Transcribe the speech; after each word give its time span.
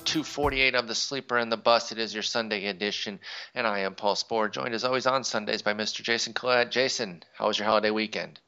episode 0.00 0.24
248 0.24 0.74
of 0.74 0.88
The 0.88 0.94
Sleeper 0.94 1.36
and 1.36 1.52
the 1.52 1.56
Bust. 1.56 1.92
It 1.92 1.98
is 1.98 2.14
your 2.14 2.22
Sunday 2.22 2.66
edition, 2.66 3.20
and 3.54 3.66
I 3.66 3.80
am 3.80 3.94
Paul 3.94 4.14
Sporer, 4.14 4.50
joined 4.50 4.74
as 4.74 4.84
always 4.84 5.06
on 5.06 5.24
Sundays 5.24 5.62
by 5.62 5.74
Mr. 5.74 6.02
Jason 6.02 6.32
Collette. 6.32 6.70
Jason, 6.70 7.22
how 7.36 7.48
was 7.48 7.58
your 7.58 7.68
holiday 7.68 7.90
weekend? 7.90 8.40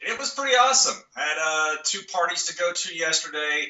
It 0.00 0.18
was 0.18 0.34
pretty 0.34 0.54
awesome. 0.54 1.02
I 1.16 1.20
had 1.20 1.38
uh, 1.40 1.76
two 1.84 2.00
parties 2.12 2.46
to 2.46 2.56
go 2.56 2.72
to 2.72 2.94
yesterday. 2.94 3.68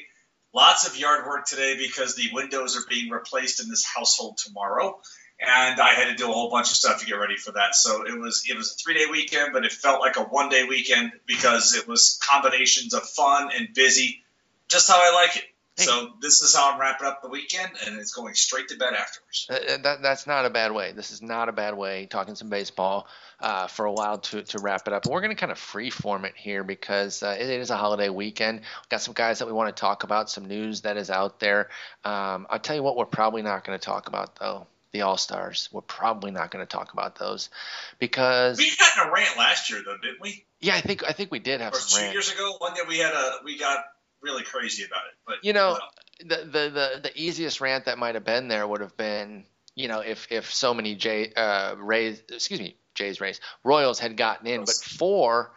Lots 0.53 0.87
of 0.87 0.97
yard 0.97 1.25
work 1.25 1.45
today 1.45 1.77
because 1.77 2.15
the 2.15 2.29
windows 2.33 2.75
are 2.75 2.87
being 2.89 3.09
replaced 3.09 3.63
in 3.63 3.69
this 3.69 3.85
household 3.85 4.37
tomorrow, 4.37 4.99
and 5.39 5.79
I 5.79 5.93
had 5.93 6.09
to 6.09 6.15
do 6.15 6.29
a 6.29 6.33
whole 6.33 6.49
bunch 6.49 6.71
of 6.71 6.75
stuff 6.75 6.99
to 6.99 7.05
get 7.05 7.15
ready 7.15 7.37
for 7.37 7.53
that. 7.53 7.73
So 7.75 8.05
it 8.05 8.19
was 8.19 8.43
it 8.49 8.57
was 8.57 8.71
a 8.73 8.75
three 8.75 8.95
day 8.95 9.05
weekend, 9.09 9.53
but 9.53 9.65
it 9.65 9.71
felt 9.71 10.01
like 10.01 10.17
a 10.17 10.23
one 10.23 10.49
day 10.49 10.65
weekend 10.65 11.13
because 11.25 11.73
it 11.75 11.87
was 11.87 12.19
combinations 12.21 12.93
of 12.93 13.03
fun 13.03 13.49
and 13.57 13.73
busy, 13.73 14.23
just 14.67 14.89
how 14.89 14.99
I 15.01 15.13
like 15.13 15.37
it. 15.37 15.43
So 15.75 16.13
this 16.21 16.41
is 16.41 16.55
how 16.55 16.71
I'm 16.71 16.79
wrapping 16.79 17.07
up 17.07 17.23
the 17.23 17.29
weekend, 17.29 17.71
and 17.85 17.97
it's 17.99 18.13
going 18.13 18.35
straight 18.35 18.67
to 18.67 18.77
bed 18.77 18.93
afterwards. 18.93 19.47
Uh, 19.49 19.77
that, 19.81 20.03
that's 20.03 20.27
not 20.27 20.45
a 20.45 20.51
bad 20.51 20.71
way. 20.71 20.91
This 20.91 21.11
is 21.11 21.21
not 21.21 21.49
a 21.49 21.51
bad 21.51 21.75
way. 21.75 22.05
Talking 22.05 22.35
some 22.35 22.49
baseball 22.49 23.07
uh, 23.39 23.65
for 23.67 23.85
a 23.85 23.91
while 23.91 24.19
to, 24.19 24.43
to 24.43 24.59
wrap 24.59 24.87
it 24.87 24.93
up. 24.93 25.07
We're 25.07 25.21
going 25.21 25.35
to 25.35 25.39
kind 25.39 25.51
of 25.51 25.57
freeform 25.57 26.25
it 26.25 26.33
here 26.35 26.63
because 26.63 27.23
uh, 27.23 27.35
it, 27.39 27.49
it 27.49 27.59
is 27.59 27.71
a 27.71 27.77
holiday 27.77 28.09
weekend. 28.09 28.59
We've 28.59 28.89
got 28.89 29.01
some 29.01 29.15
guys 29.15 29.39
that 29.39 29.47
we 29.47 29.53
want 29.53 29.75
to 29.75 29.79
talk 29.79 30.03
about, 30.03 30.29
some 30.29 30.45
news 30.45 30.81
that 30.81 30.95
is 30.97 31.09
out 31.09 31.39
there. 31.39 31.69
Um, 32.05 32.45
I'll 32.51 32.59
tell 32.59 32.75
you 32.75 32.83
what, 32.83 32.95
we're 32.95 33.05
probably 33.05 33.41
not 33.41 33.65
going 33.65 33.77
to 33.77 33.83
talk 33.83 34.07
about 34.07 34.35
though. 34.39 34.67
The 34.91 35.01
All 35.01 35.17
Stars. 35.17 35.69
We're 35.71 35.81
probably 35.81 36.29
not 36.29 36.51
going 36.51 36.63
to 36.63 36.69
talk 36.69 36.93
about 36.93 37.17
those 37.17 37.49
because 37.97 38.59
we 38.59 38.71
had 38.77 39.07
a 39.07 39.11
rant 39.11 39.37
last 39.39 39.71
year, 39.71 39.81
though, 39.83 39.97
didn't 39.97 40.21
we? 40.21 40.45
Yeah, 40.61 40.75
I 40.75 40.81
think 40.81 41.03
I 41.03 41.13
think 41.13 41.31
we 41.31 41.39
did 41.39 41.61
have 41.61 41.73
or 41.73 41.77
some 41.77 41.97
two 41.97 42.03
rant. 42.03 42.13
years 42.13 42.31
ago. 42.31 42.57
One 42.59 42.75
day 42.75 42.81
we 42.87 42.99
had 42.99 43.11
a 43.11 43.39
we 43.43 43.57
got 43.57 43.83
really 44.23 44.43
crazy 44.43 44.83
about 44.83 45.01
it. 45.09 45.13
But 45.25 45.43
you 45.43 45.53
know, 45.53 45.77
the, 46.19 46.37
the 46.37 46.43
the 46.43 46.99
the 47.03 47.11
easiest 47.15 47.61
rant 47.61 47.85
that 47.85 47.97
might 47.97 48.15
have 48.15 48.23
been 48.25 48.47
there 48.47 48.67
would 48.67 48.81
have 48.81 48.95
been, 48.97 49.45
you 49.75 49.87
know, 49.87 49.99
if 49.99 50.27
if 50.31 50.53
so 50.53 50.73
many 50.73 50.95
J 50.95 51.33
uh 51.35 51.75
Rays, 51.77 52.21
excuse 52.29 52.59
me, 52.59 52.75
Jays 52.95 53.19
Rays 53.21 53.39
Royals 53.63 53.99
had 53.99 54.17
gotten 54.17 54.47
in, 54.47 54.61
but 54.61 54.75
four, 54.75 55.51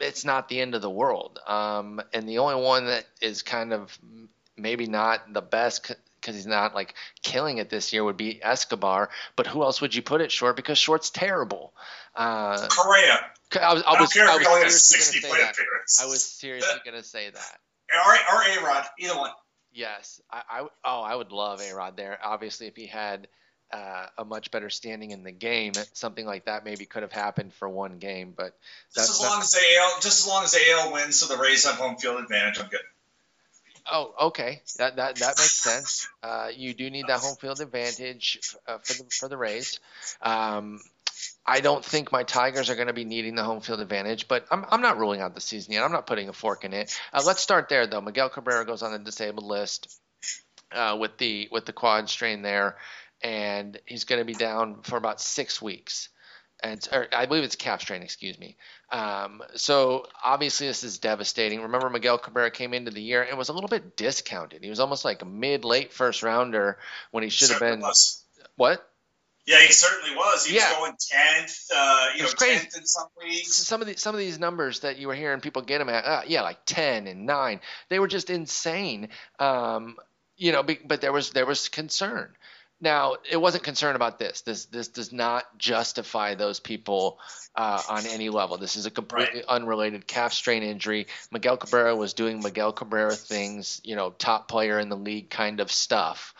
it's 0.00 0.24
not 0.24 0.48
the 0.48 0.60
end 0.60 0.74
of 0.74 0.82
the 0.82 0.90
world. 0.90 1.38
Um, 1.46 2.00
and 2.12 2.28
the 2.28 2.38
only 2.38 2.62
one 2.62 2.86
that 2.86 3.06
is 3.20 3.42
kind 3.42 3.72
of 3.72 3.96
maybe 4.56 4.86
not 4.86 5.32
the 5.32 5.42
best 5.42 5.94
because 6.20 6.34
he's 6.34 6.46
not 6.46 6.74
like 6.74 6.94
killing 7.22 7.58
it 7.58 7.70
this 7.70 7.92
year 7.92 8.02
would 8.02 8.16
be 8.16 8.42
Escobar. 8.42 9.10
But 9.36 9.46
who 9.46 9.62
else 9.62 9.80
would 9.80 9.94
you 9.94 10.02
put 10.02 10.20
it 10.20 10.32
short? 10.32 10.56
Because 10.56 10.78
short's 10.78 11.10
terrible. 11.10 11.72
Uh, 12.14 12.66
Correa. 12.68 13.30
I 13.60 13.74
was, 13.74 13.82
I 13.84 13.94
I 13.94 14.00
was, 14.00 14.10
don't 14.10 14.28
I 14.28 14.36
was 14.36 14.42
he 14.42 14.48
only 14.48 14.62
has 14.64 14.84
seriously 14.84 15.20
gonna 15.20 15.34
say 15.34 15.42
that. 15.42 16.02
I 16.02 16.06
was 16.06 16.24
seriously 16.24 16.80
going 16.84 16.96
to 16.96 17.06
say 17.06 17.30
that. 17.30 17.58
Or, 17.94 18.12
or 18.34 18.42
A 18.42 18.64
Rod, 18.64 18.84
either 18.98 19.16
one. 19.16 19.30
Yes, 19.72 20.20
I, 20.30 20.42
I 20.48 20.60
oh 20.84 21.00
I 21.02 21.14
would 21.14 21.32
love 21.32 21.60
A 21.60 21.74
Rod 21.74 21.96
there. 21.96 22.18
Obviously, 22.22 22.66
if 22.66 22.76
he 22.76 22.86
had 22.86 23.28
uh, 23.72 24.06
a 24.16 24.24
much 24.24 24.50
better 24.50 24.70
standing 24.70 25.10
in 25.10 25.22
the 25.22 25.32
game, 25.32 25.72
something 25.92 26.24
like 26.24 26.46
that 26.46 26.64
maybe 26.64 26.86
could 26.86 27.02
have 27.02 27.12
happened 27.12 27.52
for 27.54 27.68
one 27.68 27.98
game. 27.98 28.32
But 28.36 28.56
Just 28.94 29.08
that's 29.08 29.10
as 29.10 29.20
long 29.20 29.40
as 29.40 29.54
AL, 29.54 30.00
just 30.00 30.20
as 30.20 30.26
long 30.26 30.44
as 30.44 30.56
AL 30.56 30.92
wins, 30.92 31.18
so 31.18 31.26
the 31.26 31.40
Rays 31.40 31.64
have 31.66 31.74
home 31.76 31.96
field 31.96 32.22
advantage, 32.22 32.58
I'm 32.60 32.68
good. 32.68 32.80
oh 33.90 34.14
okay, 34.28 34.62
that 34.78 34.96
that 34.96 35.16
that 35.16 35.36
makes 35.38 35.62
sense. 35.62 36.08
Uh, 36.22 36.48
you 36.56 36.74
do 36.74 36.88
need 36.88 37.06
that 37.08 37.20
home 37.20 37.36
field 37.36 37.60
advantage 37.60 38.40
uh, 38.66 38.78
for 38.78 38.94
the 38.94 39.10
for 39.10 39.28
the 39.28 39.36
Rays. 39.36 39.78
Um, 40.22 40.80
I 41.46 41.60
don't 41.60 41.84
think 41.84 42.10
my 42.10 42.24
Tigers 42.24 42.70
are 42.70 42.74
going 42.74 42.88
to 42.88 42.92
be 42.92 43.04
needing 43.04 43.36
the 43.36 43.44
home 43.44 43.60
field 43.60 43.80
advantage, 43.80 44.26
but 44.26 44.46
I'm, 44.50 44.64
I'm 44.68 44.82
not 44.82 44.98
ruling 44.98 45.20
out 45.20 45.34
the 45.34 45.40
season 45.40 45.74
yet. 45.74 45.84
I'm 45.84 45.92
not 45.92 46.06
putting 46.06 46.28
a 46.28 46.32
fork 46.32 46.64
in 46.64 46.72
it. 46.72 46.98
Uh, 47.12 47.22
let's 47.24 47.40
start 47.40 47.68
there 47.68 47.86
though. 47.86 48.00
Miguel 48.00 48.28
Cabrera 48.28 48.64
goes 48.66 48.82
on 48.82 48.92
the 48.92 48.98
disabled 48.98 49.46
list 49.46 50.00
uh, 50.72 50.96
with 50.98 51.18
the 51.18 51.48
with 51.52 51.64
the 51.64 51.72
quad 51.72 52.08
strain 52.08 52.42
there, 52.42 52.76
and 53.22 53.78
he's 53.86 54.04
going 54.04 54.20
to 54.20 54.24
be 54.24 54.34
down 54.34 54.82
for 54.82 54.96
about 54.96 55.20
six 55.20 55.62
weeks. 55.62 56.08
And 56.62 56.88
I 57.12 57.26
believe 57.26 57.44
it's 57.44 57.54
calf 57.54 57.82
strain, 57.82 58.02
excuse 58.02 58.38
me. 58.38 58.56
Um, 58.90 59.42
so 59.56 60.06
obviously 60.24 60.66
this 60.66 60.84
is 60.84 60.98
devastating. 60.98 61.60
Remember, 61.60 61.90
Miguel 61.90 62.16
Cabrera 62.16 62.50
came 62.50 62.72
into 62.72 62.90
the 62.90 63.02
year 63.02 63.22
and 63.22 63.36
was 63.36 63.50
a 63.50 63.52
little 63.52 63.68
bit 63.68 63.94
discounted. 63.94 64.64
He 64.64 64.70
was 64.70 64.80
almost 64.80 65.04
like 65.04 65.20
a 65.20 65.26
mid 65.26 65.66
late 65.66 65.92
first 65.92 66.22
rounder 66.22 66.78
when 67.10 67.22
he 67.22 67.28
should 67.28 67.50
have 67.50 67.60
been 67.60 67.82
what? 68.56 68.88
Yeah, 69.46 69.60
he 69.60 69.72
certainly 69.72 70.16
was. 70.16 70.44
He 70.44 70.56
Yeah. 70.56 70.68
was 70.70 70.78
going 70.78 70.96
tenth, 70.98 71.56
uh, 71.74 72.06
you 72.16 72.22
know, 72.22 72.28
crazy. 72.30 72.58
tenth 72.60 72.76
in 72.76 72.86
some 72.86 73.06
leagues. 73.22 73.54
some 73.54 73.80
of 73.80 73.86
the 73.86 73.96
some 73.96 74.14
of 74.14 74.18
these 74.18 74.38
numbers 74.38 74.80
that 74.80 74.98
you 74.98 75.06
were 75.06 75.14
hearing 75.14 75.40
people 75.40 75.62
get 75.62 75.80
him 75.80 75.88
at, 75.88 76.04
uh, 76.04 76.22
yeah, 76.26 76.42
like 76.42 76.64
ten 76.66 77.06
and 77.06 77.26
nine, 77.26 77.60
they 77.88 77.98
were 78.00 78.08
just 78.08 78.28
insane. 78.28 79.08
Um, 79.38 79.96
you 80.36 80.52
know, 80.52 80.62
be, 80.64 80.78
but 80.84 81.00
there 81.00 81.12
was 81.12 81.30
there 81.30 81.46
was 81.46 81.68
concern. 81.68 82.34
Now, 82.78 83.14
it 83.30 83.38
wasn't 83.38 83.64
concern 83.64 83.96
about 83.96 84.18
this. 84.18 84.42
This 84.42 84.66
this 84.66 84.88
does 84.88 85.10
not 85.10 85.44
justify 85.56 86.34
those 86.34 86.60
people 86.60 87.18
uh, 87.54 87.80
on 87.88 88.04
any 88.06 88.28
level. 88.28 88.58
This 88.58 88.76
is 88.76 88.84
a 88.84 88.90
completely 88.90 89.42
unrelated 89.48 90.06
calf 90.06 90.34
strain 90.34 90.62
injury. 90.62 91.06
Miguel 91.30 91.56
Cabrera 91.56 91.96
was 91.96 92.12
doing 92.12 92.42
Miguel 92.42 92.72
Cabrera 92.72 93.14
things, 93.14 93.80
you 93.82 93.96
know, 93.96 94.10
top 94.10 94.48
player 94.48 94.78
in 94.78 94.90
the 94.90 94.96
league 94.96 95.30
kind 95.30 95.60
of 95.60 95.72
stuff. 95.72 96.34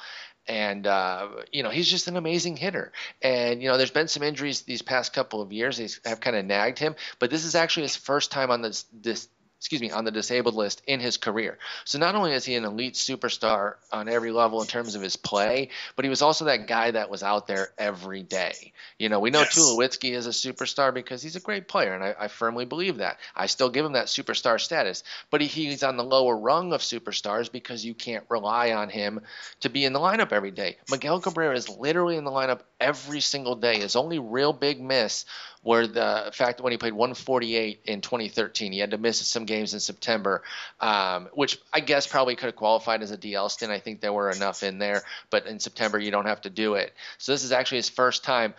And 0.48 0.86
uh, 0.86 1.28
you 1.52 1.62
know 1.62 1.70
he's 1.70 1.88
just 1.88 2.08
an 2.08 2.16
amazing 2.16 2.56
hitter. 2.56 2.92
And 3.22 3.62
you 3.62 3.68
know 3.68 3.76
there's 3.76 3.90
been 3.90 4.08
some 4.08 4.22
injuries 4.22 4.62
these 4.62 4.82
past 4.82 5.12
couple 5.12 5.42
of 5.42 5.52
years. 5.52 5.78
They 5.78 5.88
have 6.08 6.20
kind 6.20 6.36
of 6.36 6.44
nagged 6.44 6.78
him, 6.78 6.94
but 7.18 7.30
this 7.30 7.44
is 7.44 7.54
actually 7.54 7.84
his 7.84 7.96
first 7.96 8.30
time 8.30 8.50
on 8.50 8.62
this 8.62 8.84
this 8.92 9.28
excuse 9.58 9.80
me 9.80 9.90
on 9.90 10.04
the 10.04 10.10
disabled 10.10 10.54
list 10.54 10.82
in 10.86 11.00
his 11.00 11.16
career. 11.16 11.58
So 11.84 11.98
not 11.98 12.14
only 12.14 12.32
is 12.32 12.44
he 12.44 12.54
an 12.54 12.64
elite 12.64 12.94
superstar 12.94 13.74
on 13.90 14.08
every 14.08 14.32
level 14.32 14.60
in 14.60 14.66
terms 14.66 14.94
of 14.94 15.02
his 15.02 15.16
play, 15.16 15.70
but 15.96 16.04
he 16.04 16.08
was 16.08 16.22
also 16.22 16.46
that 16.46 16.66
guy 16.66 16.90
that 16.90 17.10
was 17.10 17.22
out 17.22 17.46
there 17.46 17.70
every 17.78 18.22
day. 18.22 18.72
You 18.98 19.08
know 19.08 19.20
we 19.20 19.30
know 19.30 19.40
Yes. 19.40 19.56
Tulowitzki 19.56 20.12
is 20.12 20.26
a 20.26 20.30
superstar 20.30 20.92
because 20.92 21.22
he's 21.22 21.36
a 21.36 21.40
great 21.40 21.68
player, 21.68 21.94
and 21.94 22.04
I, 22.04 22.14
I 22.18 22.28
firmly 22.28 22.64
believe 22.64 22.98
that. 22.98 23.18
I 23.34 23.46
still 23.46 23.70
give 23.70 23.84
him 23.84 23.92
that 23.92 24.06
superstar 24.06 24.60
status, 24.60 25.02
but 25.30 25.40
he, 25.40 25.66
he's 25.66 25.82
on 25.82 25.96
the 25.96 26.04
lower 26.04 26.36
rung 26.36 26.72
of 26.72 26.80
superstars 26.80 27.50
because 27.50 27.84
you 27.84 27.94
can't 27.94 28.24
rely 28.28 28.72
on 28.72 28.88
him 28.88 29.20
to 29.60 29.68
be 29.68 29.84
in 29.84 29.92
the 29.92 30.00
lineup 30.00 30.32
every 30.32 30.50
day. 30.50 30.76
Miguel 30.90 31.20
Cabrera 31.20 31.56
is 31.56 31.68
literally 31.68 32.16
in 32.16 32.24
the 32.24 32.30
lineup 32.30 32.60
every 32.80 33.20
single 33.20 33.56
day. 33.56 33.80
His 33.80 33.96
only 33.96 34.18
real 34.18 34.52
big 34.52 34.80
miss 34.80 35.24
were 35.62 35.86
the 35.86 36.30
fact 36.32 36.58
that 36.58 36.62
when 36.62 36.72
he 36.72 36.78
played 36.78 36.92
148 36.92 37.80
in 37.86 38.00
2013, 38.00 38.72
he 38.72 38.78
had 38.78 38.92
to 38.92 38.98
miss 38.98 39.26
some 39.26 39.45
games 39.46 39.74
in 39.74 39.80
September, 39.80 40.42
um, 40.80 41.28
which 41.34 41.58
I 41.72 41.80
guess 41.80 42.06
probably 42.06 42.36
could 42.36 42.46
have 42.46 42.56
qualified 42.56 43.02
as 43.02 43.10
a 43.10 43.18
DL 43.18 43.50
stint. 43.50 43.72
I 43.72 43.78
think 43.78 44.00
there 44.00 44.12
were 44.12 44.30
enough 44.30 44.62
in 44.62 44.78
there, 44.78 45.02
but 45.30 45.46
in 45.46 45.58
September 45.60 45.98
you 45.98 46.10
don't 46.10 46.26
have 46.26 46.42
to 46.42 46.50
do 46.50 46.74
it. 46.74 46.92
So 47.18 47.32
this 47.32 47.44
is 47.44 47.52
actually 47.52 47.78
his 47.78 47.88
first 47.88 48.24
time. 48.24 48.54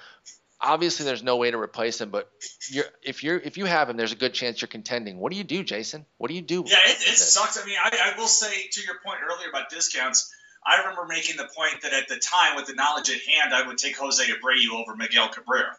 Obviously, 0.60 1.06
there's 1.06 1.22
no 1.22 1.38
way 1.38 1.52
to 1.52 1.60
replace 1.60 2.02
him, 2.02 2.10
but 2.10 2.32
you're, 2.72 2.86
if 3.04 3.24
you're 3.24 3.38
if 3.38 3.58
you 3.58 3.66
have 3.66 3.92
him, 3.92 3.98
there's 3.98 4.12
a 4.12 4.16
good 4.16 4.34
chance 4.34 4.60
you're 4.60 4.68
contending. 4.68 5.20
What 5.20 5.32
do 5.32 5.38
you 5.38 5.44
do, 5.44 5.64
Jason? 5.64 6.04
What 6.18 6.30
do 6.30 6.34
you 6.34 6.42
do? 6.42 6.64
Yeah, 6.66 6.78
it, 6.86 6.98
it 7.00 7.18
sucks. 7.18 7.62
I 7.62 7.66
mean, 7.66 7.76
I, 7.80 8.14
I 8.16 8.20
will 8.20 8.28
say 8.28 8.68
to 8.72 8.82
your 8.82 8.96
point 9.06 9.20
earlier 9.24 9.50
about 9.50 9.70
discounts, 9.70 10.34
I 10.66 10.80
remember 10.80 11.06
making 11.06 11.38
the 11.38 11.48
point 11.56 11.84
that 11.84 11.94
at 11.94 12.08
the 12.08 12.18
time, 12.18 12.56
with 12.56 12.66
the 12.66 12.74
knowledge 12.74 13.10
at 13.10 13.22
hand, 13.22 13.54
I 13.54 13.68
would 13.68 13.78
take 13.78 13.98
Jose 13.98 14.24
Abreu 14.24 14.74
over 14.74 14.96
Miguel 14.96 15.30
Cabrera. 15.30 15.78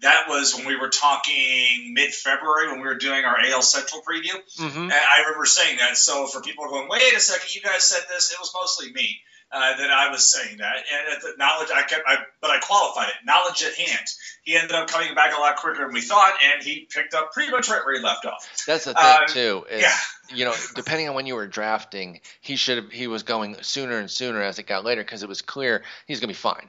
That 0.00 0.26
was 0.28 0.54
when 0.54 0.66
we 0.66 0.76
were 0.76 0.90
talking 0.90 1.92
mid 1.92 2.14
February 2.14 2.68
when 2.70 2.80
we 2.80 2.86
were 2.86 2.98
doing 2.98 3.24
our 3.24 3.36
AL 3.40 3.62
Central 3.62 4.00
preview. 4.02 4.34
Mm-hmm. 4.58 4.82
And 4.82 4.92
I 4.92 5.22
remember 5.26 5.44
saying 5.46 5.78
that. 5.78 5.96
So 5.96 6.26
for 6.26 6.40
people 6.40 6.68
going, 6.68 6.88
wait 6.88 7.14
a 7.16 7.20
second, 7.20 7.54
you 7.54 7.60
guys 7.62 7.84
said 7.84 8.02
this, 8.08 8.30
it 8.32 8.38
was 8.38 8.52
mostly 8.54 8.92
me 8.92 9.20
uh, 9.50 9.76
that 9.76 9.90
I 9.90 10.10
was 10.10 10.24
saying 10.30 10.58
that. 10.58 10.76
And 10.76 11.16
at 11.16 11.22
the 11.22 11.32
knowledge, 11.38 11.70
I 11.74 11.82
kept, 11.82 12.02
I, 12.06 12.18
but 12.40 12.50
I 12.50 12.58
qualified 12.60 13.08
it. 13.08 13.14
Knowledge 13.24 13.62
at 13.64 13.74
hand. 13.74 14.06
He 14.42 14.56
ended 14.56 14.72
up 14.72 14.88
coming 14.88 15.14
back 15.14 15.36
a 15.36 15.40
lot 15.40 15.56
quicker 15.56 15.84
than 15.84 15.92
we 15.92 16.00
thought, 16.00 16.34
and 16.54 16.62
he 16.62 16.86
picked 16.90 17.14
up 17.14 17.32
pretty 17.32 17.50
much 17.50 17.68
right 17.68 17.80
where 17.84 17.96
he 17.98 18.02
left 18.04 18.24
off. 18.24 18.48
That's 18.66 18.84
the 18.84 18.94
thing 18.94 19.02
Uh, 19.04 19.26
too. 19.26 19.66
is, 19.70 19.82
yeah. 19.82 19.96
You 20.34 20.44
know, 20.44 20.54
depending 20.74 21.08
on 21.08 21.14
when 21.14 21.26
you 21.26 21.34
were 21.34 21.46
drafting, 21.46 22.20
he 22.40 22.56
should 22.56 22.76
have. 22.76 22.92
He 22.92 23.06
was 23.06 23.22
going 23.22 23.56
sooner 23.62 23.98
and 23.98 24.10
sooner 24.10 24.42
as 24.42 24.58
it 24.58 24.66
got 24.66 24.84
later 24.84 25.02
because 25.02 25.22
it 25.22 25.28
was 25.28 25.40
clear 25.40 25.82
he's 26.06 26.20
going 26.20 26.28
to 26.28 26.34
be 26.34 26.38
fine. 26.38 26.68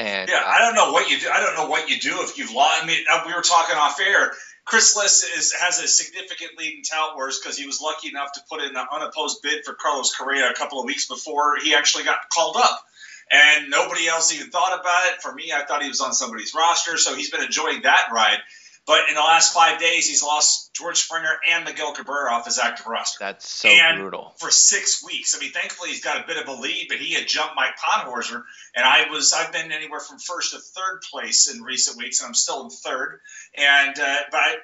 And 0.00 0.30
Yeah, 0.30 0.38
uh, 0.38 0.48
I 0.48 0.58
don't 0.60 0.74
know 0.74 0.92
what 0.92 1.10
you 1.10 1.18
do. 1.18 1.28
I 1.28 1.40
don't 1.40 1.54
know 1.56 1.68
what 1.68 1.90
you 1.90 2.00
do 2.00 2.22
if 2.22 2.38
you've 2.38 2.52
lost. 2.52 2.82
I 2.82 2.86
mean, 2.86 3.04
uh, 3.10 3.22
we 3.26 3.34
were 3.34 3.42
talking 3.42 3.76
off 3.76 4.00
air. 4.00 4.32
Chris 4.64 4.96
Liss 4.96 5.24
is, 5.36 5.52
has 5.52 5.78
a 5.78 5.88
significant 5.88 6.52
lead 6.58 6.74
in 6.76 6.82
tout 6.82 7.16
wars 7.16 7.38
because 7.38 7.58
he 7.58 7.66
was 7.66 7.80
lucky 7.80 8.08
enough 8.08 8.32
to 8.32 8.40
put 8.48 8.62
in 8.62 8.76
an 8.76 8.86
unopposed 8.92 9.42
bid 9.42 9.64
for 9.64 9.74
Carlos 9.74 10.14
Correa 10.14 10.50
a 10.50 10.54
couple 10.54 10.78
of 10.78 10.86
weeks 10.86 11.06
before 11.06 11.56
he 11.62 11.74
actually 11.74 12.04
got 12.04 12.28
called 12.32 12.56
up. 12.56 12.84
And 13.30 13.70
nobody 13.70 14.08
else 14.08 14.34
even 14.34 14.50
thought 14.50 14.78
about 14.78 15.12
it. 15.12 15.22
For 15.22 15.32
me, 15.32 15.52
I 15.54 15.64
thought 15.64 15.82
he 15.82 15.88
was 15.88 16.00
on 16.00 16.12
somebody's 16.12 16.54
roster, 16.54 16.96
so 16.96 17.14
he's 17.14 17.30
been 17.30 17.42
enjoying 17.42 17.82
that 17.82 18.08
ride. 18.12 18.38
But 18.86 19.08
in 19.08 19.14
the 19.14 19.20
last 19.20 19.54
five 19.54 19.78
days, 19.78 20.08
he's 20.08 20.22
lost 20.22 20.74
George 20.74 20.98
Springer 20.98 21.38
and 21.48 21.64
Miguel 21.64 21.92
Cabrera 21.94 22.32
off 22.32 22.46
his 22.46 22.58
active 22.58 22.86
roster 22.86 23.18
that's 23.20 23.48
so 23.48 23.68
and 23.68 24.00
brutal. 24.00 24.34
for 24.38 24.50
six 24.50 25.04
weeks. 25.04 25.36
I 25.36 25.40
mean, 25.40 25.52
thankfully 25.52 25.90
he's 25.90 26.02
got 26.02 26.24
a 26.24 26.26
bit 26.26 26.38
of 26.38 26.48
a 26.48 26.60
lead, 26.60 26.86
but 26.88 26.98
he 26.98 27.14
had 27.14 27.28
jumped 27.28 27.54
Mike 27.56 27.76
Podhorzer, 27.76 28.42
and 28.74 28.84
I 28.84 29.10
was 29.10 29.32
I've 29.32 29.52
been 29.52 29.70
anywhere 29.70 30.00
from 30.00 30.18
first 30.18 30.52
to 30.52 30.58
third 30.58 31.02
place 31.10 31.52
in 31.52 31.62
recent 31.62 31.98
weeks, 31.98 32.20
and 32.20 32.28
I'm 32.28 32.34
still 32.34 32.64
in 32.64 32.70
third. 32.70 33.20
And 33.56 33.98
uh, 33.98 34.16
but 34.30 34.38
I, 34.38 34.54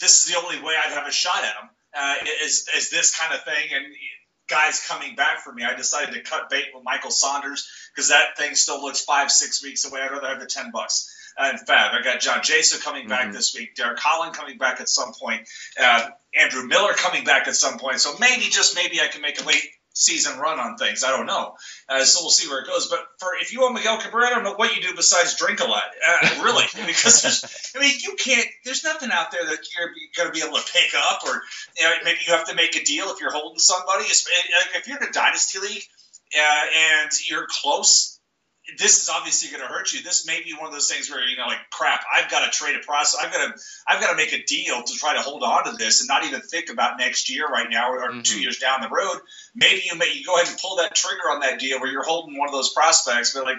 this 0.00 0.20
is 0.20 0.32
the 0.32 0.38
only 0.38 0.60
way 0.62 0.74
I'd 0.74 0.92
have 0.92 1.08
a 1.08 1.12
shot 1.12 1.42
at 1.42 1.54
him 1.54 1.70
uh, 1.96 2.14
is 2.44 2.68
is 2.76 2.90
this 2.90 3.18
kind 3.18 3.34
of 3.34 3.44
thing, 3.44 3.70
and 3.72 3.86
guys 4.48 4.84
coming 4.86 5.16
back 5.16 5.40
for 5.40 5.52
me. 5.52 5.64
I 5.64 5.74
decided 5.74 6.14
to 6.14 6.20
cut 6.20 6.50
bait 6.50 6.66
with 6.74 6.84
Michael 6.84 7.10
Saunders 7.10 7.68
because 7.94 8.08
that 8.10 8.36
thing 8.36 8.54
still 8.54 8.80
looks 8.82 9.02
five, 9.04 9.30
six 9.30 9.62
weeks 9.62 9.84
away. 9.84 10.00
I'd 10.00 10.10
rather 10.10 10.28
have 10.28 10.40
the 10.40 10.46
10 10.46 10.70
bucks. 10.70 11.10
And 11.36 11.58
Fab, 11.60 11.92
I 11.92 12.02
got 12.02 12.20
John 12.20 12.40
Jaso 12.40 12.82
coming 12.82 13.08
back 13.08 13.24
mm-hmm. 13.24 13.32
this 13.32 13.54
week, 13.54 13.74
Derek 13.74 13.98
Holland 13.98 14.34
coming 14.34 14.56
back 14.56 14.80
at 14.80 14.88
some 14.88 15.12
point, 15.12 15.48
uh, 15.80 16.08
Andrew 16.36 16.66
Miller 16.66 16.92
coming 16.92 17.24
back 17.24 17.48
at 17.48 17.56
some 17.56 17.78
point. 17.78 18.00
So 18.00 18.14
maybe, 18.20 18.42
just 18.42 18.76
maybe, 18.76 19.00
I 19.00 19.08
can 19.08 19.20
make 19.20 19.40
a 19.40 19.44
late 19.44 19.64
season 19.94 20.38
run 20.38 20.58
on 20.58 20.76
things. 20.76 21.04
I 21.04 21.10
don't 21.10 21.26
know. 21.26 21.54
Uh, 21.88 22.04
so 22.04 22.22
we'll 22.22 22.30
see 22.30 22.48
where 22.48 22.60
it 22.60 22.66
goes. 22.66 22.88
But 22.88 23.00
for 23.18 23.28
if 23.40 23.52
you 23.52 23.64
own 23.64 23.74
Miguel 23.74 23.98
Cabrera, 23.98 24.26
I 24.26 24.30
don't 24.30 24.44
know 24.44 24.54
what 24.54 24.76
you 24.76 24.82
do 24.82 24.94
besides 24.94 25.36
drink 25.36 25.60
a 25.60 25.64
lot. 25.64 25.82
Uh, 26.06 26.42
really, 26.44 26.64
because 26.86 27.72
I 27.76 27.80
mean, 27.80 27.94
you 28.00 28.16
can't. 28.16 28.46
There's 28.64 28.84
nothing 28.84 29.10
out 29.12 29.30
there 29.30 29.44
that 29.44 29.58
you're 29.76 29.90
going 30.16 30.32
to 30.32 30.32
be 30.32 30.46
able 30.46 30.58
to 30.58 30.72
pick 30.72 30.92
up, 31.10 31.22
or 31.24 31.42
you 31.78 31.84
know, 31.84 31.92
maybe 32.04 32.18
you 32.26 32.32
have 32.34 32.48
to 32.48 32.54
make 32.54 32.76
a 32.76 32.84
deal 32.84 33.06
if 33.10 33.20
you're 33.20 33.32
holding 33.32 33.58
somebody. 33.58 34.04
If 34.04 34.86
you're 34.86 34.98
in 34.98 35.08
a 35.08 35.12
dynasty 35.12 35.60
league 35.60 35.82
uh, 36.36 36.64
and 37.02 37.10
you're 37.28 37.46
close 37.48 38.13
this 38.78 39.02
is 39.02 39.10
obviously 39.10 39.50
going 39.50 39.60
to 39.60 39.72
hurt 39.72 39.92
you. 39.92 40.02
This 40.02 40.26
may 40.26 40.42
be 40.42 40.54
one 40.54 40.66
of 40.66 40.72
those 40.72 40.88
things 40.88 41.10
where 41.10 41.22
you 41.22 41.36
know, 41.36 41.46
like, 41.46 41.58
crap, 41.70 42.02
I've 42.12 42.30
got 42.30 42.50
to 42.50 42.50
trade 42.50 42.76
a 42.76 42.84
process. 42.84 43.22
I've 43.22 43.32
got 43.32 43.46
to, 43.46 43.60
I've 43.86 44.00
got 44.00 44.10
to 44.10 44.16
make 44.16 44.32
a 44.32 44.42
deal 44.42 44.82
to 44.82 44.94
try 44.94 45.14
to 45.14 45.20
hold 45.20 45.42
on 45.42 45.64
to 45.64 45.72
this 45.76 46.00
and 46.00 46.08
not 46.08 46.24
even 46.24 46.40
think 46.40 46.70
about 46.70 46.98
next 46.98 47.30
year 47.30 47.46
right 47.46 47.68
now 47.70 47.92
or 47.92 48.10
mm-hmm. 48.10 48.22
two 48.22 48.40
years 48.40 48.58
down 48.58 48.80
the 48.80 48.88
road. 48.88 49.20
Maybe 49.54 49.82
you 49.84 49.98
may 49.98 50.12
you 50.14 50.24
go 50.24 50.36
ahead 50.36 50.48
and 50.48 50.58
pull 50.58 50.76
that 50.76 50.94
trigger 50.94 51.30
on 51.30 51.40
that 51.40 51.60
deal 51.60 51.78
where 51.78 51.90
you're 51.90 52.04
holding 52.04 52.38
one 52.38 52.48
of 52.48 52.54
those 52.54 52.72
prospects, 52.72 53.34
but 53.34 53.44
like, 53.44 53.58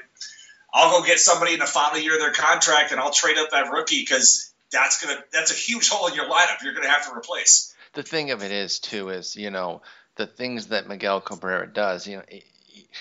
I'll 0.74 1.00
go 1.00 1.06
get 1.06 1.20
somebody 1.20 1.54
in 1.54 1.60
the 1.60 1.66
final 1.66 2.00
year 2.00 2.16
of 2.16 2.20
their 2.20 2.34
contract 2.34 2.92
and 2.92 3.00
I'll 3.00 3.12
trade 3.12 3.38
up 3.38 3.52
that 3.52 3.72
rookie 3.72 4.02
because 4.02 4.54
that's 4.72 5.04
gonna 5.04 5.20
that's 5.32 5.52
a 5.52 5.56
huge 5.56 5.88
hole 5.88 6.08
in 6.08 6.16
your 6.16 6.26
lineup. 6.26 6.64
You're 6.64 6.74
gonna 6.74 6.90
have 6.90 7.08
to 7.08 7.16
replace. 7.16 7.74
The 7.94 8.04
thing 8.04 8.32
of 8.32 8.44
it 8.44 8.52
is 8.52 8.80
too 8.80 9.10
is 9.10 9.36
you 9.36 9.52
know 9.52 9.84
the 10.16 10.26
things 10.26 10.68
that 10.68 10.88
Miguel 10.88 11.22
Cabrera 11.22 11.72
does. 11.72 12.08
You 12.08 12.18
know 12.18 12.24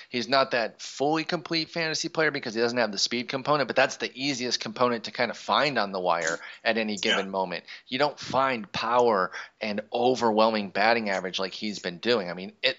he's 0.09 0.29
not 0.29 0.53
that 0.53 0.81
fully 0.81 1.25
complete 1.25 1.71
fantasy 1.71 2.09
player 2.09 2.31
because 2.31 2.55
he 2.55 2.61
doesn't 2.61 2.79
have 2.79 2.93
the 2.93 2.99
speed 2.99 3.29
component, 3.29 3.67
but 3.67 3.77
that's 3.77 3.97
the 3.97 4.11
easiest 4.15 4.61
component 4.61 5.05
to 5.05 5.11
kind 5.11 5.31
of 5.31 5.37
find 5.37 5.79
on 5.79 5.93
the 5.93 6.01
wire 6.01 6.39
at 6.65 6.79
any 6.79 6.97
given 6.97 7.27
yeah. 7.27 7.31
moment. 7.31 7.65
You 7.89 7.99
don't 7.99 8.19
find 8.19 8.71
power 8.73 9.31
and 9.61 9.81
overwhelming 9.93 10.71
batting 10.71 11.11
average 11.11 11.39
like 11.39 11.53
he's 11.53 11.79
been 11.79 11.99
doing. 11.99 12.31
I 12.31 12.35
mean, 12.35 12.53
it 12.63 12.77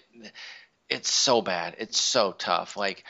it's 0.89 1.11
so 1.11 1.41
bad. 1.41 1.75
It's 1.79 1.99
so 1.99 2.31
tough. 2.31 2.77
Like 2.77 3.03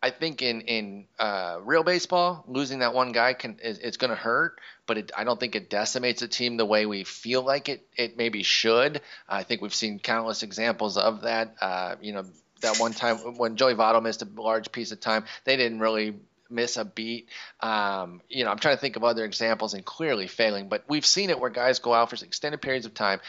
I 0.00 0.10
think 0.10 0.42
in 0.42 0.60
in 0.62 1.06
uh, 1.18 1.58
real 1.62 1.82
baseball, 1.82 2.44
losing 2.46 2.80
that 2.80 2.94
one 2.94 3.10
guy 3.10 3.32
can 3.34 3.58
is, 3.60 3.78
it's 3.78 3.96
going 3.96 4.10
to 4.10 4.16
hurt, 4.16 4.60
but 4.86 4.98
it, 4.98 5.10
I 5.16 5.24
don't 5.24 5.40
think 5.40 5.56
it 5.56 5.68
decimates 5.68 6.22
a 6.22 6.28
team 6.28 6.56
the 6.56 6.66
way 6.66 6.86
we 6.86 7.02
feel 7.02 7.42
like 7.42 7.68
it 7.68 7.86
it 7.96 8.16
maybe 8.16 8.44
should. 8.44 9.00
I 9.28 9.42
think 9.42 9.60
we've 9.60 9.74
seen 9.74 9.98
countless 9.98 10.44
examples 10.44 10.96
of 10.96 11.22
that. 11.22 11.56
Uh, 11.60 11.96
you 12.00 12.12
know, 12.12 12.24
that 12.60 12.78
one 12.78 12.92
time 12.92 13.16
when 13.36 13.56
Joey 13.56 13.74
Votto 13.74 14.02
missed 14.02 14.22
a 14.22 14.28
large 14.36 14.72
piece 14.72 14.92
of 14.92 15.00
time, 15.00 15.24
they 15.44 15.56
didn't 15.56 15.80
really 15.80 16.14
miss 16.50 16.76
a 16.76 16.84
beat. 16.84 17.28
Um, 17.60 18.22
you 18.28 18.44
know, 18.44 18.50
I'm 18.50 18.58
trying 18.58 18.76
to 18.76 18.80
think 18.80 18.96
of 18.96 19.04
other 19.04 19.24
examples 19.24 19.74
and 19.74 19.84
clearly 19.84 20.26
failing, 20.26 20.68
but 20.68 20.84
we've 20.88 21.06
seen 21.06 21.30
it 21.30 21.38
where 21.38 21.50
guys 21.50 21.78
go 21.78 21.92
out 21.92 22.10
for 22.10 22.24
extended 22.24 22.60
periods 22.62 22.86
of 22.86 22.94
time, 22.94 23.20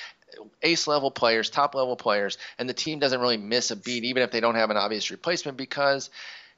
ace 0.62 0.88
level 0.88 1.12
players, 1.12 1.50
top 1.50 1.76
level 1.76 1.96
players, 1.96 2.38
and 2.58 2.70
the 2.70 2.74
team 2.74 3.00
doesn't 3.00 3.20
really 3.20 3.38
miss 3.38 3.72
a 3.72 3.76
beat, 3.76 4.04
even 4.06 4.24
if 4.24 4.32
they 4.32 4.40
don't 4.40 4.56
have 4.56 4.70
an 4.70 4.78
obvious 4.78 5.12
replacement, 5.12 5.58
because 5.58 6.10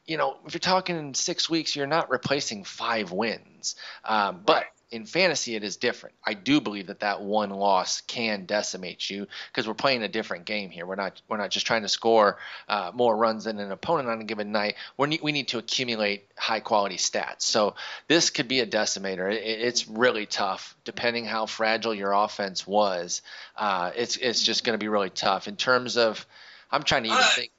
you 0.06 0.18
know, 0.18 0.38
if 0.46 0.54
you're 0.54 0.60
talking 0.60 0.98
in 0.98 1.14
six 1.14 1.50
weeks, 1.50 1.76
you're 1.76 1.88
not 1.88 2.10
replacing 2.10 2.64
five 2.64 3.12
wins. 3.12 3.76
Um, 4.04 4.42
but 4.44 4.66
in 4.92 5.06
fantasy 5.06 5.56
it 5.56 5.64
is 5.64 5.78
different. 5.78 6.16
I 6.24 6.34
do 6.34 6.60
believe 6.60 6.88
that 6.88 7.00
that 7.00 7.22
one 7.22 7.50
loss 7.50 8.02
can 8.02 8.46
decimate 8.46 9.10
you 9.10 9.28
because 9.50 9.68
we're 9.68 9.74
playing 9.74 10.04
a 10.04 10.08
different 10.10 10.46
game 10.46 10.70
here. 10.70 10.86
We're 10.86 10.96
not 10.96 11.22
we're 11.30 11.38
not 11.38 11.50
just 11.50 11.66
trying 11.66 11.84
to 11.84 11.88
score 11.88 12.38
uh, 12.68 12.92
more 12.94 13.16
runs 13.16 13.46
than 13.46 13.60
an 13.60 13.72
opponent 13.72 14.10
on 14.10 14.22
a 14.22 14.24
given 14.26 14.52
night. 14.52 14.76
We 14.98 15.20
we 15.24 15.32
need 15.32 15.50
to 15.50 15.58
accumulate 15.58 16.26
high 16.38 16.60
quality 16.60 16.98
stats. 16.98 17.44
So 17.44 17.76
this 18.08 18.30
could 18.30 18.48
be 18.48 18.60
a 18.60 18.68
decimator. 18.68 19.32
It, 19.32 19.44
it's 19.44 19.88
really 19.88 20.26
tough 20.26 20.76
depending 20.84 21.26
how 21.26 21.46
fragile 21.46 21.94
your 21.94 22.12
offense 22.12 22.68
was. 22.68 23.22
Uh, 23.56 23.92
it's 23.96 24.18
it's 24.18 24.44
just 24.44 24.64
going 24.66 24.78
to 24.78 24.84
be 24.84 24.90
really 24.90 25.10
tough 25.10 25.48
in 25.48 25.56
terms 25.56 25.98
of. 25.98 26.26
I'm 26.74 26.84
trying 26.84 27.04
to 27.04 27.10
even 27.10 27.22
uh, 27.22 27.28
think. 27.28 27.52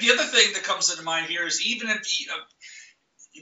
The 0.00 0.10
other 0.12 0.24
thing 0.24 0.54
that 0.54 0.62
comes 0.62 0.90
into 0.90 1.02
mind 1.02 1.26
here 1.26 1.46
is 1.46 1.66
even 1.66 1.90
if 1.90 2.20
you, 2.20 2.28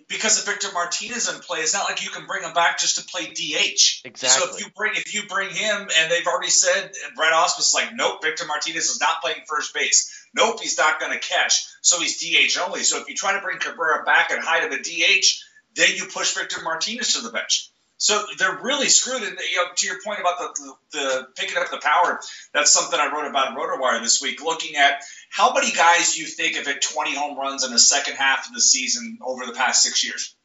because 0.08 0.38
of 0.38 0.46
Victor 0.46 0.68
Martinez 0.72 1.32
in 1.32 1.40
play, 1.40 1.60
it's 1.60 1.74
not 1.74 1.88
like 1.88 2.04
you 2.04 2.10
can 2.10 2.26
bring 2.26 2.42
him 2.42 2.52
back 2.52 2.78
just 2.78 2.96
to 2.96 3.04
play 3.04 3.26
DH. 3.26 4.02
Exactly. 4.04 4.28
So 4.28 4.54
if 4.54 4.60
you 4.60 4.70
bring 4.76 4.92
if 4.94 5.14
you 5.14 5.26
bring 5.28 5.50
him, 5.50 5.88
and 5.98 6.10
they've 6.10 6.26
already 6.26 6.50
said, 6.50 6.92
Brad 7.16 7.32
Ausmus 7.32 7.60
is 7.60 7.74
like, 7.74 7.94
nope, 7.94 8.20
Victor 8.22 8.46
Martinez 8.46 8.86
is 8.86 9.00
not 9.00 9.20
playing 9.22 9.38
first 9.46 9.74
base. 9.74 10.26
Nope, 10.34 10.60
he's 10.60 10.78
not 10.78 11.00
going 11.00 11.12
to 11.12 11.18
catch, 11.18 11.64
so 11.80 12.00
he's 12.00 12.18
DH 12.18 12.58
only. 12.58 12.82
So 12.82 13.00
if 13.00 13.08
you 13.08 13.14
try 13.14 13.34
to 13.34 13.40
bring 13.40 13.58
Cabrera 13.58 14.04
back 14.04 14.30
and 14.30 14.42
hide 14.42 14.64
him 14.64 14.72
at 14.72 14.82
DH, 14.82 15.26
then 15.74 15.90
you 15.96 16.06
push 16.06 16.34
Victor 16.34 16.62
Martinez 16.62 17.14
to 17.14 17.20
the 17.20 17.30
bench. 17.30 17.70
So 18.04 18.22
they're 18.36 18.58
really 18.62 18.90
screwed. 18.90 19.22
And 19.22 19.38
you 19.50 19.56
know, 19.56 19.70
to 19.74 19.86
your 19.86 19.96
point 20.04 20.20
about 20.20 20.36
the, 20.36 20.76
the, 20.92 20.98
the, 20.98 21.28
picking 21.36 21.56
up 21.56 21.70
the 21.70 21.78
power, 21.78 22.20
that's 22.52 22.70
something 22.70 23.00
I 23.00 23.10
wrote 23.10 23.26
about 23.26 23.48
in 23.48 23.56
RotoWire 23.56 24.02
this 24.02 24.20
week, 24.20 24.42
looking 24.42 24.76
at 24.76 25.02
how 25.30 25.54
many 25.54 25.72
guys 25.72 26.18
you 26.18 26.26
think 26.26 26.56
have 26.56 26.66
hit 26.66 26.82
20 26.82 27.16
home 27.16 27.38
runs 27.38 27.64
in 27.64 27.72
the 27.72 27.78
second 27.78 28.16
half 28.16 28.46
of 28.46 28.52
the 28.52 28.60
season 28.60 29.20
over 29.22 29.46
the 29.46 29.54
past 29.54 29.82
six 29.82 30.04
years. 30.04 30.36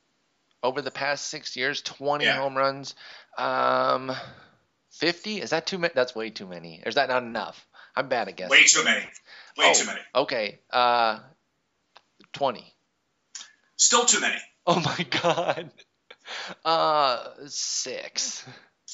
Over 0.64 0.82
the 0.82 0.90
past 0.90 1.28
six 1.28 1.58
years, 1.58 1.82
20 1.82 2.24
yeah. 2.24 2.38
home 2.38 2.56
runs. 2.56 2.96
Um, 3.38 4.10
50? 4.92 5.42
Is 5.42 5.50
that 5.50 5.68
too 5.68 5.80
many? 5.80 5.92
That's 5.94 6.16
way 6.16 6.30
too 6.30 6.48
many. 6.48 6.82
Or 6.86 6.88
is 6.88 6.96
that 6.96 7.10
not 7.10 7.24
enough? 7.24 7.68
I'm 7.94 8.08
bad 8.08 8.30
at 8.30 8.38
guessing. 8.38 8.52
Way 8.52 8.64
too 8.64 8.86
many. 8.86 9.02
Way 9.58 9.66
oh, 9.66 9.74
too 9.74 9.86
many. 9.86 10.00
Okay. 10.16 10.60
Uh, 10.72 11.20
20. 12.32 12.74
Still 13.76 14.06
too 14.06 14.22
many. 14.22 14.40
Oh 14.66 14.80
my 14.80 15.06
God. 15.22 15.72
Uh, 16.66 17.30
six. 17.48 18.46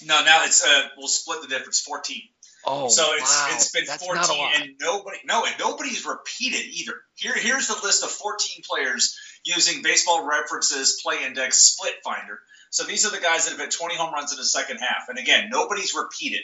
No, 0.03 0.23
now 0.23 0.43
it's 0.43 0.65
uh, 0.65 0.87
we'll 0.97 1.07
split 1.07 1.41
the 1.41 1.47
difference. 1.47 1.79
Fourteen. 1.79 2.21
Oh, 2.67 2.87
so 2.89 3.13
it's 3.13 3.21
wow. 3.21 3.47
it's 3.51 3.71
been 3.71 3.85
That's 3.85 4.03
14 4.03 4.51
and 4.55 4.71
nobody 4.81 5.19
no 5.25 5.45
and 5.45 5.55
nobody's 5.59 6.05
repeated 6.05 6.65
either. 6.65 6.93
Here 7.15 7.35
here's 7.35 7.67
the 7.67 7.79
list 7.83 8.03
of 8.03 8.09
14 8.09 8.63
players 8.67 9.17
using 9.43 9.83
baseball 9.83 10.25
references 10.25 10.99
play 11.03 11.23
index 11.23 11.57
split 11.59 11.93
finder. 12.03 12.39
So 12.71 12.83
these 12.83 13.05
are 13.05 13.11
the 13.11 13.21
guys 13.21 13.45
that 13.45 13.51
have 13.51 13.59
hit 13.59 13.71
20 13.71 13.95
home 13.95 14.13
runs 14.13 14.31
in 14.31 14.37
the 14.37 14.43
second 14.43 14.79
half. 14.79 15.07
And 15.07 15.19
again, 15.19 15.49
nobody's 15.51 15.93
repeated. 15.93 16.41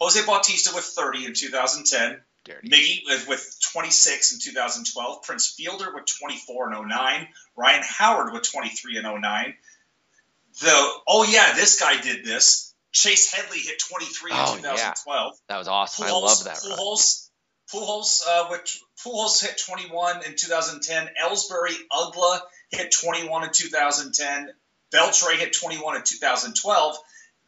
Jose 0.00 0.24
Bautista 0.24 0.70
with 0.74 0.84
30 0.84 1.26
in 1.26 1.34
2010. 1.34 2.20
Dirty. 2.44 2.68
Miggy 2.68 3.00
with, 3.06 3.28
with 3.28 3.56
26 3.72 4.34
in 4.34 4.38
2012. 4.40 5.22
Prince 5.22 5.54
Fielder 5.56 5.94
with 5.94 6.04
24 6.06 6.72
in 6.72 6.88
09. 6.88 7.28
Ryan 7.56 7.82
Howard 7.84 8.32
with 8.32 8.50
23 8.50 8.98
in 8.98 9.02
09 9.02 9.54
the 10.60 10.90
oh 11.08 11.24
yeah, 11.24 11.54
this 11.54 11.80
guy 11.80 12.00
did 12.00 12.24
this. 12.24 12.74
Chase 12.92 13.32
Headley 13.32 13.58
hit 13.58 13.82
23 13.90 14.30
oh, 14.32 14.52
in 14.52 14.58
2012. 14.58 15.32
Yeah. 15.32 15.38
That 15.48 15.58
was 15.58 15.68
awesome. 15.68 16.06
Pujols, 16.06 16.10
I 16.10 16.12
love 16.12 16.44
that. 16.44 16.56
Pujols, 16.58 17.28
Pujols, 17.72 18.22
uh, 18.28 18.48
which 18.50 18.80
Pujols 19.04 19.42
hit 19.42 19.60
21 19.66 20.24
in 20.24 20.36
2010. 20.36 21.08
Ellsbury 21.20 21.74
Uggla 21.92 22.40
hit 22.70 22.92
21 22.92 23.44
in 23.44 23.50
2010. 23.52 24.50
Beltre 24.92 25.36
hit 25.36 25.52
21 25.52 25.96
in 25.96 26.02
2012. 26.02 26.96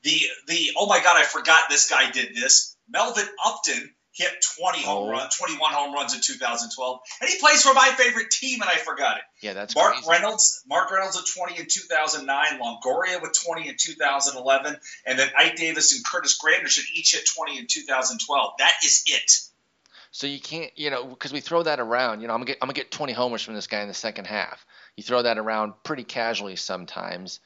The 0.02 0.20
the 0.48 0.70
oh 0.76 0.86
my 0.86 0.98
god, 0.98 1.16
I 1.16 1.22
forgot 1.22 1.64
this 1.70 1.88
guy 1.88 2.10
did 2.10 2.34
this. 2.34 2.76
Melvin 2.88 3.26
Upton 3.44 3.94
hit 4.16 4.30
20 4.58 4.82
home 4.82 5.08
oh. 5.08 5.10
runs, 5.10 5.36
21 5.36 5.72
home 5.72 5.94
runs 5.94 6.14
in 6.14 6.20
2012, 6.22 7.00
and 7.20 7.30
he 7.30 7.38
plays 7.38 7.62
for 7.62 7.74
my 7.74 7.88
favorite 7.96 8.30
team, 8.30 8.62
and 8.62 8.70
I 8.70 8.76
forgot 8.76 9.18
it. 9.18 9.22
Yeah, 9.42 9.52
that's 9.52 9.74
Mark 9.74 9.94
crazy. 9.94 10.10
Reynolds. 10.10 10.62
Mark 10.66 10.90
Reynolds 10.90 11.16
with 11.16 11.32
20 11.34 11.60
in 11.60 11.66
2009, 11.68 12.46
Longoria 12.58 13.20
with 13.20 13.38
20 13.44 13.68
in 13.68 13.76
2011, 13.78 14.76
and 15.04 15.18
then 15.18 15.28
Ike 15.36 15.56
Davis 15.56 15.94
and 15.94 16.04
Curtis 16.04 16.38
Granderson 16.42 16.84
each 16.94 17.14
hit 17.14 17.28
20 17.36 17.58
in 17.58 17.66
2012. 17.66 18.52
That 18.58 18.72
is 18.82 19.04
it. 19.06 19.32
So 20.12 20.26
you 20.26 20.40
can't, 20.40 20.70
you 20.76 20.88
know, 20.90 21.04
because 21.04 21.34
we 21.34 21.40
throw 21.40 21.62
that 21.64 21.78
around. 21.78 22.22
You 22.22 22.28
know, 22.28 22.32
I'm 22.32 22.40
gonna 22.40 22.46
get 22.46 22.58
I'm 22.62 22.68
gonna 22.68 22.74
get 22.74 22.90
20 22.90 23.12
homers 23.12 23.42
from 23.42 23.54
this 23.54 23.66
guy 23.66 23.82
in 23.82 23.88
the 23.88 23.94
second 23.94 24.26
half. 24.26 24.64
You 24.96 25.02
throw 25.02 25.20
that 25.20 25.36
around 25.36 25.74
pretty 25.84 26.04
casually 26.04 26.56
sometimes. 26.56 27.40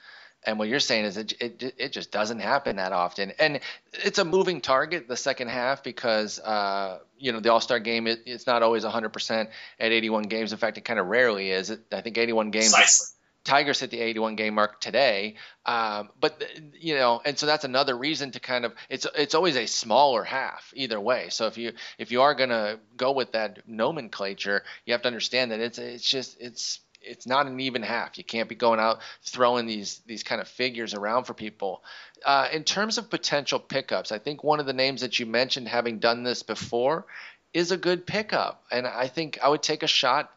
And 0.44 0.58
what 0.58 0.68
you're 0.68 0.80
saying 0.80 1.04
is 1.04 1.16
it, 1.18 1.32
it, 1.40 1.74
it 1.76 1.92
just 1.92 2.10
doesn't 2.10 2.38
happen 2.38 2.76
that 2.76 2.92
often, 2.92 3.32
and 3.38 3.60
it's 3.92 4.18
a 4.18 4.24
moving 4.24 4.62
target 4.62 5.06
the 5.06 5.16
second 5.16 5.48
half 5.48 5.84
because 5.84 6.38
uh, 6.38 7.00
you 7.18 7.32
know 7.32 7.40
the 7.40 7.52
All 7.52 7.60
Star 7.60 7.78
game 7.78 8.06
it, 8.06 8.20
it's 8.24 8.46
not 8.46 8.62
always 8.62 8.84
100 8.84 9.10
percent 9.10 9.50
at 9.78 9.92
81 9.92 10.24
games. 10.24 10.52
In 10.52 10.58
fact, 10.58 10.78
it 10.78 10.82
kind 10.82 10.98
of 10.98 11.06
rarely 11.06 11.50
is. 11.50 11.70
It, 11.70 11.80
I 11.92 12.00
think 12.00 12.16
81 12.16 12.50
games. 12.50 12.72
Precisely. 12.72 13.16
Tigers 13.42 13.80
hit 13.80 13.90
the 13.90 14.00
81 14.00 14.36
game 14.36 14.54
mark 14.54 14.80
today, 14.80 15.36
um, 15.64 16.10
but 16.20 16.42
you 16.78 16.94
know, 16.94 17.22
and 17.24 17.38
so 17.38 17.46
that's 17.46 17.64
another 17.64 17.96
reason 17.96 18.32
to 18.32 18.40
kind 18.40 18.66
of 18.66 18.74
it's 18.90 19.06
it's 19.16 19.34
always 19.34 19.56
a 19.56 19.66
smaller 19.66 20.22
half 20.22 20.72
either 20.76 21.00
way. 21.00 21.28
So 21.30 21.46
if 21.46 21.56
you 21.56 21.72
if 21.98 22.12
you 22.12 22.20
are 22.22 22.34
gonna 22.34 22.78
go 22.98 23.12
with 23.12 23.32
that 23.32 23.66
nomenclature, 23.66 24.62
you 24.84 24.92
have 24.92 25.02
to 25.02 25.08
understand 25.08 25.52
that 25.52 25.60
it's 25.60 25.78
it's 25.78 26.08
just 26.08 26.38
it's 26.40 26.80
it's 27.02 27.26
not 27.26 27.46
an 27.46 27.60
even 27.60 27.82
half. 27.82 28.18
You 28.18 28.24
can't 28.24 28.48
be 28.48 28.54
going 28.54 28.80
out 28.80 29.00
throwing 29.22 29.66
these 29.66 30.00
these 30.06 30.22
kind 30.22 30.40
of 30.40 30.48
figures 30.48 30.94
around 30.94 31.24
for 31.24 31.34
people. 31.34 31.82
Uh, 32.24 32.48
in 32.52 32.64
terms 32.64 32.98
of 32.98 33.10
potential 33.10 33.58
pickups, 33.58 34.12
I 34.12 34.18
think 34.18 34.44
one 34.44 34.60
of 34.60 34.66
the 34.66 34.72
names 34.72 35.00
that 35.00 35.18
you 35.18 35.26
mentioned, 35.26 35.68
having 35.68 35.98
done 35.98 36.22
this 36.22 36.42
before, 36.42 37.06
is 37.52 37.72
a 37.72 37.76
good 37.76 38.06
pickup. 38.06 38.64
And 38.70 38.86
I 38.86 39.08
think 39.08 39.38
I 39.42 39.48
would 39.48 39.62
take 39.62 39.82
a 39.82 39.88
shot 39.88 40.30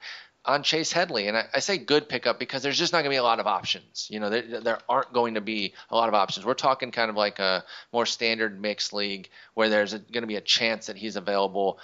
on 0.46 0.64
Chase 0.64 0.92
Headley. 0.92 1.28
And 1.28 1.38
I, 1.38 1.46
I 1.54 1.60
say 1.60 1.78
good 1.78 2.10
pickup 2.10 2.38
because 2.40 2.64
there's 2.64 2.78
just 2.78 2.92
not 2.92 3.00
going 3.00 3.12
to 3.12 3.12
be 3.12 3.18
a 3.18 3.24
lot 3.24 3.40
of 3.40 3.48
options. 3.48 4.08
You 4.10 4.20
know, 4.20 4.30
there, 4.30 4.62
there 4.62 4.80
aren't 4.90 5.14
going 5.14 5.36
to 5.36 5.42
be 5.42 5.74
a 5.90 5.96
lot 5.96 6.10
of 6.10 6.16
options. 6.16 6.46
We're 6.46 6.54
talking 6.54 6.92
kind 6.92 7.10
of 7.10 7.16
like 7.16 7.40
a 7.40 7.64
more 7.92 8.06
standard 8.06 8.60
mixed 8.60 8.94
league 8.94 9.30
where 9.54 9.70
there's 9.70 9.94
going 9.94 10.24
to 10.24 10.28
be 10.28 10.36
a 10.36 10.42
chance 10.42 10.88
that 10.88 10.98
he's 10.98 11.16
available. 11.16 11.80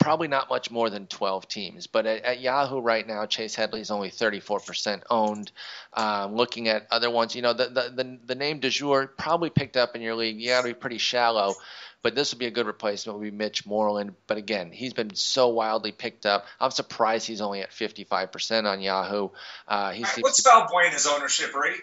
Probably 0.00 0.28
not 0.28 0.48
much 0.48 0.70
more 0.70 0.90
than 0.90 1.06
12 1.06 1.46
teams, 1.46 1.86
but 1.86 2.06
at, 2.06 2.24
at 2.24 2.40
Yahoo 2.40 2.80
right 2.80 3.06
now, 3.06 3.26
Chase 3.26 3.54
Headley 3.54 3.80
is 3.80 3.90
only 3.90 4.10
34% 4.10 5.02
owned. 5.10 5.52
Um, 5.92 6.34
looking 6.34 6.68
at 6.68 6.86
other 6.90 7.10
ones, 7.10 7.36
you 7.36 7.42
know, 7.42 7.52
the, 7.52 7.66
the 7.66 8.02
the 8.02 8.18
the 8.26 8.34
name 8.34 8.60
de 8.60 8.70
jour 8.70 9.06
probably 9.06 9.50
picked 9.50 9.76
up 9.76 9.94
in 9.94 10.02
your 10.02 10.14
league. 10.14 10.40
You 10.40 10.48
got 10.48 10.62
to 10.62 10.68
be 10.68 10.74
pretty 10.74 10.98
shallow 10.98 11.54
but 12.02 12.14
this 12.14 12.32
would 12.32 12.38
be 12.38 12.46
a 12.46 12.50
good 12.50 12.66
replacement. 12.66 13.18
Would 13.18 13.24
be 13.24 13.30
Mitch 13.30 13.66
Moreland, 13.66 14.14
but 14.26 14.38
again, 14.38 14.70
he's 14.72 14.92
been 14.92 15.14
so 15.14 15.48
wildly 15.48 15.92
picked 15.92 16.26
up. 16.26 16.46
I'm 16.58 16.70
surprised 16.70 17.26
he's 17.26 17.40
only 17.40 17.60
at 17.60 17.70
55% 17.70 18.64
on 18.64 18.80
Yahoo. 18.80 19.28
Uh, 19.68 19.92
he's, 19.92 20.06
right, 20.06 20.22
what's 20.22 20.42
Valbuena's 20.42 21.06
ownership 21.06 21.54
rate? 21.54 21.80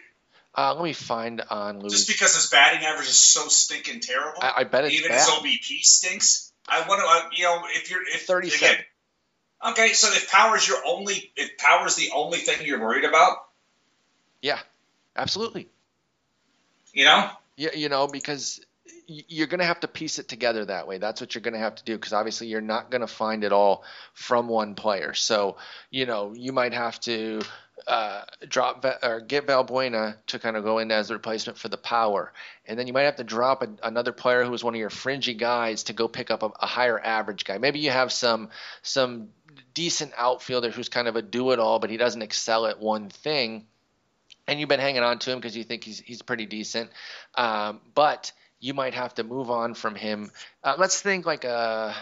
Uh, 0.58 0.74
let 0.74 0.84
me 0.84 0.94
find 0.94 1.42
on 1.52 1.80
Louis. 1.80 1.92
Just 1.92 2.08
because 2.08 2.34
his 2.34 2.50
batting 2.50 2.84
average 2.84 3.08
is 3.08 3.20
so 3.20 3.48
stinking 3.48 4.00
terrible. 4.00 4.40
I, 4.42 4.54
I 4.58 4.64
bet 4.64 4.86
it's 4.86 4.96
even 4.96 5.10
bad. 5.10 5.20
his 5.20 5.28
OBP 5.28 5.82
stinks. 5.82 6.47
I 6.68 6.88
want 6.88 7.02
to, 7.02 7.08
uh, 7.08 7.30
you 7.36 7.44
know, 7.44 7.62
if 7.70 7.90
you're 7.90 8.02
if 8.02 8.26
37. 8.26 8.70
Again, 8.70 8.84
okay, 9.70 9.94
so 9.94 10.08
if 10.10 10.32
power 10.32 10.58
is 10.58 10.68
your 10.68 10.78
only, 10.86 11.32
if 11.36 11.58
power 11.58 11.88
is 11.88 11.96
the 11.96 12.12
only 12.14 12.40
thing 12.40 12.66
you're 12.66 12.82
worried 12.82 13.06
about. 13.06 13.38
Yeah, 14.42 14.60
absolutely. 15.16 15.70
You 16.94 17.06
know. 17.06 17.30
Yeah, 17.56 17.74
you 17.74 17.90
know 17.90 18.08
because 18.08 18.62
you're 19.08 19.48
going 19.48 19.60
to 19.60 19.66
have 19.66 19.80
to 19.80 19.88
piece 19.88 20.20
it 20.20 20.28
together 20.28 20.66
that 20.66 20.88
way. 20.88 20.98
That's 20.98 21.22
what 21.22 21.34
you're 21.34 21.42
going 21.42 21.54
to 21.54 21.60
have 21.60 21.76
to 21.76 21.84
do 21.84 21.96
because 21.96 22.14
obviously 22.14 22.48
you're 22.48 22.62
not 22.62 22.92
going 22.92 23.02
to 23.02 23.08
find 23.08 23.44
it 23.44 23.54
all 23.54 23.84
from 24.14 24.48
one 24.48 24.76
player. 24.76 25.14
So, 25.14 25.58
you 25.90 26.06
know, 26.06 26.34
you 26.34 26.52
might 26.52 26.74
have 26.74 27.00
to 27.02 27.42
uh, 27.88 28.24
drop 28.48 28.86
or 29.02 29.22
get 29.22 29.48
Valbuena 29.48 30.18
to 30.28 30.40
kind 30.40 30.58
of 30.58 30.64
go 30.66 30.80
in 30.80 30.92
as 30.92 31.10
a 31.10 31.14
replacement 31.14 31.58
for 31.58 31.70
the 31.70 31.78
power, 31.78 32.34
and 32.66 32.78
then 32.78 32.86
you 32.86 32.94
might 32.94 33.04
have 33.04 33.16
to 33.16 33.24
drop 33.24 33.64
a, 33.64 33.70
another 33.82 34.12
player 34.12 34.44
who 34.44 34.54
is 34.54 34.64
one 34.64 34.74
of 34.74 34.80
your 34.80 34.90
fringy 34.90 35.34
guys 35.34 35.84
to 35.84 35.94
go 35.94 36.10
pick 36.10 36.30
up 36.30 36.44
a, 36.44 36.52
a 36.60 36.66
higher 36.66 37.00
average 37.00 37.46
guy. 37.46 37.58
Maybe 37.58 37.80
you 37.80 37.90
have 37.90 38.12
some 38.12 38.50
some 38.82 39.30
decent 39.74 40.12
outfielder 40.18 40.70
who's 40.70 40.90
kind 40.90 41.08
of 41.08 41.16
a 41.16 41.22
do 41.22 41.52
it 41.52 41.60
all, 41.60 41.80
but 41.80 41.90
he 41.90 41.96
doesn't 41.96 42.22
excel 42.22 42.66
at 42.66 42.80
one 42.80 43.08
thing, 43.10 43.66
and 44.48 44.60
you've 44.60 44.70
been 44.70 44.82
hanging 44.82 45.04
on 45.04 45.20
to 45.20 45.32
him 45.32 45.38
because 45.38 45.56
you 45.56 45.64
think 45.64 45.86
he's 45.86 46.00
he's 46.00 46.22
pretty 46.22 46.46
decent, 46.46 46.90
um, 47.36 47.80
but 47.96 48.34
you 48.60 48.74
might 48.74 48.96
have 48.96 49.14
to 49.14 49.24
move 49.24 49.50
on 49.50 49.74
from 49.74 49.96
him. 49.96 50.30
Uh, 50.62 50.76
let's 50.78 51.02
think 51.02 51.26
like 51.26 51.46
a. 51.46 51.96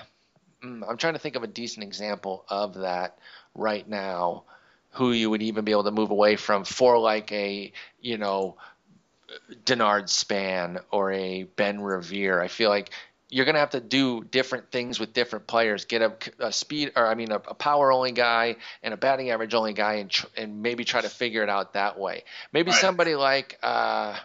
Mm, 0.64 0.84
I'm 0.90 0.98
trying 0.98 1.14
to 1.14 1.20
think 1.20 1.36
of 1.36 1.44
a 1.44 1.48
decent 1.48 1.84
example 1.84 2.44
of 2.50 2.76
that 2.76 3.20
right 3.54 3.88
now. 3.88 4.46
Who 4.96 5.12
you 5.12 5.30
would 5.30 5.42
even 5.42 5.66
be 5.66 5.72
able 5.72 5.84
to 5.86 5.92
move 5.92 6.12
away 6.12 6.36
from 6.36 6.64
for 6.64 6.98
like 6.98 7.32
a 7.32 7.72
you 8.02 8.18
know 8.18 8.58
Denard 9.66 10.10
Span 10.10 10.80
or 10.92 11.12
a 11.12 11.44
Ben 11.44 11.82
Revere. 11.82 12.42
I 12.42 12.48
feel 12.48 12.70
like 12.70 12.92
you're 13.30 13.46
going 13.46 13.56
to 13.56 13.60
have 13.60 13.72
to 13.72 13.82
do 13.82 14.24
different 14.24 14.72
things 14.72 15.00
with 15.00 15.12
different 15.12 15.48
players. 15.48 15.86
Get 15.86 16.02
a, 16.02 16.14
a 16.40 16.52
speed, 16.52 16.94
or 16.96 17.08
I 17.08 17.16
mean, 17.16 17.32
a, 17.32 17.36
a, 17.36 17.54
power 17.54 17.92
only 17.92 18.12
guy 18.12 18.56
and 18.84 18.94
a 18.94 18.98
batting 18.98 19.32
average 19.32 19.54
only 19.54 19.74
guy, 19.74 19.96
and 19.96 20.10
tr- 20.10 20.28
and 20.38 20.62
maybe 20.62 20.86
try 20.86 21.02
to 21.02 21.10
figure 21.10 21.44
it 21.44 21.50
out 21.50 21.74
that 21.74 22.00
way. 22.00 22.24
Maybe 22.54 22.72
right. 22.72 22.80
somebody 22.80 23.16
like 23.16 23.60
uh, 23.64 24.18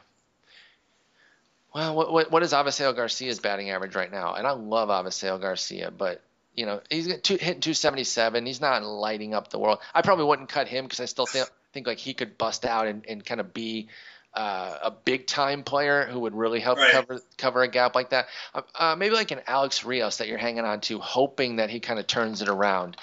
well, 1.74 1.94
what, 1.94 2.12
what, 2.12 2.30
what 2.30 2.42
is 2.42 2.52
Avisail 2.52 2.94
Garcia's 2.94 3.40
batting 3.40 3.70
average 3.70 3.94
right 3.94 4.10
now? 4.10 4.34
And 4.34 4.46
I 4.46 4.52
love 4.52 4.88
Avisail 4.88 5.40
Garcia, 5.40 5.90
but 5.90 6.22
you 6.54 6.66
know 6.66 6.80
he's 6.90 7.06
two, 7.20 7.36
hitting 7.36 7.60
277. 7.60 8.46
He's 8.46 8.60
not 8.60 8.82
lighting 8.82 9.34
up 9.34 9.50
the 9.50 9.58
world. 9.58 9.78
I 9.94 10.02
probably 10.02 10.24
wouldn't 10.24 10.48
cut 10.48 10.68
him 10.68 10.84
because 10.84 11.00
I 11.00 11.06
still 11.06 11.26
think 11.26 11.48
think 11.72 11.86
like 11.86 11.98
he 11.98 12.14
could 12.14 12.36
bust 12.36 12.64
out 12.64 12.86
and, 12.86 13.04
and 13.08 13.24
kind 13.24 13.40
of 13.40 13.54
be 13.54 13.88
uh, 14.34 14.76
a 14.84 14.90
big 14.90 15.26
time 15.26 15.64
player 15.64 16.06
who 16.06 16.20
would 16.20 16.34
really 16.34 16.60
help 16.60 16.78
right. 16.78 16.92
cover 16.92 17.20
cover 17.36 17.62
a 17.62 17.68
gap 17.68 17.94
like 17.94 18.10
that. 18.10 18.26
Uh, 18.54 18.62
uh, 18.74 18.96
maybe 18.96 19.14
like 19.14 19.30
an 19.30 19.40
Alex 19.46 19.84
Rios 19.84 20.18
that 20.18 20.28
you're 20.28 20.38
hanging 20.38 20.64
on 20.64 20.80
to, 20.82 20.98
hoping 20.98 21.56
that 21.56 21.70
he 21.70 21.80
kind 21.80 21.98
of 21.98 22.06
turns 22.06 22.42
it 22.42 22.48
around. 22.48 22.96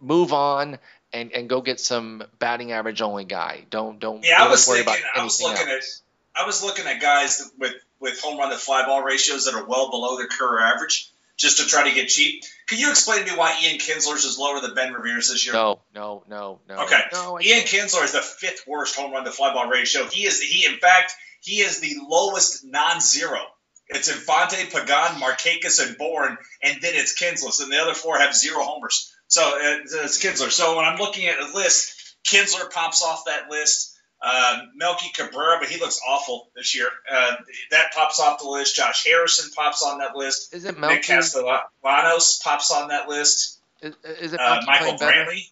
Move 0.00 0.32
on 0.32 0.78
and, 1.12 1.32
and 1.32 1.48
go 1.48 1.60
get 1.60 1.80
some 1.80 2.22
batting 2.38 2.72
average 2.72 3.02
only 3.02 3.24
guy. 3.24 3.64
Don't 3.70 3.98
don't 3.98 4.24
yeah, 4.24 4.42
I 4.42 4.48
was 4.48 4.66
worry 4.68 4.82
thinking, 4.82 5.04
I 5.14 5.24
was 5.24 5.40
looking 5.40 5.68
else. 5.68 6.02
At, 6.34 6.42
I 6.42 6.46
was 6.46 6.62
looking 6.62 6.86
at 6.86 7.00
guys 7.00 7.50
with 7.58 7.74
with 8.00 8.20
home 8.20 8.38
run 8.38 8.50
to 8.50 8.58
fly 8.58 8.84
ball 8.84 9.02
ratios 9.02 9.46
that 9.46 9.54
are 9.54 9.64
well 9.64 9.90
below 9.90 10.16
their 10.16 10.26
career 10.26 10.60
average, 10.60 11.11
just 11.36 11.58
to 11.58 11.66
try 11.66 11.88
to 11.88 11.94
get 11.94 12.08
cheap. 12.08 12.44
Can 12.68 12.78
you 12.78 12.90
explain 12.90 13.24
to 13.24 13.30
me 13.30 13.36
why 13.36 13.58
Ian 13.62 13.78
Kinsler's 13.78 14.24
is 14.24 14.38
lower 14.38 14.60
than 14.60 14.74
Ben 14.74 14.92
Revere's 14.92 15.28
this 15.28 15.44
year? 15.44 15.54
No, 15.54 15.80
no, 15.94 16.24
no, 16.28 16.60
no. 16.68 16.84
Okay, 16.84 17.00
no, 17.12 17.40
Ian 17.40 17.64
Kinsler 17.64 18.04
is 18.04 18.12
the 18.12 18.20
fifth 18.20 18.64
worst 18.66 18.96
home 18.96 19.12
run 19.12 19.24
to 19.24 19.30
fly 19.30 19.52
ball 19.52 19.68
ratio. 19.68 20.06
He 20.06 20.26
is 20.26 20.40
he 20.40 20.66
in 20.66 20.78
fact 20.78 21.12
he 21.40 21.60
is 21.60 21.80
the 21.80 21.96
lowest 22.08 22.64
non-zero. 22.64 23.40
It's 23.88 24.08
Infante, 24.08 24.70
Pagan, 24.70 25.20
Markakis, 25.20 25.86
and 25.86 25.98
Bourn, 25.98 26.38
and 26.62 26.80
then 26.80 26.92
it's 26.94 27.20
Kinsler, 27.20 27.60
and 27.62 27.70
the 27.70 27.78
other 27.78 27.94
four 27.94 28.18
have 28.18 28.34
zero 28.34 28.62
homers. 28.62 29.12
So 29.26 29.42
uh, 29.42 29.78
it's 30.04 30.24
Kinsler. 30.24 30.50
So 30.50 30.76
when 30.76 30.84
I'm 30.84 30.98
looking 30.98 31.26
at 31.26 31.40
a 31.40 31.52
list, 31.54 32.16
Kinsler 32.26 32.70
pops 32.70 33.02
off 33.02 33.24
that 33.26 33.50
list. 33.50 33.91
Uh, 34.24 34.60
Melky 34.76 35.10
Cabrera, 35.12 35.58
but 35.58 35.68
he 35.68 35.80
looks 35.80 36.00
awful 36.06 36.48
this 36.54 36.76
year. 36.76 36.88
Uh, 37.10 37.36
that 37.72 37.92
pops 37.92 38.20
off 38.20 38.40
the 38.40 38.48
list. 38.48 38.76
Josh 38.76 39.04
Harrison 39.04 39.50
pops 39.54 39.82
on 39.82 39.98
that 39.98 40.14
list. 40.14 40.54
Is 40.54 40.64
it 40.64 40.78
Melky? 40.78 40.94
Nick 40.94 41.04
Castellanos 41.04 42.40
pops 42.42 42.70
on 42.70 42.88
that 42.88 43.08
list. 43.08 43.58
Is, 43.80 43.94
is 44.04 44.32
it 44.32 44.40
uh, 44.40 44.62
Michael 44.64 44.94
Brantley? 44.94 45.48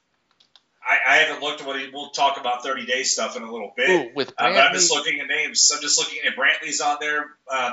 I, 0.83 1.15
I, 1.15 1.17
haven't 1.19 1.43
looked 1.43 1.61
at 1.61 1.67
what 1.67 1.79
he. 1.79 1.91
We'll 1.93 2.11
talk 2.11 2.41
about 2.41 2.63
30 2.63 2.87
day 2.87 3.03
stuff 3.03 3.37
in 3.37 3.43
a 3.43 3.51
little 3.51 3.73
bit. 3.77 3.91
Ooh, 3.91 4.15
with 4.15 4.31
uh, 4.31 4.53
but 4.53 4.59
I'm 4.59 4.73
just 4.73 4.91
looking 4.91 5.21
at 5.21 5.27
names. 5.27 5.71
I'm 5.75 5.83
just 5.83 5.99
looking 5.99 6.21
at 6.27 6.37
Brantley's 6.37 6.81
on 6.81 6.97
there. 7.01 7.27
Uh, 7.51 7.73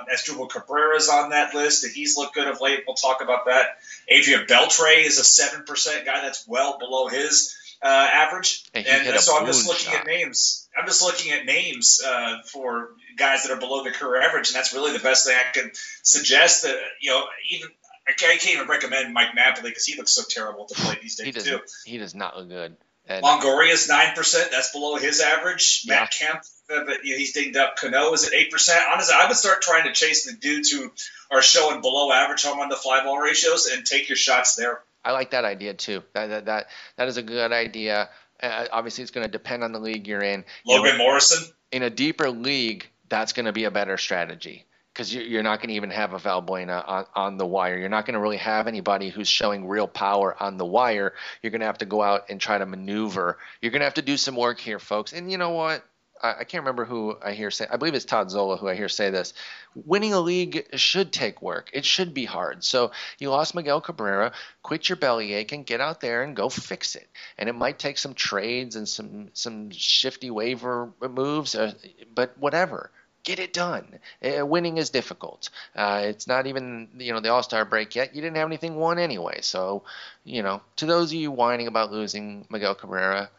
Cabrera's 0.50 1.10
on 1.10 1.30
that 1.30 1.54
list. 1.54 1.86
If 1.86 1.94
he's 1.94 2.18
looked 2.18 2.36
good 2.36 2.48
of 2.48 2.60
late, 2.60 2.84
we'll 2.86 2.96
talk 2.96 3.22
about 3.22 3.46
that. 3.46 3.77
Adrian 4.08 4.46
Beltre 4.46 5.06
is 5.06 5.20
a 5.20 5.24
seven 5.24 5.63
percent 5.63 6.06
guy. 6.06 6.22
That's 6.22 6.46
well 6.48 6.77
below 6.80 7.08
his 7.08 7.56
uh, 7.82 7.88
average. 7.88 8.66
And, 8.74 8.86
and 8.86 9.20
so 9.20 9.38
I'm 9.38 9.46
just 9.46 9.68
looking 9.68 9.92
shot. 9.92 10.01
at 10.01 10.08
names. 10.08 10.67
I'm 10.77 10.86
just 10.86 11.01
looking 11.01 11.31
at 11.31 11.46
names 11.46 12.01
uh, 12.05 12.39
for 12.46 12.89
guys 13.17 13.43
that 13.43 13.51
are 13.51 13.60
below 13.60 13.84
the 13.84 13.91
career 13.91 14.22
average, 14.22 14.50
and 14.50 14.55
that's 14.55 14.74
really 14.74 14.93
the 14.93 15.03
best 15.03 15.25
thing 15.25 15.36
I 15.36 15.51
can 15.51 15.72
suggest. 16.03 16.63
That 16.63 16.77
you 17.01 17.12
know, 17.12 17.24
even 17.50 17.69
I 18.07 18.13
can't 18.13 18.48
even 18.48 18.67
recommend 18.67 19.13
Mike 19.13 19.36
Napoli 19.36 19.69
because 19.69 19.86
he 19.86 19.98
looks 19.98 20.12
so 20.12 20.24
terrible 20.29 20.65
to 20.65 20.75
play 20.75 20.98
these 21.01 21.15
days 21.15 21.25
he 21.25 21.31
does, 21.31 21.43
too. 21.43 21.60
He 21.86 21.98
does 21.98 22.15
not 22.15 22.38
look 22.38 22.50
good. 22.50 22.77
And 23.07 23.24
Longoria 23.24 23.72
is 23.72 23.88
nine 23.88 24.13
percent. 24.15 24.51
That's 24.51 24.72
below 24.72 24.98
his 24.98 25.22
average. 25.22 25.84
Yeah. 25.86 25.96
Matt 25.96 26.12
Kemp, 26.12 26.41
uh, 26.69 26.93
you 27.03 27.13
know, 27.13 27.17
he's 27.17 27.34
dinged 27.34 27.57
up. 27.57 27.77
Cano 27.77 28.13
is 28.13 28.27
at 28.27 28.34
eight 28.34 28.51
percent. 28.51 28.81
Honestly, 28.91 29.15
I 29.17 29.27
would 29.27 29.38
start 29.38 29.62
trying 29.62 29.86
to 29.86 29.93
chase 29.93 30.25
the 30.25 30.34
dudes 30.34 30.69
who 30.69 30.91
are 31.31 31.41
showing 31.41 31.81
below 31.81 32.12
average 32.12 32.43
home 32.43 32.60
run 32.60 32.69
to 32.69 32.75
fly 32.75 33.03
ball 33.03 33.17
ratios 33.17 33.67
and 33.67 33.86
take 33.86 34.10
your 34.10 34.17
shots 34.17 34.55
there. 34.55 34.81
I 35.05 35.12
like 35.12 35.31
that 35.31 35.46
idea 35.46 35.74
too. 35.74 36.03
That 36.13 36.27
that 36.27 36.46
that, 36.46 36.67
that 36.98 37.07
is 37.07 37.15
a 37.15 37.24
good 37.24 37.53
idea. 37.53 38.10
Uh, 38.41 38.67
obviously, 38.72 39.01
it's 39.01 39.12
going 39.12 39.25
to 39.25 39.32
depend 39.32 39.63
on 39.63 39.72
the 39.72 39.79
league 39.79 40.08
you're 40.08 40.22
in. 40.22 40.46
Logan 40.65 40.98
know, 40.98 41.03
Morrison. 41.03 41.44
In 41.72 41.84
a 41.84 41.89
deeper 41.89 42.29
league, 42.29 42.89
that's 43.10 43.34
going 43.34 43.46
to 43.46 43.53
be 43.53 43.65
a 43.65 43.72
better 43.72 43.98
strategy 43.98 44.65
because 44.98 45.13
you're 45.13 45.44
not 45.44 45.60
going 45.60 45.70
to 45.70 45.75
even 45.75 45.91
have 45.91 46.13
a 46.13 46.17
Valbuena 46.17 46.84
on, 46.88 47.06
on 47.13 47.38
the 47.38 47.46
wire. 47.46 47.77
You're 47.77 47.88
not 47.88 48.08
going 48.08 48.15
to 48.15 48.20
really 48.20 48.38
have 48.38 48.67
anybody 48.67 49.10
who's 49.10 49.27
showing 49.27 49.67
real 49.67 49.88
power 49.88 50.36
on 50.41 50.58
the 50.58 50.65
wire. 50.65 51.13
You're 51.44 51.51
going 51.51 51.62
to 51.62 51.67
have 51.67 51.77
to 51.79 51.86
go 51.86 52.01
out 52.01 52.25
and 52.29 52.41
try 52.41 52.58
to 52.58 52.65
maneuver. 52.65 53.38
You're 53.62 53.72
going 53.72 53.82
to 53.82 53.86
have 53.86 53.94
to 53.96 54.01
do 54.01 54.17
some 54.17 54.36
work 54.36 54.60
here, 54.60 54.79
folks. 54.79 55.13
And 55.13 55.32
you 55.32 55.38
know 55.38 55.51
what? 55.51 55.84
I, 56.22 56.44
can't 56.44 56.64
remember 56.64 56.86
who 56.86 57.18
I 57.24 57.34
hear 57.34 57.52
say. 57.52 57.68
I 57.70 57.78
believe 57.78 57.94
it's 57.94 58.06
Todd 58.06 58.30
Zola 58.30 58.58
who 58.58 58.68
I 58.68 58.76
hear 58.76 58.90
say 58.90 59.10
this. 59.10 59.34
Winning 59.76 60.14
a 60.14 60.20
league 60.20 60.68
should 60.76 61.12
take 61.12 61.42
work. 61.42 61.70
It 61.74 61.86
should 61.86 62.14
be 62.14 62.26
hard. 62.26 62.64
So 62.64 62.92
you 63.20 63.30
lost 63.30 63.56
Miguel 63.56 63.82
Cabrera. 63.82 64.34
Quit 64.64 64.90
your 64.90 64.96
bellyache 64.96 65.52
and 65.52 65.66
get 65.66 65.82
out 65.82 66.02
there 66.02 66.24
and 66.24 66.36
go 66.36 66.50
fix 66.50 66.96
it. 66.96 67.08
And 67.38 67.50
it 67.50 67.54
might 67.54 67.80
take 67.80 67.98
some 67.98 68.14
trades 68.14 68.76
and 68.76 68.88
some 68.88 69.30
some 69.34 69.72
shifty 69.72 70.32
waiver 70.32 70.92
moves, 71.02 71.56
uh, 71.56 71.74
but 72.14 72.38
whatever 72.38 72.92
get 73.24 73.40
it 73.40 73.52
done. 73.52 74.00
Uh, 74.24 74.46
winning 74.46 74.78
is 74.78 74.90
difficult. 74.90 75.50
Uh, 75.76 76.04
it's 76.06 76.28
not 76.28 76.48
even 76.48 76.88
you 76.98 77.12
know 77.12 77.20
the 77.20 77.30
All 77.30 77.44
Star 77.44 77.66
break 77.66 77.96
yet. 77.96 78.16
You 78.16 78.22
didn't 78.22 78.38
have 78.38 78.48
anything 78.48 78.76
won 78.76 79.00
anyway. 79.00 79.40
So 79.42 79.84
you 80.24 80.44
know 80.44 80.62
to 80.78 80.86
those 80.86 81.12
of 81.12 81.20
you 81.20 81.32
whining 81.32 81.68
about 81.68 81.92
losing 81.92 82.48
Miguel 82.50 82.76
Cabrera, 82.76 83.30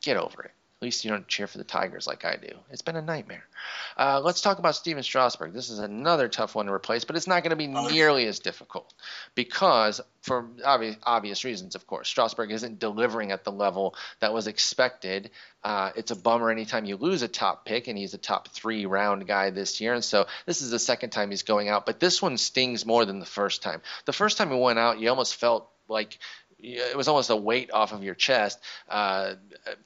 get 0.00 0.16
over 0.16 0.42
it 0.42 0.52
least 0.84 1.04
you 1.04 1.10
don't 1.10 1.26
cheer 1.26 1.46
for 1.46 1.58
the 1.58 1.64
Tigers 1.64 2.06
like 2.06 2.24
I 2.24 2.36
do. 2.36 2.54
It's 2.70 2.82
been 2.82 2.96
a 2.96 3.02
nightmare. 3.02 3.44
Uh, 3.96 4.20
let's 4.22 4.42
talk 4.42 4.58
about 4.58 4.76
Stephen 4.76 5.02
Strasburg. 5.02 5.52
This 5.52 5.70
is 5.70 5.78
another 5.78 6.28
tough 6.28 6.54
one 6.54 6.66
to 6.66 6.72
replace, 6.72 7.04
but 7.04 7.16
it's 7.16 7.26
not 7.26 7.42
going 7.42 7.50
to 7.50 7.56
be 7.56 7.66
nearly 7.66 8.26
as 8.26 8.38
difficult 8.38 8.92
because, 9.34 10.02
for 10.20 10.46
obvious, 10.62 10.96
obvious 11.02 11.44
reasons, 11.44 11.74
of 11.74 11.86
course, 11.86 12.08
Strasburg 12.08 12.52
isn't 12.52 12.78
delivering 12.78 13.32
at 13.32 13.44
the 13.44 13.50
level 13.50 13.94
that 14.20 14.34
was 14.34 14.46
expected. 14.46 15.30
Uh, 15.62 15.90
it's 15.96 16.10
a 16.10 16.16
bummer 16.16 16.50
anytime 16.50 16.84
you 16.84 16.96
lose 16.96 17.22
a 17.22 17.28
top 17.28 17.64
pick, 17.64 17.88
and 17.88 17.96
he's 17.96 18.12
a 18.12 18.18
top 18.18 18.48
three 18.48 18.84
round 18.84 19.26
guy 19.26 19.48
this 19.50 19.80
year. 19.80 19.94
And 19.94 20.04
so 20.04 20.26
this 20.44 20.60
is 20.60 20.70
the 20.70 20.78
second 20.78 21.10
time 21.10 21.30
he's 21.30 21.42
going 21.42 21.70
out, 21.70 21.86
but 21.86 21.98
this 21.98 22.20
one 22.20 22.36
stings 22.36 22.84
more 22.84 23.06
than 23.06 23.20
the 23.20 23.26
first 23.26 23.62
time. 23.62 23.80
The 24.04 24.12
first 24.12 24.36
time 24.36 24.50
he 24.50 24.58
went 24.58 24.78
out, 24.78 24.98
you 24.98 25.08
almost 25.08 25.36
felt 25.36 25.70
like 25.88 26.18
it 26.64 26.96
was 26.96 27.08
almost 27.08 27.30
a 27.30 27.36
weight 27.36 27.70
off 27.72 27.92
of 27.92 28.02
your 28.02 28.14
chest 28.14 28.58
uh, 28.88 29.34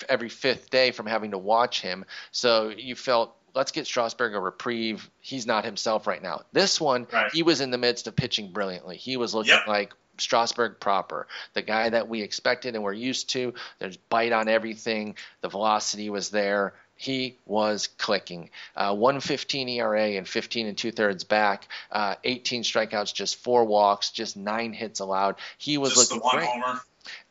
every 0.08 0.28
fifth 0.28 0.70
day 0.70 0.90
from 0.92 1.06
having 1.06 1.32
to 1.32 1.38
watch 1.38 1.80
him. 1.80 2.04
So 2.30 2.68
you 2.68 2.94
felt, 2.94 3.34
let's 3.54 3.72
get 3.72 3.86
Strasburg 3.86 4.34
a 4.34 4.40
reprieve. 4.40 5.10
He's 5.20 5.46
not 5.46 5.64
himself 5.64 6.06
right 6.06 6.22
now. 6.22 6.42
This 6.52 6.80
one, 6.80 7.06
right. 7.12 7.30
he 7.32 7.42
was 7.42 7.60
in 7.60 7.70
the 7.70 7.78
midst 7.78 8.06
of 8.06 8.14
pitching 8.14 8.52
brilliantly. 8.52 8.96
He 8.96 9.16
was 9.16 9.34
looking 9.34 9.54
yep. 9.54 9.66
like 9.66 9.92
Strasburg 10.18 10.80
proper, 10.80 11.26
the 11.54 11.62
guy 11.62 11.88
that 11.90 12.08
we 12.08 12.22
expected 12.22 12.74
and 12.74 12.84
we're 12.84 12.92
used 12.92 13.30
to. 13.30 13.54
There's 13.78 13.96
bite 13.96 14.32
on 14.32 14.48
everything. 14.48 15.16
The 15.40 15.48
velocity 15.48 16.10
was 16.10 16.30
there 16.30 16.74
he 16.98 17.38
was 17.46 17.86
clicking. 17.86 18.50
Uh, 18.76 18.94
115 18.94 19.68
ERA 19.68 20.16
and 20.16 20.28
15 20.28 20.66
and 20.66 20.76
two 20.76 20.90
thirds 20.90 21.22
back, 21.24 21.68
uh, 21.92 22.16
18 22.24 22.64
strikeouts, 22.64 23.14
just 23.14 23.36
four 23.36 23.64
walks, 23.64 24.10
just 24.10 24.36
nine 24.36 24.72
hits 24.72 25.00
allowed. 25.00 25.36
He 25.56 25.78
was 25.78 25.94
just 25.94 26.12
looking 26.12 26.28
great. 26.28 26.48
Homer. 26.48 26.80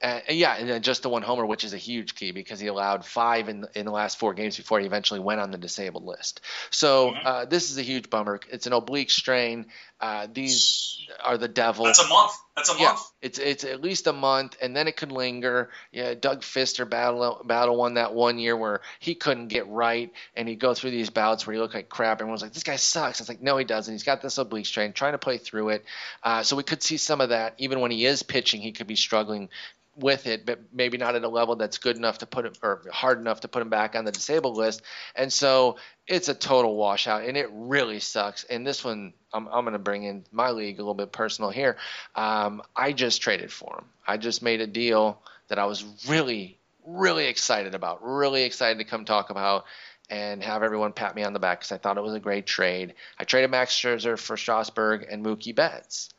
Uh, 0.02 0.22
yeah, 0.30 0.56
and 0.56 0.70
then 0.70 0.82
just 0.82 1.04
the 1.04 1.10
one 1.10 1.22
homer, 1.22 1.46
which 1.46 1.64
is 1.64 1.74
a 1.74 1.78
huge 1.78 2.16
key 2.16 2.32
because 2.32 2.60
he 2.60 2.68
allowed 2.68 3.06
five 3.06 3.50
in 3.50 3.68
in 3.76 3.86
the 3.86 3.92
last 3.92 4.18
four 4.18 4.34
games 4.34 4.58
before 4.58 4.80
he 4.80 4.86
eventually 4.86 5.20
went 5.20 5.40
on 5.40 5.52
the 5.52 5.58
disabled 5.58 6.06
list. 6.06 6.42
So 6.70 7.12
mm-hmm. 7.12 7.28
uh, 7.28 7.46
this 7.46 7.70
is 7.70 7.78
a 7.78 7.84
huge 7.84 8.10
bummer. 8.10 8.40
It's 8.50 8.68
an 8.68 8.74
oblique 8.74 9.12
strain. 9.12 9.68
Uh, 10.00 10.28
these 10.32 11.06
are 11.24 11.38
the 11.38 11.48
devil. 11.48 11.86
That's 11.86 12.00
a 12.00 12.08
month. 12.08 12.32
That's 12.58 12.74
a 12.74 12.80
yeah. 12.80 12.98
It's 13.22 13.38
it's 13.38 13.64
at 13.64 13.82
least 13.82 14.08
a 14.08 14.14
month, 14.14 14.58
and 14.60 14.76
then 14.76 14.88
it 14.88 14.98
could 14.98 15.12
linger. 15.12 15.70
Yeah, 15.92 16.16
Doug 16.16 16.42
Fister 16.42 16.90
battle 16.90 17.40
battle 17.46 17.78
won 17.78 17.94
that 17.94 18.16
one 18.16 18.40
year 18.40 18.58
where 18.58 18.82
he 19.00 19.14
couldn't 19.14 19.50
get 19.50 19.68
right, 19.68 20.12
and 20.36 20.50
he'd 20.50 20.60
go 20.60 20.74
through 20.74 20.90
these 20.90 21.12
bouts 21.12 21.46
where 21.46 21.54
he 21.54 21.60
looked 21.60 21.76
like 21.76 21.88
crap. 21.88 22.20
Everyone's 22.20 22.42
like, 22.42 22.54
"This 22.54 22.64
guy 22.64 22.78
sucks." 22.78 23.20
It's 23.20 23.30
like, 23.30 23.44
no, 23.44 23.58
he 23.58 23.64
doesn't. 23.64 23.94
He's 23.94 24.04
got 24.04 24.24
this 24.24 24.40
oblique 24.40 24.66
strain, 24.66 24.92
trying 24.92 25.12
to 25.12 25.20
play 25.20 25.38
through 25.38 25.70
it. 25.70 25.86
Uh, 26.24 26.42
so 26.42 26.56
we 26.56 26.64
could 26.64 26.82
see 26.82 26.98
some 26.98 27.22
of 27.22 27.30
that. 27.30 27.54
Even 27.60 27.80
when 27.80 27.92
he 27.92 28.08
is 28.08 28.24
pitching, 28.24 28.60
he 28.60 28.72
could 28.72 28.88
be 28.88 28.96
struggling 28.96 29.50
with 29.98 30.28
it, 30.28 30.46
but 30.46 30.60
maybe 30.72 30.98
not 30.98 31.16
at 31.16 31.24
a 31.24 31.28
level 31.28 31.56
that's 31.56 31.80
good 31.80 31.98
enough 31.98 32.20
to 32.20 32.26
put 32.26 32.46
him 32.46 32.54
or 32.62 32.84
hard 32.92 33.20
enough 33.20 33.42
to 33.42 33.48
put 33.48 33.62
him 33.62 33.70
back 33.70 33.96
on 33.96 34.06
the 34.06 34.12
disabled 34.12 34.56
list. 34.56 34.84
And 35.16 35.34
so 35.34 35.78
it's 36.06 36.30
a 36.30 36.34
total 36.34 36.76
washout, 36.76 37.24
and 37.24 37.36
it 37.36 37.50
really 37.52 38.00
sucks. 38.00 38.44
And 38.44 38.66
this 38.66 38.84
one, 38.84 39.14
I'm, 39.34 39.48
I'm 39.48 39.64
going 39.64 39.74
to 39.74 39.80
bring 39.80 40.04
in 40.04 40.24
my 40.32 40.52
league 40.52 40.76
a 40.76 40.82
little 40.82 40.94
bit 40.94 41.12
personal 41.12 41.50
here. 41.50 41.78
Um, 42.16 42.62
I 42.76 42.94
just 42.94 43.22
traded 43.22 43.52
for 43.52 43.80
him. 43.80 43.86
I 44.06 44.18
just 44.18 44.42
made 44.42 44.62
a 44.62 44.68
deal 44.68 45.22
that 45.48 45.58
I 45.58 45.66
was 45.66 45.84
really, 46.08 46.60
really 46.86 47.26
excited 47.26 47.74
about, 47.74 48.00
really 48.04 48.44
excited 48.44 48.78
to 48.78 48.86
come 48.86 49.04
talk 49.04 49.30
about. 49.30 49.66
And 50.10 50.42
have 50.42 50.64
everyone 50.64 50.94
pat 50.94 51.18
me 51.18 51.24
on 51.24 51.34
the 51.34 51.40
back 51.40 51.60
because 51.60 51.74
I 51.74 51.78
thought 51.80 51.98
it 51.98 52.02
was 52.02 52.14
a 52.14 52.20
great 52.22 52.46
trade. 52.46 52.94
I 53.20 53.26
traded 53.26 53.52
Max 53.52 53.74
Scherzer 53.74 54.18
for 54.18 54.38
Strasburg 54.38 55.06
and 55.10 55.26
Mookie 55.26 55.54
Betts, 55.54 56.12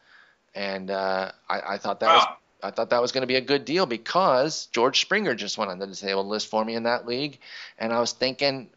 and 0.54 0.90
uh, 0.90 1.32
I, 1.49 1.61
I, 1.61 1.78
thought 1.78 2.00
that 2.00 2.08
wow. 2.08 2.16
was 2.16 2.26
I 2.62 2.70
thought 2.70 2.90
that 2.90 3.02
was 3.02 3.12
going 3.12 3.22
to 3.22 3.28
be 3.28 3.36
a 3.36 3.40
good 3.40 3.64
deal 3.64 3.86
because 3.86 4.66
George 4.72 5.00
Springer 5.00 5.34
just 5.34 5.58
went 5.58 5.70
on 5.70 5.78
the 5.78 5.86
disabled 5.86 6.26
list 6.26 6.48
for 6.48 6.64
me 6.64 6.74
in 6.74 6.84
that 6.84 7.06
league, 7.06 7.38
and 7.78 7.92
I 7.92 8.00
was 8.00 8.12
thinking, 8.12 8.70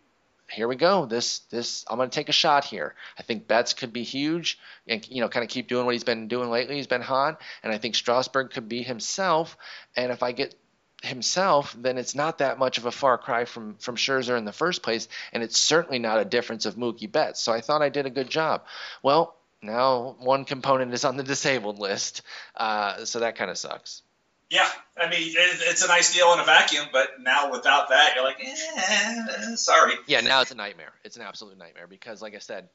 here 0.52 0.68
we 0.68 0.76
go. 0.76 1.06
This 1.06 1.40
this 1.50 1.86
I'm 1.90 1.98
going 1.98 2.10
to 2.10 2.16
take 2.16 2.30
a 2.30 2.34
shot 2.34 2.66
here. 2.66 2.94
I 3.18 3.24
think 3.24 3.48
Betts 3.48 3.74
could 3.74 3.94
be 3.94 4.04
huge, 4.04 4.60
and 4.88 5.08
you 5.10 5.22
know, 5.22 5.30
kind 5.30 5.44
of 5.44 5.50
keep 5.50 5.68
doing 5.68 5.86
what 5.86 5.94
he's 5.94 6.04
been 6.04 6.28
doing 6.28 6.50
lately. 6.50 6.76
He's 6.76 6.88
been 6.88 7.02
hot, 7.02 7.42
and 7.64 7.72
I 7.72 7.78
think 7.78 7.96
Strasburg 7.96 8.52
could 8.52 8.68
be 8.68 8.84
himself. 8.84 9.58
And 9.96 10.12
if 10.12 10.24
I 10.24 10.32
get 10.34 10.56
himself, 11.02 11.76
then 11.78 11.98
it's 11.98 12.14
not 12.14 12.38
that 12.40 12.60
much 12.60 12.78
of 12.78 12.86
a 12.86 12.92
far 12.92 13.18
cry 13.18 13.46
from 13.46 13.76
from 13.76 13.96
Scherzer 13.96 14.38
in 14.38 14.46
the 14.46 14.52
first 14.52 14.84
place, 14.84 15.08
and 15.34 15.42
it's 15.42 15.60
certainly 15.60 16.00
not 16.00 16.20
a 16.20 16.26
difference 16.26 16.66
of 16.66 16.76
Mookie 16.76 17.12
Betts. 17.12 17.40
So 17.40 17.52
I 17.52 17.62
thought 17.62 17.82
I 17.82 17.90
did 17.90 18.06
a 18.06 18.12
good 18.12 18.30
job. 18.30 18.66
Well, 19.02 19.36
now 19.62 20.16
one 20.20 20.46
component 20.46 20.94
is 20.94 21.06
on 21.06 21.18
the 21.18 21.24
disabled 21.24 21.80
list, 21.80 22.22
uh, 22.56 23.06
so 23.06 23.20
that 23.20 23.36
kind 23.36 23.52
of 23.52 23.58
sucks. 23.58 24.02
Yeah, 24.50 24.68
I 24.98 25.10
mean 25.10 25.30
it, 25.30 25.62
it's 25.62 25.84
a 25.84 25.88
nice 25.88 26.14
deal 26.14 26.34
in 26.34 26.40
a 26.40 26.44
vacuum, 26.44 26.88
but 26.92 27.22
now 27.22 27.52
without 27.52 27.90
that, 27.90 28.14
you're 28.16 28.24
like, 28.24 28.40
eh, 28.44 29.56
sorry. 29.56 29.94
Yeah, 30.08 30.22
now 30.22 30.42
it's 30.42 30.52
a 30.52 30.56
nightmare. 30.56 30.92
It's 31.06 31.16
an 31.16 31.22
absolute 31.22 31.58
nightmare 31.58 31.88
because, 31.88 32.22
like 32.22 32.36
I 32.36 32.40
said, 32.40 32.68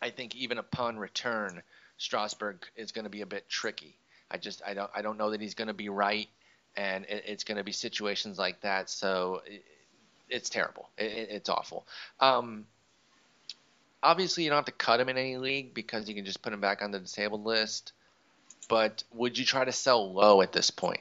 I 0.00 0.10
think 0.10 0.36
even 0.36 0.58
upon 0.58 0.98
return, 0.98 1.62
Strasburg 1.98 2.64
is 2.76 2.92
going 2.92 3.04
to 3.04 3.10
be 3.10 3.22
a 3.22 3.26
bit 3.26 3.48
tricky. 3.48 3.96
I 4.30 4.38
just 4.38 4.62
I 4.64 4.74
don't 4.74 4.90
I 4.94 5.02
don't 5.02 5.18
know 5.18 5.30
that 5.30 5.40
he's 5.40 5.54
going 5.54 5.68
to 5.68 5.74
be 5.74 5.88
right, 5.88 6.28
and 6.76 7.04
it, 7.06 7.24
it's 7.26 7.44
going 7.44 7.58
to 7.58 7.64
be 7.64 7.72
situations 7.72 8.38
like 8.38 8.60
that. 8.60 8.88
So 8.88 9.42
it, 9.46 9.64
it's 10.28 10.48
terrible. 10.48 10.88
It, 10.96 11.28
it's 11.30 11.48
awful. 11.48 11.86
Um, 12.20 12.66
obviously 14.02 14.44
you 14.44 14.50
don't 14.50 14.58
have 14.58 14.64
to 14.66 14.72
cut 14.72 15.00
him 15.00 15.08
in 15.08 15.16
any 15.16 15.36
league 15.36 15.74
because 15.74 16.08
you 16.08 16.14
can 16.14 16.24
just 16.24 16.42
put 16.42 16.52
him 16.52 16.60
back 16.60 16.82
on 16.82 16.90
the 16.90 16.98
disabled 16.98 17.44
list. 17.44 17.92
But 18.68 19.02
would 19.12 19.36
you 19.36 19.44
try 19.44 19.64
to 19.64 19.72
sell 19.72 20.12
low 20.12 20.42
at 20.42 20.52
this 20.52 20.70
point? 20.70 21.00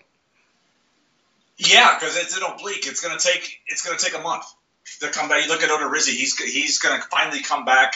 Yeah, 1.57 1.95
because 1.99 2.17
it's 2.17 2.37
an 2.37 2.43
oblique. 2.43 2.87
It's 2.87 3.01
gonna 3.01 3.19
take 3.19 3.59
it's 3.67 3.85
gonna 3.85 3.99
take 3.99 4.15
a 4.15 4.21
month 4.21 4.45
to 5.01 5.09
come 5.09 5.29
back. 5.29 5.43
You 5.43 5.49
look 5.49 5.61
at 5.61 5.69
Odorizzi. 5.69 6.09
He's 6.09 6.37
he's 6.37 6.79
gonna 6.79 7.01
finally 7.11 7.41
come 7.41 7.65
back. 7.65 7.95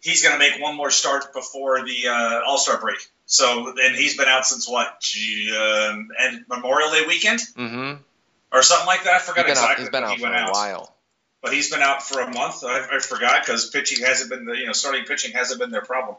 He's 0.00 0.24
gonna 0.24 0.38
make 0.38 0.60
one 0.60 0.76
more 0.76 0.90
start 0.90 1.32
before 1.32 1.84
the 1.84 2.08
uh, 2.08 2.40
All 2.46 2.58
Star 2.58 2.80
break. 2.80 2.96
So 3.26 3.74
and 3.78 3.94
he's 3.94 4.16
been 4.16 4.28
out 4.28 4.46
since 4.46 4.68
what? 4.68 4.88
Um, 4.88 6.08
and 6.18 6.44
Memorial 6.48 6.90
Day 6.90 7.04
weekend. 7.06 7.40
Mm-hmm. 7.40 8.02
Or 8.50 8.62
something 8.62 8.86
like 8.86 9.04
that. 9.04 9.14
I 9.14 9.18
forgot 9.18 9.46
he's 9.46 9.52
exactly. 9.52 9.72
Out, 9.72 9.78
he's 9.78 9.90
been 9.90 10.04
out 10.04 10.16
he 10.16 10.22
for 10.22 10.28
a 10.28 10.36
out. 10.36 10.52
while 10.52 10.94
but 11.42 11.52
he's 11.52 11.70
been 11.70 11.82
out 11.82 12.02
for 12.02 12.20
a 12.20 12.32
month. 12.32 12.64
I, 12.64 12.86
I 12.92 12.98
forgot 13.00 13.44
because 13.44 13.68
pitching 13.68 14.04
hasn't 14.04 14.30
been 14.30 14.44
the 14.44 14.56
you 14.56 14.66
know 14.66 14.72
starting 14.72 15.04
pitching 15.04 15.32
hasn't 15.32 15.60
been 15.60 15.70
their 15.70 15.82
problem. 15.82 16.16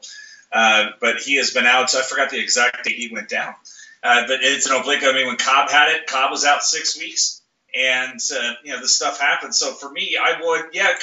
Uh, 0.52 0.92
but 1.02 1.18
he 1.18 1.38
has 1.38 1.52
been 1.52 1.66
out. 1.66 1.90
So 1.90 2.00
I 2.00 2.04
forgot 2.04 2.30
the 2.30 2.40
exact 2.40 2.84
date 2.84 2.96
he 2.96 3.10
went 3.12 3.28
down. 3.28 3.56
Uh, 4.04 4.28
but 4.28 4.40
it's 4.44 4.70
an 4.70 4.76
oblique. 4.76 5.04
I 5.04 5.14
mean, 5.14 5.26
when 5.26 5.38
Cobb 5.38 5.72
had 5.72 5.96
it, 5.96 6.06
Cobb 6.06 6.30
was 6.30 6.46
out 6.46 6.64
six 6.64 7.00
weeks, 7.00 7.42
and 7.74 8.20
uh, 8.36 8.52
you 8.64 8.74
know 8.74 8.82
the 8.82 8.88
stuff 8.88 9.20
happened. 9.20 9.56
So 9.56 9.72
for 9.74 9.90
me, 9.90 10.18
I 10.22 10.42
would 10.42 10.66
yeah. 10.74 10.94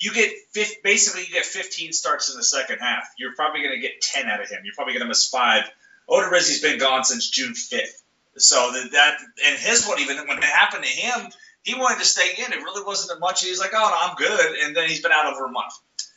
You 0.00 0.12
get 0.12 0.32
basically 0.82 1.22
you 1.22 1.32
get 1.32 1.44
15 1.44 1.92
starts 1.92 2.30
in 2.30 2.36
the 2.36 2.42
second 2.42 2.78
half. 2.78 3.12
You're 3.18 3.34
probably 3.34 3.62
going 3.62 3.74
to 3.74 3.80
get 3.80 4.00
10 4.00 4.26
out 4.26 4.42
of 4.42 4.48
him. 4.48 4.62
You're 4.64 4.74
probably 4.74 4.94
going 4.94 5.04
to 5.04 5.08
miss 5.08 5.28
five. 5.28 5.62
Odorizzi's 6.08 6.60
been 6.60 6.78
gone 6.78 7.04
since 7.04 7.30
June 7.30 7.52
5th. 7.52 8.02
So 8.36 8.72
that 8.92 9.18
and 9.46 9.58
his 9.58 9.86
one 9.86 10.00
even 10.00 10.16
when 10.26 10.38
it 10.38 10.44
happened 10.44 10.82
to 10.84 10.90
him, 10.90 11.30
he 11.62 11.74
wanted 11.74 11.98
to 12.00 12.04
stay 12.04 12.42
in. 12.44 12.52
It 12.52 12.62
really 12.62 12.84
wasn't 12.84 13.20
much. 13.20 13.44
He's 13.44 13.60
like, 13.60 13.70
oh, 13.74 13.78
no, 13.78 14.10
I'm 14.10 14.16
good. 14.16 14.56
And 14.64 14.76
then 14.76 14.88
he's 14.88 15.00
been 15.00 15.12
out 15.12 15.32
over 15.32 15.46
a 15.46 15.50
month. 15.50 15.72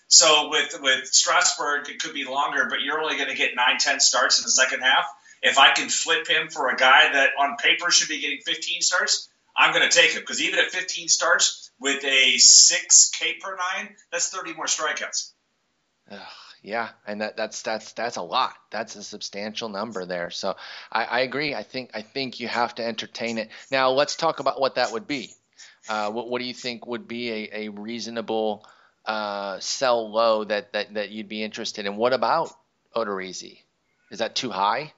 So 0.08 0.49
with 0.49 0.79
with 0.81 1.08
Strasburg, 1.08 1.89
it 1.89 1.99
could 1.99 2.13
be 2.13 2.25
longer, 2.25 2.67
but 2.69 2.81
you're 2.81 2.99
only 3.01 3.17
going 3.17 3.29
to 3.29 3.36
get 3.36 3.55
nine, 3.55 3.77
ten 3.79 3.99
starts 3.99 4.39
in 4.39 4.43
the 4.43 4.51
second 4.51 4.81
half. 4.81 5.05
If 5.41 5.58
I 5.58 5.73
can 5.73 5.89
flip 5.89 6.27
him 6.27 6.47
for 6.49 6.69
a 6.69 6.75
guy 6.75 7.12
that 7.13 7.31
on 7.39 7.58
paper 7.58 7.91
should 7.91 8.10
be 8.10 8.21
getting 8.21 8.39
15 8.45 8.81
starts, 8.81 9.29
I'm 9.55 9.73
going 9.73 9.88
to 9.88 9.95
take 9.95 10.12
him 10.12 10.21
because 10.21 10.41
even 10.41 10.60
at 10.60 10.71
15 10.71 11.08
starts 11.08 11.71
with 11.79 12.03
a 12.03 12.38
six 12.38 13.12
K 13.12 13.36
per 13.39 13.55
nine, 13.55 13.95
that's 14.12 14.29
30 14.29 14.53
more 14.53 14.65
strikeouts. 14.65 15.31
Ugh. 16.12 16.19
Yeah, 16.65 16.89
and 17.06 17.21
that, 17.21 17.38
that's 17.38 17.62
that's 17.62 17.93
that's 17.93 18.17
a 18.17 18.23
lot. 18.23 18.56
That's 18.71 18.95
a 18.95 19.04
substantial 19.04 19.69
number 19.69 20.04
there. 20.04 20.32
So 20.32 20.56
I, 20.91 21.04
I, 21.04 21.19
agree. 21.19 21.54
I 21.54 21.62
think 21.62 21.91
I 21.93 22.01
think 22.01 22.39
you 22.39 22.47
have 22.47 22.73
to 22.75 22.84
entertain 22.84 23.38
it. 23.38 23.49
Now 23.69 23.91
let's 23.91 24.15
talk 24.15 24.39
about 24.39 24.60
what 24.60 24.73
that 24.75 24.91
would 24.91 25.06
be. 25.06 25.32
Uh, 25.88 26.10
what, 26.10 26.28
what 26.28 26.39
do 26.39 26.45
you 26.45 26.56
think 26.56 26.88
would 26.88 27.08
be 27.08 27.30
a, 27.30 27.49
a 27.54 27.69
reasonable 27.69 28.65
uh, 29.06 29.60
sell 29.60 30.12
low 30.12 30.43
that, 30.43 30.73
that 30.73 30.95
that 30.95 31.12
you'd 31.12 31.30
be 31.30 31.43
interested 31.43 31.86
in? 31.86 31.97
What 31.97 32.13
about 32.13 32.49
Odorizzi? 32.95 33.60
Is 34.10 34.17
that 34.17 34.34
too 34.34 34.49
high 34.49 34.91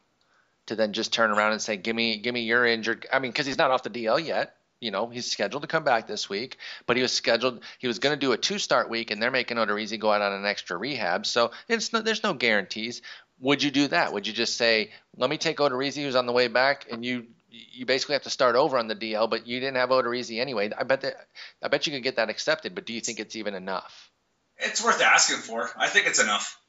to 0.68 0.76
then 0.76 0.94
just 0.94 1.12
turn 1.12 1.32
around 1.32 1.52
and 1.52 1.62
say, 1.62 1.76
"Give 1.76 1.98
me 1.98 2.20
give 2.20 2.34
me 2.34 2.44
your 2.44 2.66
injured"? 2.66 3.08
I 3.12 3.20
mean, 3.20 3.32
because 3.32 3.46
he's 3.46 3.58
not 3.58 3.72
off 3.72 3.84
the 3.84 3.90
DL 3.90 4.26
yet 4.26 4.57
you 4.80 4.92
know, 4.92 5.08
he's 5.08 5.30
scheduled 5.30 5.64
to 5.64 5.68
come 5.68 5.84
back 5.84 6.08
this 6.08 6.30
week, 6.30 6.58
but 6.86 6.98
he 6.98 7.02
was 7.02 7.12
scheduled, 7.12 7.64
he 7.80 7.88
was 7.88 8.00
going 8.00 8.14
to 8.14 8.20
do 8.20 8.32
a 8.32 8.38
two 8.38 8.60
start 8.60 8.90
week, 8.90 9.12
and 9.12 9.22
they're 9.22 9.32
making 9.32 9.58
Odorizzi 9.58 10.00
go 10.00 10.12
out 10.12 10.22
on 10.22 10.34
an 10.34 10.46
extra 10.46 10.78
rehab. 10.78 11.26
So 11.26 11.52
it's 11.68 11.94
no, 11.94 12.02
there's 12.02 12.24
no 12.24 12.34
guarantees. 12.34 13.02
Would 13.40 13.64
you 13.64 13.72
do 13.72 13.88
that? 13.90 14.14
Would 14.14 14.28
you 14.28 14.34
just 14.34 14.58
say, 14.58 14.92
let 15.16 15.30
me 15.30 15.38
take 15.38 15.58
Odorizzi, 15.58 16.04
who's 16.04 16.16
on 16.16 16.26
the 16.26 16.34
way 16.34 16.48
back, 16.48 16.88
and 16.92 17.04
you 17.04 17.28
you 17.50 17.86
basically 17.86 18.14
have 18.14 18.24
to 18.24 18.30
start 18.30 18.56
over 18.56 18.78
on 18.78 18.88
the 18.88 18.96
DL, 18.96 19.30
but 19.30 19.48
you 19.48 19.60
didn't 19.60 19.78
have 19.78 19.90
Odorizzi 19.90 20.40
anyway. 20.40 20.70
I 20.78 20.84
bet 20.84 21.02
that, 21.02 21.16
I 21.64 21.70
bet 21.70 21.88
you 21.88 21.94
could 21.94 22.04
get 22.04 22.18
that 22.18 22.30
accepted, 22.30 22.76
but 22.76 22.86
do 22.86 22.94
you 22.94 23.02
think 23.02 23.20
it's 23.20 23.36
even 23.36 23.56
enough? 23.56 24.12
It's 24.58 24.84
worth 24.84 25.02
asking 25.02 25.38
for. 25.38 25.70
I 25.78 25.88
think 25.88 26.08
it's 26.08 26.20
enough 26.20 26.60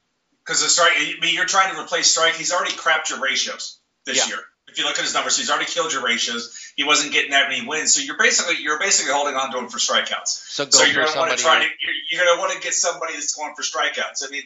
because 0.44 0.62
the 0.62 0.68
strike. 0.68 0.92
I 0.96 1.14
mean, 1.20 1.34
you're 1.34 1.46
trying 1.46 1.74
to 1.74 1.80
replace 1.80 2.08
strike. 2.08 2.34
He's 2.34 2.52
already 2.52 2.72
crapped 2.72 3.10
your 3.10 3.20
ratios 3.20 3.78
this 4.06 4.18
yeah. 4.18 4.36
year. 4.36 4.44
If 4.68 4.78
you 4.78 4.84
look 4.84 4.98
at 4.98 5.04
his 5.04 5.14
numbers, 5.14 5.36
he's 5.36 5.50
already 5.50 5.66
killed 5.66 5.92
your 5.92 6.04
ratios. 6.04 6.72
He 6.76 6.84
wasn't 6.84 7.12
getting 7.12 7.30
that 7.30 7.48
many 7.48 7.66
wins, 7.66 7.94
so 7.94 8.00
you're 8.00 8.18
basically 8.18 8.62
you're 8.62 8.78
basically 8.78 9.12
holding 9.12 9.34
on 9.34 9.50
to 9.52 9.58
him 9.58 9.68
for 9.68 9.78
strikeouts. 9.78 10.28
So 10.28 10.64
go 10.64 10.70
So 10.70 10.84
you're 10.84 11.04
going 11.04 11.12
to 11.12 11.18
want 11.18 11.36
to 11.36 11.42
try 11.42 11.58
to 11.58 11.64
you're, 11.64 11.94
you're 12.10 12.24
going 12.24 12.36
to 12.36 12.40
want 12.40 12.52
to 12.52 12.60
get 12.60 12.74
somebody 12.74 13.14
that's 13.14 13.34
going 13.34 13.54
for 13.54 13.62
strikeouts. 13.62 14.26
I 14.26 14.30
mean, 14.30 14.42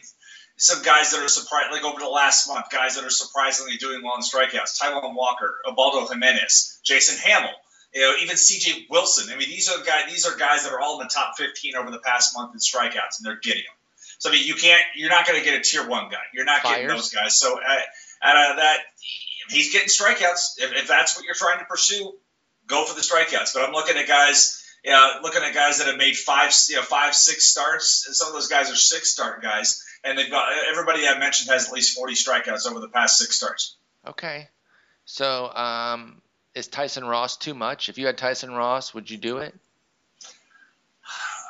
some 0.55 0.81
guys 0.83 1.11
that 1.11 1.21
are 1.23 1.27
surprised, 1.27 1.71
like 1.71 1.83
over 1.83 1.99
the 1.99 2.07
last 2.07 2.47
month, 2.47 2.69
guys 2.71 2.95
that 2.95 3.03
are 3.03 3.09
surprisingly 3.09 3.77
doing 3.77 4.01
well 4.03 4.15
in 4.15 4.21
strikeouts: 4.21 4.79
Taijuan 4.79 5.13
Walker, 5.13 5.59
Ubaldo 5.67 6.07
Jimenez, 6.07 6.79
Jason 6.83 7.17
Hammel, 7.17 7.53
you 7.93 8.01
know, 8.01 8.13
even 8.21 8.37
C.J. 8.37 8.87
Wilson. 8.89 9.33
I 9.33 9.37
mean, 9.37 9.49
these 9.49 9.69
are 9.69 9.83
guys 9.83 10.05
these 10.09 10.25
are 10.25 10.35
guys 10.37 10.63
that 10.63 10.73
are 10.73 10.79
all 10.79 10.99
in 11.01 11.07
the 11.07 11.13
top 11.13 11.37
15 11.37 11.75
over 11.75 11.91
the 11.91 11.99
past 11.99 12.35
month 12.35 12.53
in 12.53 12.59
strikeouts, 12.59 13.19
and 13.19 13.25
they're 13.25 13.39
getting 13.39 13.63
them. 13.63 13.75
So 14.19 14.29
I 14.29 14.33
mean, 14.33 14.47
you 14.47 14.55
can't 14.55 14.81
you're 14.95 15.09
not 15.09 15.27
going 15.27 15.39
to 15.39 15.45
get 15.45 15.59
a 15.59 15.61
tier 15.61 15.87
one 15.87 16.09
guy. 16.09 16.23
You're 16.33 16.45
not 16.45 16.63
getting 16.63 16.87
those 16.87 17.09
guys. 17.09 17.37
So 17.37 17.59
uh, 17.59 17.79
out 18.23 18.51
of 18.51 18.57
that, 18.57 18.77
he's 19.49 19.71
getting 19.71 19.87
strikeouts. 19.87 20.57
If, 20.57 20.73
if 20.73 20.87
that's 20.87 21.15
what 21.15 21.25
you're 21.25 21.35
trying 21.35 21.59
to 21.59 21.65
pursue, 21.65 22.13
go 22.67 22.85
for 22.85 22.95
the 22.95 23.01
strikeouts. 23.01 23.53
But 23.53 23.63
I'm 23.63 23.73
looking 23.73 23.97
at 23.97 24.07
guys. 24.07 24.59
Yeah, 24.83 25.19
looking 25.21 25.41
at 25.41 25.53
guys 25.53 25.77
that 25.77 25.87
have 25.87 25.95
made 25.95 26.17
five, 26.17 26.51
you 26.67 26.75
know, 26.75 26.81
five, 26.81 27.15
six 27.15 27.45
starts, 27.45 28.05
and 28.05 28.13
some 28.13 28.27
of 28.27 28.33
those 28.33 28.49
guys 28.49 28.69
are 28.69 28.75
six 28.75 29.09
start 29.09 29.41
guys, 29.41 29.81
and 30.03 30.17
they've 30.17 30.29
got 30.29 30.49
everybody 30.69 31.07
I 31.07 31.17
mentioned 31.17 31.49
has 31.51 31.67
at 31.67 31.73
least 31.73 31.95
40 31.95 32.15
strikeouts 32.15 32.69
over 32.69 32.81
the 32.81 32.89
past 32.89 33.17
six 33.17 33.37
starts. 33.37 33.77
Okay. 34.05 34.49
So 35.05 35.49
um, 35.55 36.21
is 36.53 36.67
Tyson 36.67 37.05
Ross 37.05 37.37
too 37.37 37.53
much? 37.53 37.87
If 37.87 37.97
you 37.97 38.07
had 38.07 38.17
Tyson 38.17 38.51
Ross, 38.51 38.93
would 38.93 39.09
you 39.09 39.17
do 39.17 39.37
it? 39.37 39.55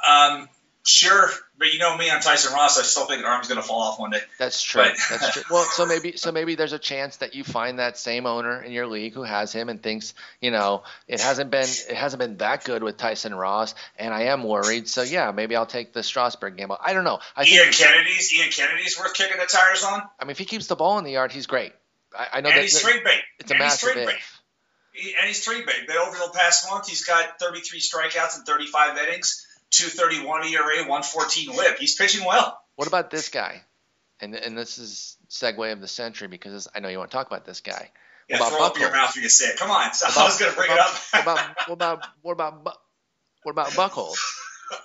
Um, 0.08 0.48
sure, 0.86 1.30
but 1.58 1.72
you 1.72 1.80
know 1.80 1.96
me 1.98 2.10
I'm 2.10 2.22
Tyson 2.22 2.54
Ross, 2.54 2.80
I 2.80 2.84
still 2.84 3.06
think 3.06 3.20
an 3.20 3.26
arm's 3.26 3.48
going 3.48 3.62
to 3.62 3.66
fall 3.66 3.82
off 3.82 4.00
one 4.00 4.12
day. 4.12 4.20
That's 4.38 4.62
true. 4.62 4.82
Right. 4.82 4.98
That's 5.10 5.34
true. 5.34 5.44
Well, 5.50 5.64
so 5.64 5.86
maybe 5.86 6.18
so 6.18 6.32
maybe 6.32 6.56
there's 6.56 6.74
a 6.74 6.80
chance 6.80 7.18
that 7.18 7.36
you 7.36 7.44
find 7.44 7.80
that 7.80 7.98
same 7.98 8.26
owner 8.26 8.62
in 8.62 8.72
your 8.72 8.88
league 8.88 9.14
who 9.14 9.24
has 9.24 9.54
him 9.54 9.70
and 9.70 9.82
thinks, 9.82 10.14
you 10.42 10.52
know, 10.52 10.84
it 11.08 11.22
hasn't 11.22 11.52
been 11.52 11.64
it 11.64 11.96
hasn't 11.96 12.20
been 12.20 12.38
that 12.38 12.64
good 12.64 12.84
with 12.84 12.98
Tyson 12.98 13.34
Ross, 13.34 13.76
and 13.98 14.14
I 14.14 14.24
am 14.24 14.44
worried. 14.44 14.88
So 14.88 15.02
yeah, 15.02 15.32
maybe 15.32 15.56
I'll 15.56 15.66
take 15.66 15.94
the 15.94 16.04
Strasburg 16.04 16.58
gamble. 16.58 16.78
I 16.80 16.94
don't 16.94 17.04
know. 17.04 17.20
I 17.36 17.46
Ian 17.46 17.72
Kennedy's 17.72 18.34
Ian 18.34 18.50
Kennedy's 18.50 19.00
worth 19.00 19.14
kicking 19.14 19.38
the 19.38 19.46
tires 19.46 19.84
on, 19.84 20.02
I 20.20 20.26
mean 20.26 20.32
if 20.32 20.38
he 20.38 20.46
keeps 20.46 20.68
the 20.68 20.76
ball 20.76 20.98
in 20.98 21.04
the 21.04 21.12
yard, 21.12 21.32
he's 21.32 21.48
great. 21.48 21.74
I, 22.18 22.28
I 22.34 22.42
know 22.42 22.50
and 22.50 22.58
that, 22.58 22.62
he's 22.64 22.82
that 22.82 23.04
bait. 23.04 23.22
it's 23.40 23.52
a 23.52 23.54
and 23.56 23.64
he's 23.64 23.72
massive 23.72 23.94
trade 23.94 24.08
bait. 24.08 24.16
if. 24.16 24.40
He- 24.94 25.16
and 25.20 25.28
he's 25.28 25.46
bait. 25.48 25.66
But 25.88 25.98
over 25.98 26.18
the 26.18 26.32
past 26.36 26.70
month, 26.70 26.88
he's 26.88 27.04
got 27.04 27.40
33 27.40 27.80
strikeouts 27.80 28.38
and 28.38 28.46
35 28.46 28.98
innings, 29.00 29.46
231 29.74 30.46
ERA, 30.48 30.88
114 30.88 31.56
WHIP. 31.56 31.80
He's 31.80 31.96
pitching 31.96 32.26
well. 32.26 32.60
What 32.76 32.88
about 32.88 33.10
this 33.12 33.30
guy? 33.30 33.62
And 34.20 34.36
and 34.36 34.58
this 34.58 34.78
is 34.78 35.18
segue 35.30 35.72
of 35.74 35.82
the 35.82 35.88
century 35.88 36.28
because 36.28 36.68
I 36.74 36.80
know 36.80 36.88
you 36.90 36.98
want 37.00 37.12
to 37.12 37.18
talk 37.18 37.28
about 37.28 37.46
this 37.46 37.60
guy. 37.62 37.92
Yeah, 38.30 38.40
What 38.40 38.48
about 38.48 38.58
throw 38.58 38.66
up 38.68 38.80
your 38.80 38.92
mouth 38.92 39.18
if 39.18 39.22
you 39.24 39.30
say 39.30 39.46
it. 39.50 39.58
Come 39.58 39.70
on, 39.72 39.94
so 39.94 40.08
I 40.22 40.24
was 40.26 40.38
going 40.40 40.52
to 40.52 40.58
bring 40.58 40.72
about- 40.72 40.90
it 40.90 41.14
up. 41.14 41.14
What 41.14 41.22
about 41.22 41.68
what 41.68 41.74
about 41.74 42.08
what 42.22 42.32
about 42.34 42.78
what 43.44 43.52
about 43.52 43.68
Buchholz? 43.72 44.16
What 44.70 44.82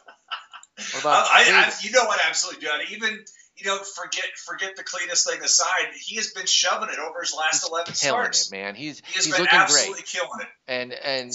I, 0.97 1.01
about 1.01 1.27
I, 1.31 1.45
I, 1.67 1.73
you 1.83 1.93
know 1.93 2.05
what? 2.05 2.19
Absolutely, 2.27 2.67
John. 2.67 2.81
Even 2.91 3.25
you 3.57 3.67
know, 3.67 3.79
forget 3.79 4.25
forget 4.45 4.77
the 4.77 4.83
Cletus 4.85 5.27
thing 5.29 5.43
aside. 5.43 5.87
He 6.01 6.17
has 6.17 6.33
been 6.33 6.47
shoving 6.47 6.89
it 6.91 6.99
over 6.99 7.21
his 7.21 7.35
last 7.37 7.69
11 7.69 7.85
killing 7.87 7.97
starts. 7.97 8.49
it, 8.49 8.53
man. 8.53 8.75
He's 8.75 9.01
He 9.01 9.15
has 9.15 9.25
he's 9.27 9.35
been 9.35 9.43
looking 9.45 9.59
absolutely 9.59 9.95
great. 9.95 10.07
killing 10.07 10.41
it. 10.41 10.49
And 10.67 10.93
and 10.93 11.33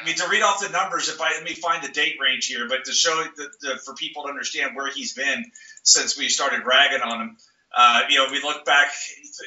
I 0.00 0.04
mean, 0.04 0.16
to 0.16 0.28
read 0.28 0.42
off 0.42 0.60
the 0.60 0.68
numbers, 0.68 1.08
if 1.08 1.20
I 1.20 1.32
let 1.32 1.44
me 1.44 1.54
find 1.54 1.82
the 1.82 1.92
date 1.92 2.16
range 2.20 2.46
here, 2.46 2.66
but 2.68 2.84
to 2.86 2.92
show 2.92 3.22
the, 3.36 3.48
the, 3.60 3.76
for 3.84 3.94
people 3.94 4.24
to 4.24 4.28
understand 4.28 4.74
where 4.74 4.90
he's 4.90 5.12
been 5.12 5.44
since 5.82 6.16
we 6.16 6.28
started 6.28 6.64
ragging 6.64 7.02
on 7.02 7.20
him. 7.20 7.36
Uh, 7.74 8.02
you 8.10 8.18
know, 8.18 8.26
we 8.30 8.42
look 8.42 8.66
back, 8.66 8.92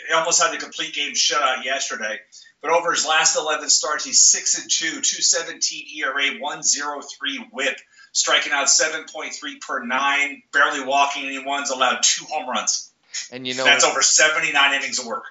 he 0.07 0.13
almost 0.13 0.41
had 0.41 0.51
the 0.51 0.57
complete 0.57 0.93
game 0.95 1.13
shutout 1.13 1.63
yesterday. 1.63 2.19
But 2.61 2.71
over 2.71 2.91
his 2.91 3.05
last 3.05 3.37
11 3.37 3.69
starts, 3.69 4.03
he's 4.03 4.19
six 4.19 4.59
and 4.59 4.69
two, 4.69 5.01
217 5.01 5.85
ERA, 5.97 6.39
103 6.39 7.45
WHIP, 7.51 7.77
striking 8.11 8.51
out 8.51 8.65
7.3 8.65 9.61
per 9.61 9.85
nine, 9.85 10.41
barely 10.51 10.83
walking 10.83 11.25
anyone's 11.25 11.69
allowed 11.69 11.99
two 12.01 12.25
home 12.25 12.49
runs. 12.49 12.91
and 13.31 13.45
you 13.45 13.53
know 13.53 13.65
That's 13.65 13.83
over 13.83 14.01
79 14.01 14.73
innings 14.73 14.97
of 14.97 15.05
work. 15.05 15.25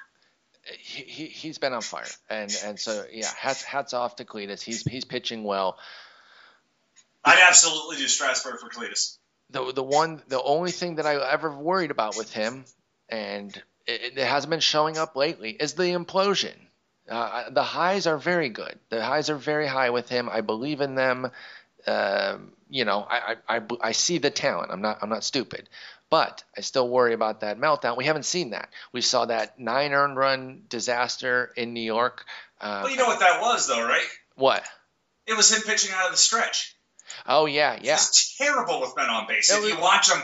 He, 0.79 1.03
he 1.03 1.27
he's 1.27 1.59
been 1.59 1.73
on 1.73 1.83
fire. 1.83 2.07
And 2.29 2.55
and 2.65 2.79
so 2.79 3.05
yeah, 3.13 3.31
hats 3.37 3.63
hats 3.63 3.95
off 3.95 4.17
to 4.17 4.25
Cletus. 4.25 4.63
He's 4.63 4.83
he's 4.83 5.05
pitching 5.05 5.45
well. 5.45 5.79
I'd 7.25 7.43
absolutely 7.49 7.97
do 7.97 8.09
Strasburg 8.09 8.61
for 8.61 8.69
Cletus. 8.69 9.17
the 9.51 9.73
the 9.73 9.83
one 9.83 10.23
the 10.29 10.43
only 10.43 10.71
thing 10.71 10.97
that 10.97 11.07
I 11.07 11.17
ever 11.31 11.51
worried 11.51 11.91
about 11.91 12.17
with 12.17 12.33
him, 12.33 12.65
and 13.09 13.55
it, 13.87 14.19
it 14.19 14.27
hasn't 14.27 14.51
been 14.51 14.61
showing 14.61 14.99
up 14.99 15.17
lately, 15.17 15.51
is 15.51 15.75
the 15.75 15.85
implosion. 15.85 16.55
Uh, 17.09 17.51
the 17.51 17.63
highs 17.63 18.07
are 18.07 18.17
very 18.17 18.49
good. 18.49 18.79
The 18.89 19.05
highs 19.05 19.29
are 19.29 19.37
very 19.37 19.67
high 19.67 19.91
with 19.91 20.09
him. 20.09 20.29
I 20.31 20.41
believe 20.41 20.81
in 20.81 20.95
them. 20.95 21.31
Um, 21.87 22.53
you 22.71 22.85
know, 22.85 23.07
I, 23.09 23.37
I, 23.49 23.57
I, 23.57 23.63
I 23.81 23.93
see 23.93 24.19
the 24.19 24.31
talent. 24.31 24.71
I'm 24.73 24.81
not 24.83 24.99
I'm 25.03 25.09
not 25.11 25.23
stupid, 25.25 25.69
but 26.11 26.43
I 26.57 26.61
still 26.63 26.89
worry 26.89 27.13
about 27.15 27.41
that 27.41 27.59
meltdown. 27.59 27.97
We 27.97 28.07
haven't 28.07 28.25
seen 28.25 28.51
that. 28.51 28.69
We 28.93 29.01
saw 29.01 29.27
that 29.27 29.59
nine 29.61 29.93
earned 29.93 30.17
run 30.17 30.63
disaster 30.69 31.53
in 31.57 31.73
New 31.75 31.81
York. 31.83 32.25
Uh, 32.61 32.81
Well, 32.85 32.91
you 32.93 32.99
know 32.99 33.07
what 33.07 33.21
that 33.21 33.41
was, 33.41 33.67
though, 33.69 33.83
right? 33.87 34.07
what? 34.37 34.65
It 35.27 35.37
was 35.37 35.55
him 35.55 35.63
pitching 35.63 35.91
out 35.95 36.07
of 36.07 36.13
the 36.13 36.19
stretch. 36.19 36.75
Oh 37.27 37.47
yeah, 37.47 37.79
yeah. 37.81 37.97
He's 37.97 38.35
terrible 38.39 38.81
with 38.81 38.97
men 38.97 39.09
on 39.09 39.27
base. 39.27 39.51
If 39.51 39.67
you 39.69 39.81
watch 39.81 40.09
them, 40.09 40.23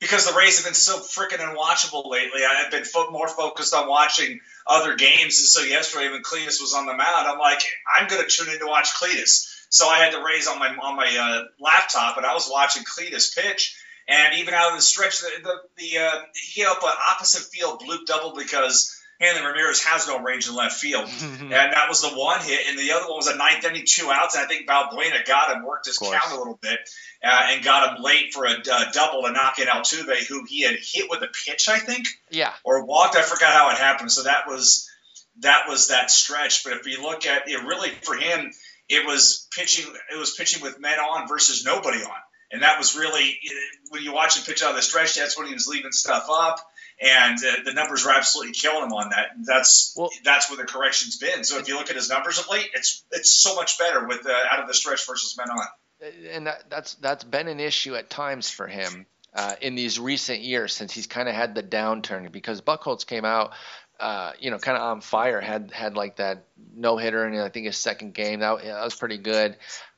because 0.00 0.26
the 0.26 0.36
Rays 0.36 0.56
have 0.58 0.64
been 0.66 0.74
so 0.74 0.98
freaking 0.98 1.38
unwatchable 1.38 2.08
lately, 2.10 2.42
I've 2.44 2.70
been 2.70 2.84
fo- 2.84 3.10
more 3.10 3.28
focused 3.28 3.74
on 3.74 3.88
watching 3.88 4.40
other 4.66 4.94
games. 4.96 5.38
And 5.38 5.48
so 5.48 5.62
yesterday, 5.62 6.10
when 6.10 6.22
Cletus 6.22 6.60
was 6.60 6.74
on 6.74 6.86
the 6.86 6.92
mound, 6.92 7.26
I'm 7.26 7.38
like, 7.38 7.60
I'm 7.96 8.06
going 8.08 8.22
to 8.22 8.28
tune 8.28 8.52
in 8.52 8.58
to 8.60 8.66
watch 8.66 8.90
Cletus. 8.94 9.52
So 9.68 9.88
I 9.88 9.98
had 9.98 10.12
the 10.12 10.20
Rays 10.20 10.46
on 10.46 10.58
my 10.58 10.68
on 10.68 10.96
my 10.96 11.16
uh, 11.18 11.44
laptop, 11.60 12.16
and 12.16 12.26
I 12.26 12.34
was 12.34 12.48
watching 12.50 12.84
Cletus 12.84 13.36
pitch. 13.36 13.76
And 14.08 14.38
even 14.38 14.54
out 14.54 14.70
of 14.70 14.76
the 14.76 14.82
stretch, 14.82 15.20
the 15.20 15.30
the, 15.42 15.54
the 15.76 15.98
uh, 15.98 16.20
he 16.34 16.60
gave 16.60 16.70
up 16.70 16.82
an 16.82 16.90
opposite 17.10 17.42
field 17.42 17.82
bloop 17.82 18.06
double 18.06 18.34
because 18.36 18.96
Hanley 19.20 19.42
Ramirez 19.42 19.82
has 19.82 20.06
no 20.06 20.20
range 20.20 20.48
in 20.48 20.54
left 20.54 20.78
field. 20.78 21.08
and 21.40 21.50
that 21.50 21.86
was 21.88 22.02
the 22.02 22.10
one 22.10 22.40
hit, 22.40 22.68
and 22.68 22.78
the 22.78 22.92
other 22.92 23.06
one 23.06 23.16
was 23.16 23.28
a 23.28 23.36
ninth 23.36 23.64
inning, 23.64 23.84
two 23.86 24.10
outs, 24.10 24.34
and 24.34 24.44
I 24.44 24.48
think 24.48 24.68
Valbuena 24.68 25.26
got 25.26 25.56
him, 25.56 25.64
worked 25.64 25.86
his 25.86 25.98
count 25.98 26.32
a 26.32 26.36
little 26.36 26.58
bit, 26.60 26.78
uh, 27.24 27.48
and 27.50 27.64
got 27.64 27.96
him 27.96 28.02
late 28.02 28.32
for 28.32 28.44
a 28.44 28.50
uh, 28.50 28.90
double 28.92 29.22
to 29.22 29.32
knock 29.32 29.58
in 29.58 29.66
Altuve, 29.66 30.26
who 30.26 30.44
he 30.44 30.62
had 30.62 30.76
hit 30.80 31.08
with 31.08 31.22
a 31.22 31.28
pitch, 31.46 31.68
I 31.68 31.78
think, 31.78 32.06
yeah. 32.30 32.52
or 32.64 32.84
walked. 32.84 33.16
I 33.16 33.22
forgot 33.22 33.52
how 33.52 33.70
it 33.70 33.78
happened. 33.78 34.12
So 34.12 34.24
that 34.24 34.46
was 34.46 34.88
that 35.40 35.68
was 35.68 35.88
that 35.88 36.10
stretch. 36.10 36.64
But 36.64 36.74
if 36.74 36.86
you 36.86 37.02
look 37.02 37.26
at 37.26 37.48
it, 37.48 37.64
really 37.64 37.90
for 38.02 38.16
him, 38.16 38.52
it 38.88 39.06
was 39.06 39.46
pitching. 39.56 39.86
It 40.12 40.18
was 40.18 40.34
pitching 40.34 40.62
with 40.62 40.78
men 40.80 40.98
on 40.98 41.28
versus 41.28 41.64
nobody 41.64 41.98
on, 42.02 42.16
and 42.52 42.62
that 42.62 42.78
was 42.78 42.96
really 42.96 43.38
when 43.90 44.02
you 44.02 44.12
watch 44.12 44.36
him 44.36 44.44
pitch 44.44 44.62
out 44.62 44.70
of 44.70 44.76
the 44.76 44.82
stretch. 44.82 45.14
That's 45.14 45.36
when 45.38 45.46
he 45.46 45.54
was 45.54 45.66
leaving 45.68 45.92
stuff 45.92 46.26
up. 46.30 46.58
And 46.98 47.36
uh, 47.44 47.56
the 47.66 47.74
numbers 47.74 48.06
were 48.06 48.10
absolutely 48.12 48.54
killing 48.54 48.84
him 48.84 48.92
on 48.94 49.10
that. 49.10 49.26
That's 49.44 49.92
Well- 49.98 50.10
that's 50.24 50.48
where 50.48 50.56
the 50.56 50.64
correction's 50.64 51.18
been. 51.18 51.44
So 51.44 51.58
if 51.58 51.68
you 51.68 51.76
look 51.76 51.90
at 51.90 51.96
his 51.96 52.08
numbers 52.08 52.38
of 52.38 52.48
late, 52.48 52.68
it's 52.74 53.04
it's 53.12 53.30
so 53.30 53.54
much 53.54 53.78
better 53.78 54.06
with 54.06 54.26
uh, 54.26 54.32
out 54.50 54.60
of 54.60 54.66
the 54.66 54.72
stretch 54.72 55.06
versus 55.06 55.36
men 55.36 55.50
on. 55.50 55.66
and 56.30 56.46
that, 56.46 56.70
that's 56.70 56.94
that's 56.94 57.24
been 57.24 57.48
an 57.48 57.60
issue 57.60 57.94
at 57.96 58.08
times 58.08 58.48
for 58.48 58.66
him 58.66 59.04
uh, 59.34 59.56
in 59.60 59.74
these 59.74 59.98
recent 60.00 60.40
years 60.40 60.72
since 60.72 60.90
he's 60.94 61.06
kind 61.06 61.28
of 61.28 61.34
had 61.34 61.54
the 61.54 61.62
downturn 61.62 62.32
because 62.32 62.62
Buchholz 62.62 63.06
came 63.06 63.26
out, 63.26 63.52
uh, 64.00 64.32
you 64.38 64.50
know, 64.50 64.58
kind 64.58 64.76
of 64.76 64.82
on 64.82 65.00
fire, 65.00 65.40
had 65.40 65.70
had 65.72 65.96
like 65.96 66.16
that 66.16 66.44
no 66.74 66.96
hitter 66.96 67.26
in 67.26 67.38
I 67.40 67.48
think 67.48 67.66
his 67.66 67.76
second 67.76 68.14
game 68.14 68.40
that, 68.40 68.62
that 68.62 68.84
was 68.84 68.94
pretty 68.94 69.18
good. 69.18 69.56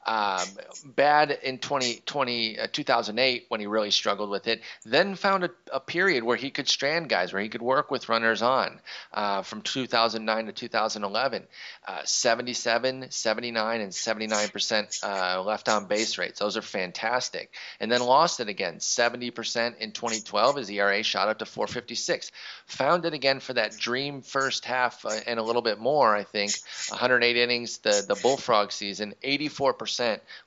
Um, 0.08 0.48
bad 0.86 1.38
in 1.42 1.58
2020, 1.58 2.58
uh, 2.58 2.66
2008 2.72 3.44
when 3.48 3.60
he 3.60 3.66
really 3.66 3.90
struggled 3.90 4.30
with 4.30 4.46
it. 4.46 4.62
Then 4.86 5.16
found 5.16 5.44
a, 5.44 5.50
a 5.70 5.80
period 5.80 6.24
where 6.24 6.38
he 6.38 6.48
could 6.48 6.66
strand 6.66 7.10
guys, 7.10 7.30
where 7.30 7.42
he 7.42 7.50
could 7.50 7.60
work 7.60 7.90
with 7.90 8.08
runners 8.08 8.40
on 8.40 8.80
uh, 9.12 9.42
from 9.42 9.60
2009 9.60 10.46
to 10.46 10.52
2011. 10.52 11.42
Uh, 11.86 12.00
77, 12.04 13.10
79, 13.10 13.80
and 13.82 13.94
79 13.94 14.48
percent 14.48 14.98
uh, 15.02 15.42
left 15.42 15.68
on 15.68 15.84
base 15.84 16.16
rates. 16.16 16.38
Those 16.38 16.56
are 16.56 16.62
fantastic. 16.62 17.52
And 17.78 17.92
then 17.92 18.00
lost 18.00 18.40
it 18.40 18.48
again, 18.48 18.80
70 18.80 19.30
percent 19.32 19.76
in 19.78 19.92
2012. 19.92 20.56
His 20.56 20.70
ERA 20.70 21.02
shot 21.02 21.28
up 21.28 21.40
to 21.40 21.44
456. 21.44 22.32
Found 22.64 23.04
it 23.04 23.12
again 23.12 23.40
for 23.40 23.52
that 23.52 23.76
dream 23.76 24.22
first 24.22 24.64
half 24.64 25.04
uh, 25.04 25.10
and 25.26 25.38
a 25.38 25.42
little 25.42 25.60
bit 25.60 25.78
more. 25.78 26.16
I 26.16 26.22
think 26.22 26.52
108 26.88 27.36
innings, 27.36 27.76
the 27.78 28.02
the 28.08 28.18
Bullfrog 28.22 28.72
season, 28.72 29.12
84 29.22 29.74
percent 29.74 29.97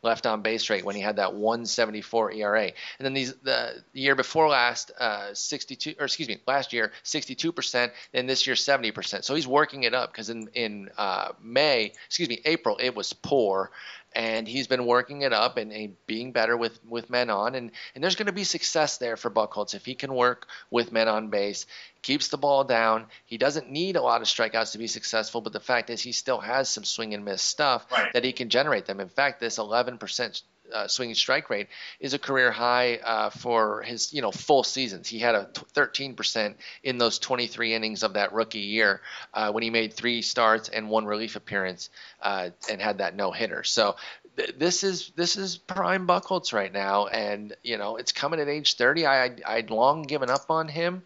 left 0.01 0.25
on 0.25 0.41
base 0.41 0.69
rate 0.69 0.85
when 0.85 0.95
he 0.95 1.01
had 1.01 1.17
that 1.17 1.33
174 1.33 2.31
ERA. 2.33 2.63
And 2.63 2.73
then 2.99 3.13
these 3.13 3.33
the, 3.43 3.83
the 3.93 3.99
year 3.99 4.15
before 4.15 4.47
last, 4.47 4.91
uh, 4.99 5.33
62 5.33 5.95
or 5.99 6.05
excuse 6.05 6.27
me, 6.27 6.39
last 6.47 6.73
year 6.73 6.91
62 7.03 7.51
percent, 7.51 7.91
and 8.13 8.29
this 8.29 8.47
year 8.47 8.55
70 8.55 8.91
percent. 8.91 9.25
So 9.25 9.35
he's 9.35 9.47
working 9.47 9.83
it 9.83 9.93
up 9.93 10.11
because 10.11 10.29
in 10.29 10.49
in 10.53 10.89
uh, 10.97 11.33
May, 11.41 11.93
excuse 12.05 12.29
me, 12.29 12.41
April, 12.45 12.77
it 12.79 12.95
was 12.95 13.13
poor. 13.13 13.71
And 14.13 14.47
he's 14.47 14.67
been 14.67 14.85
working 14.85 15.21
it 15.21 15.33
up 15.33 15.57
and, 15.57 15.71
and 15.71 15.95
being 16.07 16.31
better 16.31 16.55
with 16.57 16.79
with 16.85 17.09
men 17.09 17.29
on, 17.29 17.55
and 17.55 17.71
and 17.95 18.03
there's 18.03 18.15
going 18.15 18.27
to 18.27 18.31
be 18.31 18.43
success 18.43 18.97
there 18.97 19.17
for 19.17 19.29
Buchholz 19.29 19.73
if 19.73 19.85
he 19.85 19.95
can 19.95 20.13
work 20.13 20.47
with 20.69 20.91
men 20.91 21.07
on 21.07 21.29
base, 21.29 21.65
keeps 22.01 22.27
the 22.27 22.37
ball 22.37 22.63
down. 22.63 23.05
He 23.25 23.37
doesn't 23.37 23.69
need 23.69 23.95
a 23.95 24.01
lot 24.01 24.21
of 24.21 24.27
strikeouts 24.27 24.73
to 24.73 24.77
be 24.77 24.87
successful, 24.87 25.41
but 25.41 25.53
the 25.53 25.59
fact 25.59 25.89
is 25.89 26.01
he 26.01 26.11
still 26.11 26.39
has 26.39 26.69
some 26.69 26.83
swing 26.83 27.13
and 27.13 27.23
miss 27.25 27.41
stuff 27.41 27.85
Right. 27.91 28.11
that 28.13 28.23
he 28.23 28.33
can 28.33 28.49
generate 28.49 28.85
them. 28.85 28.99
In 28.99 29.09
fact, 29.09 29.39
this 29.39 29.57
11% 29.57 30.41
uh, 30.73 30.87
swinging 30.87 31.15
strike 31.15 31.49
rate 31.49 31.67
is 31.99 32.13
a 32.13 32.19
career 32.19 32.51
high 32.51 32.95
uh, 32.97 33.29
for 33.29 33.81
his 33.81 34.13
you 34.13 34.21
know 34.21 34.31
full 34.31 34.63
seasons. 34.63 35.07
He 35.07 35.19
had 35.19 35.35
a 35.35 35.49
t- 35.53 35.61
13% 35.73 36.55
in 36.83 36.97
those 36.97 37.19
23 37.19 37.73
innings 37.73 38.03
of 38.03 38.13
that 38.13 38.33
rookie 38.33 38.59
year 38.59 39.01
uh, 39.33 39.51
when 39.51 39.63
he 39.63 39.69
made 39.69 39.93
three 39.93 40.21
starts 40.21 40.69
and 40.69 40.89
one 40.89 41.05
relief 41.05 41.35
appearance 41.35 41.89
uh, 42.21 42.49
and 42.69 42.81
had 42.81 42.99
that 42.99 43.15
no 43.15 43.31
hitter. 43.31 43.63
So 43.63 43.95
th- 44.37 44.55
this 44.57 44.83
is 44.83 45.11
this 45.15 45.37
is 45.37 45.57
prime 45.57 46.07
Buchholz 46.07 46.53
right 46.53 46.71
now, 46.71 47.07
and 47.07 47.55
you 47.63 47.77
know 47.77 47.97
it's 47.97 48.11
coming 48.11 48.39
at 48.39 48.47
age 48.47 48.75
30. 48.75 49.05
I 49.05 49.23
I'd, 49.23 49.43
I'd 49.43 49.69
long 49.69 50.03
given 50.03 50.29
up 50.29 50.49
on 50.49 50.67
him, 50.67 51.03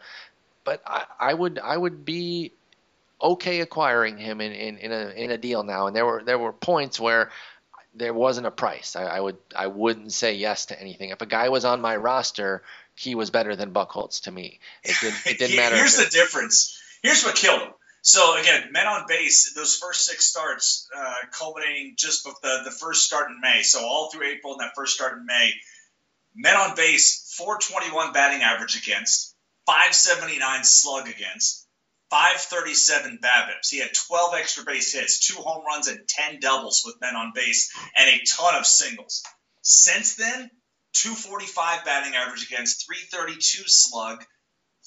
but 0.63 0.81
I, 0.85 1.05
I 1.19 1.33
would 1.33 1.59
I 1.59 1.75
would 1.75 2.05
be 2.05 2.53
okay 3.21 3.61
acquiring 3.61 4.17
him 4.17 4.41
in, 4.41 4.51
in, 4.51 4.77
in 4.77 4.91
a 4.91 5.09
in 5.09 5.31
a 5.31 5.37
deal 5.37 5.63
now. 5.63 5.87
And 5.87 5.95
there 5.95 6.05
were 6.05 6.23
there 6.23 6.39
were 6.39 6.53
points 6.53 6.99
where 6.99 7.31
there 7.95 8.13
wasn't 8.13 8.47
a 8.47 8.51
price. 8.51 8.95
I, 8.95 9.03
I 9.03 9.19
would 9.19 9.37
I 9.55 9.67
wouldn't 9.67 10.11
say 10.11 10.33
yes 10.33 10.67
to 10.67 10.79
anything. 10.79 11.09
If 11.09 11.21
a 11.21 11.25
guy 11.25 11.49
was 11.49 11.65
on 11.65 11.81
my 11.81 11.95
roster, 11.95 12.63
he 12.95 13.15
was 13.15 13.29
better 13.29 13.55
than 13.55 13.73
Buchholz 13.73 14.21
to 14.23 14.31
me. 14.31 14.59
It, 14.83 14.95
did, 15.01 15.13
it 15.25 15.37
didn't 15.39 15.55
matter. 15.55 15.75
Here's 15.75 15.97
the 15.97 16.09
difference. 16.09 16.79
Here's 17.01 17.23
what 17.23 17.35
killed 17.35 17.61
him. 17.61 17.71
So 18.01 18.37
again, 18.37 18.71
men 18.71 18.85
on 18.85 19.05
base, 19.07 19.53
those 19.55 19.77
first 19.77 20.05
six 20.05 20.27
starts, 20.27 20.87
uh, 20.95 21.15
culminating 21.31 21.95
just 21.97 22.25
with 22.25 22.39
the 22.41 22.61
the 22.65 22.71
first 22.71 23.05
start 23.05 23.31
in 23.31 23.39
May. 23.41 23.63
So 23.63 23.83
all 23.83 24.11
through 24.11 24.27
April 24.27 24.53
and 24.53 24.61
that 24.61 24.75
first 24.75 24.93
start 24.93 25.17
in 25.17 25.25
May, 25.25 25.53
men 26.35 26.55
on 26.55 26.75
base, 26.75 27.33
421 27.37 28.13
batting 28.13 28.43
average 28.43 28.77
against, 28.77 29.35
579 29.65 30.63
slug 30.63 31.07
against, 31.07 31.64
537 32.09 33.19
BABIPs. 33.21 33.69
He 33.69 33.79
had 33.79 33.93
12 33.93 34.33
extra 34.35 34.63
base 34.63 34.93
hits, 34.93 35.19
two 35.27 35.41
home 35.41 35.65
runs, 35.65 35.87
and 35.87 36.07
10 36.07 36.39
doubles 36.39 36.83
with 36.85 36.99
men 37.01 37.15
on 37.15 37.31
base, 37.33 37.71
and 37.97 38.09
a 38.09 38.23
ton 38.25 38.55
of 38.55 38.65
singles. 38.65 39.23
Since 39.61 40.15
then, 40.15 40.49
245 40.93 41.83
batting 41.85 42.15
average 42.15 42.43
against, 42.45 42.85
332 42.87 43.63
slug, 43.67 44.23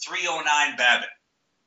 309 0.05 0.77
BABIP. 0.79 1.09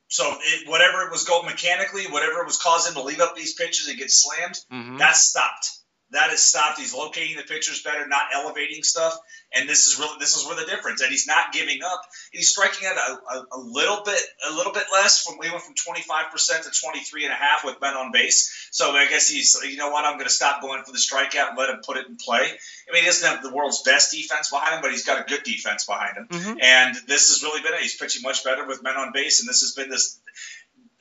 So 0.08 0.36
it, 0.40 0.68
whatever 0.68 1.02
it 1.06 1.10
was 1.12 1.24
going 1.24 1.46
mechanically, 1.46 2.06
whatever 2.06 2.40
it 2.40 2.46
was 2.46 2.58
causing 2.58 2.94
to 2.94 3.02
leave 3.02 3.20
up 3.20 3.34
these 3.34 3.54
pitches 3.54 3.88
and 3.88 3.98
get 3.98 4.10
slammed, 4.10 4.58
Mhm. 4.70 4.98
that 4.98 5.16
stopped. 5.16 5.70
That 6.12 6.30
has 6.30 6.42
stopped. 6.42 6.78
He's 6.78 6.94
locating 6.94 7.36
the 7.36 7.42
pitchers 7.42 7.82
better, 7.82 8.06
not 8.06 8.24
elevating 8.34 8.82
stuff, 8.82 9.16
and 9.54 9.68
this 9.68 9.86
is 9.86 9.98
really 9.98 10.16
this 10.20 10.36
is 10.36 10.46
where 10.46 10.56
the 10.56 10.66
difference. 10.66 11.00
And 11.00 11.10
he's 11.10 11.26
not 11.26 11.52
giving 11.52 11.82
up. 11.82 12.00
He's 12.30 12.50
striking 12.50 12.86
out 12.86 12.96
a, 12.96 13.36
a, 13.36 13.46
a 13.52 13.60
little 13.60 14.02
bit 14.04 14.20
a 14.48 14.52
little 14.52 14.72
bit 14.72 14.84
less. 14.92 15.22
From 15.22 15.38
we 15.38 15.50
went 15.50 15.62
from 15.62 15.74
25 15.74 16.30
percent 16.30 16.64
to 16.64 16.70
23 16.70 17.24
and 17.24 17.32
a 17.32 17.36
half 17.36 17.64
with 17.64 17.80
men 17.80 17.94
on 17.94 18.12
base. 18.12 18.68
So 18.72 18.90
I 18.92 19.06
guess 19.08 19.28
he's 19.28 19.56
you 19.64 19.76
know 19.76 19.90
what 19.90 20.04
I'm 20.04 20.14
going 20.14 20.28
to 20.28 20.32
stop 20.32 20.60
going 20.62 20.82
for 20.84 20.92
the 20.92 20.98
strikeout 20.98 21.50
and 21.50 21.58
let 21.58 21.70
him 21.70 21.80
put 21.84 21.96
it 21.96 22.06
in 22.06 22.16
play. 22.16 22.42
I 22.44 22.92
mean 22.92 23.02
he 23.02 23.06
doesn't 23.06 23.28
have 23.28 23.42
the 23.42 23.52
world's 23.52 23.82
best 23.82 24.12
defense 24.12 24.50
behind 24.50 24.74
him, 24.76 24.82
but 24.82 24.90
he's 24.90 25.04
got 25.04 25.20
a 25.20 25.24
good 25.24 25.42
defense 25.44 25.86
behind 25.86 26.16
him. 26.16 26.26
Mhm. 26.28 26.62
And 26.62 26.96
this 27.06 27.28
has 27.28 27.42
really 27.42 27.62
been 27.62 27.74
it. 27.74 27.80
He's 27.80 27.96
pitching 27.96 28.22
much 28.22 28.44
better 28.44 28.66
with 28.66 28.82
men 28.82 28.96
on 28.96 29.12
base, 29.12 29.40
and 29.40 29.48
this 29.48 29.62
has 29.62 29.72
been 29.72 29.88
this. 29.90 30.18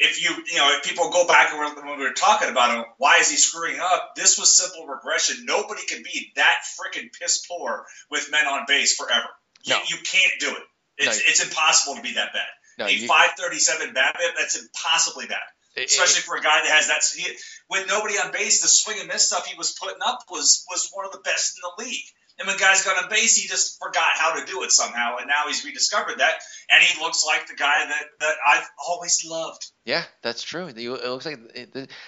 If 0.03 0.21
you 0.23 0.31
you 0.51 0.57
know 0.57 0.75
if 0.75 0.83
people 0.83 1.11
go 1.11 1.27
back 1.27 1.51
and 1.51 1.59
we're- 1.59 1.75
when 1.87 1.99
we 1.99 2.03
were 2.05 2.13
talking 2.13 2.49
about 2.49 2.71
him, 2.75 2.85
why 2.97 3.17
is 3.19 3.29
he 3.29 3.37
screwing 3.37 3.79
up? 3.79 4.15
This 4.15 4.37
was 4.37 4.55
simple 4.57 4.87
regression. 4.87 5.45
Nobody 5.45 5.85
can 5.85 6.01
be 6.01 6.31
that 6.37 6.63
freaking 6.79 7.09
piss 7.13 7.45
poor 7.45 7.85
with 8.09 8.31
men 8.31 8.47
on 8.47 8.65
base 8.67 8.95
forever. 8.95 9.29
You, 9.63 9.75
No. 9.75 9.81
you 9.87 9.97
can't 9.99 10.33
do 10.39 10.49
it. 10.49 10.63
It's, 10.97 11.17
No. 11.17 11.23
it's 11.27 11.43
impossible 11.43 11.95
to 11.97 12.01
be 12.01 12.13
that 12.13 12.33
bad. 12.33 12.49
No, 12.79 12.85
a 12.87 12.89
you- 12.89 13.07
537 13.07 13.93
BABIP, 13.93 14.35
that's 14.37 14.55
impossibly 14.55 15.27
bad. 15.27 15.43
it- 15.75 15.89
Especially 15.89 16.21
for 16.23 16.35
a 16.35 16.41
guy 16.41 16.61
that 16.63 16.69
has 16.71 16.87
that. 16.87 17.03
He, 17.15 17.37
with 17.69 17.87
nobody 17.87 18.17
on 18.19 18.31
base, 18.31 18.59
the 18.61 18.67
swing 18.67 18.99
and 18.99 19.07
miss 19.07 19.27
stuff 19.27 19.45
he 19.45 19.55
was 19.55 19.71
putting 19.73 20.01
up 20.01 20.25
was 20.29 20.65
was 20.69 20.89
one 20.91 21.05
of 21.05 21.11
the 21.13 21.19
best 21.19 21.55
in 21.55 21.61
the 21.61 21.83
league. 21.85 22.05
And 22.39 22.47
when 22.47 22.57
guys 22.57 22.83
got 22.83 23.01
on 23.01 23.09
base, 23.09 23.35
he 23.35 23.47
just 23.47 23.79
forgot 23.79 24.11
how 24.15 24.39
to 24.39 24.45
do 24.45 24.63
it 24.63 24.71
somehow, 24.71 25.17
and 25.17 25.27
now 25.27 25.47
he's 25.47 25.63
rediscovered 25.63 26.19
that, 26.19 26.35
and 26.69 26.83
he 26.83 27.01
looks 27.01 27.25
like 27.25 27.47
the 27.47 27.55
guy 27.55 27.85
that, 27.85 28.03
that 28.19 28.35
I've 28.47 28.67
always 28.87 29.23
loved. 29.25 29.71
Yeah, 29.83 30.03
that's 30.21 30.43
true. 30.43 30.67
It 30.67 30.77
looks 30.77 31.25
like 31.25 31.39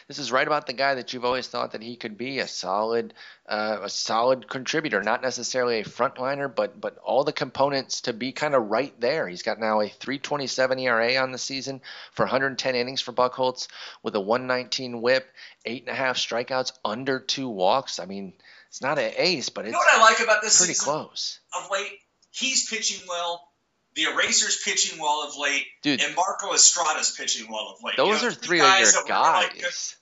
this 0.08 0.20
is 0.20 0.32
right 0.32 0.46
about 0.46 0.68
the 0.68 0.74
guy 0.74 0.96
that 0.96 1.12
you've 1.12 1.26
always 1.26 1.48
thought 1.48 1.72
that 1.72 1.82
he 1.82 1.96
could 1.96 2.20
be 2.20 2.38
a 2.38 2.48
solid, 2.48 3.16
uh, 3.48 3.80
a 3.82 3.90
solid 3.90 4.48
contributor. 4.48 5.02
Not 5.02 5.24
necessarily 5.24 5.80
a 5.80 5.84
frontliner, 5.84 6.54
but 6.54 6.80
but 6.80 7.00
all 7.00 7.24
the 7.24 7.34
components 7.34 8.02
to 8.02 8.14
be 8.14 8.32
kind 8.32 8.54
of 8.54 8.70
right 8.70 8.94
there. 9.00 9.28
He's 9.28 9.42
got 9.42 9.60
now 9.60 9.82
a 9.82 9.90
3.27 9.90 10.82
ERA 10.82 11.18
on 11.18 11.32
the 11.32 11.40
season 11.40 11.82
for 12.12 12.26
110 12.26 12.76
innings 12.76 13.02
for 13.02 13.12
Buchholz 13.12 13.68
with 14.04 14.16
a 14.16 14.22
119 14.22 15.02
WHIP, 15.02 15.28
eight 15.66 15.82
and 15.88 15.92
a 15.92 15.96
half 15.96 16.18
strikeouts, 16.18 16.74
under 16.86 17.20
two 17.20 17.50
walks. 17.50 18.00
I 18.00 18.06
mean, 18.06 18.34
it's 18.74 18.82
not 18.82 18.98
an 18.98 19.12
ace, 19.18 19.50
but 19.50 19.66
You 19.66 19.70
it's 19.70 19.74
know 19.74 19.78
what 19.78 19.94
I 19.94 20.02
like 20.02 20.20
about 20.20 20.42
this 20.42 20.58
pretty 20.58 20.74
close, 20.74 21.40
of 21.56 21.70
late? 21.70 21.92
He's 22.32 22.68
pitching 22.68 23.06
well. 23.08 23.48
The 23.94 24.06
Eraser's 24.06 24.60
pitching 24.66 25.00
well 25.00 25.28
of 25.28 25.38
late, 25.38 25.68
dude. 25.84 26.02
and 26.02 26.16
Marco 26.16 26.52
Estrada's 26.54 27.12
pitching 27.16 27.52
well 27.52 27.76
of 27.78 27.84
late. 27.84 28.00
You 28.00 28.06
Those 28.06 28.24
know, 28.24 28.30
are 28.30 28.32
three 28.32 28.62
of 28.62 28.66
your 28.66 28.88
were 28.88 29.00
like- 29.02 29.08
guys. 29.08 29.96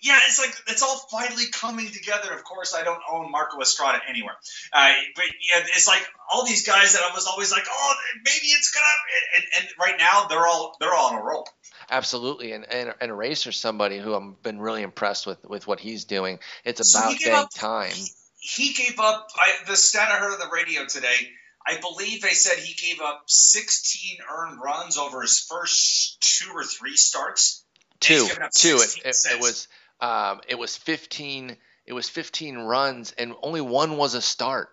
yeah, 0.00 0.16
it's 0.28 0.38
like 0.38 0.54
it's 0.68 0.82
all 0.82 0.96
finally 1.10 1.46
coming 1.52 1.90
together. 1.90 2.32
Of 2.32 2.44
course, 2.44 2.72
I 2.76 2.84
don't 2.84 3.02
own 3.10 3.32
Marco 3.32 3.60
Estrada 3.60 3.98
anywhere, 4.08 4.36
uh, 4.72 4.92
but 5.16 5.24
yeah, 5.24 5.64
it's 5.74 5.88
like 5.88 6.06
all 6.30 6.46
these 6.46 6.64
guys 6.64 6.92
that 6.92 7.02
I 7.02 7.12
was 7.12 7.26
always 7.26 7.50
like, 7.50 7.64
oh, 7.68 7.94
maybe 8.24 8.46
it's 8.46 8.70
gonna. 8.72 8.86
And, 9.34 9.44
and 9.58 9.68
right 9.80 9.98
now, 9.98 10.26
they're 10.28 10.46
all 10.46 10.76
they're 10.78 10.94
all 10.94 11.12
on 11.12 11.18
a 11.18 11.22
roll. 11.24 11.48
Absolutely, 11.90 12.52
and 12.52 12.64
and, 12.70 12.94
and 13.00 13.10
Eraser's 13.10 13.58
somebody 13.58 13.98
who 13.98 14.14
I've 14.14 14.42
been 14.42 14.60
really 14.60 14.82
impressed 14.82 15.26
with 15.26 15.44
with 15.44 15.66
what 15.66 15.80
he's 15.80 16.04
doing. 16.04 16.38
It's 16.64 16.94
about 16.94 17.18
gave 17.18 17.26
dang 17.26 17.34
up- 17.34 17.54
time. 17.54 17.92
He 18.38 18.72
gave 18.72 18.98
up 18.98 19.28
I, 19.36 19.52
the 19.68 19.76
stat 19.76 20.08
I 20.10 20.16
heard 20.16 20.32
on 20.32 20.38
the 20.40 20.50
radio 20.52 20.84
today. 20.86 21.30
I 21.64 21.78
believe 21.80 22.22
they 22.22 22.30
said 22.30 22.58
he 22.58 22.74
gave 22.74 23.00
up 23.00 23.22
16 23.26 24.18
earned 24.28 24.60
runs 24.60 24.98
over 24.98 25.22
his 25.22 25.38
first 25.38 26.20
two 26.20 26.50
or 26.52 26.64
three 26.64 26.96
starts. 26.96 27.64
Two, 28.00 28.14
he's 28.14 28.28
given 28.28 28.42
up 28.42 28.50
two. 28.50 28.78
It, 28.78 28.96
it, 29.04 29.16
it 29.34 29.40
was 29.40 29.68
um, 30.00 30.40
it 30.48 30.58
was 30.58 30.76
fifteen. 30.76 31.56
It 31.86 31.92
was 31.92 32.08
fifteen 32.08 32.56
runs, 32.56 33.12
and 33.12 33.34
only 33.42 33.60
one 33.60 33.96
was 33.96 34.14
a 34.14 34.22
start. 34.22 34.70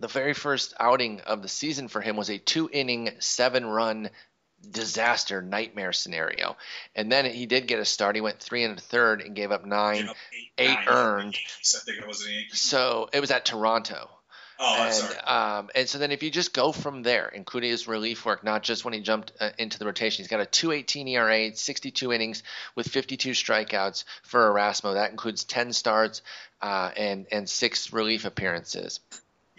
The 0.00 0.08
very 0.08 0.34
first 0.34 0.74
outing 0.80 1.20
of 1.20 1.42
the 1.42 1.48
season 1.48 1.86
for 1.86 2.00
him 2.00 2.16
was 2.16 2.30
a 2.30 2.38
two 2.38 2.68
inning, 2.72 3.10
seven 3.20 3.64
run 3.66 4.10
disaster 4.68 5.42
nightmare 5.42 5.92
scenario, 5.92 6.56
and 6.94 7.10
then 7.10 7.24
he 7.26 7.46
did 7.46 7.66
get 7.66 7.78
a 7.78 7.84
start. 7.84 8.14
He 8.14 8.20
went 8.20 8.40
three 8.40 8.64
and 8.64 8.78
a 8.78 8.80
third 8.80 9.20
and 9.20 9.34
gave 9.34 9.50
up 9.52 9.64
nine. 9.64 10.08
Up 10.08 10.16
eight, 10.32 10.50
eight 10.58 10.74
nine 10.74 10.88
earned. 10.88 11.24
Yankees. 11.34 11.76
I 11.76 11.84
think 11.84 11.98
it 12.02 12.08
was. 12.08 12.26
So 12.52 13.08
it 13.12 13.20
was 13.20 13.30
at 13.30 13.44
Toronto. 13.44 14.10
Oh, 14.62 14.74
I'm 14.74 14.86
and 14.88 14.94
sorry. 14.94 15.18
um, 15.20 15.70
and 15.74 15.88
so 15.88 15.96
then 15.96 16.10
if 16.12 16.22
you 16.22 16.30
just 16.30 16.52
go 16.52 16.70
from 16.70 17.02
there, 17.02 17.28
including 17.28 17.70
his 17.70 17.88
relief 17.88 18.26
work, 18.26 18.44
not 18.44 18.62
just 18.62 18.84
when 18.84 18.92
he 18.92 19.00
jumped 19.00 19.32
uh, 19.40 19.50
into 19.56 19.78
the 19.78 19.86
rotation, 19.86 20.22
he's 20.22 20.28
got 20.28 20.40
a 20.40 20.44
2.18 20.44 21.08
ERA, 21.08 21.56
62 21.56 22.12
innings 22.12 22.42
with 22.74 22.86
52 22.86 23.30
strikeouts 23.30 24.04
for 24.22 24.50
Erasmo. 24.50 24.92
That 24.94 25.12
includes 25.12 25.44
10 25.44 25.72
starts 25.72 26.20
uh, 26.60 26.90
and 26.94 27.26
and 27.32 27.48
six 27.48 27.90
relief 27.94 28.26
appearances. 28.26 29.00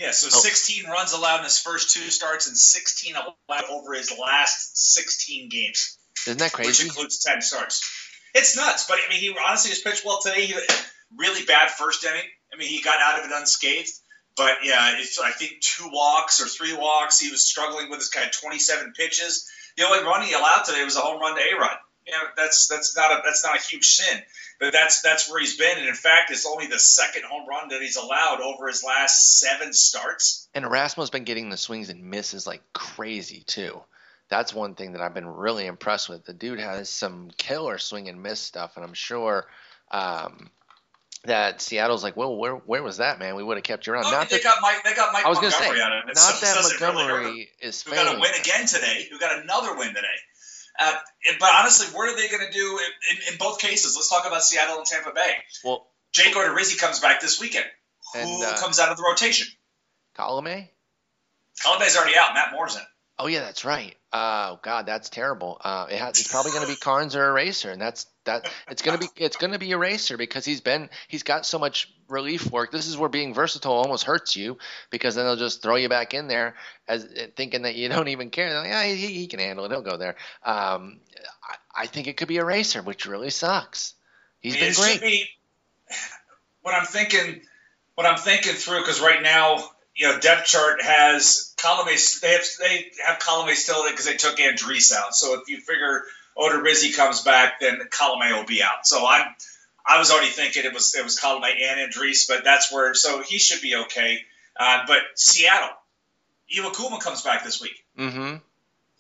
Yeah, 0.02 0.12
so 0.12 0.28
Oh. 0.28 0.40
16 0.40 0.88
runs 0.90 1.14
allowed 1.14 1.38
in 1.40 1.44
his 1.44 1.60
first 1.60 1.92
two 1.92 2.10
starts 2.10 2.48
and 2.48 2.58
16 2.58 3.16
allowed 3.16 3.64
over 3.70 3.94
his 3.94 4.12
last 4.18 4.76
16 4.96 5.50
games, 5.50 5.98
Isn't 6.26 6.40
that 6.40 6.52
crazy? 6.54 6.70
which 6.70 6.84
includes 6.84 7.20
10 7.24 7.42
starts. 7.44 7.88
It's 8.34 8.56
nuts, 8.56 8.86
but 8.88 8.98
I 9.06 9.10
mean, 9.10 9.20
he 9.20 9.36
honestly 9.38 9.70
has 9.70 9.80
pitched 9.80 10.04
well 10.04 10.20
today. 10.20 10.46
He 10.48 10.56
really 11.16 11.46
bad 11.46 11.70
first 11.70 12.04
inning. 12.04 12.24
I 12.52 12.58
mean, 12.58 12.70
he 12.70 12.82
got 12.82 13.00
out 13.00 13.20
of 13.20 13.26
it 13.30 13.32
unscathed. 13.36 13.92
But 14.38 14.64
yeah, 14.64 14.96
it's 14.98 15.20
I 15.20 15.32
think 15.32 15.60
two 15.60 15.90
walks 15.92 16.42
or 16.42 16.48
three 16.48 16.74
walks. 16.74 17.20
He 17.20 17.30
was 17.30 17.46
struggling 17.46 17.90
with 17.90 18.00
his 18.00 18.10
guy 18.10 18.26
27 18.32 18.94
pitches. 18.94 19.48
The 19.78 19.86
only 19.86 20.04
run 20.04 20.24
he 20.26 20.34
allowed 20.34 20.64
today 20.64 20.84
was 20.84 20.96
a 20.96 21.02
home 21.02 21.20
run 21.20 21.36
to 21.36 21.42
A 21.42 21.60
Rod. 21.60 21.78
You 22.06 22.14
know, 22.14 22.24
that's 22.36 22.68
that's 22.68 22.96
not 22.96 23.12
a 23.12 23.22
that's 23.24 23.44
not 23.44 23.56
a 23.56 23.62
huge 23.62 23.86
sin, 23.86 24.22
but 24.60 24.74
that's 24.74 25.02
that's 25.02 25.30
where 25.30 25.40
he's 25.40 25.58
been. 25.58 25.78
And 25.78 25.88
in 25.88 25.94
fact, 25.94 26.32
it's 26.32 26.48
only 26.48 26.68
the 26.68 26.80
second 26.80 27.24
home 27.26 27.48
run 27.48 27.70
that 27.70 27.82
he's 27.82 27.96
allowed 27.96 28.42
over 28.42 28.68
his 28.68 28.84
last 28.84 29.40
seven 29.40 29.72
starts. 29.72 30.48
And 30.56 30.66
Erasmo's 30.66 31.12
been 31.12 31.26
getting 31.26 31.50
the 31.50 31.58
swings 31.58 31.90
and 31.90 32.04
misses 32.04 32.48
like 32.48 32.62
crazy 32.74 33.44
too. 33.46 33.82
That's 34.30 34.54
one 34.54 34.76
thing 34.76 34.94
that 34.94 35.02
I've 35.02 35.14
been 35.14 35.28
really 35.28 35.66
impressed 35.66 36.10
with. 36.10 36.26
The 36.26 36.34
dude 36.34 36.60
has 36.60 36.90
some 36.90 37.30
killer 37.38 37.78
swing 37.78 38.08
and 38.08 38.24
miss 38.24 38.40
stuff, 38.40 38.78
and 38.78 38.86
I'm 38.86 38.94
sure 38.94 39.46
um, 39.92 40.50
that 41.26 41.62
Seattle's 41.62 42.04
like, 42.04 42.18
well, 42.18 42.36
where 42.36 42.56
where 42.56 42.82
was 42.82 42.98
that 42.98 43.20
man? 43.20 43.36
We 43.36 43.44
would 43.44 43.58
have 43.58 43.64
kept 43.64 43.86
you 43.86 43.94
around. 43.94 44.06
Oh, 44.08 44.12
Not 44.12 44.30
they 44.30 44.38
that 44.38 44.44
got 44.44 44.58
Mike. 44.62 44.84
They 44.84 44.94
got 44.96 45.14
Mike 45.14 45.26
I 45.26 45.30
was 45.30 45.40
say, 45.54 45.70
out 45.70 45.92
of 45.92 46.10
it. 46.10 46.16
not 46.16 46.16
so 46.16 46.46
that 46.46 46.56
doesn't 46.56 46.82
really. 46.82 47.04
Montgomery 47.04 47.50
is 47.62 47.84
Who 47.84 47.92
got 47.92 48.16
a 48.16 48.20
win 48.20 48.32
again 48.42 48.66
today? 48.66 49.08
Who 49.12 49.20
got 49.20 49.44
another 49.44 49.78
win 49.78 49.90
today? 49.90 50.08
Uh, 50.80 50.94
but 51.40 51.50
honestly, 51.56 51.88
what 51.96 52.10
are 52.10 52.16
they 52.16 52.28
going 52.28 52.46
to 52.46 52.52
do 52.52 52.80
in, 52.80 53.18
in, 53.18 53.34
in 53.34 53.38
both 53.38 53.60
cases? 53.60 53.96
Let's 53.96 54.10
talk 54.10 54.26
about 54.26 54.44
Seattle 54.44 54.78
and 54.78 54.86
Tampa 54.86 55.12
Bay. 55.14 55.34
Well, 55.64 55.88
Jake 56.12 56.34
Odorizzi 56.34 56.80
comes 56.80 57.00
back 57.00 57.22
this 57.22 57.40
weekend. 57.40 57.66
Who 58.14 58.20
And, 58.20 58.44
uh, 58.44 58.58
comes 58.58 58.80
out 58.80 58.90
of 58.90 58.98
the 58.98 59.04
rotation? 59.04 59.48
Colome? 60.18 60.68
Columbus 61.62 61.98
already 61.98 62.18
out. 62.18 62.34
Matt 62.34 62.54
Moore's 62.54 62.76
in. 62.76 62.82
Oh 63.20 63.28
yeah, 63.28 63.42
that's 63.42 63.64
right. 63.66 63.96
Oh 64.12 64.60
God, 64.64 64.86
that's 64.86 65.10
terrible. 65.10 65.60
Uh, 65.64 65.88
it 65.90 66.00
has, 66.00 66.20
it's 66.20 66.28
probably 66.28 66.52
going 66.52 66.64
to 66.64 66.70
be 66.72 66.76
Karns 66.76 67.16
or 67.16 67.30
Eraser, 67.30 67.70
and 67.70 67.82
that's 67.82 68.08
that. 68.26 68.52
It's 68.70 68.82
going 68.82 69.00
to 69.00 69.08
be 69.08 69.24
it's 69.24 69.38
going 69.38 69.54
to 69.54 69.60
be 69.60 69.72
Eraser 69.72 70.18
because 70.18 70.46
he's 70.46 70.62
been 70.62 70.90
he's 71.08 71.24
got 71.24 71.46
so 71.46 71.60
much 71.60 71.92
relief 72.08 72.52
work. 72.52 72.72
This 72.72 72.88
is 72.88 72.98
where 72.98 73.10
being 73.10 73.34
versatile 73.34 73.74
almost 73.74 74.04
hurts 74.04 74.36
you 74.36 74.58
because 74.90 75.16
then 75.16 75.26
they'll 75.26 75.36
just 75.36 75.62
throw 75.62 75.76
you 75.76 75.90
back 75.90 76.14
in 76.14 76.28
there 76.28 76.56
as 76.88 77.08
thinking 77.36 77.64
that 77.64 77.76
you 77.76 77.90
don't 77.90 78.10
even 78.10 78.30
care. 78.30 78.54
Like, 78.54 78.68
yeah, 78.68 78.84
he, 78.84 79.08
he 79.08 79.28
can 79.28 79.40
handle 79.40 79.66
it. 79.66 79.72
He'll 79.72 79.82
go 79.82 79.98
there. 79.98 80.16
Um, 80.44 81.00
I, 81.44 81.84
I 81.84 81.86
think 81.88 82.08
it 82.08 82.18
could 82.18 82.28
be 82.28 82.38
Eraser, 82.38 82.82
which 82.82 83.06
really 83.06 83.30
sucks. 83.30 83.94
He's 84.40 84.56
been 84.56 84.72
it 84.72 84.76
great. 84.76 85.02
be 85.02 85.26
what 86.62 86.76
I'm 86.76 86.86
thinking. 86.86 87.42
What 87.96 88.08
I'm 88.08 88.18
thinking 88.18 88.54
through 88.54 88.80
because 88.80 89.02
right 89.02 89.22
now, 89.22 89.64
you 89.96 90.08
know, 90.08 90.20
depth 90.20 90.46
chart 90.46 90.82
has 90.82 91.54
Colome. 91.58 92.22
They 92.22 92.32
have 92.32 92.42
they 92.60 92.92
have 93.06 93.20
Colome 93.20 93.54
still 93.54 93.88
because 93.90 94.06
they 94.06 94.16
took 94.16 94.38
Andriese 94.38 94.94
out. 94.94 95.14
So 95.14 95.40
if 95.40 95.50
you 95.50 95.58
figure 95.58 96.04
Odorizzi 96.38 96.96
comes 96.96 97.22
back, 97.22 97.60
then 97.60 97.80
Colome 97.90 98.38
will 98.38 98.46
be 98.46 98.64
out. 98.64 98.86
So 98.86 99.06
I'm 99.06 99.26
I 99.86 99.98
was 100.00 100.12
already 100.12 100.30
thinking 100.30 100.66
it 100.66 100.74
was 100.74 100.96
it 100.96 101.04
was 101.04 101.20
Colome 101.20 101.52
and 101.62 101.92
Andriese, 101.92 102.28
but 102.28 102.44
that's 102.44 102.72
where 102.72 102.94
so 102.94 103.22
he 103.22 103.40
should 103.40 103.62
be 103.62 103.76
okay. 103.76 104.20
Uh, 104.56 104.80
but 104.88 105.00
Seattle, 105.16 105.70
Iwakuma 106.56 107.00
comes 107.00 107.22
back 107.22 107.44
this 107.44 107.62
week. 107.62 107.84
Mm-hmm. 107.98 108.36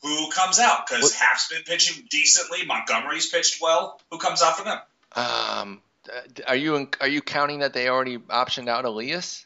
Who 0.04 0.32
comes 0.32 0.60
out? 0.60 0.88
Because 0.88 1.14
Hap's 1.14 1.50
been 1.50 1.62
pitching 1.64 2.08
decently. 2.10 2.66
Montgomery's 2.66 3.30
pitched 3.30 3.62
well. 3.62 4.02
Who 4.10 4.18
comes 4.18 4.42
out 4.42 4.58
for 4.58 4.64
them? 4.64 4.80
Um, 5.16 5.82
are 6.48 6.56
you 6.56 6.90
are 7.00 7.08
you 7.08 7.22
counting 7.22 7.60
that 7.60 7.74
they 7.74 7.88
already 7.88 8.18
optioned 8.18 8.68
out 8.68 8.86
Elias? 8.86 9.46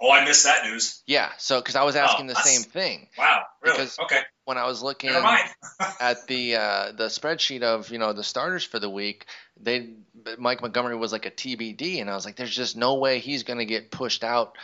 Oh, 0.00 0.10
I 0.10 0.24
missed 0.24 0.44
that 0.44 0.64
news. 0.64 1.00
Yeah. 1.06 1.30
So 1.38 1.60
because 1.60 1.76
I 1.76 1.84
was 1.84 1.96
asking 1.96 2.28
the 2.28 2.34
same 2.36 2.62
thing 2.62 3.08
Wow, 3.18 3.44
really? 3.62 3.76
Because- 3.76 3.98
okay, 3.98 4.20
when 4.48 4.56
I 4.56 4.64
was 4.64 4.82
looking. 4.82 5.10
at 6.00 6.26
the 6.26 6.56
uh, 6.56 6.92
the 6.92 7.04
spreadsheet 7.04 7.62
of 7.62 7.90
you 7.90 7.98
know 7.98 8.14
the 8.14 8.24
starters 8.24 8.64
for 8.64 8.78
the 8.78 8.88
week, 8.88 9.26
they 9.60 9.90
Mike 10.38 10.62
Montgomery 10.62 10.96
was 10.96 11.12
like 11.12 11.26
a 11.26 11.30
TBD, 11.30 12.00
and 12.00 12.08
I 12.08 12.14
was 12.14 12.24
like, 12.24 12.36
there's 12.36 12.54
just 12.54 12.76
no 12.76 12.94
way 12.94 13.18
he's 13.18 13.42
going 13.42 13.58
to 13.58 13.66
get 13.66 13.90
pushed 13.90 14.24
out 14.24 14.56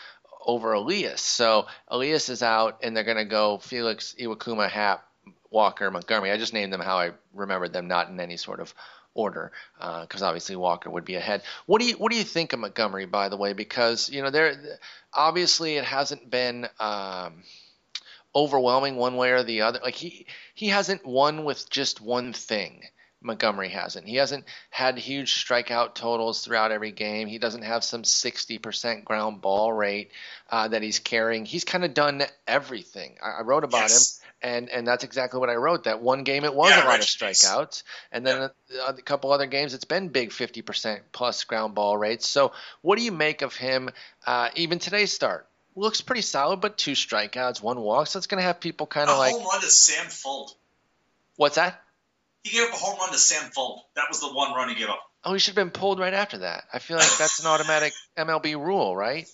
over 0.44 0.72
Elias. 0.72 1.20
So 1.20 1.66
Elias 1.86 2.30
is 2.30 2.42
out, 2.42 2.80
and 2.82 2.96
they're 2.96 3.04
going 3.04 3.18
to 3.18 3.26
go 3.26 3.58
Felix 3.58 4.14
Iwakuma, 4.18 4.70
Hap, 4.70 5.06
Walker, 5.50 5.90
Montgomery. 5.90 6.30
I 6.30 6.38
just 6.38 6.54
named 6.54 6.72
them 6.72 6.80
how 6.80 6.96
I 6.96 7.10
remembered 7.34 7.74
them, 7.74 7.86
not 7.86 8.08
in 8.08 8.18
any 8.20 8.38
sort 8.38 8.60
of 8.60 8.72
order, 9.12 9.52
because 9.78 10.22
obviously 10.22 10.56
Walker 10.56 10.88
would 10.88 11.04
be 11.04 11.16
ahead. 11.16 11.42
What 11.66 11.82
do 11.82 11.86
you 11.86 11.94
what 11.94 12.10
do 12.10 12.16
you 12.16 12.24
think 12.24 12.54
of 12.54 12.58
Montgomery, 12.58 13.04
by 13.04 13.28
the 13.28 13.36
way? 13.36 13.52
Because 13.52 14.08
you 14.08 14.22
know 14.22 14.30
there 14.30 14.78
obviously 15.12 15.76
it 15.76 15.84
hasn't 15.84 16.30
been. 16.30 16.68
Um, 16.80 17.42
overwhelming 18.34 18.96
one 18.96 19.16
way 19.16 19.30
or 19.30 19.42
the 19.42 19.62
other. 19.62 19.80
Like 19.82 19.94
he 19.94 20.26
he 20.54 20.68
hasn't 20.68 21.04
won 21.06 21.44
with 21.44 21.68
just 21.70 22.00
one 22.00 22.32
thing. 22.32 22.82
Montgomery 23.20 23.70
hasn't. 23.70 24.06
He 24.06 24.16
hasn't 24.16 24.44
had 24.68 24.98
huge 24.98 25.32
strikeout 25.32 25.94
totals 25.94 26.44
throughout 26.44 26.72
every 26.72 26.92
game. 26.92 27.26
He 27.26 27.38
doesn't 27.38 27.62
have 27.62 27.82
some 27.82 28.04
60% 28.04 29.04
ground 29.06 29.40
ball 29.40 29.72
rate 29.72 30.10
uh, 30.50 30.68
that 30.68 30.82
he's 30.82 30.98
carrying. 30.98 31.46
He's 31.46 31.64
kind 31.64 31.84
of 31.86 31.94
done 31.94 32.22
everything. 32.46 33.16
I, 33.22 33.38
I 33.38 33.42
wrote 33.42 33.64
about 33.64 33.90
Yes. 33.90 33.92
him, 33.92 34.06
and 34.42 34.68
and 34.68 34.86
that's 34.86 35.04
exactly 35.04 35.40
what 35.40 35.48
I 35.48 35.54
wrote. 35.54 35.84
That 35.84 36.02
one 36.02 36.22
game 36.24 36.44
it 36.44 36.54
was 36.54 36.68
Yeah, 36.68 36.82
a 36.82 36.82
lot 36.82 37.00
of 37.00 37.06
strikeouts, 37.06 37.82
and 38.12 38.26
then 38.26 38.50
a, 38.50 38.50
a 38.88 38.92
couple 39.02 39.32
other 39.32 39.46
games 39.46 39.72
it's 39.72 39.84
been 39.86 40.08
big 40.08 40.30
50% 40.30 41.00
plus 41.12 41.44
ground 41.44 41.74
ball 41.74 41.96
rates. 41.96 42.28
So 42.28 42.52
what 42.82 42.98
do 42.98 43.04
you 43.04 43.12
make 43.12 43.40
of 43.42 43.56
him? 43.56 43.90
Uh, 44.26 44.50
even 44.54 44.78
today's 44.78 45.12
start 45.12 45.48
looks 45.76 46.00
pretty 46.00 46.22
solid, 46.22 46.60
but 46.60 46.76
two 46.78 46.92
strikeouts, 46.92 47.62
one 47.62 47.80
walk. 47.80 48.06
So 48.06 48.18
it's 48.18 48.26
going 48.26 48.40
to 48.40 48.46
have 48.46 48.60
people 48.60 48.86
kind 48.86 49.08
of 49.10 49.18
like, 49.18 49.32
home 49.32 49.44
run 49.44 49.60
to 49.60 49.66
Sam 49.70 50.06
Fuld. 50.06 50.50
what's 51.36 51.56
that? 51.56 51.80
He 52.42 52.50
gave 52.50 52.68
up 52.68 52.74
a 52.74 52.76
home 52.76 52.98
run 52.98 53.10
to 53.12 53.18
Sam 53.18 53.50
Fuld. 53.50 53.80
That 53.96 54.04
was 54.08 54.20
the 54.20 54.28
one 54.28 54.52
run 54.54 54.68
he 54.68 54.74
gave 54.74 54.88
up. 54.88 55.00
Oh, 55.24 55.32
he 55.32 55.38
should 55.38 55.56
have 55.56 55.64
been 55.64 55.70
pulled 55.70 55.98
right 55.98 56.12
after 56.12 56.38
that. 56.38 56.64
I 56.72 56.78
feel 56.78 56.98
like 56.98 57.16
that's 57.16 57.40
an 57.40 57.46
automatic 57.46 57.94
MLB 58.18 58.56
rule, 58.56 58.94
right? 58.94 59.26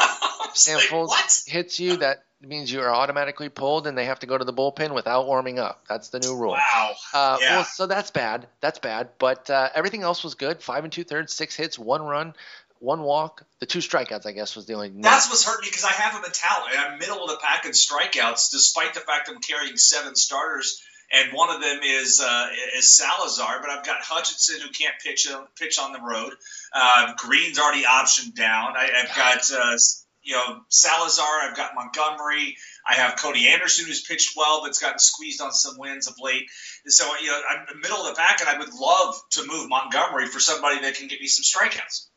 Sam 0.54 0.76
like, 0.76 0.84
Folds 0.86 1.10
what? 1.10 1.42
hits 1.52 1.78
you, 1.78 1.98
that 1.98 2.24
means 2.40 2.72
you 2.72 2.80
are 2.80 2.94
automatically 2.94 3.48
pulled, 3.48 3.86
and 3.86 3.96
they 3.96 4.06
have 4.06 4.20
to 4.20 4.26
go 4.26 4.36
to 4.38 4.44
the 4.44 4.52
bullpen 4.52 4.94
without 4.94 5.26
warming 5.26 5.58
up. 5.58 5.82
That's 5.88 6.08
the 6.08 6.18
new 6.20 6.36
rule. 6.36 6.52
Wow. 6.52 6.92
Uh, 7.12 7.38
Yeah. 7.40 7.56
Well, 7.56 7.64
so 7.64 7.86
that's 7.86 8.10
bad. 8.10 8.46
That's 8.60 8.78
bad. 8.78 9.10
But 9.18 9.50
uh, 9.50 9.68
everything 9.74 10.02
else 10.02 10.24
was 10.24 10.34
good. 10.34 10.62
Five 10.62 10.84
and 10.84 10.92
two 10.92 11.04
thirds, 11.04 11.34
six 11.34 11.54
hits, 11.56 11.78
one 11.78 12.02
run, 12.02 12.34
one 12.84 13.02
walk. 13.02 13.44
The 13.60 13.66
two 13.66 13.80
strikeouts, 13.80 14.26
I 14.26 14.32
guess, 14.32 14.54
was 14.54 14.66
the 14.66 14.74
only. 14.74 14.92
That's 14.94 15.28
what's 15.28 15.44
hurting 15.44 15.62
me 15.62 15.68
because 15.70 15.84
I 15.84 15.92
have 15.92 16.14
him 16.14 16.24
in 16.24 16.30
talent. 16.30 16.74
I'm 16.78 16.98
middle 16.98 17.24
of 17.24 17.30
the 17.30 17.38
pack 17.42 17.64
in 17.64 17.72
strikeouts, 17.72 18.50
despite 18.52 18.94
the 18.94 19.00
fact 19.00 19.28
I'm 19.28 19.40
carrying 19.40 19.76
seven 19.76 20.14
starters, 20.14 20.82
and 21.10 21.32
one 21.32 21.50
of 21.50 21.60
them 21.60 21.80
is 21.82 22.20
uh, 22.20 22.48
is 22.76 22.90
Salazar. 22.90 23.60
But 23.60 23.70
I've 23.70 23.84
got 23.84 24.02
Hutchison 24.02 24.60
who 24.60 24.68
can't 24.70 24.94
pitch 25.02 25.28
uh, 25.28 25.44
pitch 25.58 25.78
on 25.78 25.92
the 25.92 26.00
road. 26.00 26.34
Uh, 26.72 27.14
Green's 27.16 27.58
already 27.58 27.84
optioned 27.84 28.34
down. 28.34 28.76
I, 28.76 28.90
I've 29.02 29.16
got 29.16 29.50
uh, 29.50 29.76
you 30.22 30.34
know 30.34 30.60
Salazar. 30.68 31.40
I've 31.42 31.56
got 31.56 31.74
Montgomery. 31.74 32.56
I 32.86 32.94
have 32.96 33.16
Cody 33.16 33.48
Anderson 33.48 33.86
who's 33.86 34.02
pitched 34.02 34.36
well, 34.36 34.60
but's 34.62 34.78
gotten 34.78 34.98
squeezed 34.98 35.40
on 35.40 35.52
some 35.52 35.78
wins 35.78 36.06
of 36.06 36.16
late. 36.20 36.50
So 36.86 37.06
you 37.22 37.28
know 37.28 37.40
I'm 37.48 37.80
middle 37.80 38.06
of 38.06 38.14
the 38.14 38.20
pack, 38.20 38.40
and 38.40 38.48
I 38.48 38.58
would 38.58 38.74
love 38.74 39.16
to 39.32 39.46
move 39.46 39.68
Montgomery 39.70 40.26
for 40.26 40.40
somebody 40.40 40.80
that 40.82 40.96
can 40.96 41.08
get 41.08 41.20
me 41.20 41.26
some 41.26 41.44
strikeouts. 41.44 42.08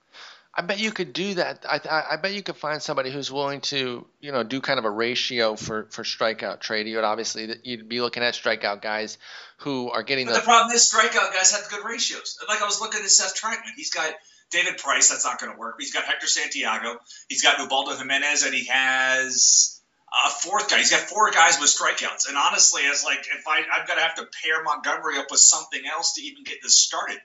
I 0.58 0.64
bet 0.64 0.80
you 0.80 0.92
could 0.92 1.14
do 1.14 1.36
that. 1.36 1.66
I, 1.70 1.80
I, 1.88 2.04
I 2.14 2.16
bet 2.18 2.34
you 2.34 2.42
could 2.42 2.56
find 2.56 2.82
somebody 2.82 3.12
who's 3.12 3.32
willing 3.32 3.62
to, 3.62 4.08
you 4.20 4.32
know, 4.32 4.42
do 4.42 4.60
kind 4.60 4.80
of 4.80 4.86
a 4.86 4.90
ratio 4.90 5.56
for, 5.56 5.86
for 5.92 6.02
strikeout 6.02 6.62
trade. 6.62 6.88
You 6.88 6.96
would 6.96 7.06
obviously 7.06 7.54
you'd 7.64 7.88
be 7.88 8.02
looking 8.02 8.24
at 8.24 8.34
strikeout 8.34 8.82
guys 8.82 9.20
who 9.58 9.92
are 9.92 10.02
getting 10.02 10.26
But 10.26 10.34
the 10.34 10.40
the 10.40 10.46
problem 10.46 10.76
is 10.76 10.92
strikeout 10.92 11.32
guys 11.32 11.52
have 11.52 11.70
good 11.70 11.86
ratios. 11.86 12.40
Like 12.50 12.64
I 12.64 12.66
was 12.66 12.82
looking 12.82 13.02
at 13.02 13.10
Seth 13.10 13.40
Trachman. 13.40 13.74
He's 13.76 13.92
got 13.92 14.12
David 14.50 14.80
Price. 14.80 15.10
That's 15.10 15.26
not 15.26 15.40
going 15.40 15.54
to 15.54 15.60
work. 15.60 15.76
He's 15.80 15.94
got 15.94 16.06
Hector 16.06 16.26
Santiago. 16.26 16.98
He's 17.30 17.44
got 17.44 17.60
Ubaldo 17.60 17.96
Jimenez, 17.96 18.44
and 18.44 18.54
he 18.56 18.66
has 18.66 19.80
a 20.26 20.30
fourth 20.32 20.72
guy. 20.72 20.80
He's 20.80 20.90
got 20.90 21.02
four 21.02 21.30
guys 21.30 21.60
with 21.60 21.70
strikeouts. 21.70 22.30
And 22.30 22.36
honestly, 22.36 22.82
it's 22.82 23.06
like 23.06 23.20
if 23.20 23.48
I 23.48 23.60
I've 23.60 23.88
got 23.88 23.96
to 23.96 24.02
have 24.02 24.16
to 24.16 24.28
pair 24.44 24.64
Montgomery 24.64 25.20
up 25.20 25.28
with 25.30 25.40
something 25.40 25.82
else 25.86 26.14
to 26.14 26.24
even 26.24 26.44
get 26.44 26.64
this 26.64 26.76
started 26.76 27.20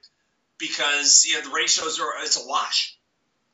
because 0.58 1.24
you 1.26 1.34
know 1.34 1.48
the 1.48 1.54
ratios 1.54 1.98
are 1.98 2.12
it's 2.22 2.36
a 2.36 2.46
wash. 2.46 2.98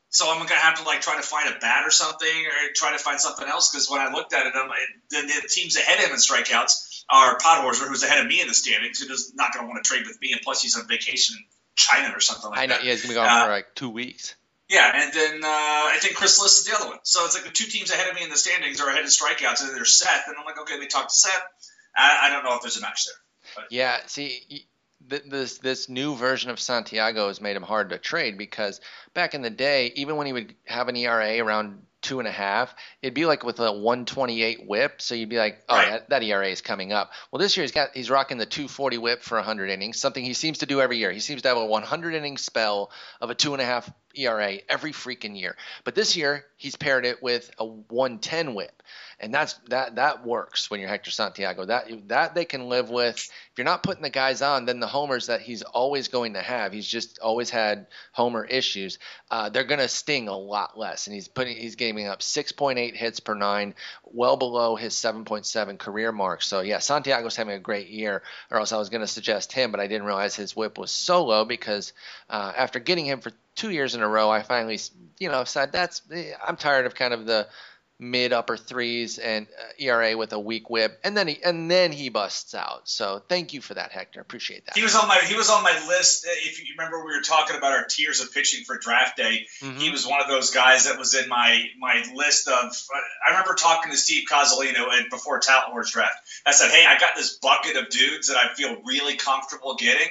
So 0.09 0.29
I'm 0.29 0.39
gonna 0.39 0.55
have 0.55 0.77
to 0.79 0.83
like 0.83 1.01
try 1.01 1.15
to 1.17 1.21
find 1.21 1.53
a 1.53 1.59
bat 1.59 1.85
or 1.85 1.91
something, 1.91 2.27
or 2.45 2.73
try 2.75 2.91
to 2.93 2.97
find 2.97 3.19
something 3.19 3.47
else. 3.47 3.69
Because 3.71 3.89
when 3.89 4.01
I 4.01 4.11
looked 4.11 4.33
at 4.33 4.47
it, 4.47 4.53
I'm, 4.55 4.69
then 5.11 5.27
the 5.27 5.47
teams 5.47 5.75
ahead 5.77 5.99
of 5.99 6.05
him 6.05 6.11
in 6.11 6.17
strikeouts 6.17 7.03
are 7.09 7.37
Podhorzer, 7.37 7.87
who's 7.87 8.03
ahead 8.03 8.19
of 8.19 8.27
me 8.27 8.41
in 8.41 8.47
the 8.47 8.53
standings, 8.53 8.99
who's 8.99 9.33
not 9.35 9.53
going 9.53 9.65
to 9.65 9.69
want 9.69 9.83
to 9.83 9.87
trade 9.87 10.05
with 10.07 10.19
me, 10.21 10.31
and 10.31 10.41
plus 10.41 10.61
he's 10.61 10.75
on 10.77 10.87
vacation 10.87 11.35
in 11.37 11.43
China 11.75 12.11
or 12.15 12.19
something 12.19 12.49
like 12.49 12.57
that. 12.57 12.63
I 12.63 12.65
know 12.65 12.75
that. 12.75 12.83
yeah, 12.85 12.91
he's 12.91 13.01
gonna 13.03 13.13
be 13.13 13.15
gone 13.15 13.27
Uh, 13.27 13.45
for 13.45 13.51
like 13.51 13.75
two 13.75 13.89
weeks. 13.89 14.35
Yeah, 14.67 14.91
and 14.93 15.13
then 15.13 15.43
uh, 15.43 15.47
I 15.47 15.97
think 15.99 16.15
Chris 16.15 16.39
Liss 16.39 16.59
is 16.59 16.65
the 16.65 16.75
other 16.75 16.87
one. 16.89 16.99
So 17.03 17.25
it's 17.25 17.33
like 17.35 17.43
the 17.45 17.49
two 17.51 17.65
teams 17.65 17.89
ahead 17.91 18.07
of 18.07 18.15
me 18.15 18.23
in 18.23 18.29
the 18.29 18.37
standings 18.37 18.79
are 18.81 18.89
ahead 18.89 19.03
of 19.03 19.09
strikeouts, 19.09 19.61
and 19.61 19.69
then 19.69 19.75
there's 19.75 19.97
Seth, 19.97 20.27
and 20.27 20.35
I'm 20.37 20.45
like, 20.45 20.59
okay, 20.59 20.73
let 20.73 20.79
me 20.81 20.87
talk 20.87 21.07
to 21.07 21.13
Seth. 21.13 21.41
I, 21.97 22.19
I 22.23 22.29
don't 22.29 22.43
know 22.43 22.55
if 22.55 22.61
there's 22.61 22.77
a 22.77 22.81
match 22.81 23.05
there. 23.05 23.65
Yeah, 23.71 23.97
see, 24.05 24.67
th- 25.09 25.23
this 25.23 25.57
this 25.59 25.89
new 25.89 26.15
version 26.15 26.49
of 26.49 26.59
Santiago 26.59 27.27
has 27.27 27.41
made 27.41 27.55
him 27.55 27.63
hard 27.63 27.89
to 27.89 27.97
trade 27.97 28.37
because 28.37 28.81
back 29.13 29.33
in 29.35 29.41
the 29.41 29.49
day, 29.49 29.91
even 29.95 30.15
when 30.15 30.27
he 30.27 30.33
would 30.33 30.55
have 30.65 30.87
an 30.87 30.95
ERA 30.95 31.39
around 31.39 31.83
two 32.01 32.19
and 32.19 32.27
a 32.27 32.31
half, 32.31 32.73
it'd 33.01 33.13
be 33.13 33.25
like 33.25 33.43
with 33.43 33.59
a 33.59 33.71
128 33.73 34.65
WHIP. 34.65 35.01
So 35.01 35.15
you'd 35.15 35.27
be 35.27 35.37
like, 35.37 35.61
oh, 35.67 35.75
Right. 35.75 35.89
that, 35.89 36.09
that 36.09 36.23
ERA 36.23 36.47
is 36.47 36.61
coming 36.61 36.93
up. 36.93 37.11
Well, 37.29 37.39
this 37.41 37.57
year 37.57 37.63
he's 37.63 37.73
got 37.73 37.89
he's 37.93 38.09
rocking 38.09 38.37
the 38.37 38.45
240 38.45 38.97
WHIP 38.97 39.21
for 39.21 39.35
100 39.35 39.69
innings, 39.69 39.99
something 39.99 40.23
he 40.23 40.33
seems 40.33 40.59
to 40.59 40.65
do 40.65 40.81
every 40.81 40.97
year. 40.97 41.11
He 41.11 41.19
seems 41.19 41.41
to 41.41 41.49
have 41.49 41.57
a 41.57 41.65
100 41.65 42.13
inning 42.13 42.37
spell 42.37 42.91
of 43.19 43.29
a 43.29 43.35
two 43.35 43.53
and 43.53 43.61
a 43.61 43.65
half 43.65 43.91
ERA 44.19 44.57
every 44.67 44.91
freaking 44.91 45.39
year. 45.39 45.55
But 45.83 45.95
this 45.95 46.15
year 46.15 46.45
he's 46.57 46.75
paired 46.75 47.05
it 47.05 47.23
with 47.23 47.49
a 47.57 47.65
110 47.65 48.53
WHIP 48.53 48.83
and 49.21 49.33
that's 49.33 49.53
that 49.69 49.95
that 49.95 50.25
works 50.25 50.71
when 50.71 50.79
you're 50.79 50.89
Hector 50.89 51.11
Santiago. 51.11 51.65
That 51.65 52.07
that 52.07 52.35
they 52.35 52.45
can 52.45 52.69
live 52.69 52.89
with. 52.89 53.17
If 53.17 53.51
you're 53.57 53.65
not 53.65 53.83
putting 53.83 54.01
the 54.01 54.09
guys 54.09 54.41
on, 54.41 54.65
then 54.65 54.79
the 54.79 54.87
homers 54.87 55.27
that 55.27 55.41
he's 55.41 55.61
always 55.61 56.07
going 56.07 56.33
to 56.33 56.41
have, 56.41 56.71
he's 56.71 56.87
just 56.87 57.19
always 57.19 57.49
had 57.49 57.87
homer 58.13 58.45
issues. 58.45 58.97
Uh, 59.29 59.49
they're 59.49 59.65
going 59.65 59.79
to 59.79 59.89
sting 59.89 60.29
a 60.29 60.37
lot 60.37 60.77
less, 60.77 61.07
and 61.07 61.13
he's 61.13 61.27
putting 61.27 61.57
he's 61.57 61.75
giving 61.75 62.07
up 62.07 62.21
6.8 62.21 62.95
hits 62.95 63.19
per 63.19 63.33
nine, 63.33 63.75
well 64.05 64.37
below 64.37 64.75
his 64.77 64.93
7.7 64.93 65.77
career 65.77 66.11
mark. 66.13 66.41
So 66.41 66.61
yeah, 66.61 66.79
Santiago's 66.79 67.35
having 67.35 67.55
a 67.55 67.59
great 67.59 67.89
year. 67.89 68.23
Or 68.49 68.59
else 68.59 68.71
I 68.71 68.77
was 68.77 68.89
going 68.89 69.01
to 69.01 69.07
suggest 69.07 69.51
him, 69.51 69.71
but 69.71 69.81
I 69.81 69.87
didn't 69.87 70.07
realize 70.07 70.35
his 70.35 70.55
WHIP 70.55 70.77
was 70.77 70.91
so 70.91 71.25
low 71.25 71.43
because 71.43 71.91
uh, 72.29 72.53
after 72.55 72.79
getting 72.79 73.05
him 73.05 73.19
for 73.19 73.31
two 73.59 73.69
years 73.69 73.93
in 73.93 74.01
a 74.01 74.07
row, 74.07 74.29
I 74.29 74.41
finally 74.41 74.79
you 75.19 75.29
know 75.29 75.43
said 75.43 75.71
that's 75.71 76.01
I'm 76.45 76.55
tired 76.55 76.85
of 76.85 76.95
kind 76.95 77.13
of 77.13 77.25
the 77.25 77.47
mid 77.99 78.31
upper 78.31 78.55
threes 78.55 79.17
and 79.17 79.45
uh, 79.59 79.73
ERA 79.77 80.15
with 80.17 80.31
a 80.31 80.39
weak 80.39 80.69
whip, 80.69 80.97
and 81.03 81.17
then 81.17 81.27
he 81.27 81.43
and 81.43 81.69
then 81.69 81.91
he 81.91 82.07
busts 82.07 82.55
out. 82.55 82.87
So 82.87 83.21
thank 83.27 83.53
you 83.53 83.59
for 83.59 83.73
that, 83.73 83.91
Hector. 83.91 84.21
Appreciate 84.21 84.65
that. 84.65 84.77
He 84.77 84.83
was 84.83 84.95
on 84.95 85.07
my 85.07 85.17
he 85.17 85.35
was 85.35 85.49
on 85.49 85.61
my 85.61 85.73
list. 85.87 86.25
Uh, 86.25 86.29
if 86.31 86.59
you 86.59 86.75
remember, 86.77 87.05
we 87.05 87.13
were 87.13 87.21
talking 87.21 87.57
about 87.57 87.73
our 87.73 87.83
tiers 87.83 88.21
of 88.21 88.33
pitching 88.33 88.63
for 88.63 88.77
draft 88.77 89.17
day. 89.17 89.47
Mm-hmm. 89.61 89.79
He 89.79 89.91
was 89.91 90.07
one 90.07 90.21
of 90.21 90.27
those 90.29 90.51
guys 90.51 90.85
that 90.85 90.97
was 90.97 91.13
in 91.13 91.27
my 91.27 91.65
my 91.77 92.05
list 92.15 92.47
of. 92.47 92.71
I 93.27 93.31
remember 93.31 93.55
talking 93.55 93.91
to 93.91 93.97
Steve 93.97 94.23
Cozolino 94.31 94.87
and 94.91 95.09
before 95.09 95.39
Tout 95.41 95.71
Wars 95.71 95.91
draft. 95.91 96.15
I 96.45 96.53
said, 96.53 96.71
"Hey, 96.71 96.85
I 96.87 96.97
got 96.97 97.15
this 97.17 97.37
bucket 97.37 97.75
of 97.75 97.89
dudes 97.89 98.29
that 98.29 98.37
I 98.37 98.53
feel 98.53 98.81
really 98.85 99.17
comfortable 99.17 99.75
getting." 99.75 100.07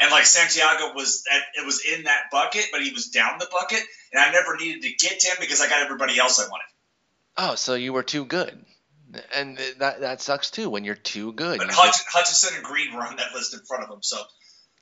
And 0.00 0.10
like 0.10 0.24
Santiago 0.24 0.94
was, 0.94 1.24
at, 1.30 1.42
it 1.54 1.66
was 1.66 1.84
in 1.84 2.04
that 2.04 2.24
bucket, 2.32 2.66
but 2.72 2.82
he 2.82 2.92
was 2.92 3.08
down 3.08 3.38
the 3.38 3.48
bucket, 3.50 3.82
and 4.12 4.20
I 4.20 4.32
never 4.32 4.56
needed 4.56 4.82
to 4.82 5.06
get 5.06 5.20
to 5.20 5.28
him 5.28 5.36
because 5.40 5.60
I 5.60 5.68
got 5.68 5.82
everybody 5.82 6.18
else 6.18 6.40
I 6.40 6.48
wanted. 6.48 6.66
Oh, 7.36 7.54
so 7.54 7.74
you 7.74 7.92
were 7.92 8.02
too 8.02 8.24
good, 8.24 8.64
and 9.34 9.58
that 9.78 10.00
that 10.00 10.20
sucks 10.20 10.50
too 10.50 10.68
when 10.68 10.84
you're 10.84 10.94
too 10.94 11.32
good. 11.32 11.58
But 11.58 11.70
Hutch, 11.70 11.96
Hutchison 12.10 12.56
and 12.56 12.64
Green 12.64 12.94
were 12.94 13.02
on 13.02 13.16
that 13.16 13.32
list 13.34 13.54
in 13.54 13.60
front 13.60 13.84
of 13.84 13.90
him, 13.90 14.02
so 14.02 14.20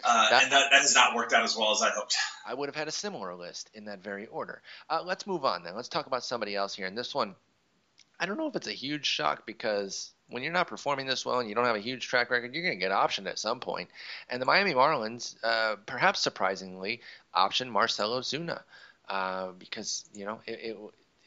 uh, 0.05 0.31
that, 0.31 0.45
and 0.45 0.53
that, 0.53 0.71
that 0.71 0.83
has 0.83 0.95
not 0.95 1.15
worked 1.15 1.33
out 1.33 1.45
as 1.45 1.57
well 1.57 1.73
as 1.73 1.83
I 1.83 1.91
hoped. 1.91 2.17
I 2.47 2.55
would 2.55 2.69
have 2.69 2.77
had 2.77 2.89
a 2.89 2.93
similar 2.93 3.35
list 3.35 3.71
in 3.75 3.85
that 3.87 4.03
very 4.03 4.27
order. 4.27 4.63
Uh, 4.89 5.03
let's 5.05 5.27
move 5.27 5.45
on 5.45 5.63
then. 5.63 5.77
Let's 5.77 5.89
talk 5.89 6.07
about 6.07 6.25
somebody 6.25 6.57
else 6.57 6.75
here. 6.75 6.87
And 6.87 6.97
this 6.97 7.15
one, 7.15 7.35
I 8.19 8.27
don't 8.27 8.39
know 8.39 8.49
if 8.49 8.57
it's 8.57 8.67
a 8.69 8.73
huge 8.73 9.07
shock 9.07 9.47
because 9.47 10.13
when 10.31 10.43
you're 10.43 10.53
not 10.53 10.69
performing 10.69 11.07
this 11.07 11.27
well 11.27 11.41
and 11.41 11.49
you 11.49 11.55
don't 11.55 11.65
have 11.65 11.77
a 11.77 11.81
huge 11.81 12.07
track 12.07 12.31
record, 12.31 12.55
you're 12.55 12.65
going 12.65 12.79
to 12.79 12.81
get 12.81 12.93
optioned 12.93 13.27
at 13.27 13.39
some 13.39 13.61
point. 13.61 13.89
And 14.29 14.41
the 14.41 14.47
Miami 14.47 14.75
Marlins, 14.75 15.37
uh, 15.43 15.77
perhaps 15.87 16.21
surprisingly, 16.21 17.01
optioned 17.35 17.71
Marcell 17.71 18.11
Ozuna 18.11 18.63
uh, 19.09 19.49
because 19.59 20.05
you 20.15 20.25
know 20.25 20.41
it, 20.47 20.61
it, 20.63 20.77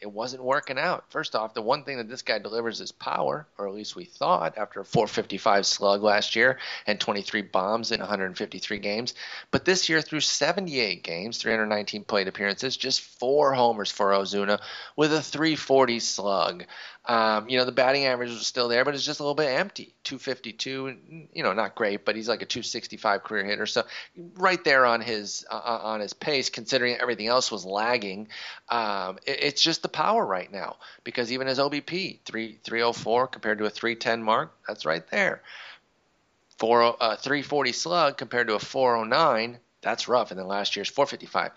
it 0.04 0.12
wasn't 0.12 0.44
working 0.44 0.78
out. 0.78 1.06
First 1.10 1.34
off, 1.34 1.54
the 1.54 1.62
one 1.62 1.86
thing 1.86 1.96
that 1.96 2.10
this 2.10 2.24
guy 2.24 2.38
delivers 2.38 2.82
is 2.82 2.92
power, 2.92 3.48
or 3.58 3.68
at 3.70 3.74
least 3.74 3.96
we 3.96 4.04
thought 4.04 4.58
after 4.58 4.82
a 4.82 4.86
455 4.86 5.66
slug 5.66 6.04
last 6.04 6.36
year 6.36 6.60
and 6.86 7.00
23 7.00 7.42
bombs 7.44 7.92
in 7.94 8.02
153 8.02 8.80
games. 8.80 9.14
But 9.50 9.64
this 9.64 9.88
year, 9.88 10.02
through 10.02 10.20
78 10.20 11.04
games, 11.04 11.38
319 11.38 12.04
plate 12.04 12.28
appearances, 12.28 12.76
just 12.76 13.00
four 13.00 13.54
homers 13.54 13.92
for 13.92 14.12
Ozuna 14.12 14.60
with 14.98 15.14
a 15.14 15.22
340 15.22 16.00
slug. 16.02 16.66
Um, 17.06 17.50
you 17.50 17.58
know, 17.58 17.66
the 17.66 17.74
batting 17.74 18.06
average 18.06 18.30
was 18.30 18.48
still 18.48 18.70
there, 18.70 18.86
but 18.86 18.96
it's 18.96 19.06
just 19.06 19.20
a 19.20 19.24
little 19.24 19.36
bit 19.36 19.50
empty. 19.50 19.94
252, 20.06 21.28
you 21.34 21.44
know, 21.44 21.52
not 21.52 21.76
great, 21.76 22.06
but 22.06 22.16
he's 22.16 22.30
like 22.30 22.42
a 22.42 22.46
265 22.46 23.24
career 23.24 23.44
hitter. 23.44 23.66
So 23.66 23.84
right 24.36 24.64
there 24.64 24.86
on 24.86 25.02
his 25.02 25.46
uh, 25.52 25.56
uh, 25.56 25.80
on 25.84 26.00
his 26.00 26.14
pace, 26.14 26.50
considering 26.50 26.96
everything 26.96 27.28
else 27.28 27.52
was 27.52 27.66
lagging. 27.66 28.30
Um, 28.70 29.18
it, 29.26 29.44
it's 29.44 29.62
just 29.62 29.82
the 29.82 29.90
power 29.90 30.26
right 30.26 30.50
now 30.50 30.78
because 31.04 31.32
even 31.34 31.48
his 31.48 31.60
OBP 31.60 32.20
3 32.24 32.60
304 32.64 33.28
compared 33.28 33.58
to 33.58 33.66
a 33.66 33.70
310 33.70 34.24
mark, 34.24 34.54
that's 34.66 34.86
right 34.86 35.06
there. 35.12 35.42
Four 36.58 36.96
uh, 37.04 37.18
340 37.18 37.74
slug 37.74 38.18
compared 38.18 38.48
to 38.48 38.54
a 38.54 38.60
409, 38.60 39.58
that's 39.82 40.08
rough. 40.08 40.32
And 40.32 40.40
then 40.40 40.48
last 40.48 40.78
year's 40.78 40.90
455 40.90 41.52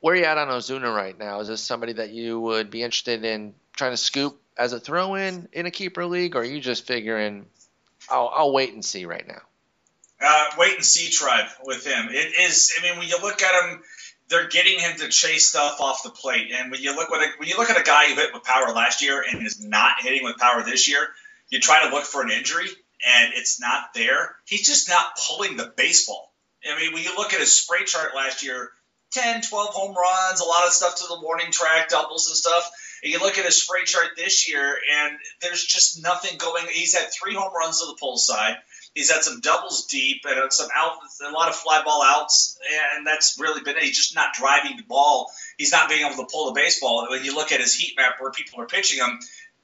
where 0.00 0.14
are 0.14 0.16
you 0.16 0.24
at 0.24 0.38
on 0.38 0.48
Ozuna 0.48 0.96
right 0.96 1.18
now? 1.18 1.40
Is 1.40 1.48
this 1.48 1.60
somebody 1.60 1.92
that 1.92 2.08
you 2.08 2.40
would 2.40 2.70
be 2.70 2.82
interested 2.82 3.22
in 3.22 3.52
trying 3.76 3.92
to 3.92 3.98
scoop 3.98 4.40
as 4.56 4.72
a 4.72 4.80
throw 4.80 5.14
in 5.14 5.48
in 5.52 5.66
a 5.66 5.70
keeper 5.70 6.06
league, 6.06 6.36
or 6.36 6.40
are 6.40 6.44
you 6.44 6.60
just 6.60 6.86
figuring 6.86 7.46
I'll, 8.08 8.30
I'll 8.34 8.52
wait 8.52 8.72
and 8.72 8.84
see 8.84 9.04
right 9.06 9.26
now? 9.26 9.40
Uh, 10.22 10.46
wait 10.58 10.74
and 10.74 10.84
see 10.84 11.10
tribe 11.10 11.46
with 11.64 11.86
him. 11.86 12.08
It 12.10 12.38
is. 12.40 12.72
I 12.78 12.82
mean, 12.82 12.98
when 12.98 13.08
you 13.08 13.16
look 13.22 13.42
at 13.42 13.64
him, 13.64 13.82
they're 14.28 14.48
getting 14.48 14.78
him 14.78 14.96
to 14.98 15.08
chase 15.08 15.48
stuff 15.48 15.80
off 15.80 16.02
the 16.02 16.10
plate. 16.10 16.50
And 16.54 16.70
when 16.70 16.80
you 16.80 16.94
look 16.94 17.10
when 17.10 17.48
you 17.48 17.56
look 17.56 17.70
at 17.70 17.80
a 17.80 17.84
guy 17.84 18.08
who 18.08 18.14
hit 18.14 18.32
with 18.32 18.44
power 18.44 18.72
last 18.72 19.02
year 19.02 19.22
and 19.28 19.46
is 19.46 19.64
not 19.64 20.00
hitting 20.00 20.24
with 20.24 20.36
power 20.36 20.62
this 20.62 20.88
year, 20.88 21.08
you 21.48 21.58
try 21.58 21.88
to 21.88 21.94
look 21.94 22.04
for 22.04 22.22
an 22.22 22.30
injury 22.30 22.66
and 23.06 23.32
it's 23.34 23.60
not 23.60 23.94
there. 23.94 24.36
He's 24.44 24.66
just 24.66 24.88
not 24.88 25.18
pulling 25.26 25.56
the 25.56 25.72
baseball. 25.76 26.32
I 26.70 26.78
mean, 26.78 26.92
when 26.92 27.02
you 27.02 27.16
look 27.16 27.32
at 27.32 27.40
his 27.40 27.52
spray 27.52 27.84
chart 27.84 28.14
last 28.14 28.42
year, 28.42 28.70
10, 29.12 29.42
12 29.42 29.70
home 29.70 29.94
runs, 29.94 30.40
a 30.40 30.44
lot 30.44 30.66
of 30.66 30.72
stuff 30.72 30.96
to 30.96 31.06
the 31.08 31.20
warning 31.20 31.50
track, 31.50 31.88
doubles 31.88 32.28
and 32.28 32.36
stuff. 32.36 32.70
And 33.02 33.12
you 33.12 33.18
look 33.18 33.38
at 33.38 33.44
his 33.44 33.62
spray 33.62 33.84
chart 33.84 34.10
this 34.16 34.48
year, 34.48 34.76
and 35.02 35.18
there's 35.40 35.64
just 35.64 36.02
nothing 36.02 36.38
going. 36.38 36.66
He's 36.70 36.96
had 36.96 37.08
three 37.12 37.34
home 37.34 37.52
runs 37.54 37.80
to 37.80 37.86
the 37.86 37.96
pull 37.98 38.18
side. 38.18 38.56
He's 38.94 39.10
had 39.10 39.22
some 39.22 39.40
doubles 39.40 39.86
deep 39.86 40.22
and 40.28 40.38
uh, 40.38 40.50
some 40.50 40.68
out, 40.74 40.94
a 41.26 41.30
lot 41.30 41.48
of 41.48 41.54
fly 41.54 41.82
ball 41.84 42.02
outs, 42.02 42.58
and 42.96 43.06
that's 43.06 43.38
really 43.38 43.62
been 43.62 43.76
it. 43.76 43.84
He's 43.84 43.96
just 43.96 44.16
not 44.16 44.34
driving 44.34 44.76
the 44.76 44.82
ball. 44.82 45.30
He's 45.56 45.70
not 45.70 45.88
being 45.88 46.04
able 46.04 46.16
to 46.16 46.28
pull 46.30 46.52
the 46.52 46.60
baseball. 46.60 47.06
When 47.08 47.24
you 47.24 47.34
look 47.34 47.52
at 47.52 47.60
his 47.60 47.74
heat 47.74 47.96
map 47.96 48.16
where 48.18 48.32
people 48.32 48.60
are 48.60 48.66
pitching 48.66 48.98
him, 48.98 49.20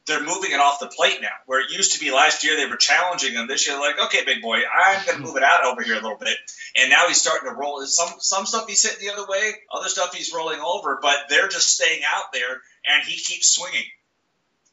they're 0.07 0.23
moving 0.23 0.53
it 0.53 0.61
off 0.61 0.81
the 0.81 0.87
plate 0.87 1.19
now. 1.21 1.35
Where 1.47 1.61
it 1.61 1.71
used 1.71 1.95
to 1.95 2.01
be 2.01 2.11
last 2.11 2.45
year, 2.45 2.57
they 2.57 2.67
were 2.67 2.77
challenging 2.77 3.35
him. 3.35 3.49
This 3.49 3.67
year, 3.67 3.79
like, 3.79 3.99
okay, 3.99 4.25
big 4.25 4.41
boy, 4.41 4.59
I'm 4.59 5.05
going 5.05 5.19
to 5.19 5.25
move 5.25 5.37
it 5.37 5.43
out 5.43 5.65
over 5.65 5.83
here 5.83 5.95
a 5.95 6.01
little 6.01 6.19
bit. 6.19 6.37
And 6.77 6.91
now 6.91 7.05
he's 7.09 7.21
starting 7.21 7.49
to 7.49 7.55
roll. 7.55 7.85
Some 7.87 8.15
some 8.19 8.47
stuff 8.47 8.67
he's 8.69 8.83
hitting 8.83 9.07
the 9.07 9.13
other 9.13 9.27
way, 9.27 9.53
other 9.73 9.89
stuff 9.89 10.15
he's 10.15 10.33
rolling 10.33 10.61
over, 10.61 10.99
but 11.03 11.17
they're 11.29 11.49
just 11.49 11.75
staying 11.75 12.03
out 12.15 12.33
there, 12.33 12.61
and 12.87 13.05
he 13.07 13.17
keeps 13.17 13.49
swinging. 13.51 13.85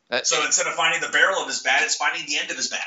That, 0.10 0.28
so 0.28 0.46
instead 0.46 0.68
of 0.68 0.74
finding 0.74 1.02
the 1.02 1.10
barrel 1.10 1.42
of 1.42 1.48
his 1.48 1.62
bat, 1.62 1.82
it's 1.84 1.96
finding 1.96 2.26
the 2.28 2.38
end 2.38 2.52
of 2.52 2.58
his 2.58 2.70
bat. 2.70 2.86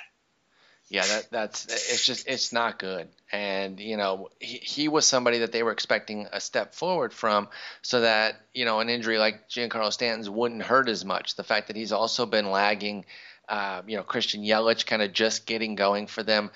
Yeah, 0.88 1.04
that 1.04 1.30
that's 1.32 1.66
it's 1.66 2.06
just 2.06 2.28
it's 2.28 2.52
not 2.52 2.78
good. 2.78 3.08
And 3.32 3.80
you 3.80 3.96
know, 3.96 4.28
he, 4.38 4.58
he 4.58 4.88
was 4.88 5.04
somebody 5.04 5.38
that 5.38 5.50
they 5.50 5.64
were 5.64 5.72
expecting 5.72 6.28
a 6.32 6.40
step 6.40 6.74
forward 6.74 7.12
from, 7.12 7.48
so 7.82 8.02
that 8.02 8.40
you 8.54 8.64
know 8.64 8.78
an 8.78 8.88
injury 8.88 9.18
like 9.18 9.48
Giancarlo 9.48 9.92
Stanton's 9.92 10.30
wouldn't 10.30 10.62
hurt 10.62 10.88
as 10.88 11.04
much. 11.04 11.34
The 11.34 11.42
fact 11.42 11.66
that 11.68 11.76
he's 11.76 11.90
also 11.90 12.24
been 12.24 12.52
lagging, 12.52 13.04
uh, 13.48 13.82
you 13.86 13.96
know, 13.96 14.04
Christian 14.04 14.42
Yelich 14.42 14.86
kind 14.86 15.02
of 15.02 15.12
just 15.12 15.44
getting 15.44 15.74
going 15.74 16.06
for 16.06 16.22
them. 16.22 16.52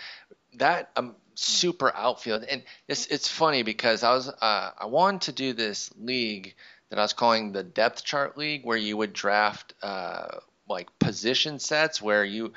That 0.55 0.91
um, 0.95 1.17
super 1.35 1.93
outfield, 1.93 2.45
and 2.45 2.63
it's 2.87 3.07
it's 3.07 3.27
funny 3.27 3.65
because 3.65 4.05
I 4.05 4.13
was 4.13 4.29
uh, 4.29 4.71
I 4.79 4.87
wanted 4.87 5.23
to 5.23 5.33
do 5.33 5.53
this 5.55 5.91
league 5.99 6.55
that 6.91 7.01
I 7.01 7.03
was 7.03 7.15
calling 7.15 7.51
the 7.51 7.65
depth 7.65 8.05
chart 8.05 8.39
league, 8.39 8.65
where 8.65 8.77
you 8.77 8.97
would 8.97 9.13
draft 9.13 9.75
uh, 9.83 10.29
like 10.71 10.99
position 10.99 11.59
sets 11.59 12.01
where 12.01 12.25
you 12.25 12.53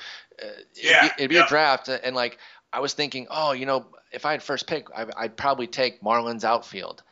yeah, 0.75 1.05
it'd 1.05 1.17
be, 1.17 1.23
it'd 1.23 1.29
be 1.29 1.36
yeah. 1.36 1.45
a 1.45 1.47
draft 1.47 1.89
and 1.89 2.15
like 2.15 2.38
I 2.73 2.79
was 2.79 2.93
thinking, 2.93 3.27
oh, 3.29 3.51
you 3.51 3.67
know, 3.67 3.86
if 4.11 4.25
I 4.25 4.31
had 4.31 4.41
first 4.41 4.65
pick, 4.65 4.88
I, 4.95 5.05
I'd 5.15 5.38
probably 5.38 5.67
take 5.67 6.01
Marlins 6.01 6.43
outfield, 6.43 7.03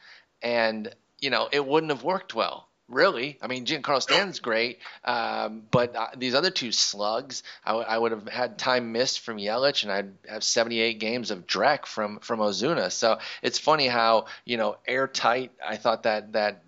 and 0.41 0.93
you 1.19 1.29
know, 1.29 1.47
it 1.51 1.65
wouldn't 1.65 1.91
have 1.91 2.03
worked 2.03 2.33
well 2.33 2.67
really. 2.91 3.37
I 3.41 3.47
mean, 3.47 3.65
Giancarlo 3.65 4.01
Stanton's 4.01 4.39
great, 4.39 4.79
um, 5.05 5.63
but 5.71 5.95
uh, 5.95 6.07
these 6.17 6.35
other 6.35 6.51
two 6.51 6.71
slugs, 6.71 7.41
I, 7.63 7.69
w- 7.69 7.87
I 7.87 7.97
would 7.97 8.11
have 8.11 8.27
had 8.27 8.57
time 8.57 8.91
missed 8.91 9.21
from 9.21 9.37
Yelich, 9.37 9.83
and 9.83 9.91
I'd 9.91 10.13
have 10.27 10.43
78 10.43 10.99
games 10.99 11.31
of 11.31 11.47
Drek 11.47 11.85
from 11.85 12.19
from 12.19 12.39
Ozuna. 12.39 12.91
So 12.91 13.19
it's 13.41 13.59
funny 13.59 13.87
how 13.87 14.25
you 14.45 14.57
know 14.57 14.77
airtight. 14.85 15.51
I 15.65 15.77
thought 15.77 16.03
that 16.03 16.33
that 16.33 16.63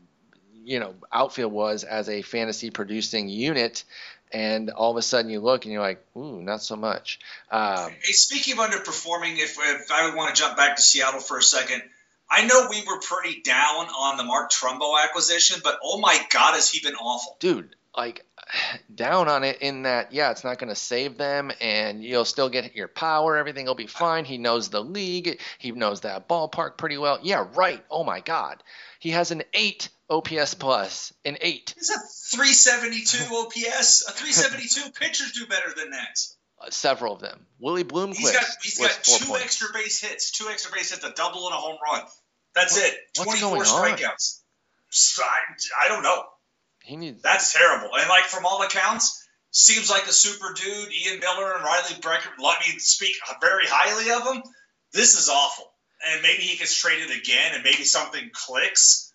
you 0.53 0.79
know 0.79 0.95
outfield 1.11 1.51
was 1.51 1.83
as 1.83 2.09
a 2.09 2.21
fantasy 2.21 2.69
producing 2.69 3.27
unit 3.27 3.83
and 4.33 4.71
all 4.71 4.91
of 4.91 4.97
a 4.97 5.01
sudden 5.01 5.29
you 5.29 5.39
look 5.39 5.65
and 5.65 5.71
you're 5.71 5.81
like, 5.81 6.03
ooh, 6.17 6.41
not 6.41 6.61
so 6.61 6.75
much. 6.75 7.19
Um, 7.51 7.91
hey, 8.03 8.13
speaking 8.13 8.53
of 8.53 8.59
underperforming, 8.59 9.37
if, 9.37 9.57
if 9.59 9.91
I 9.91 10.05
would 10.05 10.15
want 10.15 10.35
to 10.35 10.41
jump 10.41 10.57
back 10.57 10.75
to 10.75 10.81
Seattle 10.81 11.19
for 11.19 11.37
a 11.37 11.43
second, 11.43 11.83
I 12.29 12.45
know 12.47 12.67
we 12.69 12.81
were 12.81 12.99
pretty 12.99 13.41
down 13.41 13.85
on 13.87 14.17
the 14.17 14.23
Mark 14.23 14.51
Trumbo 14.51 15.01
acquisition, 15.01 15.61
but 15.63 15.77
oh 15.83 15.99
my 15.99 16.19
God, 16.31 16.55
has 16.55 16.69
he 16.69 16.79
been 16.79 16.95
awful, 16.95 17.37
dude? 17.39 17.75
Like 17.95 18.25
down 18.95 19.27
on 19.27 19.43
it 19.43 19.61
in 19.61 19.83
that, 19.83 20.13
yeah, 20.13 20.31
it's 20.31 20.43
not 20.43 20.57
going 20.57 20.69
to 20.69 20.75
save 20.75 21.17
them, 21.17 21.51
and 21.61 22.03
you'll 22.03 22.25
still 22.25 22.49
get 22.49 22.75
your 22.75 22.87
power. 22.87 23.37
Everything 23.37 23.67
will 23.67 23.75
be 23.75 23.85
fine. 23.87 24.25
He 24.25 24.39
knows 24.39 24.69
the 24.69 24.83
league. 24.83 25.39
He 25.59 25.71
knows 25.71 26.01
that 26.01 26.27
ballpark 26.27 26.77
pretty 26.77 26.97
well. 26.97 27.19
Yeah, 27.21 27.45
right. 27.53 27.83
Oh 27.91 28.03
my 28.03 28.19
God, 28.19 28.63
he 29.03 29.09
has 29.09 29.31
an 29.31 29.43
eight 29.53 29.89
OPS 30.09 30.53
plus, 30.53 31.11
an 31.25 31.37
eight. 31.41 31.73
He's 31.75 31.89
a 31.89 31.99
372 32.37 33.35
OPS. 33.35 34.07
A 34.07 34.13
372 34.13 34.91
pitchers 34.97 35.33
do 35.33 35.45
better 35.45 35.73
than 35.75 35.89
that. 35.89 36.19
Uh, 36.61 36.69
several 36.69 37.13
of 37.13 37.19
them. 37.19 37.45
Willie 37.59 37.83
Bloomquist. 37.83 38.15
He's 38.15 38.31
got, 38.31 38.45
he's 38.61 38.77
got 38.79 39.03
two 39.03 39.25
points. 39.25 39.43
extra 39.43 39.67
base 39.73 39.99
hits, 39.99 40.31
two 40.31 40.47
extra 40.47 40.71
base 40.71 40.91
hits, 40.91 41.03
a 41.03 41.11
double 41.11 41.47
and 41.47 41.53
a 41.53 41.57
home 41.57 41.77
run. 41.85 42.03
That's 42.55 42.77
what, 42.77 42.85
it. 42.85 42.95
24 43.15 43.63
strikeouts. 43.65 44.39
I, 45.19 45.85
I 45.85 45.87
don't 45.89 46.03
know. 46.03 46.23
He 46.85 46.95
needs. 46.95 47.21
That's 47.21 47.51
terrible. 47.51 47.89
And 47.97 48.07
like 48.07 48.23
from 48.23 48.45
all 48.45 48.61
accounts, 48.61 49.27
seems 49.51 49.89
like 49.89 50.07
a 50.07 50.13
super 50.13 50.53
dude. 50.53 50.93
Ian 50.93 51.19
Miller 51.19 51.55
and 51.55 51.65
Riley 51.65 51.95
Brecker 51.99 52.41
let 52.41 52.59
me 52.61 52.79
speak 52.79 53.17
very 53.41 53.65
highly 53.67 54.11
of 54.13 54.33
him. 54.33 54.43
This 54.93 55.19
is 55.19 55.27
awful. 55.27 55.72
And 56.11 56.21
maybe 56.21 56.43
he 56.43 56.57
gets 56.57 56.75
traded 56.75 57.11
again, 57.11 57.53
and 57.53 57.63
maybe 57.63 57.83
something 57.83 58.29
clicks 58.33 59.13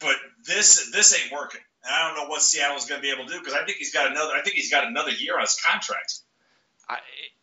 but 0.00 0.16
this 0.46 0.90
this 0.92 1.18
ain't 1.20 1.32
working. 1.32 1.60
And 1.84 1.94
I 1.94 2.08
don't 2.08 2.16
know 2.16 2.28
what 2.28 2.42
Seattle's 2.42 2.86
going 2.86 3.00
to 3.00 3.02
be 3.02 3.12
able 3.12 3.26
to 3.26 3.32
do 3.32 3.38
because 3.38 3.54
I 3.54 3.64
think 3.64 3.78
he's 3.78 3.92
got 3.92 4.10
another. 4.10 4.32
I 4.34 4.42
think 4.42 4.56
he's 4.56 4.70
got 4.70 4.86
another 4.86 5.10
year 5.10 5.34
on 5.34 5.42
his 5.42 5.58
contract. 5.60 6.20
I 6.88 6.98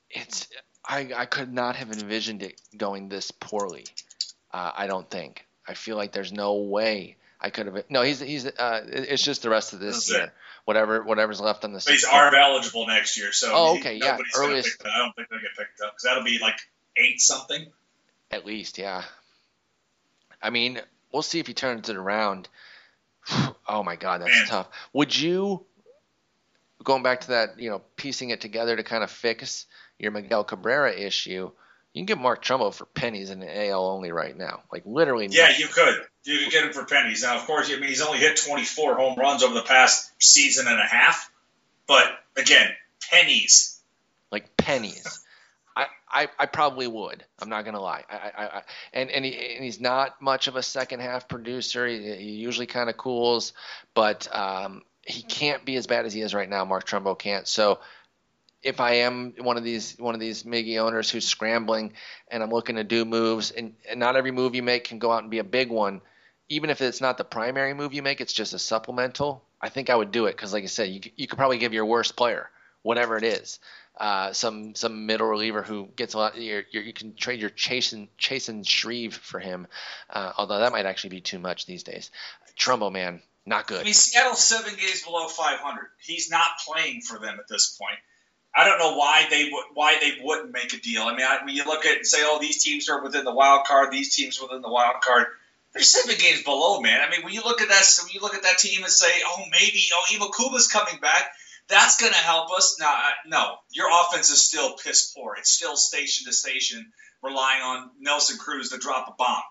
it's 0.10 0.48
I 0.86 1.10
I 1.16 1.26
could 1.26 1.54
not 1.54 1.76
have 1.76 1.92
envisioned 1.92 2.44
it 2.44 2.62
going 2.76 3.10
this 3.10 3.32
poorly. 3.32 3.86
Uh, 4.52 4.72
I 4.76 4.88
don't 4.88 5.10
think. 5.10 5.46
I 5.68 5.74
feel 5.74 5.98
like 5.98 6.12
there's 6.12 6.34
no 6.34 6.56
way. 6.56 7.16
I 7.42 7.50
could 7.50 7.66
have. 7.66 7.84
No, 7.90 8.02
he's 8.04 8.20
he's. 8.20 8.46
Uh, 8.46 8.82
it's 8.88 9.24
just 9.24 9.42
the 9.42 9.50
rest 9.50 9.74
of 9.74 9.80
this 9.80 10.08
That's 10.08 10.12
year. 10.12 10.24
it. 10.26 10.32
Whatever 10.66 11.04
whatever's 11.04 11.42
left 11.42 11.66
on 11.66 11.74
the. 11.74 11.80
But 11.80 11.92
he's 11.92 12.02
16 12.04 12.18
ARB 12.18 12.34
eligible 12.36 12.88
next 12.88 13.18
year, 13.18 13.34
so 13.34 13.50
Oh, 13.52 13.78
okay, 13.80 13.98
yeah, 13.98 14.18
earliest-. 14.38 14.82
I 14.86 14.98
don't 15.00 15.14
think 15.14 15.28
they'll 15.30 15.40
get 15.40 15.50
picked 15.58 15.82
up 15.82 15.92
because 15.92 16.04
that'll 16.04 16.24
be 16.24 16.40
like 16.40 16.56
eight 16.96 17.20
something. 17.20 17.66
At 18.34 18.48
least, 18.48 18.80
yeah. 18.80 19.04
I 20.42 20.50
mean, 20.50 20.82
we'll 21.12 21.22
see 21.22 21.40
if 21.40 21.46
he 21.46 21.54
turns 21.54 21.90
it 21.90 21.96
around. 21.96 22.50
Oh 23.66 23.82
my 23.82 23.96
God, 23.96 24.20
that's 24.20 24.30
Man. 24.30 24.48
tough. 24.48 24.68
Would 24.92 25.18
you, 25.18 25.66
going 26.84 27.02
back 27.02 27.22
to 27.22 27.28
that, 27.30 27.58
you 27.58 27.70
know, 27.70 27.82
piecing 27.96 28.32
it 28.32 28.42
together 28.42 28.76
to 28.76 28.84
kind 28.84 29.06
of 29.06 29.10
fix 29.10 29.68
your 29.98 30.12
Miguel 30.12 30.44
Cabrera 30.44 30.94
issue, 30.94 31.50
you 31.94 32.00
can 32.00 32.06
get 32.06 32.18
Mark 32.18 32.44
Trumbo 32.44 32.74
for 32.74 32.86
pennies 32.86 33.30
in 33.30 33.40
the 33.40 33.70
AL 33.70 33.86
only 33.86 34.12
right 34.12 34.38
now. 34.38 34.64
Like 34.70 34.84
literally. 34.86 35.28
Yeah, 35.32 35.54
you 35.58 35.68
could. 35.68 35.96
You 36.26 36.40
could 36.40 36.52
get 36.52 36.66
him 36.66 36.74
for 36.74 36.84
pennies. 36.84 37.24
Now, 37.24 37.38
of 37.38 37.46
course, 37.46 37.72
I 37.72 37.76
mean 37.76 37.88
he's 37.88 38.02
only 38.02 38.18
hit 38.18 38.42
24 38.46 38.96
home 38.96 39.18
runs 39.18 39.44
over 39.44 39.54
the 39.54 39.62
past 39.62 40.12
season 40.22 40.68
and 40.68 40.78
a 40.80 40.86
half, 40.86 41.32
but 41.88 42.06
again, 42.36 42.70
pennies. 43.10 43.80
like 44.30 44.58
pennies. 44.58 45.23
I, 46.14 46.28
I, 46.38 46.46
probably 46.46 46.88
would. 46.88 47.26
I'm 47.40 47.50
not 47.50 47.66
gonna 47.66 47.82
lie. 47.82 48.04
I, 48.10 48.16
I, 48.16 48.46
I 48.46 48.62
and 48.94 49.10
and, 49.10 49.26
he, 49.26 49.56
and 49.56 49.64
he's 49.64 49.82
not 49.82 50.22
much 50.22 50.48
of 50.48 50.56
a 50.56 50.64
second 50.64 51.00
half 51.00 51.28
producer. 51.28 51.88
He, 51.88 52.16
he 52.16 52.32
usually 52.32 52.68
kind 52.68 52.90
of 52.90 52.98
cools, 52.98 53.54
but 53.94 54.34
um, 54.36 54.84
he 55.02 55.24
can't 55.24 55.66
be 55.66 55.76
as 55.76 55.88
bad 55.88 56.06
as 56.06 56.14
he 56.14 56.22
is 56.22 56.34
right 56.34 56.48
now. 56.48 56.64
Mark 56.66 56.86
Trumbo 56.86 57.18
can't. 57.18 57.48
So 57.48 57.80
if 58.62 58.80
I 58.80 58.96
am 58.96 59.34
one 59.40 59.58
of 59.58 59.64
these 59.64 59.98
one 59.98 60.14
of 60.14 60.22
these 60.22 60.44
Miggy 60.44 60.80
owners 60.80 61.10
who's 61.10 61.26
scrambling 61.26 61.94
and 62.30 62.44
I'm 62.44 62.52
looking 62.52 62.76
to 62.78 62.84
do 62.84 63.06
moves, 63.06 63.52
and, 63.52 63.74
and 63.90 64.00
not 64.00 64.16
every 64.16 64.32
move 64.32 64.56
you 64.56 64.64
make 64.64 64.86
can 64.86 65.00
go 65.00 65.12
out 65.12 65.24
and 65.24 65.32
be 65.32 65.40
a 65.40 65.44
big 65.44 65.70
one. 65.70 66.02
Even 66.50 66.70
if 66.70 66.82
it's 66.82 67.02
not 67.02 67.18
the 67.18 67.24
primary 67.24 67.74
move 67.74 67.94
you 67.94 68.04
make, 68.04 68.22
it's 68.22 68.34
just 68.34 68.54
a 68.54 68.60
supplemental. 68.60 69.44
I 69.60 69.70
think 69.70 69.90
I 69.90 69.96
would 69.96 70.12
do 70.12 70.28
it 70.28 70.36
because, 70.36 70.54
like 70.54 70.64
I 70.64 70.68
said, 70.68 70.90
you 70.90 71.02
you 71.16 71.28
could 71.28 71.38
probably 71.38 71.58
give 71.58 71.74
your 71.74 71.86
worst 71.86 72.16
player 72.16 72.50
whatever 72.84 73.18
it 73.18 73.24
is 73.24 73.60
uh, 73.98 74.34
some 74.34 74.74
some 74.76 75.06
middle 75.06 75.28
reliever 75.28 75.62
who 75.62 75.88
gets 75.96 76.14
a 76.14 76.18
lot. 76.18 76.40
You're, 76.40 76.64
you're, 76.72 76.84
you 76.84 76.94
can 76.94 77.16
trade 77.16 77.40
your 77.40 77.52
Chasen 77.52 78.08
Chasen 78.20 78.68
Shreve 78.68 79.14
for 79.14 79.40
him, 79.40 79.68
uh, 80.10 80.34
although 80.38 80.60
that 80.60 80.72
might 80.72 80.86
actually 80.86 81.12
be 81.12 81.22
too 81.22 81.40
much 81.40 81.66
these 81.66 81.84
days. 81.84 82.10
Trumbo 82.58 82.92
man, 82.92 83.22
not 83.46 83.68
good. 83.68 83.82
I 83.82 83.84
mean, 83.84 83.94
Seattle's 83.94 84.44
seven 84.44 84.74
games 84.80 85.04
below 85.04 85.28
500. 85.28 85.88
He's 86.00 86.32
not 86.32 86.48
playing 86.66 87.02
for 87.02 87.20
them 87.20 87.38
at 87.40 87.48
this 87.48 87.78
point. 87.80 88.00
I 88.56 88.66
don't 88.66 88.80
know 88.80 88.96
why 88.96 89.26
they 89.30 89.50
would 89.52 89.66
why 89.74 89.98
they 90.00 90.24
wouldn't 90.24 90.52
make 90.52 90.74
a 90.74 90.78
deal. 90.78 91.04
I 91.04 91.16
mean, 91.16 91.26
I, 91.26 91.40
when 91.44 91.56
you 91.56 91.66
look 91.66 91.86
at 91.86 91.94
it 91.94 91.98
and 92.00 92.08
say, 92.08 92.20
"Oh, 92.22 92.40
these 92.40 92.64
teams 92.64 92.90
are 92.90 93.02
within 93.04 93.26
the 93.26 93.34
wild 93.34 93.66
card. 93.66 93.92
These 93.92 94.16
teams 94.16 94.40
within 94.42 94.62
the 94.62 94.70
wild 94.70 95.02
card." 95.02 95.28
They're 95.74 95.82
seven 95.82 96.16
games 96.20 96.44
below, 96.44 96.82
man. 96.82 97.02
I 97.02 97.10
mean, 97.10 97.24
when 97.24 97.34
you 97.34 97.42
look 97.44 97.62
at 97.62 97.70
that, 97.70 97.84
when 98.04 98.12
you 98.14 98.22
look 98.22 98.36
at 98.36 98.44
that 98.44 98.60
team 98.60 98.84
and 98.84 98.92
say, 98.92 99.12
"Oh, 99.26 99.44
maybe 99.52 99.82
oh, 99.96 100.06
Iwakuma's 100.14 100.68
coming 100.68 101.00
back," 101.00 101.34
that's 101.70 102.00
going 102.00 102.14
to 102.14 102.20
help 102.20 102.52
us. 102.52 102.78
No, 102.80 102.94
no, 103.28 103.56
your 103.72 103.90
offense 103.90 104.30
is 104.30 104.44
still 104.44 104.76
piss 104.78 105.14
poor. 105.16 105.36
It's 105.38 105.52
still 105.52 105.76
station 105.76 106.26
to 106.28 106.34
station, 106.34 106.92
relying 107.22 107.62
on 107.62 107.92
Nelson 108.00 108.38
Cruz 108.38 108.70
to 108.70 108.78
drop 108.78 109.08
a 109.08 109.14
bomb. 109.18 109.44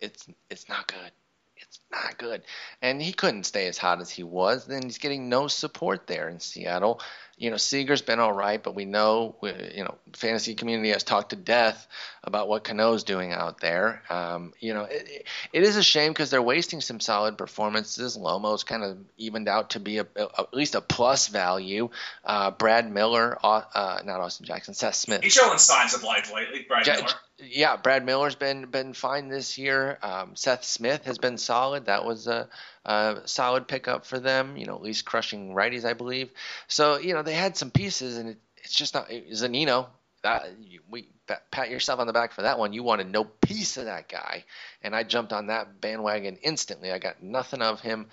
It's 0.00 0.26
it's 0.50 0.68
not 0.68 0.86
good. 0.86 1.12
It's 1.56 1.80
not 1.90 2.18
good. 2.18 2.42
And 2.82 3.02
he 3.02 3.12
couldn't 3.12 3.44
stay 3.44 3.66
as 3.66 3.78
hot 3.78 4.00
as 4.00 4.10
he 4.10 4.22
was. 4.22 4.66
Then 4.66 4.82
he's 4.82 4.98
getting 4.98 5.28
no 5.28 5.48
support 5.48 6.06
there 6.06 6.28
in 6.28 6.40
Seattle. 6.40 7.00
You 7.38 7.50
know, 7.50 7.56
Seager's 7.56 8.02
been 8.02 8.18
all 8.18 8.32
right, 8.32 8.62
but 8.62 8.74
we 8.74 8.84
know, 8.84 9.36
you 9.42 9.84
know, 9.84 9.94
fantasy 10.12 10.54
community 10.54 10.90
has 10.90 11.04
talked 11.04 11.30
to 11.30 11.36
death 11.36 11.86
about 12.24 12.48
what 12.48 12.64
Cano's 12.64 13.04
doing 13.04 13.32
out 13.32 13.60
there. 13.60 14.02
Um, 14.10 14.52
you 14.58 14.74
know, 14.74 14.82
it, 14.84 15.26
it- 15.52 15.62
is 15.62 15.76
a 15.76 15.82
shame 15.82 16.12
because 16.12 16.30
they're 16.30 16.42
wasting 16.42 16.80
some 16.80 16.98
solid 17.00 17.38
performances. 17.38 18.16
Lomo's 18.16 18.64
kind 18.64 18.82
of 18.82 18.98
evened 19.18 19.48
out 19.48 19.70
to 19.70 19.80
be 19.80 19.98
a, 19.98 20.06
a, 20.16 20.28
at 20.40 20.54
least 20.54 20.74
a 20.74 20.80
plus 20.80 21.28
value. 21.28 21.90
Uh, 22.24 22.50
Brad 22.50 22.90
Miller, 22.90 23.38
uh, 23.44 24.00
not 24.04 24.20
Austin 24.20 24.46
Jackson, 24.46 24.74
Seth 24.74 24.94
Smith. 24.96 25.22
He's 25.22 25.32
showing 25.32 25.58
signs 25.58 25.94
of 25.94 26.02
life 26.02 26.32
lately, 26.34 26.64
Brad 26.68 26.86
Ja- 26.86 26.94
Miller. 26.96 27.08
Yeah, 27.40 27.76
Brad 27.76 28.04
Miller's 28.04 28.34
been 28.34 28.66
been 28.66 28.94
fine 28.94 29.28
this 29.28 29.58
year. 29.58 29.98
Um, 30.02 30.34
Seth 30.34 30.64
Smith 30.64 31.04
has 31.04 31.18
been 31.18 31.38
solid. 31.38 31.86
That 31.86 32.04
was 32.04 32.26
a, 32.26 32.48
a 32.84 33.18
solid 33.26 33.68
pickup 33.68 34.06
for 34.06 34.18
them. 34.18 34.56
You 34.56 34.66
know, 34.66 34.74
at 34.74 34.82
least 34.82 35.04
crushing 35.04 35.54
righties, 35.54 35.84
I 35.84 35.92
believe. 35.92 36.30
So 36.66 36.98
you 36.98 37.14
know 37.14 37.22
they 37.22 37.34
had 37.34 37.56
some 37.56 37.70
pieces, 37.70 38.16
and 38.16 38.30
it, 38.30 38.38
it's 38.56 38.74
just 38.74 38.94
not 38.94 39.08
Zunino. 39.08 39.86
That 40.22 40.48
you, 40.60 40.80
we 40.90 41.06
pat- 41.28 41.48
pat 41.52 41.70
yourself 41.70 42.00
on 42.00 42.08
the 42.08 42.12
back 42.12 42.32
for 42.32 42.42
that 42.42 42.58
one. 42.58 42.72
You 42.72 42.82
wanted 42.82 43.08
no 43.08 43.22
piece 43.22 43.76
of 43.76 43.84
that 43.84 44.08
guy, 44.08 44.44
and 44.82 44.96
I 44.96 45.04
jumped 45.04 45.32
on 45.32 45.46
that 45.46 45.80
bandwagon 45.80 46.38
instantly. 46.42 46.90
I 46.90 46.98
got 46.98 47.22
nothing 47.22 47.62
of 47.62 47.80
him, 47.80 48.06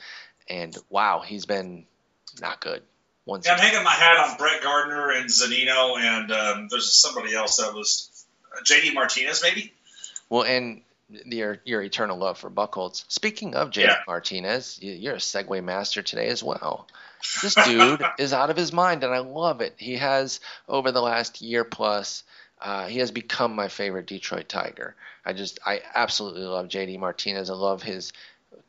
and 0.48 0.78
wow, 0.90 1.24
he's 1.26 1.48
been 1.48 1.88
not 2.40 2.62
good. 2.62 2.84
Yeah, 3.44 3.54
I'm 3.54 3.60
hanging 3.60 3.84
my 3.84 3.90
hat 3.92 4.18
on 4.18 4.38
Brett 4.38 4.62
Gardner 4.62 5.10
and 5.10 5.30
Zunino, 5.30 5.98
and 5.98 6.32
um, 6.32 6.68
there's 6.70 6.94
somebody 6.94 7.34
else 7.34 7.58
that 7.58 7.74
was 7.74 8.12
uh, 8.14 8.15
JD 8.64 8.94
Martinez, 8.94 9.42
maybe. 9.44 9.74
Well, 10.30 10.44
and 10.44 10.82
your 11.26 11.60
your 11.66 11.82
eternal 11.82 12.18
love 12.18 12.38
for 12.40 12.50
Buchholz. 12.50 13.06
Speaking 13.10 13.54
of 13.56 13.70
JD 13.70 13.84
Yeah. 13.84 13.98
Martinez, 14.08 14.80
you- 14.82 14.94
you're 14.94 15.16
a 15.16 15.18
segue 15.18 15.64
master 15.64 16.02
today 16.02 16.28
as 16.30 16.44
well. 16.44 16.88
This 17.42 17.56
dude 17.56 18.04
is 18.20 18.34
out 18.34 18.50
of 18.50 18.58
his 18.58 18.72
mind, 18.74 19.04
and 19.04 19.14
I 19.14 19.20
love 19.20 19.62
it. 19.62 19.76
He 19.78 19.96
has 19.98 20.40
over 20.68 20.92
the 20.92 21.02
last 21.02 21.42
year 21.42 21.64
plus. 21.64 22.24
Uh, 22.62 22.88
he 22.88 23.00
has 23.00 23.12
become 23.12 23.54
my 23.54 23.68
favorite 23.68 24.08
Detroit 24.08 24.48
Tiger. 24.48 24.96
I 25.26 25.34
just, 25.34 25.60
I 25.66 25.82
absolutely 25.94 26.44
love 26.44 26.68
JD 26.70 26.98
Martinez. 26.98 27.50
I 27.50 27.54
love 27.54 27.84
his 27.84 28.14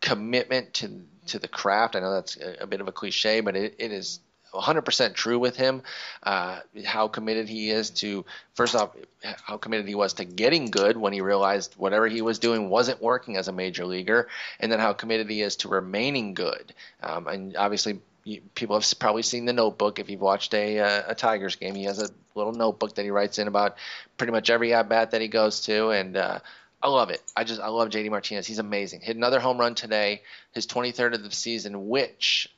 commitment 0.00 0.74
to 0.74 1.02
to 1.28 1.38
the 1.38 1.48
craft. 1.48 1.96
I 1.96 2.00
know 2.00 2.12
that's 2.12 2.36
a, 2.36 2.62
a 2.62 2.66
bit 2.66 2.80
of 2.80 2.88
a 2.88 2.92
cliche, 2.92 3.40
but 3.40 3.56
it, 3.56 3.76
it 3.78 3.92
is 3.92 4.20
100% 4.60 5.14
true 5.14 5.38
with 5.38 5.56
him. 5.56 5.82
Uh, 6.22 6.60
how 6.84 7.08
committed 7.08 7.48
he 7.48 7.70
is 7.70 7.90
to, 7.90 8.24
first 8.54 8.74
off, 8.74 8.90
how 9.22 9.56
committed 9.56 9.86
he 9.86 9.94
was 9.94 10.14
to 10.14 10.24
getting 10.24 10.66
good 10.66 10.96
when 10.96 11.12
he 11.12 11.20
realized 11.20 11.74
whatever 11.76 12.06
he 12.06 12.22
was 12.22 12.38
doing 12.38 12.68
wasn't 12.68 13.02
working 13.02 13.36
as 13.36 13.48
a 13.48 13.52
major 13.52 13.84
leaguer, 13.84 14.28
and 14.60 14.70
then 14.70 14.80
how 14.80 14.92
committed 14.92 15.28
he 15.30 15.42
is 15.42 15.56
to 15.56 15.68
remaining 15.68 16.34
good. 16.34 16.72
Um, 17.02 17.26
and 17.26 17.56
obviously, 17.56 18.00
people 18.54 18.78
have 18.78 18.98
probably 18.98 19.22
seen 19.22 19.44
the 19.44 19.52
notebook. 19.52 19.98
If 19.98 20.10
you've 20.10 20.20
watched 20.20 20.54
a, 20.54 20.80
uh, 20.80 21.02
a 21.08 21.14
Tigers 21.14 21.56
game, 21.56 21.74
he 21.74 21.84
has 21.84 22.02
a 22.02 22.10
little 22.34 22.52
notebook 22.52 22.94
that 22.96 23.02
he 23.04 23.10
writes 23.10 23.38
in 23.38 23.48
about 23.48 23.76
pretty 24.16 24.32
much 24.32 24.50
every 24.50 24.74
at 24.74 24.88
bat 24.88 25.12
that 25.12 25.20
he 25.20 25.28
goes 25.28 25.62
to, 25.62 25.90
and 25.90 26.16
uh, 26.16 26.40
I 26.82 26.88
love 26.88 27.10
it. 27.10 27.22
I 27.36 27.44
just 27.44 27.60
I 27.60 27.68
love 27.68 27.88
JD 27.88 28.10
Martinez. 28.10 28.46
He's 28.46 28.58
amazing. 28.58 29.00
Hit 29.00 29.16
another 29.16 29.40
home 29.40 29.58
run 29.58 29.74
today, 29.74 30.22
his 30.52 30.66
23rd 30.66 31.14
of 31.14 31.22
the 31.22 31.30
season, 31.30 31.88
which 31.88 32.48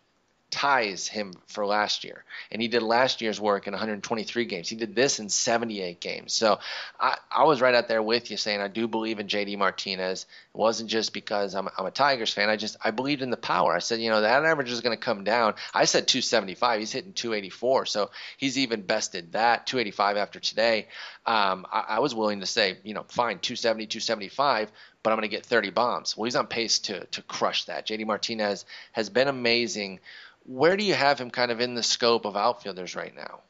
ties 0.50 1.06
him 1.06 1.34
for 1.46 1.66
last 1.66 2.04
year. 2.04 2.24
And 2.50 2.62
he 2.62 2.68
did 2.68 2.82
last 2.82 3.20
year's 3.20 3.40
work 3.40 3.66
in 3.66 3.72
123 3.72 4.44
games. 4.46 4.68
He 4.68 4.76
did 4.76 4.94
this 4.94 5.18
in 5.18 5.28
78 5.28 6.00
games. 6.00 6.32
So 6.32 6.58
I, 6.98 7.18
I 7.30 7.44
was 7.44 7.60
right 7.60 7.74
out 7.74 7.88
there 7.88 8.02
with 8.02 8.30
you 8.30 8.36
saying 8.36 8.60
I 8.60 8.68
do 8.68 8.88
believe 8.88 9.20
in 9.20 9.26
JD 9.26 9.58
Martinez. 9.58 10.22
It 10.54 10.58
wasn't 10.58 10.88
just 10.88 11.12
because 11.12 11.54
I'm, 11.54 11.68
I'm 11.76 11.86
a 11.86 11.90
Tigers 11.90 12.32
fan. 12.32 12.48
I 12.48 12.56
just 12.56 12.76
I 12.82 12.90
believed 12.92 13.20
in 13.20 13.30
the 13.30 13.36
power. 13.36 13.74
I 13.74 13.80
said, 13.80 14.00
you 14.00 14.08
know, 14.08 14.22
that 14.22 14.44
average 14.44 14.70
is 14.70 14.80
going 14.80 14.96
to 14.96 15.02
come 15.02 15.24
down. 15.24 15.54
I 15.74 15.84
said 15.84 16.08
275. 16.08 16.80
He's 16.80 16.92
hitting 16.92 17.12
284. 17.12 17.86
So 17.86 18.10
he's 18.38 18.58
even 18.58 18.82
bested 18.82 19.32
that 19.32 19.66
285 19.66 20.16
after 20.16 20.40
today. 20.40 20.88
Um, 21.26 21.66
I, 21.70 21.84
I 21.88 21.98
was 21.98 22.14
willing 22.14 22.40
to 22.40 22.46
say, 22.46 22.78
you 22.84 22.94
know, 22.94 23.04
fine, 23.08 23.38
270, 23.38 23.86
275 23.86 24.72
but 25.02 25.10
I'm 25.10 25.16
going 25.18 25.28
to 25.28 25.34
get 25.36 25.46
30 25.46 25.70
bombs. 25.70 26.16
Well, 26.16 26.24
he's 26.24 26.36
on 26.36 26.46
pace 26.46 26.78
to 26.80 27.04
to 27.06 27.22
crush 27.22 27.64
that. 27.64 27.86
JD 27.86 28.06
Martinez 28.06 28.64
has 28.92 29.10
been 29.10 29.28
amazing. 29.28 30.00
Where 30.44 30.76
do 30.76 30.84
you 30.84 30.94
have 30.94 31.18
him 31.18 31.30
kind 31.30 31.50
of 31.50 31.60
in 31.60 31.74
the 31.74 31.82
scope 31.82 32.24
of 32.24 32.36
outfielders 32.36 32.96
right 32.96 33.14
now? 33.14 33.40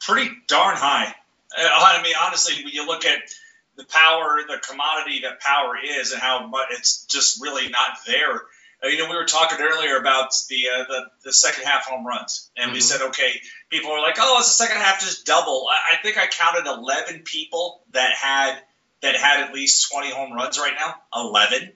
Pretty 0.00 0.30
darn 0.48 0.76
high. 0.76 1.14
Uh, 1.56 1.68
I 1.70 2.02
mean, 2.02 2.14
honestly, 2.20 2.62
when 2.64 2.72
you 2.74 2.86
look 2.86 3.04
at 3.04 3.18
the 3.76 3.84
power, 3.84 4.40
the 4.46 4.58
commodity 4.68 5.20
that 5.22 5.40
power 5.40 5.74
is, 5.82 6.12
and 6.12 6.20
how 6.20 6.46
much 6.46 6.66
it's 6.72 7.04
just 7.06 7.40
really 7.42 7.68
not 7.68 7.98
there. 8.06 8.42
Uh, 8.84 8.88
you 8.88 8.98
know, 8.98 9.08
we 9.08 9.16
were 9.16 9.24
talking 9.24 9.58
earlier 9.60 9.96
about 9.96 10.30
the 10.48 10.68
uh, 10.68 10.84
the, 10.88 11.00
the 11.24 11.32
second 11.32 11.64
half 11.64 11.86
home 11.86 12.06
runs, 12.06 12.50
and 12.56 12.72
we 12.72 12.78
Mhm. 12.78 12.82
said, 12.82 13.00
okay, 13.02 13.40
people 13.70 13.92
are 13.92 14.00
like, 14.02 14.16
oh, 14.18 14.36
it's 14.40 14.48
the 14.56 14.64
second 14.64 14.80
half 14.82 15.00
just 15.00 15.24
double. 15.26 15.66
I, 15.70 15.94
I 15.94 16.02
think 16.02 16.18
I 16.18 16.26
counted 16.26 16.66
11 16.68 17.22
people 17.24 17.82
that 17.92 18.12
had 18.14 18.58
that 19.04 19.16
had 19.16 19.44
at 19.44 19.52
least 19.52 19.92
20 19.92 20.10
home 20.10 20.32
runs 20.32 20.58
right 20.58 20.72
now. 20.78 20.94
11, 21.14 21.70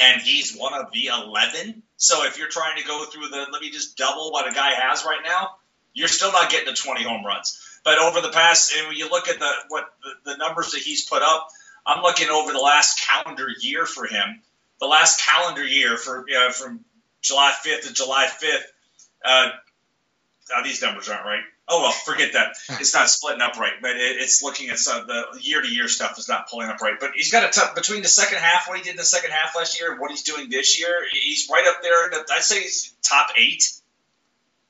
and 0.00 0.20
he's 0.20 0.56
one 0.56 0.74
of 0.74 0.92
the 0.92 1.06
11. 1.06 1.84
So 1.96 2.26
if 2.26 2.36
you're 2.36 2.48
trying 2.48 2.78
to 2.78 2.84
go 2.84 3.04
through 3.04 3.28
the, 3.28 3.46
let 3.52 3.62
me 3.62 3.70
just 3.70 3.96
double 3.96 4.32
what 4.32 4.50
a 4.50 4.52
guy 4.52 4.72
has 4.72 5.04
right 5.04 5.20
now, 5.24 5.50
you're 5.94 6.08
still 6.08 6.32
not 6.32 6.50
getting 6.50 6.74
to 6.74 6.82
20 6.82 7.04
home 7.04 7.24
runs. 7.24 7.60
But 7.84 7.98
over 7.98 8.20
the 8.20 8.30
past, 8.30 8.74
and 8.76 8.88
when 8.88 8.96
you 8.96 9.08
look 9.08 9.28
at 9.28 9.38
the 9.38 9.50
what 9.68 9.94
the, 10.02 10.32
the 10.32 10.36
numbers 10.36 10.72
that 10.72 10.80
he's 10.80 11.08
put 11.08 11.22
up, 11.22 11.48
I'm 11.86 12.02
looking 12.02 12.28
over 12.28 12.52
the 12.52 12.58
last 12.58 13.00
calendar 13.06 13.46
year 13.60 13.86
for 13.86 14.06
him. 14.06 14.42
The 14.80 14.86
last 14.86 15.24
calendar 15.24 15.64
year 15.64 15.96
for 15.96 16.26
from 16.52 16.84
July 17.20 17.52
5th 17.64 17.82
to 17.86 17.92
July 17.92 18.26
5th. 18.26 18.62
Uh, 19.24 19.50
these 20.64 20.82
numbers 20.82 21.08
aren't 21.08 21.24
right. 21.24 21.42
Oh 21.72 21.80
well, 21.80 21.90
forget 21.90 22.34
that. 22.34 22.56
It's 22.80 22.92
not 22.92 23.08
splitting 23.08 23.40
up 23.40 23.58
right, 23.58 23.72
but 23.80 23.92
it, 23.92 24.20
it's 24.20 24.42
looking 24.42 24.68
at 24.68 24.78
some 24.78 25.06
the 25.06 25.24
year 25.40 25.62
to 25.62 25.68
year 25.68 25.88
stuff 25.88 26.18
is 26.18 26.28
not 26.28 26.50
pulling 26.50 26.68
up 26.68 26.82
right. 26.82 27.00
But 27.00 27.12
he's 27.14 27.32
got 27.32 27.48
a 27.48 27.48
tough 27.48 27.74
between 27.74 28.02
the 28.02 28.08
second 28.08 28.38
half, 28.38 28.68
what 28.68 28.76
he 28.76 28.84
did 28.84 28.90
in 28.90 28.96
the 28.96 29.04
second 29.04 29.30
half 29.30 29.56
last 29.56 29.80
year, 29.80 29.92
and 29.92 29.98
what 29.98 30.10
he's 30.10 30.22
doing 30.22 30.50
this 30.50 30.78
year. 30.78 31.00
He's 31.10 31.48
right 31.50 31.66
up 31.66 31.82
there. 31.82 32.12
I'd 32.30 32.42
say 32.42 32.60
he's 32.60 32.94
top 33.02 33.28
eight. 33.38 33.72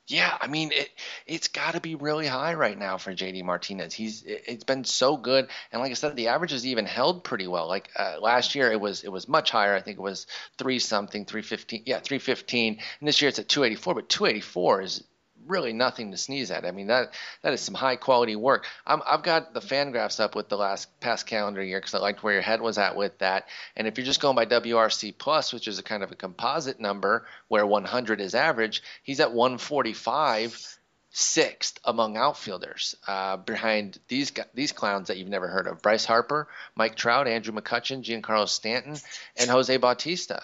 Yeah, 0.06 0.36
I 0.40 0.46
mean 0.46 0.70
it. 0.72 0.90
It's 1.26 1.48
got 1.48 1.74
to 1.74 1.80
be 1.80 1.96
really 1.96 2.26
high 2.28 2.54
right 2.54 2.78
now 2.78 2.98
for 2.98 3.12
JD 3.12 3.42
Martinez. 3.42 3.94
He's 3.94 4.22
it, 4.22 4.48
has 4.48 4.64
been 4.64 4.84
so 4.84 5.16
good, 5.16 5.48
and 5.72 5.82
like 5.82 5.90
I 5.90 5.94
said, 5.94 6.14
the 6.14 6.28
average 6.28 6.52
has 6.52 6.66
even 6.66 6.86
held 6.86 7.24
pretty 7.24 7.48
well. 7.48 7.66
Like 7.66 7.88
uh, 7.98 8.18
last 8.20 8.54
year, 8.54 8.70
it 8.70 8.80
was 8.80 9.02
it 9.02 9.10
was 9.10 9.28
much 9.28 9.50
higher. 9.50 9.74
I 9.74 9.80
think 9.80 9.98
it 9.98 10.02
was 10.02 10.28
three 10.56 10.78
something, 10.78 11.24
three 11.24 11.42
fifteen. 11.42 11.82
Yeah, 11.86 11.98
three 11.98 12.18
fifteen. 12.18 12.78
And 13.00 13.08
this 13.08 13.22
year 13.22 13.28
it's 13.28 13.40
at 13.40 13.48
two 13.48 13.64
eighty 13.64 13.74
four. 13.74 13.94
But 13.94 14.08
two 14.08 14.26
eighty 14.26 14.40
four 14.40 14.82
is 14.82 15.02
really 15.46 15.72
nothing 15.72 16.10
to 16.10 16.16
sneeze 16.16 16.50
at. 16.50 16.64
I 16.64 16.70
mean 16.70 16.88
that 16.88 17.12
that 17.42 17.52
is 17.52 17.60
some 17.60 17.74
high 17.74 17.96
quality 17.96 18.36
work. 18.36 18.66
i 18.86 18.98
have 19.06 19.22
got 19.22 19.54
the 19.54 19.60
FanGraphs 19.60 20.20
up 20.20 20.34
with 20.34 20.48
the 20.48 20.56
last 20.56 20.88
past 21.00 21.26
calendar 21.26 21.62
year 21.62 21.78
because 21.78 21.94
I 21.94 21.98
liked 21.98 22.22
where 22.22 22.34
your 22.34 22.42
head 22.42 22.60
was 22.60 22.78
at 22.78 22.96
with 22.96 23.18
that. 23.18 23.48
And 23.76 23.86
if 23.86 23.96
you're 23.96 24.06
just 24.06 24.20
going 24.20 24.36
by 24.36 24.46
WRC 24.46 25.16
plus, 25.18 25.52
which 25.52 25.68
is 25.68 25.78
a 25.78 25.82
kind 25.82 26.02
of 26.02 26.12
a 26.12 26.16
composite 26.16 26.80
number 26.80 27.26
where 27.48 27.66
100 27.66 28.20
is 28.20 28.34
average, 28.34 28.82
he's 29.02 29.20
at 29.20 29.32
145 29.32 30.78
sixth 31.14 31.78
among 31.84 32.16
outfielders 32.16 32.96
uh, 33.06 33.36
behind 33.36 33.98
these 34.08 34.32
these 34.54 34.72
clowns 34.72 35.08
that 35.08 35.18
you've 35.18 35.28
never 35.28 35.48
heard 35.48 35.66
of: 35.66 35.82
Bryce 35.82 36.04
Harper, 36.04 36.48
Mike 36.74 36.96
Trout, 36.96 37.28
Andrew 37.28 37.54
McCutchen, 37.54 38.02
Giancarlo 38.02 38.48
Stanton, 38.48 38.96
and 39.36 39.50
Jose 39.50 39.76
Bautista. 39.76 40.42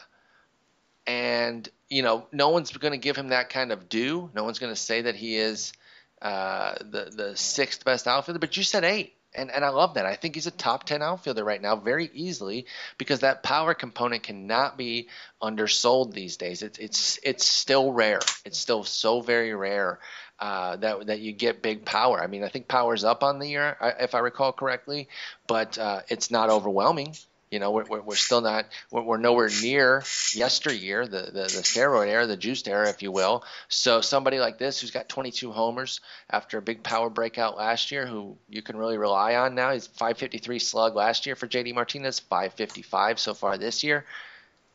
And 1.09 1.67
you 1.89 2.03
know, 2.03 2.27
no 2.33 2.51
one's 2.51 2.71
going 2.71 2.93
to 2.93 2.99
give 2.99 3.17
him 3.17 3.29
that 3.29 3.49
kind 3.49 3.73
of 3.73 3.89
due. 3.89 4.31
No 4.35 4.45
one's 4.45 4.59
going 4.59 4.73
to 4.73 4.81
say 4.81 5.03
that 5.03 5.15
he 5.17 5.37
is 5.37 5.73
uh, 6.21 6.75
the 6.81 7.11
the 7.11 7.37
sixth 7.37 7.85
best 7.85 8.07
outfielder. 8.07 8.39
But 8.39 8.57
you 8.59 8.63
said 8.63 8.85
eight, 8.85 9.15
and 9.35 9.51
and 9.51 9.65
I 9.65 9.71
love 9.71 9.95
that. 9.95 10.05
I 10.05 10.17
think 10.17 10.35
he's 10.35 10.47
a 10.47 10.51
top 10.51 10.85
ten 10.85 11.01
outfielder 11.01 11.43
right 11.43 11.63
now, 11.63 11.77
very 11.77 12.11
easily, 12.13 12.67
because 12.99 13.21
that 13.21 13.43
power 13.43 13.73
component 13.73 14.23
cannot 14.23 14.77
be 14.77 15.09
undersold 15.41 16.13
these 16.13 16.37
days. 16.37 16.63
It's 16.63 16.79
it's 16.79 17.19
it's 17.23 17.49
still 17.49 17.91
rare. 17.91 18.21
It's 18.45 18.59
still 18.59 18.85
so 18.85 19.23
very 19.23 19.55
rare. 19.55 20.01
Uh, 20.39 20.77
that 20.77 21.07
that 21.07 21.21
you 21.21 21.33
get 21.33 21.63
big 21.63 21.87
power. 21.87 22.21
I 22.21 22.27
mean, 22.27 22.45
I 22.45 22.49
think 22.49 22.69
power's 22.69 23.03
up 23.03 23.25
on 23.25 23.39
the 23.39 23.49
year, 23.49 23.77
if 23.99 24.15
I 24.15 24.19
recall 24.19 24.53
correctly, 24.53 25.09
but 25.47 25.79
uh, 25.79 26.03
it's 26.09 26.31
not 26.31 26.51
overwhelming. 26.51 27.17
You 27.51 27.59
know, 27.59 27.71
we're, 27.71 28.01
we're 28.01 28.17
still 28.17 28.41
not, 28.41 28.67
we're, 28.91 29.17
nowhere 29.17 29.49
near 29.63 30.05
yesteryear, 30.35 31.07
the, 31.07 31.23
the, 31.23 31.33
the 31.33 31.63
steroid 31.63 32.09
era, 32.09 32.27
the 32.27 32.37
juiced 32.37 32.69
era, 32.69 32.89
if 32.91 33.03
you 33.03 33.11
will. 33.11 33.45
So 33.69 34.01
somebody 34.01 34.39
like 34.39 34.59
this 34.59 34.81
who's 34.81 34.91
got 34.91 35.09
22 35.09 35.51
homers 35.53 36.01
after 36.29 36.59
a 36.59 36.63
big 36.63 36.83
power 36.83 37.09
breakout 37.09 37.57
last 37.57 37.91
year, 37.91 38.07
who 38.07 38.37
you 38.49 38.61
can 38.61 38.77
really 38.77 38.99
rely 38.99 39.37
on 39.37 39.55
now. 39.55 39.73
He's 39.73 39.87
553 39.87 40.59
slug 40.59 40.95
last 40.95 41.27
year 41.27 41.37
for 41.37 41.47
JD 41.47 41.75
Martinez, 41.75 42.21
555 42.21 43.19
so 43.19 43.35
far 43.35 43.57
this 43.57 43.83
year. 43.83 44.05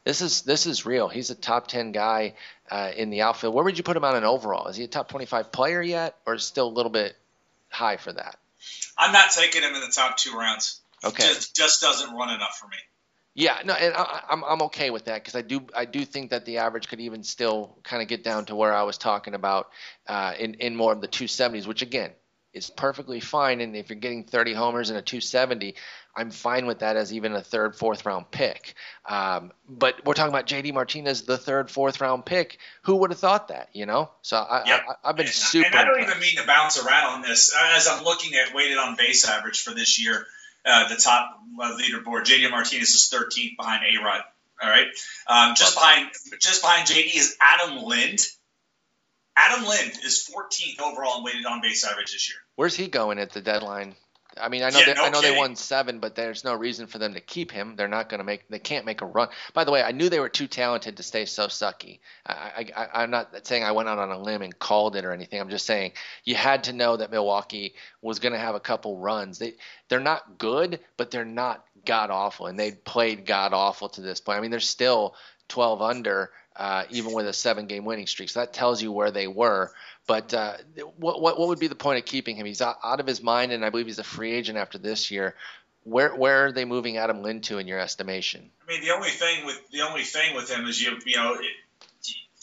This 0.04 0.22
is 0.22 0.42
this 0.42 0.66
is 0.66 0.86
real. 0.86 1.08
He's 1.08 1.30
a 1.30 1.36
top 1.36 1.68
10 1.68 1.94
guy 1.94 2.34
uh, 2.70 2.92
in 2.96 3.10
the 3.10 3.22
outfield. 3.22 3.54
Where 3.54 3.64
would 3.64 3.78
you 3.78 3.84
put 3.84 3.96
him 3.96 4.04
on 4.04 4.16
an 4.16 4.26
overall? 4.26 4.68
Is 4.68 4.76
he 4.76 4.84
a 4.84 4.88
top 4.88 5.08
25 5.08 5.52
player 5.52 5.82
yet, 5.82 6.18
or 6.26 6.38
still 6.40 6.68
a 6.68 6.76
little 6.76 6.92
bit 6.92 7.16
high 7.70 7.98
for 7.98 8.12
that? 8.12 8.38
I'm 8.98 9.14
not 9.14 9.32
taking 9.32 9.62
him 9.62 9.74
in 9.76 9.82
the 9.82 9.94
top 9.94 10.18
two 10.18 10.38
rounds. 10.38 10.82
Okay. 11.04 11.24
Just, 11.24 11.56
just 11.56 11.82
doesn't 11.82 12.14
run 12.14 12.34
enough 12.34 12.58
for 12.58 12.68
me. 12.68 12.78
Yeah, 13.36 13.58
no, 13.66 13.74
and 13.74 13.96
I, 13.96 14.22
am 14.30 14.44
I'm, 14.44 14.52
I'm 14.52 14.62
okay 14.64 14.92
with 14.92 15.06
that 15.06 15.24
because 15.24 15.36
I 15.36 15.42
do 15.42 15.66
I 15.76 15.86
do 15.86 16.06
think 16.06 16.30
that 16.30 16.46
the 16.46 16.60
average 16.60 16.88
could 16.88 17.00
even 17.00 17.24
still 17.24 17.78
kind 17.84 18.04
of 18.04 18.08
get 18.08 18.24
down 18.24 18.46
to 18.46 18.56
where 18.56 18.74
I 18.74 18.84
was 18.84 19.00
talking 19.00 19.34
about 19.34 19.70
uh, 20.08 20.34
in 20.38 20.54
in 20.56 20.76
more 20.76 20.94
of 20.94 21.02
the 21.02 21.08
270s, 21.08 21.66
which 21.66 21.82
again 21.82 22.12
is 22.54 22.70
perfectly 22.70 23.20
fine. 23.20 23.62
And 23.62 23.76
if 23.76 23.90
you're 23.90 23.98
getting 23.98 24.24
30 24.24 24.54
homers 24.54 24.92
and 24.92 25.00
a 25.00 25.02
270, 25.02 25.74
I'm 26.16 26.30
fine 26.30 26.68
with 26.68 26.80
that 26.80 26.96
as 26.96 27.12
even 27.12 27.34
a 27.34 27.42
third, 27.42 27.76
fourth 27.76 28.06
round 28.06 28.30
pick. 28.30 28.76
Um, 29.10 29.52
but 29.68 30.06
we're 30.06 30.14
talking 30.14 30.32
about 30.32 30.46
JD 30.46 30.72
Martinez, 30.72 31.24
the 31.24 31.38
third, 31.38 31.72
fourth 31.72 32.00
round 32.00 32.26
pick. 32.26 32.60
Who 32.84 32.98
would 32.98 33.10
have 33.10 33.20
thought 33.20 33.48
that? 33.48 33.70
You 33.74 33.88
know, 33.88 34.12
so 34.22 34.38
I, 34.38 34.64
yep. 34.68 34.86
I, 35.04 35.08
have 35.08 35.16
been 35.16 35.26
super. 35.26 35.66
And 35.66 35.76
I 35.76 35.86
don't 35.86 36.02
even 36.04 36.20
mean 36.20 36.36
to 36.38 36.46
bounce 36.46 36.78
around 36.78 37.16
on 37.16 37.22
this 37.24 37.52
as 37.76 37.88
I'm 37.88 38.04
looking 38.04 38.36
at 38.36 38.54
weighted 38.54 38.78
on 38.78 38.96
base 38.96 39.28
average 39.28 39.64
for 39.64 39.74
this 39.74 40.00
year 40.00 40.28
uh, 40.66 40.88
the 40.90 40.96
top 40.96 41.40
leaderboard. 41.60 42.26
JD 42.26 42.50
Martinez 42.52 42.90
is 42.90 43.14
13th 43.14 43.58
behind 43.58 43.84
A 43.84 44.04
Rod. 44.04 44.22
All 44.62 44.70
right, 44.70 44.88
um, 45.28 45.56
just 45.56 45.76
behind 45.76 46.10
just 46.40 46.62
behind 46.62 46.88
JD 46.88 47.16
is 47.16 47.36
Adam 47.42 47.84
Lind. 47.84 48.20
Adam 49.36 49.66
Lind 49.66 49.94
is 50.06 50.30
14th 50.32 50.80
overall 50.80 51.18
in 51.18 51.24
weighted 51.24 51.46
on 51.46 51.60
base 51.60 51.84
average 51.84 52.14
this 52.14 52.30
year. 52.30 52.38
Where's 52.56 52.76
he 52.76 52.88
going 52.88 53.18
at 53.20 53.32
the 53.32 53.42
deadline? 53.42 53.96
I 54.40 54.50
mean, 54.50 54.64
I 54.64 54.70
know, 54.70 54.80
yeah, 54.80 54.86
they, 54.86 54.94
no 54.94 55.04
I 55.04 55.10
know 55.10 55.22
they 55.22 55.36
won 55.36 55.56
seven, 55.56 56.00
but 56.00 56.16
there's 56.16 56.44
no 56.44 56.54
reason 56.54 56.88
for 56.88 56.98
them 56.98 57.14
to 57.14 57.22
keep 57.22 57.52
him. 57.52 57.76
They're 57.76 57.88
not 57.88 58.10
going 58.10 58.20
to 58.20 58.24
make. 58.24 58.48
They 58.50 58.60
can't 58.60 58.86
make 58.86 59.02
a 59.02 59.06
run. 59.06 59.30
By 59.54 59.64
the 59.64 59.72
way, 59.72 59.84
I 59.84 59.92
knew 59.92 60.10
they 60.10 60.20
were 60.20 60.30
too 60.30 60.48
talented 60.48 60.98
to 60.98 61.04
stay 61.04 61.26
so 61.26 61.48
sucky. 61.48 62.00
I, 62.26 62.68
I, 62.76 63.04
I'm 63.04 63.12
not 63.12 63.46
saying 63.46 63.64
I 63.64 63.72
went 63.72 63.90
out 63.90 64.00
on 64.00 64.12
a 64.12 64.18
limb 64.18 64.42
and 64.42 64.58
called 64.58 64.96
it 64.96 65.06
or 65.06 65.12
anything. 65.12 65.40
I'm 65.40 65.50
just 65.50 65.66
saying 65.66 65.94
you 66.24 66.36
had 66.36 66.66
to 66.66 66.74
know 66.74 66.98
that 66.98 67.12
Milwaukee 67.12 67.76
was 68.02 68.20
going 68.20 68.34
to 68.34 68.40
have 68.40 68.56
a 68.56 68.60
couple 68.60 68.98
runs. 68.98 69.40
They 69.40 69.54
they're 69.90 70.00
not 70.00 70.38
good, 70.38 70.80
but 70.98 71.12
they're 71.12 71.26
not 71.26 71.64
god 71.86 72.10
awful, 72.10 72.48
and 72.48 72.60
they 72.60 72.72
played 72.72 73.26
god 73.26 73.54
awful 73.54 73.90
to 73.90 74.02
this 74.02 74.20
point. 74.20 74.38
I 74.38 74.42
mean, 74.42 74.52
they're 74.52 74.60
still 74.60 75.16
12 75.50 75.82
under, 75.82 76.32
uh, 76.56 76.84
even 76.90 77.14
with 77.14 77.28
a 77.28 77.34
seven 77.34 77.68
game 77.68 77.86
winning 77.86 78.08
streak. 78.08 78.30
So 78.30 78.42
that 78.42 78.54
tells 78.54 78.82
you 78.82 78.92
where 78.92 79.12
they 79.12 79.28
were. 79.28 79.72
But 80.06 80.34
uh, 80.34 80.58
what, 80.98 81.22
what, 81.22 81.40
what 81.40 81.48
would 81.48 81.60
be 81.60 81.68
the 81.68 81.76
point 81.76 82.00
of 82.00 82.06
keeping 82.06 82.36
him? 82.36 82.46
He's 82.46 82.62
out, 82.62 82.78
out 82.84 83.00
of 83.00 83.08
his 83.08 83.24
mind, 83.24 83.52
and 83.52 83.64
I 83.66 83.70
believe 83.70 83.86
he's 83.86 84.00
a 84.00 84.04
free 84.04 84.34
agent 84.34 84.58
after 84.58 84.78
this 84.78 85.12
year. 85.12 85.36
Where 85.86 86.16
where 86.16 86.46
are 86.46 86.52
they 86.52 86.64
moving 86.64 86.98
Adam 86.98 87.22
Lind 87.24 87.44
to 87.46 87.58
in 87.58 87.68
your 87.68 87.80
estimation? 87.80 88.50
I 88.64 88.72
mean, 88.72 88.82
the 88.82 88.92
only 88.92 89.10
thing 89.10 89.46
with 89.46 89.70
the 89.72 89.82
only 89.82 90.04
thing 90.04 90.34
with 90.36 90.50
him 90.50 90.66
is 90.66 90.82
you 90.82 90.98
you 91.06 91.18
know. 91.18 91.38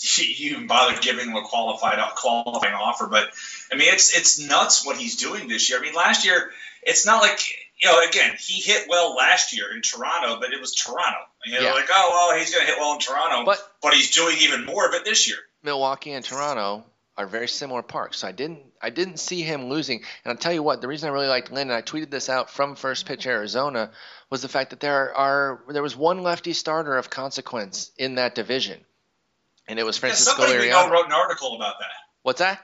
You 0.02 0.50
even 0.52 0.66
bother 0.66 0.98
giving 0.98 1.28
him 1.28 1.36
a 1.36 1.42
qualified 1.42 1.98
qualifying 2.14 2.72
offer, 2.72 3.06
but 3.06 3.28
I 3.70 3.76
mean 3.76 3.92
it's 3.92 4.16
it's 4.16 4.38
nuts 4.38 4.86
what 4.86 4.96
he's 4.96 5.16
doing 5.16 5.46
this 5.46 5.68
year. 5.68 5.78
I 5.78 5.82
mean 5.82 5.92
last 5.92 6.24
year 6.24 6.52
it's 6.82 7.04
not 7.04 7.20
like 7.20 7.38
you 7.78 7.90
know 7.90 8.00
again 8.08 8.34
he 8.38 8.62
hit 8.62 8.86
well 8.88 9.14
last 9.14 9.54
year 9.54 9.66
in 9.74 9.82
Toronto, 9.82 10.40
but 10.40 10.54
it 10.54 10.60
was 10.60 10.74
Toronto. 10.74 11.18
You 11.46 11.54
know, 11.54 11.60
yeah. 11.60 11.72
like 11.72 11.88
oh 11.90 12.08
well 12.10 12.38
he's 12.38 12.54
going 12.54 12.66
to 12.66 12.70
hit 12.70 12.78
well 12.78 12.94
in 12.94 13.00
Toronto, 13.00 13.44
but 13.44 13.58
but 13.82 13.94
he's 13.94 14.10
doing 14.10 14.36
even 14.40 14.66
more 14.66 14.86
of 14.86 14.94
it 14.94 15.04
this 15.04 15.28
year. 15.28 15.38
Milwaukee 15.62 16.12
and 16.12 16.24
Toronto 16.24 16.84
are 17.20 17.26
very 17.26 17.48
similar 17.48 17.82
parks. 17.82 18.18
So 18.18 18.28
I 18.28 18.32
didn't 18.32 18.60
I 18.80 18.90
didn't 18.90 19.18
see 19.18 19.42
him 19.42 19.68
losing. 19.68 19.98
And 20.24 20.32
I'll 20.32 20.36
tell 20.36 20.52
you 20.52 20.62
what, 20.62 20.80
the 20.80 20.88
reason 20.88 21.08
I 21.08 21.12
really 21.12 21.28
liked 21.28 21.52
Lind, 21.52 21.70
and 21.70 21.76
I 21.76 21.82
tweeted 21.82 22.10
this 22.10 22.28
out 22.28 22.50
from 22.50 22.76
First 22.76 23.06
Pitch 23.06 23.26
Arizona, 23.26 23.90
was 24.30 24.42
the 24.42 24.48
fact 24.48 24.70
that 24.70 24.80
there 24.80 25.14
are 25.14 25.62
there 25.68 25.82
was 25.82 25.96
one 25.96 26.22
lefty 26.22 26.52
starter 26.52 26.96
of 26.96 27.10
consequence 27.10 27.90
in 27.98 28.14
that 28.14 28.34
division, 28.34 28.80
and 29.68 29.78
it 29.78 29.84
was 29.84 29.98
Francisco 29.98 30.42
yeah, 30.42 30.48
somebody 30.48 30.68
Liriano. 30.68 30.84
we 30.84 30.88
know 30.88 30.90
wrote 30.90 31.06
an 31.06 31.12
article 31.12 31.56
about 31.56 31.74
that. 31.80 31.90
What's 32.22 32.38
that? 32.38 32.60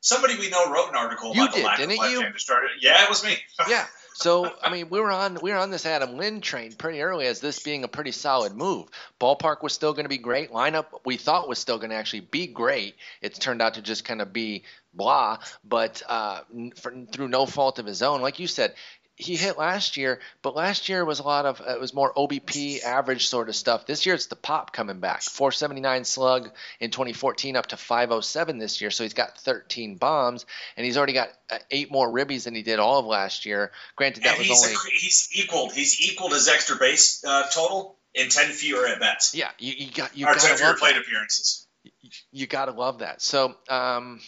Somebody 0.00 0.36
we 0.36 0.50
know 0.50 0.72
wrote 0.72 0.88
an 0.88 0.96
article 0.96 1.32
you 1.34 1.42
about 1.42 1.54
did, 1.54 1.62
the 1.62 1.66
lack 1.66 1.78
didn't 1.78 1.92
of 1.92 1.98
left-hander 1.98 2.38
starter. 2.38 2.66
Yeah, 2.80 3.04
it 3.04 3.08
was 3.08 3.22
me. 3.22 3.36
yeah. 3.68 3.86
So 4.14 4.52
I 4.62 4.70
mean, 4.70 4.88
we 4.90 5.00
were 5.00 5.10
on 5.10 5.38
we 5.42 5.50
were 5.50 5.58
on 5.58 5.70
this 5.70 5.86
Adam 5.86 6.16
Lind 6.16 6.42
train 6.42 6.72
pretty 6.72 7.00
early 7.02 7.26
as 7.26 7.40
this 7.40 7.62
being 7.62 7.84
a 7.84 7.88
pretty 7.88 8.12
solid 8.12 8.54
move. 8.54 8.88
Ballpark 9.20 9.62
was 9.62 9.72
still 9.72 9.92
going 9.92 10.04
to 10.04 10.10
be 10.10 10.18
great. 10.18 10.52
Lineup 10.52 10.86
we 11.04 11.16
thought 11.16 11.48
was 11.48 11.58
still 11.58 11.78
going 11.78 11.90
to 11.90 11.96
actually 11.96 12.20
be 12.20 12.46
great. 12.46 12.96
It's 13.20 13.38
turned 13.38 13.62
out 13.62 13.74
to 13.74 13.82
just 13.82 14.04
kind 14.04 14.20
of 14.20 14.32
be 14.32 14.64
blah. 14.94 15.38
But 15.64 16.02
uh, 16.08 16.42
for, 16.76 16.92
through 17.10 17.28
no 17.28 17.46
fault 17.46 17.78
of 17.78 17.86
his 17.86 18.02
own, 18.02 18.20
like 18.20 18.38
you 18.38 18.46
said, 18.46 18.74
he 19.16 19.36
hit 19.36 19.58
last 19.58 19.96
year, 19.96 20.20
but 20.40 20.56
last 20.56 20.88
year 20.88 21.04
was 21.04 21.20
a 21.20 21.22
lot 21.22 21.44
of 21.44 21.60
it 21.60 21.80
was 21.80 21.92
more 21.92 22.12
OBP 22.14 22.82
average 22.82 23.28
sort 23.28 23.48
of 23.48 23.56
stuff. 23.56 23.86
This 23.86 24.06
year 24.06 24.14
it's 24.14 24.26
the 24.26 24.36
pop 24.36 24.72
coming 24.72 25.00
back. 25.00 25.22
479 25.22 26.04
slug 26.04 26.50
in 26.80 26.90
2014 26.90 27.56
up 27.56 27.66
to 27.68 27.76
507 27.76 28.58
this 28.58 28.80
year. 28.80 28.90
So 28.90 29.04
he's 29.04 29.14
got 29.14 29.38
13 29.38 29.96
bombs 29.96 30.46
and 30.76 30.86
he's 30.86 30.96
already 30.96 31.12
got 31.12 31.28
uh, 31.50 31.58
eight 31.70 31.90
more 31.90 32.10
ribbies 32.10 32.44
than 32.44 32.54
he 32.54 32.62
did 32.62 32.78
all 32.78 33.00
of 33.00 33.06
last 33.06 33.44
year. 33.44 33.72
Granted, 33.96 34.24
that 34.24 34.38
and 34.38 34.48
was 34.48 34.62
only 34.62 34.74
a, 34.74 34.98
he's 34.98 35.28
equaled 35.34 35.72
he's 35.72 36.00
equaled 36.00 36.32
his 36.32 36.48
extra 36.48 36.76
base 36.76 37.22
uh, 37.24 37.44
total 37.52 37.98
in 38.14 38.28
10 38.28 38.50
fewer 38.50 38.86
at 38.86 38.98
bats. 39.00 39.34
Yeah, 39.34 39.50
you, 39.58 39.74
you 39.76 39.92
got 39.92 40.16
you 40.16 40.24
got 40.24 40.38
10 40.38 40.56
fewer 40.56 40.74
plate 40.74 40.96
appearances. 40.96 41.66
You, 42.00 42.10
you 42.32 42.46
got 42.46 42.66
to 42.66 42.72
love 42.72 43.00
that. 43.00 43.20
So. 43.20 43.54
um 43.68 44.20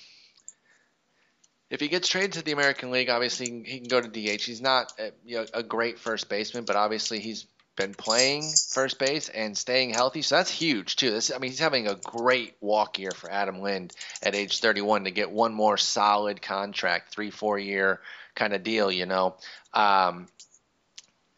if 1.75 1.81
he 1.81 1.89
gets 1.89 2.09
traded 2.09 2.35
to 2.35 2.43
the 2.43 2.53
American 2.53 2.93
League, 2.93 3.11
obviously 3.11 3.65
he 3.67 3.81
can 3.81 3.89
go 3.89 4.01
to 4.01 4.09
DH. 4.09 4.43
He's 4.43 4.63
not 4.63 4.93
a, 4.99 5.11
you 5.27 5.39
know, 5.39 5.47
a 5.53 5.63
great 5.63 5.99
first 5.99 6.29
baseman, 6.29 6.65
but 6.65 6.77
obviously 6.77 7.19
he's 7.19 7.47
been 7.77 7.95
playing 7.95 8.53
first 8.71 9.01
base 9.01 9.29
and 9.29 9.59
staying 9.59 9.91
healthy, 9.91 10.23
so 10.23 10.37
that's 10.37 10.51
huge 10.51 10.95
too. 10.95 11.11
This, 11.11 11.33
I 11.33 11.39
mean, 11.39 11.51
he's 11.51 11.59
having 11.59 11.89
a 11.89 11.97
great 11.97 12.55
walk 12.61 13.01
year 13.01 13.11
for 13.11 13.29
Adam 13.29 13.61
Lind 13.61 13.93
at 14.23 14.37
age 14.37 14.61
31 14.61 15.05
to 15.05 15.11
get 15.11 15.33
one 15.33 15.53
more 15.53 15.77
solid 15.77 16.41
contract, 16.41 17.13
three 17.13 17.31
four 17.31 17.59
year 17.59 18.01
kind 18.37 18.55
of 18.55 18.63
deal. 18.63 18.93
You 18.93 19.07
know, 19.07 19.35
um, 19.73 20.29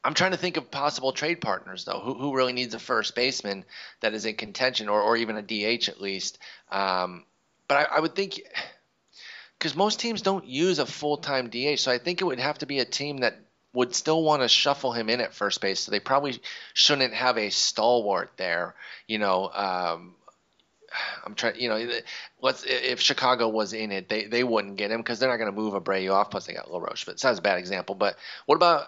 I'm 0.05 0.13
trying 0.13 0.33
to 0.33 0.37
think 0.37 0.59
of 0.59 0.71
possible 0.71 1.13
trade 1.13 1.41
partners 1.41 1.87
though. 1.87 2.01
Who, 2.01 2.13
who 2.13 2.37
really 2.37 2.53
needs 2.53 2.75
a 2.75 2.79
first 2.79 3.15
baseman 3.15 3.65
that 4.01 4.13
is 4.13 4.27
in 4.27 4.37
contention, 4.37 4.91
or 4.91 5.01
or 5.01 5.17
even 5.17 5.39
a 5.39 5.43
DH 5.43 5.89
at 5.89 6.03
least? 6.03 6.39
Um, 6.71 7.25
but 7.69 7.79
I, 7.91 7.97
I 7.97 8.01
would 8.01 8.15
think 8.15 8.43
because 9.59 9.75
most 9.75 10.01
teams 10.01 10.23
don't 10.23 10.47
use 10.47 10.79
a 10.79 10.87
full 10.87 11.17
time 11.17 11.49
DH. 11.49 11.79
So 11.79 11.91
I 11.91 11.99
think 11.99 12.21
it 12.21 12.25
would 12.25 12.41
have 12.41 12.59
to 12.59 12.67
be 12.67 12.81
a 12.81 12.85
team 12.85 13.19
that 13.19 13.39
would 13.73 13.95
still 13.95 14.23
want 14.23 14.43
to 14.43 14.49
shuffle 14.49 14.93
him 14.93 15.09
in 15.11 15.21
at 15.21 15.35
first 15.35 15.61
base. 15.61 15.81
So 15.81 15.91
they 15.91 16.01
probably 16.01 16.41
shouldn't 16.75 17.13
have 17.13 17.37
a 17.37 17.51
stalwart 17.51 18.31
there. 18.37 18.75
You 19.07 19.19
know, 19.19 19.51
um, 19.53 20.15
I'm 21.25 21.35
trying. 21.35 21.61
You 21.61 21.69
know, 21.69 21.91
let's 22.41 22.65
if 22.67 23.01
Chicago 23.01 23.49
was 23.49 23.73
in 23.73 23.93
it, 23.93 24.09
they 24.09 24.25
they 24.25 24.45
wouldn't 24.45 24.77
get 24.77 24.91
him 24.91 25.01
because 25.01 25.19
they're 25.19 25.29
not 25.29 25.37
going 25.37 25.53
to 25.53 25.57
move 25.57 25.75
Abreu 25.75 26.13
off. 26.13 26.31
Plus 26.31 26.47
they 26.47 26.55
got 26.55 26.71
LaRoche, 26.71 27.05
but 27.05 27.21
that's 27.21 27.39
a 27.39 27.43
bad 27.43 27.59
example. 27.59 27.95
But 27.95 28.17
what 28.47 28.57
about 28.57 28.87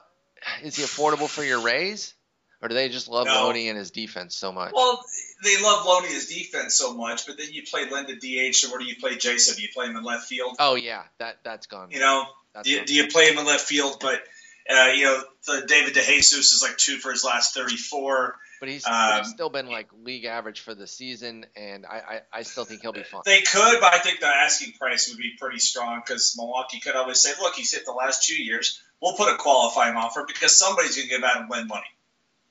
is 0.63 0.77
he 0.77 0.83
affordable 0.83 1.29
for 1.29 1.45
your 1.45 1.61
Rays? 1.61 2.15
Or 2.61 2.69
do 2.69 2.75
they 2.75 2.89
just 2.89 3.09
love 3.09 3.27
no. 3.27 3.45
Loney 3.45 3.69
and 3.69 3.79
his 3.79 3.93
defense 3.93 4.35
so 4.35 4.51
much? 4.51 4.73
Well, 4.75 5.01
they 5.45 5.63
love 5.63 5.87
Loney 5.87 6.09
his 6.09 6.27
defense 6.27 6.75
so 6.75 6.95
much, 6.95 7.27
but 7.27 7.39
then 7.39 7.49
you 7.53 7.63
play 7.63 7.89
Linda 7.89 8.15
DH, 8.17 8.65
or 8.65 8.71
where 8.71 8.81
do 8.81 8.85
you 8.85 8.97
play 8.97 9.13
Jaso? 9.13 9.55
Do 9.55 9.63
you 9.63 9.69
play 9.73 9.87
him 9.87 9.97
in 9.97 10.03
left 10.03 10.27
field? 10.27 10.57
Oh 10.59 10.75
yeah, 10.75 11.03
that 11.19 11.39
that's 11.45 11.67
gone. 11.67 11.93
You 11.93 12.01
know, 12.01 12.25
do 12.65 12.71
you, 12.71 12.85
do 12.85 12.95
you, 12.95 13.07
play 13.07 13.31
him 13.31 13.39
in 13.39 13.47
left 13.47 13.61
field? 13.61 13.99
But 14.01 14.23
uh, 14.69 14.93
you 14.95 15.05
know, 15.05 15.23
the 15.47 15.67
David 15.67 15.95
DeJesus 15.95 16.33
is 16.33 16.61
like 16.67 16.77
two 16.77 16.97
for 16.97 17.13
his 17.13 17.25
last 17.25 17.55
thirty-four. 17.55 18.37
But 18.59 18.69
he's, 18.69 18.85
um, 18.85 19.19
he's, 19.19 19.31
still 19.31 19.51
been 19.51 19.69
like 19.69 19.91
league 20.03 20.25
average 20.25 20.61
for 20.61 20.75
the 20.75 20.89
season, 20.89 21.47
and 21.55 21.87
I, 21.87 22.03
I, 22.33 22.39
I, 22.39 22.43
still 22.43 22.65
think 22.65 22.83
he'll 22.83 22.93
be 22.93 23.05
fine. 23.05 23.23
They 23.25 23.43
could, 23.43 23.81
but 23.81 23.95
I 23.95 23.99
think 23.99 24.19
the 24.19 24.27
asking 24.27 24.73
price 24.73 25.09
would 25.09 25.19
be 25.19 25.35
pretty 25.39 25.61
strong 25.61 26.03
because 26.05 26.35
Milwaukee 26.37 26.81
could 26.81 26.97
always 26.97 27.21
say, 27.21 27.31
"Look, 27.41 27.55
he's 27.55 27.73
hit 27.73 27.85
the 27.87 27.93
last 27.93 28.27
two 28.27 28.43
years. 28.43 28.83
We'll 29.01 29.15
put 29.15 29.33
a 29.33 29.37
qualifying 29.37 29.95
offer 29.95 30.25
because 30.27 30.57
somebody's 30.57 30.97
going 30.97 31.09
to 31.09 31.15
give 31.15 31.23
Adam 31.23 31.49
Lind 31.49 31.69
money." 31.69 31.87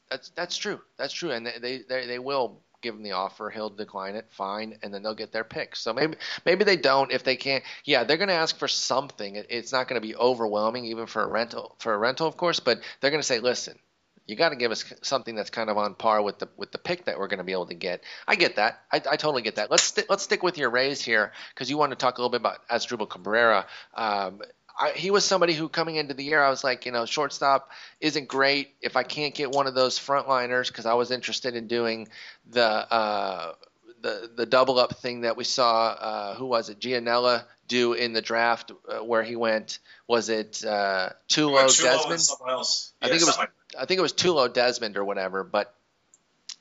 That's 0.09 0.29
that's 0.29 0.57
true. 0.57 0.79
That's 0.97 1.13
true, 1.13 1.31
and 1.31 1.45
they 1.45 1.83
they 1.87 2.05
they 2.05 2.19
will 2.19 2.61
give 2.81 2.95
him 2.95 3.03
the 3.03 3.13
offer. 3.13 3.49
He'll 3.49 3.69
decline 3.69 4.15
it, 4.15 4.27
fine, 4.31 4.77
and 4.81 4.93
then 4.93 5.03
they'll 5.03 5.15
get 5.15 5.31
their 5.31 5.43
pick. 5.43 5.75
So 5.75 5.93
maybe 5.93 6.15
maybe 6.45 6.63
they 6.63 6.77
don't 6.77 7.11
if 7.11 7.23
they 7.23 7.35
can't. 7.35 7.63
Yeah, 7.83 8.03
they're 8.03 8.17
going 8.17 8.29
to 8.29 8.33
ask 8.35 8.57
for 8.57 8.67
something. 8.67 9.35
It's 9.49 9.71
not 9.71 9.87
going 9.87 10.01
to 10.01 10.07
be 10.07 10.15
overwhelming, 10.15 10.85
even 10.85 11.07
for 11.07 11.23
a 11.23 11.27
rental 11.27 11.75
for 11.79 11.93
a 11.93 11.97
rental, 11.97 12.27
of 12.27 12.37
course. 12.37 12.59
But 12.59 12.79
they're 13.01 13.11
going 13.11 13.21
to 13.21 13.27
say, 13.27 13.39
listen, 13.39 13.77
you 14.27 14.35
got 14.35 14.49
to 14.49 14.55
give 14.55 14.71
us 14.71 14.85
something 15.01 15.35
that's 15.35 15.49
kind 15.49 15.69
of 15.69 15.77
on 15.77 15.95
par 15.95 16.21
with 16.21 16.39
the 16.39 16.49
with 16.57 16.71
the 16.71 16.77
pick 16.77 17.05
that 17.05 17.17
we're 17.17 17.27
going 17.27 17.39
to 17.39 17.43
be 17.43 17.53
able 17.53 17.67
to 17.67 17.75
get. 17.75 18.03
I 18.27 18.35
get 18.35 18.57
that. 18.57 18.79
I, 18.91 18.97
I 18.97 19.15
totally 19.15 19.41
get 19.41 19.55
that. 19.55 19.71
Let's 19.71 19.83
st- 19.83 20.09
let's 20.09 20.23
stick 20.23 20.43
with 20.43 20.57
your 20.57 20.69
Rays 20.69 21.01
here 21.01 21.31
because 21.53 21.69
you 21.69 21.77
want 21.77 21.91
to 21.91 21.95
talk 21.95 22.17
a 22.17 22.21
little 22.21 22.31
bit 22.31 22.41
about 22.41 22.67
Asdrubal 22.69 23.09
Cabrera. 23.09 23.65
Um, 23.95 24.41
I, 24.79 24.91
he 24.91 25.11
was 25.11 25.25
somebody 25.25 25.53
who 25.53 25.69
coming 25.69 25.95
into 25.95 26.13
the 26.13 26.23
year, 26.23 26.41
I 26.41 26.49
was 26.49 26.63
like, 26.63 26.85
you 26.85 26.91
know, 26.91 27.05
shortstop 27.05 27.71
isn't 27.99 28.27
great. 28.27 28.75
If 28.81 28.95
I 28.95 29.03
can't 29.03 29.33
get 29.33 29.51
one 29.51 29.67
of 29.67 29.73
those 29.73 29.97
frontliners, 29.97 30.67
because 30.67 30.85
I 30.85 30.93
was 30.93 31.11
interested 31.11 31.55
in 31.55 31.67
doing 31.67 32.07
the 32.49 32.63
uh, 32.63 33.53
the 34.01 34.29
the 34.35 34.45
double 34.45 34.79
up 34.79 34.97
thing 34.97 35.21
that 35.21 35.37
we 35.37 35.43
saw. 35.43 35.87
Uh, 35.87 36.35
who 36.35 36.45
was 36.45 36.69
it? 36.69 36.79
Gianella 36.79 37.45
do 37.67 37.93
in 37.93 38.13
the 38.13 38.21
draft 38.21 38.71
uh, 38.87 39.03
where 39.03 39.23
he 39.23 39.35
went. 39.35 39.79
Was 40.07 40.29
it 40.29 40.63
uh, 40.63 41.09
Tulo, 41.27 41.65
Tulo 41.65 41.83
Desmond? 41.83 42.21
Yeah, 42.47 43.07
I 43.07 43.09
think 43.09 43.21
it 43.21 43.25
was. 43.25 43.37
Like 43.37 43.51
I 43.77 43.85
think 43.85 43.97
it 43.97 44.01
was 44.01 44.13
Tulo 44.13 44.51
Desmond 44.51 44.97
or 44.97 45.03
whatever. 45.03 45.43
But 45.43 45.73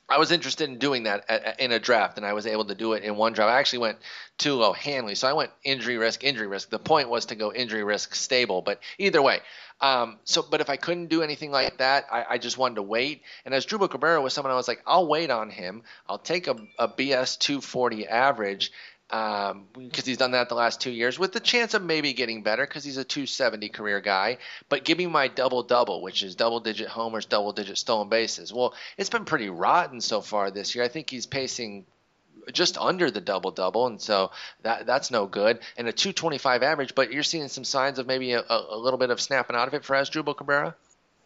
I 0.09 0.18
was 0.18 0.30
interested 0.30 0.68
in 0.68 0.78
doing 0.78 1.04
that 1.04 1.24
at, 1.28 1.44
at, 1.44 1.61
in 1.61 1.72
a 1.72 1.78
draft, 1.78 2.16
and 2.16 2.24
I 2.24 2.32
was 2.32 2.46
able 2.46 2.64
to 2.66 2.74
do 2.74 2.92
it 2.92 3.02
in 3.02 3.16
one 3.16 3.32
draft. 3.32 3.50
I 3.50 3.59
actually 3.59 3.80
went 3.80 3.98
Tulo 4.38 4.74
Hanley, 4.74 5.14
so 5.16 5.28
I 5.28 5.32
went 5.32 5.50
injury 5.64 5.96
risk, 5.98 6.22
injury 6.22 6.46
risk. 6.46 6.70
The 6.70 6.78
point 6.78 7.09
was 7.09 7.26
to 7.26 7.34
go 7.34 7.52
injury 7.52 7.82
risk 7.82 8.14
stable, 8.14 8.62
but 8.62 8.80
either 8.98 9.20
way. 9.20 9.40
Um, 9.80 10.18
so, 10.24 10.42
but 10.42 10.61
if 10.61 10.70
I 10.70 10.76
couldn't 10.76 11.09
do 11.09 11.22
anything 11.22 11.50
like 11.50 11.78
that, 11.78 12.07
I, 12.11 12.24
I 12.30 12.38
just 12.38 12.57
wanted 12.57 12.76
to 12.76 12.82
wait. 12.82 13.22
And 13.44 13.54
Asdrubal 13.54 13.90
Cabrera 13.90 14.20
was 14.22 14.32
someone 14.32 14.52
I 14.52 14.57
was 14.57 14.68
like, 14.68 14.82
I'll 14.86 15.07
wait 15.07 15.30
on 15.30 15.50
him. 15.50 15.82
I'll 16.09 16.18
take 16.18 16.46
a, 16.46 16.57
a 16.78 16.88
BS 16.88 17.38
240 17.38 18.07
average, 18.07 18.72
um, 19.11 19.66
because 19.78 20.04
he's 20.04 20.16
done 20.16 20.32
that 20.32 20.48
the 20.48 20.54
last 20.54 20.80
two 20.80 20.90
years 20.90 21.18
with 21.18 21.32
the 21.32 21.40
chance 21.40 21.74
of 21.74 21.82
maybe 21.82 22.12
getting 22.12 22.42
better 22.42 22.66
because 22.66 22.82
he's 22.82 22.96
a 22.96 23.04
270 23.04 23.68
career 23.68 24.00
guy. 24.00 24.38
But 24.68 24.84
give 24.84 24.98
me 24.98 25.07
my 25.07 25.28
double 25.28 25.62
double, 25.62 26.02
which 26.02 26.22
is 26.22 26.34
double 26.34 26.61
digit 26.61 26.88
homers, 26.88 27.26
double 27.26 27.52
digit 27.52 27.78
stolen 27.78 28.09
bases. 28.09 28.52
Well, 28.52 28.74
it's 28.98 29.11
been 29.11 29.24
pretty 29.24 29.48
rotten 29.48 30.00
so 30.00 30.20
far 30.20 30.50
this 30.50 30.74
year. 30.74 30.84
I 30.84 30.88
think 30.88 31.09
he's 31.09 31.26
pacing 31.26 31.86
just 32.52 32.78
under 32.78 33.11
the 33.11 33.20
double 33.20 33.50
double, 33.50 33.86
and 33.86 34.00
so 34.00 34.30
that 34.62 34.86
that's 34.86 35.11
no 35.11 35.26
good. 35.26 35.61
And 35.76 35.88
a 35.88 35.92
225 35.92 36.62
average, 36.62 36.94
but 36.94 37.12
you're 37.12 37.22
seeing 37.22 37.48
some 37.48 37.64
signs 37.64 37.98
of 37.98 38.07
maybe 38.07 38.32
a, 38.32 38.44
a 38.48 38.76
little 38.76 38.98
bit 38.98 39.11
of 39.11 39.20
snapping 39.20 39.57
out 39.57 39.68
of 39.68 39.74
it 39.74 39.84
for 39.84 39.94
Asdrubal 39.94 40.36
Cabrera. 40.36 40.74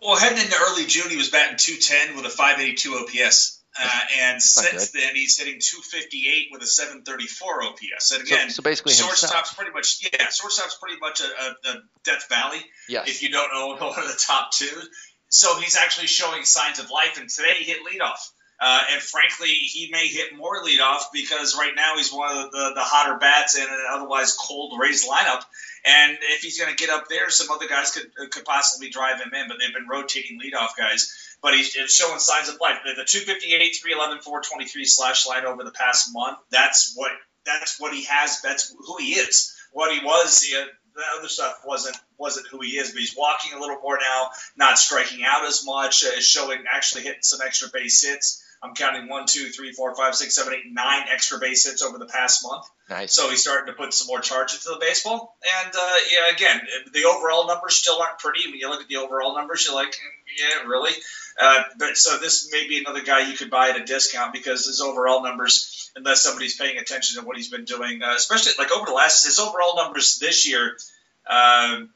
Well, 0.03 0.17
heading 0.17 0.39
into 0.39 0.57
early 0.69 0.87
June, 0.87 1.11
he 1.11 1.17
was 1.17 1.29
batting 1.29 1.59
210 1.59 2.17
with 2.17 2.25
a 2.25 2.35
582 2.35 2.95
OPS. 2.95 3.60
Uh, 3.79 4.01
and 4.19 4.43
since 4.43 4.91
then, 4.91 5.15
he's 5.15 5.39
hitting 5.39 5.61
258 5.61 6.49
with 6.51 6.63
a 6.63 6.67
734 6.67 7.63
OPS. 7.63 8.11
And 8.11 8.23
again, 8.23 8.51
so, 8.51 8.55
so 8.55 8.63
basically, 8.63 8.93
shortstop's 8.93 9.33
himself. 9.33 9.57
pretty 9.57 9.73
much 9.73 10.01
yeah, 10.03 10.29
shortstop's 10.29 10.77
pretty 10.77 10.99
much 10.99 11.21
a, 11.21 11.25
a, 11.25 11.73
a 11.73 11.83
Death 12.03 12.29
Valley. 12.29 12.61
Yes. 12.89 13.09
If 13.09 13.23
you 13.23 13.31
don't 13.31 13.53
know 13.53 13.69
one 13.87 13.99
of 13.99 14.09
the 14.09 14.19
top 14.19 14.51
two, 14.51 14.81
so 15.29 15.59
he's 15.61 15.77
actually 15.77 16.09
showing 16.09 16.45
signs 16.45 16.81
of 16.81 16.91
life. 16.91 17.19
And 17.21 17.29
today 17.29 17.55
he 17.59 17.65
hit 17.65 17.79
leadoff. 17.87 18.19
Uh, 18.63 18.83
and 18.93 19.01
frankly, 19.01 19.49
he 19.49 19.89
may 19.91 20.07
hit 20.07 20.37
more 20.37 20.63
leadoff 20.63 21.05
because 21.15 21.57
right 21.57 21.73
now 21.75 21.97
he's 21.97 22.13
one 22.13 22.37
of 22.37 22.51
the, 22.51 22.73
the 22.75 22.83
hotter 22.83 23.17
bats 23.19 23.57
in 23.57 23.63
an 23.63 23.85
otherwise 23.91 24.37
cold 24.39 24.79
Rays 24.79 25.09
lineup. 25.09 25.43
And 25.87 26.19
if 26.21 26.43
he's 26.43 26.61
going 26.61 26.71
to 26.71 26.77
get 26.77 26.91
up 26.91 27.09
there, 27.09 27.31
some 27.31 27.51
other 27.51 27.67
guys 27.69 27.93
could 27.93 28.31
could 28.31 28.45
possibly 28.45 28.91
drive 28.91 29.19
him 29.19 29.33
in. 29.33 29.49
But 29.49 29.59
they've 29.59 29.73
been 29.73 29.89
rotating 29.89 30.39
leadoff 30.39 30.77
guys 30.77 31.30
but 31.43 31.55
he's 31.55 31.69
showing 31.69 32.19
signs 32.19 32.49
of 32.49 32.61
life. 32.61 32.79
The, 32.85 32.95
the 32.95 33.05
258, 33.05 33.77
311, 33.83 34.23
423 34.23 34.85
slash 34.85 35.27
line 35.27 35.45
over 35.45 35.65
the 35.65 35.71
past 35.71 36.11
month, 36.13 36.39
that's 36.51 36.93
what 36.95 37.13
that's 37.45 37.81
what 37.81 37.95
he 37.95 38.05
has. 38.05 38.41
That's 38.43 38.75
who 38.79 38.97
he 38.99 39.13
is. 39.13 39.55
What 39.73 39.93
he 39.93 40.05
was, 40.05 40.41
the, 40.41 40.67
the 40.95 41.03
other 41.19 41.29
stuff 41.29 41.63
wasn't 41.65 41.97
wasn't 42.19 42.49
who 42.49 42.61
he 42.61 42.79
is. 42.79 42.91
But 42.91 43.01
he's 43.01 43.17
walking 43.17 43.53
a 43.57 43.61
little 43.61 43.79
more 43.83 43.99
now, 43.99 44.31
not 44.57 44.79
striking 44.79 45.25
out 45.25 45.47
as 45.47 45.65
much, 45.65 46.05
uh, 46.05 46.21
showing 46.21 46.65
actually 46.71 47.03
hitting 47.03 47.23
some 47.23 47.41
extra 47.45 47.69
base 47.73 48.05
hits. 48.05 48.45
I'm 48.63 48.75
counting 48.75 49.09
one, 49.09 49.25
two, 49.27 49.49
three, 49.49 49.73
four, 49.73 49.95
five, 49.97 50.15
six, 50.15 50.35
seven, 50.35 50.53
eight, 50.53 50.71
nine 50.71 51.05
extra 51.11 51.39
base 51.39 51.65
hits 51.65 51.83
over 51.83 51.97
the 51.97 52.07
past 52.07 52.45
month. 52.45 52.67
Nice. 52.91 53.15
So 53.15 53.31
he's 53.31 53.41
starting 53.41 53.73
to 53.73 53.73
put 53.73 53.95
some 53.95 54.09
more 54.09 54.21
charge 54.21 54.53
into 54.53 54.69
the 54.69 54.77
baseball. 54.79 55.35
And 55.65 55.75
uh, 55.75 55.95
yeah, 56.13 56.35
again, 56.35 56.61
the 56.93 57.05
overall 57.05 57.47
numbers 57.47 57.77
still 57.77 58.03
aren't 58.03 58.19
pretty. 58.19 58.51
When 58.51 58.59
you 58.59 58.69
look 58.69 58.83
at 58.83 58.89
the 58.89 58.97
overall 58.97 59.35
numbers, 59.35 59.65
you're 59.65 59.75
like, 59.75 59.97
yeah, 60.39 60.67
really. 60.67 60.93
Uh, 61.41 61.63
but 61.79 61.97
so 61.97 62.19
this 62.19 62.51
may 62.53 62.69
be 62.69 62.79
another 62.79 63.03
guy 63.03 63.29
you 63.29 63.37
could 63.37 63.51
buy 63.51 63.71
at 63.71 63.81
a 63.81 63.85
discount 63.85 64.33
because 64.33 64.67
his 64.67 64.81
overall 64.81 65.23
numbers, 65.23 65.91
unless 65.97 66.23
somebody's 66.23 66.57
paying 66.57 66.79
attention 66.79 67.21
to 67.21 67.27
what 67.27 67.37
he's 67.37 67.49
been 67.49 67.65
doing, 67.65 68.03
uh, 68.03 68.15
especially 68.17 68.53
like 68.59 68.73
over 68.73 68.87
the 68.87 68.93
last 68.93 69.25
his 69.25 69.39
overall 69.39 69.77
numbers 69.77 70.19
this 70.19 70.47
year. 70.49 70.77
Um, 71.29 71.91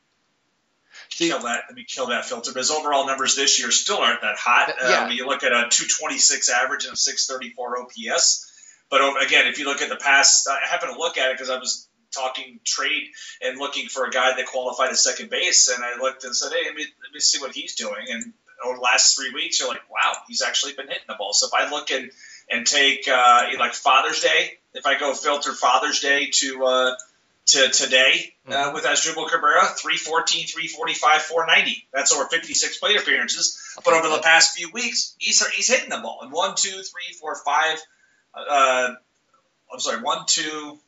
kill 1.10 1.40
that. 1.40 1.64
Let 1.68 1.74
me 1.74 1.84
kill 1.84 2.08
that 2.08 2.24
filter. 2.24 2.52
But 2.52 2.60
his 2.60 2.70
overall 2.70 3.06
numbers 3.06 3.36
this 3.36 3.58
year 3.60 3.70
still 3.70 3.98
aren't 3.98 4.22
that 4.22 4.36
hot. 4.36 4.70
Uh, 4.70 4.88
yeah. 4.88 5.06
When 5.06 5.16
you 5.16 5.26
look 5.26 5.42
at 5.42 5.52
a 5.52 5.68
226 5.68 6.48
average 6.50 6.84
and 6.84 6.94
a 6.94 6.96
634 6.96 7.82
OPS. 7.82 8.50
But 8.90 9.00
again, 9.22 9.46
if 9.46 9.58
you 9.58 9.64
look 9.64 9.82
at 9.82 9.88
the 9.88 9.96
past, 9.96 10.48
I 10.48 10.58
happen 10.70 10.92
to 10.92 10.98
look 10.98 11.18
at 11.18 11.30
it 11.30 11.34
because 11.34 11.50
I 11.50 11.58
was 11.58 11.88
talking 12.14 12.60
trade 12.64 13.08
and 13.42 13.58
looking 13.58 13.88
for 13.88 14.04
a 14.04 14.10
guy 14.10 14.36
that 14.36 14.46
qualified 14.46 14.90
as 14.90 15.02
second 15.02 15.30
base, 15.30 15.68
and 15.68 15.84
I 15.84 15.98
looked 16.00 16.24
and 16.24 16.34
said, 16.34 16.52
"Hey, 16.52 16.66
let 16.66 16.74
me, 16.74 16.86
let 17.02 17.12
me 17.12 17.20
see 17.20 17.40
what 17.40 17.52
he's 17.52 17.74
doing." 17.74 18.06
And 18.08 18.32
over 18.64 18.76
the 18.76 18.82
last 18.82 19.16
three 19.16 19.32
weeks, 19.32 19.60
you're 19.60 19.68
like, 19.68 19.88
wow, 19.90 20.14
he's 20.28 20.42
actually 20.42 20.74
been 20.74 20.88
hitting 20.88 21.04
the 21.08 21.14
ball. 21.18 21.32
So 21.32 21.46
if 21.46 21.54
I 21.54 21.70
look 21.70 21.90
and 21.90 22.10
and 22.50 22.66
take 22.66 23.08
uh, 23.08 23.46
like 23.58 23.74
Father's 23.74 24.20
Day, 24.20 24.58
if 24.74 24.86
I 24.86 24.98
go 24.98 25.14
filter 25.14 25.52
Father's 25.52 26.00
Day 26.00 26.28
to 26.32 26.64
uh, 26.64 26.94
to 27.46 27.68
today 27.70 28.34
uh, 28.48 28.52
mm-hmm. 28.52 28.74
with 28.74 28.84
Asdrubal 28.84 29.28
Cabrera, 29.28 29.66
314, 29.66 30.46
345, 30.46 31.22
490. 31.22 31.88
That's 31.92 32.12
over 32.12 32.26
56 32.26 32.78
plate 32.78 32.98
appearances. 32.98 33.60
But 33.84 33.94
over 33.94 34.08
the 34.08 34.22
past 34.22 34.56
few 34.56 34.70
weeks, 34.72 35.14
he's 35.18 35.46
he's 35.48 35.68
hitting 35.68 35.90
the 35.90 35.98
ball. 35.98 36.20
And 36.22 36.32
one, 36.32 36.54
two, 36.56 36.70
three, 36.70 37.14
four, 37.20 37.36
five. 37.36 37.78
Uh, 38.34 38.94
I'm 39.72 39.80
sorry, 39.80 40.02
one, 40.02 40.24
two. 40.26 40.78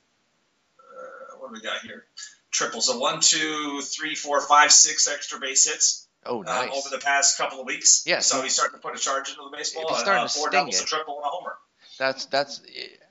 What 1.46 1.54
do 1.54 1.60
we 1.62 1.66
got 1.68 1.80
here? 1.82 2.04
Triples. 2.50 2.86
So 2.86 2.98
one, 2.98 3.20
two, 3.20 3.80
three, 3.82 4.14
four, 4.14 4.40
five, 4.40 4.72
six 4.72 5.06
extra 5.08 5.38
base 5.38 5.70
hits. 5.70 6.08
Oh, 6.24 6.40
uh, 6.40 6.44
nice. 6.44 6.70
Uh, 6.70 6.74
over 6.78 6.88
the 6.90 6.98
past 6.98 7.38
couple 7.38 7.60
of 7.60 7.66
weeks. 7.66 8.02
Yeah. 8.04 8.18
So 8.18 8.42
he's 8.42 8.54
starting 8.54 8.78
to 8.78 8.82
put 8.82 8.96
a 8.96 8.98
charge 8.98 9.28
into 9.28 9.42
the 9.48 9.56
baseball. 9.56 9.84
He's 9.88 9.98
starting 9.98 10.24
uh, 10.24 10.28
to 10.28 10.34
four 10.34 10.48
sting 10.48 10.58
doubles, 10.60 10.80
it. 10.80 10.82
a 10.82 10.86
triple, 10.86 11.16
and 11.18 11.24
a 11.24 11.28
homer. 11.28 11.52
That's 11.98 12.26
that's. 12.26 12.62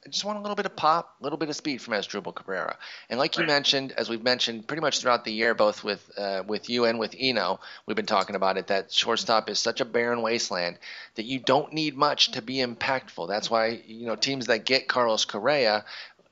I 0.05 0.09
just 0.09 0.23
want 0.23 0.37
a 0.37 0.41
little 0.41 0.55
bit 0.55 0.67
of 0.67 0.75
pop, 0.75 1.15
a 1.19 1.23
little 1.23 1.39
bit 1.39 1.49
of 1.49 1.55
speed 1.55 1.81
from 1.81 1.95
Asdrubal 1.95 2.35
Cabrera. 2.35 2.77
And 3.09 3.17
like 3.17 3.37
you 3.37 3.41
Right. 3.41 3.47
mentioned, 3.47 3.91
as 3.93 4.07
we've 4.07 4.21
mentioned 4.21 4.67
pretty 4.67 4.81
much 4.81 4.99
throughout 4.99 5.25
the 5.25 5.31
year, 5.31 5.55
both 5.55 5.83
with 5.83 6.07
uh, 6.17 6.43
with 6.45 6.69
you 6.69 6.85
and 6.85 6.99
with 6.99 7.15
Eno, 7.17 7.59
we've 7.87 7.95
been 7.95 8.05
talking 8.05 8.35
about 8.35 8.57
it. 8.57 8.67
That 8.67 8.91
shortstop 8.91 9.49
is 9.49 9.57
such 9.59 9.81
a 9.81 9.85
barren 9.85 10.21
wasteland 10.21 10.77
that 11.15 11.23
you 11.25 11.39
don't 11.39 11.73
need 11.73 11.95
much 11.95 12.31
to 12.33 12.41
be 12.43 12.57
impactful. 12.57 13.27
That's 13.27 13.49
why 13.49 13.81
you 13.87 14.05
know 14.05 14.15
teams 14.15 14.45
that 14.47 14.65
get 14.65 14.87
Carlos 14.87 15.25
Correa, 15.25 15.85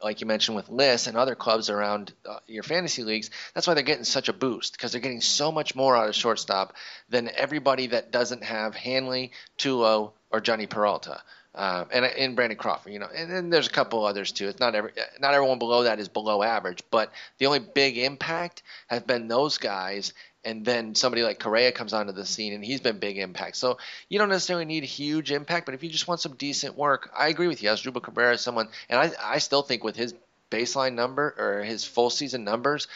like 0.03 0.21
you 0.21 0.27
mentioned 0.27 0.55
with 0.55 0.69
Liss 0.69 1.07
and 1.07 1.17
other 1.17 1.35
clubs 1.35 1.69
around 1.69 2.13
uh, 2.29 2.39
your 2.47 2.63
fantasy 2.63 3.03
leagues, 3.03 3.29
that's 3.53 3.65
why 3.65 3.73
they're 3.73 3.83
getting 3.83 4.03
such 4.03 4.29
a 4.29 4.33
boost 4.33 4.73
because 4.73 4.91
they're 4.91 5.01
getting 5.01 5.21
so 5.21 5.51
much 5.51 5.75
more 5.75 5.95
out 5.95 6.09
of 6.09 6.15
shortstop 6.15 6.75
than 7.09 7.29
everybody 7.35 7.87
that 7.87 8.11
doesn't 8.11 8.43
have 8.43 8.75
Hanley, 8.75 9.31
Tulo, 9.57 10.11
or 10.31 10.41
Jhonny 10.41 10.69
Peralta. 10.69 11.21
Um, 11.55 11.85
and 11.91 12.05
in 12.05 12.33
Brandon 12.33 12.57
Crawford, 12.57 12.93
you 12.93 12.99
know, 12.99 13.09
and 13.15 13.31
then 13.31 13.51
there's 13.51 13.67
a 13.67 13.71
couple 13.71 14.03
others 14.03 14.31
too. 14.31 14.47
It's 14.47 14.59
not 14.59 14.73
every 14.73 14.91
not 15.19 15.35
everyone 15.35 15.59
below 15.59 15.83
that 15.83 15.99
is 15.99 16.07
below 16.07 16.41
average, 16.41 16.81
but 16.89 17.11
the 17.37 17.45
only 17.45 17.59
big 17.59 17.99
impact 17.99 18.63
has 18.87 19.03
been 19.03 19.27
those 19.27 19.59
guys. 19.59 20.13
And 20.45 20.65
then 20.65 20.95
somebody 20.95 21.23
like 21.23 21.39
Correa 21.39 21.71
comes 21.71 21.93
onto 21.93 22.11
the 22.11 22.25
scene, 22.25 22.53
and 22.53 22.63
he's 22.63 22.81
been 22.81 22.99
big 22.99 23.17
impact. 23.17 23.55
So 23.55 23.77
you 24.09 24.19
don't 24.19 24.29
necessarily 24.29 24.65
need 24.65 24.83
huge 24.83 25.31
impact, 25.31 25.65
but 25.65 25.73
if 25.73 25.83
you 25.83 25.89
just 25.89 26.07
want 26.07 26.19
some 26.19 26.35
decent 26.35 26.77
work, 26.77 27.09
I 27.17 27.27
agree 27.27 27.47
with 27.47 27.63
you. 27.63 27.69
As 27.69 27.81
Asdrubal 27.81 28.03
Cabrera 28.03 28.33
is 28.33 28.41
someone, 28.41 28.67
and 28.89 28.99
I 28.99 29.11
I 29.21 29.37
still 29.39 29.61
think 29.61 29.83
with 29.83 29.95
his 29.95 30.13
baseline 30.51 30.93
number 30.93 31.33
or 31.37 31.63
his 31.63 31.83
full 31.83 32.09
season 32.09 32.43
numbers, 32.43 32.87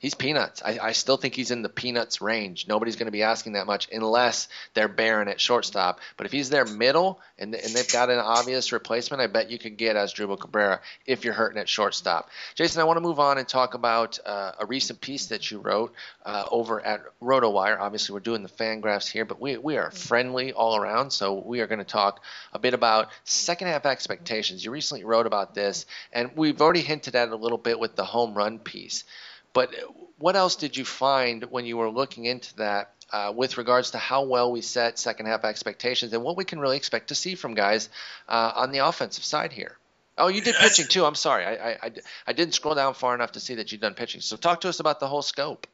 he's 0.00 0.14
peanuts. 0.14 0.62
I, 0.64 0.78
I, 0.82 0.92
still 0.92 1.18
think 1.18 1.34
he's 1.34 1.50
in 1.52 1.62
the 1.62 1.68
peanuts 1.68 2.20
range. 2.20 2.66
Nobody's 2.66 2.96
going 2.96 3.06
to 3.06 3.12
be 3.12 3.22
asking 3.22 3.52
that 3.52 3.66
much 3.66 3.88
unless 3.92 4.48
they're 4.74 4.88
barren 4.88 5.28
at 5.28 5.40
shortstop. 5.40 6.00
But 6.16 6.26
if 6.26 6.32
he's 6.32 6.50
their 6.50 6.64
middle 6.64 7.20
and, 7.38 7.54
and 7.54 7.74
they've 7.74 7.92
got 7.92 8.10
an 8.10 8.18
obvious 8.18 8.72
replacement, 8.72 9.20
I 9.20 9.28
bet 9.28 9.50
you 9.50 9.58
could 9.58 9.76
get 9.76 9.96
Asdrubal 9.96 10.40
Cabrera 10.40 10.80
if 11.06 11.24
you're 11.24 11.34
hurting 11.34 11.60
at 11.60 11.68
shortstop. 11.68 12.30
Jason, 12.54 12.80
I 12.80 12.84
want 12.84 12.96
to 12.96 13.02
move 13.02 13.20
on 13.20 13.38
and 13.38 13.46
talk 13.46 13.74
about 13.74 14.18
uh, 14.24 14.52
a 14.58 14.66
recent 14.66 15.00
piece 15.00 15.26
that 15.26 15.50
you 15.50 15.58
wrote 15.58 15.92
uh, 16.24 16.44
over 16.50 16.80
at 16.80 17.02
RotoWire. 17.22 17.78
Obviously, 17.78 18.14
we're 18.14 18.20
doing 18.20 18.42
the 18.42 18.48
Fangraphs 18.48 19.08
here, 19.08 19.26
but 19.26 19.38
we, 19.40 19.58
we 19.58 19.76
are 19.76 19.90
friendly 19.90 20.52
all 20.52 20.76
around, 20.76 21.10
so 21.10 21.34
we 21.34 21.60
are 21.60 21.66
going 21.66 21.78
to 21.78 21.84
talk 21.84 22.22
a 22.54 22.58
bit 22.58 22.72
about 22.72 23.08
second 23.24 23.68
half 23.68 23.84
expectations. 23.84 24.64
You 24.64 24.70
recently 24.70 25.04
wrote 25.04 25.26
about 25.26 25.54
this, 25.54 25.84
and 26.10 26.30
we've 26.34 26.60
already 26.62 26.80
hinted 26.80 27.14
at 27.14 27.28
it 27.28 27.34
a 27.34 27.36
little 27.36 27.58
bit 27.58 27.78
with 27.78 27.96
the 27.96 28.04
home 28.04 28.34
run 28.34 28.58
piece. 28.58 29.04
But 29.52 29.74
what 30.18 30.36
else 30.36 30.56
did 30.56 30.76
you 30.76 30.84
find 30.84 31.44
when 31.44 31.64
you 31.64 31.76
were 31.76 31.90
looking 31.90 32.24
into 32.24 32.56
that 32.56 32.92
uh, 33.12 33.32
with 33.34 33.58
regards 33.58 33.92
to 33.92 33.98
how 33.98 34.24
well 34.24 34.52
we 34.52 34.60
set 34.60 34.98
second 34.98 35.26
half 35.26 35.44
expectations 35.44 36.12
and 36.12 36.22
what 36.22 36.36
we 36.36 36.44
can 36.44 36.60
really 36.60 36.76
expect 36.76 37.08
to 37.08 37.14
see 37.14 37.34
from 37.34 37.54
guys 37.54 37.88
uh, 38.28 38.52
on 38.54 38.72
the 38.72 38.78
offensive 38.78 39.24
side 39.24 39.52
here? 39.52 39.76
Oh, 40.18 40.28
you 40.28 40.42
did 40.42 40.54
pitching 40.54 40.86
too. 40.86 41.04
I'm 41.04 41.14
sorry. 41.14 41.44
I, 41.46 41.70
I, 41.70 41.90
I 42.26 42.32
didn't 42.32 42.54
scroll 42.54 42.74
down 42.74 42.94
far 42.94 43.14
enough 43.14 43.32
to 43.32 43.40
see 43.40 43.54
that 43.56 43.72
you'd 43.72 43.80
done 43.80 43.94
pitching. 43.94 44.20
So 44.20 44.36
talk 44.36 44.60
to 44.62 44.68
us 44.68 44.78
about 44.78 45.00
the 45.00 45.08
whole 45.08 45.22
scope. 45.22 45.66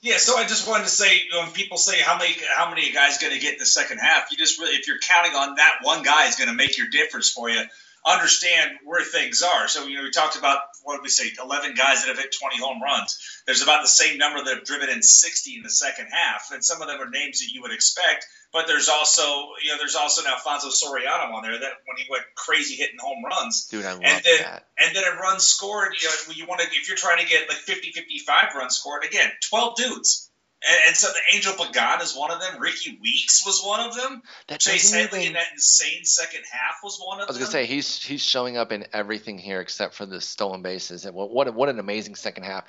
Yeah, 0.00 0.16
so 0.16 0.36
I 0.36 0.48
just 0.48 0.66
wanted 0.66 0.84
to 0.84 0.90
say, 0.90 1.20
when 1.32 1.52
people 1.52 1.76
say 1.76 2.00
how 2.00 2.18
many 2.18 2.34
how 2.56 2.70
many 2.70 2.90
guys 2.90 3.18
going 3.18 3.32
to 3.32 3.38
get 3.38 3.52
in 3.52 3.58
the 3.58 3.66
second 3.66 3.98
half, 3.98 4.32
you 4.32 4.36
just 4.36 4.58
really, 4.58 4.74
if 4.74 4.88
you're 4.88 4.98
counting 4.98 5.32
on 5.32 5.56
that 5.56 5.74
one 5.82 6.02
guy 6.02 6.26
is 6.26 6.34
going 6.34 6.48
to 6.48 6.56
make 6.56 6.76
your 6.76 6.88
difference 6.88 7.30
for 7.30 7.48
you, 7.48 7.62
understand 8.04 8.72
where 8.84 9.04
things 9.04 9.42
are. 9.42 9.68
So, 9.68 9.86
you 9.86 9.98
know, 9.98 10.02
we 10.02 10.10
talked 10.10 10.36
about, 10.36 10.58
what 10.84 10.96
did 10.96 11.02
we 11.02 11.08
say, 11.08 11.30
11 11.40 11.74
guys 11.74 12.02
that 12.02 12.08
have 12.08 12.18
hit 12.18 12.34
20 12.38 12.58
home 12.58 12.82
runs. 12.82 13.18
There's 13.46 13.62
about 13.62 13.82
the 13.82 13.88
same 13.88 14.18
number 14.18 14.42
that 14.44 14.54
have 14.54 14.64
driven 14.64 14.88
in 14.88 15.02
60 15.02 15.56
in 15.56 15.62
the 15.62 15.70
second 15.70 16.08
half. 16.10 16.50
And 16.52 16.64
some 16.64 16.82
of 16.82 16.88
them 16.88 17.00
are 17.00 17.10
names 17.10 17.40
that 17.40 17.52
you 17.52 17.62
would 17.62 17.72
expect. 17.72 18.26
But 18.52 18.66
there's 18.66 18.88
also, 18.88 19.22
you 19.64 19.70
know, 19.70 19.78
there's 19.78 19.96
also 19.96 20.22
an 20.22 20.28
Alfonso 20.28 20.68
Soriano 20.68 21.32
on 21.32 21.42
there 21.42 21.58
that 21.58 21.72
when 21.86 21.96
he 21.96 22.04
went 22.10 22.24
crazy 22.34 22.74
hitting 22.74 22.98
home 22.98 23.24
runs. 23.24 23.68
Dude, 23.68 23.84
I 23.84 23.92
love 23.92 24.02
and 24.04 24.22
then, 24.24 24.38
that. 24.42 24.66
And 24.78 24.94
then 24.94 25.04
a 25.04 25.20
run 25.20 25.40
scored, 25.40 25.94
you 26.00 26.08
know, 26.08 26.34
you 26.34 26.46
want 26.46 26.60
to, 26.60 26.66
if 26.66 26.88
you're 26.88 26.96
trying 26.96 27.24
to 27.24 27.26
get 27.26 27.48
like 27.48 27.58
50, 27.58 27.92
55 27.92 28.54
runs 28.54 28.76
scored, 28.76 29.04
again, 29.04 29.30
12 29.48 29.76
dudes. 29.76 30.30
And, 30.68 30.78
and, 30.88 30.96
so 30.96 31.08
the 31.08 31.36
Angel 31.36 31.52
Pagan 31.54 32.00
is 32.02 32.16
one 32.16 32.30
of 32.30 32.40
them. 32.40 32.60
Rickie 32.60 32.98
Weeks 33.02 33.44
was 33.44 33.62
one 33.64 33.80
of 33.80 33.96
them. 33.96 34.22
That 34.48 34.60
Chase 34.60 34.92
Headley 34.92 35.20
even... 35.20 35.28
in 35.28 35.32
that 35.34 35.52
insane 35.52 36.04
second 36.04 36.42
half 36.50 36.76
was 36.82 37.00
one 37.04 37.20
of 37.20 37.26
them. 37.26 37.34
I 37.34 37.38
was 37.38 37.38
gonna 37.38 37.50
say 37.50 37.66
he's 37.66 38.02
he's 38.02 38.22
showing 38.22 38.56
up 38.56 38.70
in 38.70 38.86
everything 38.92 39.38
here 39.38 39.60
except 39.60 39.94
for 39.94 40.06
the 40.06 40.20
stolen 40.20 40.62
bases. 40.62 41.04
And 41.04 41.14
what 41.14 41.30
what, 41.30 41.52
what 41.54 41.68
an 41.68 41.78
amazing 41.78 42.14
second 42.14 42.44
half. 42.44 42.64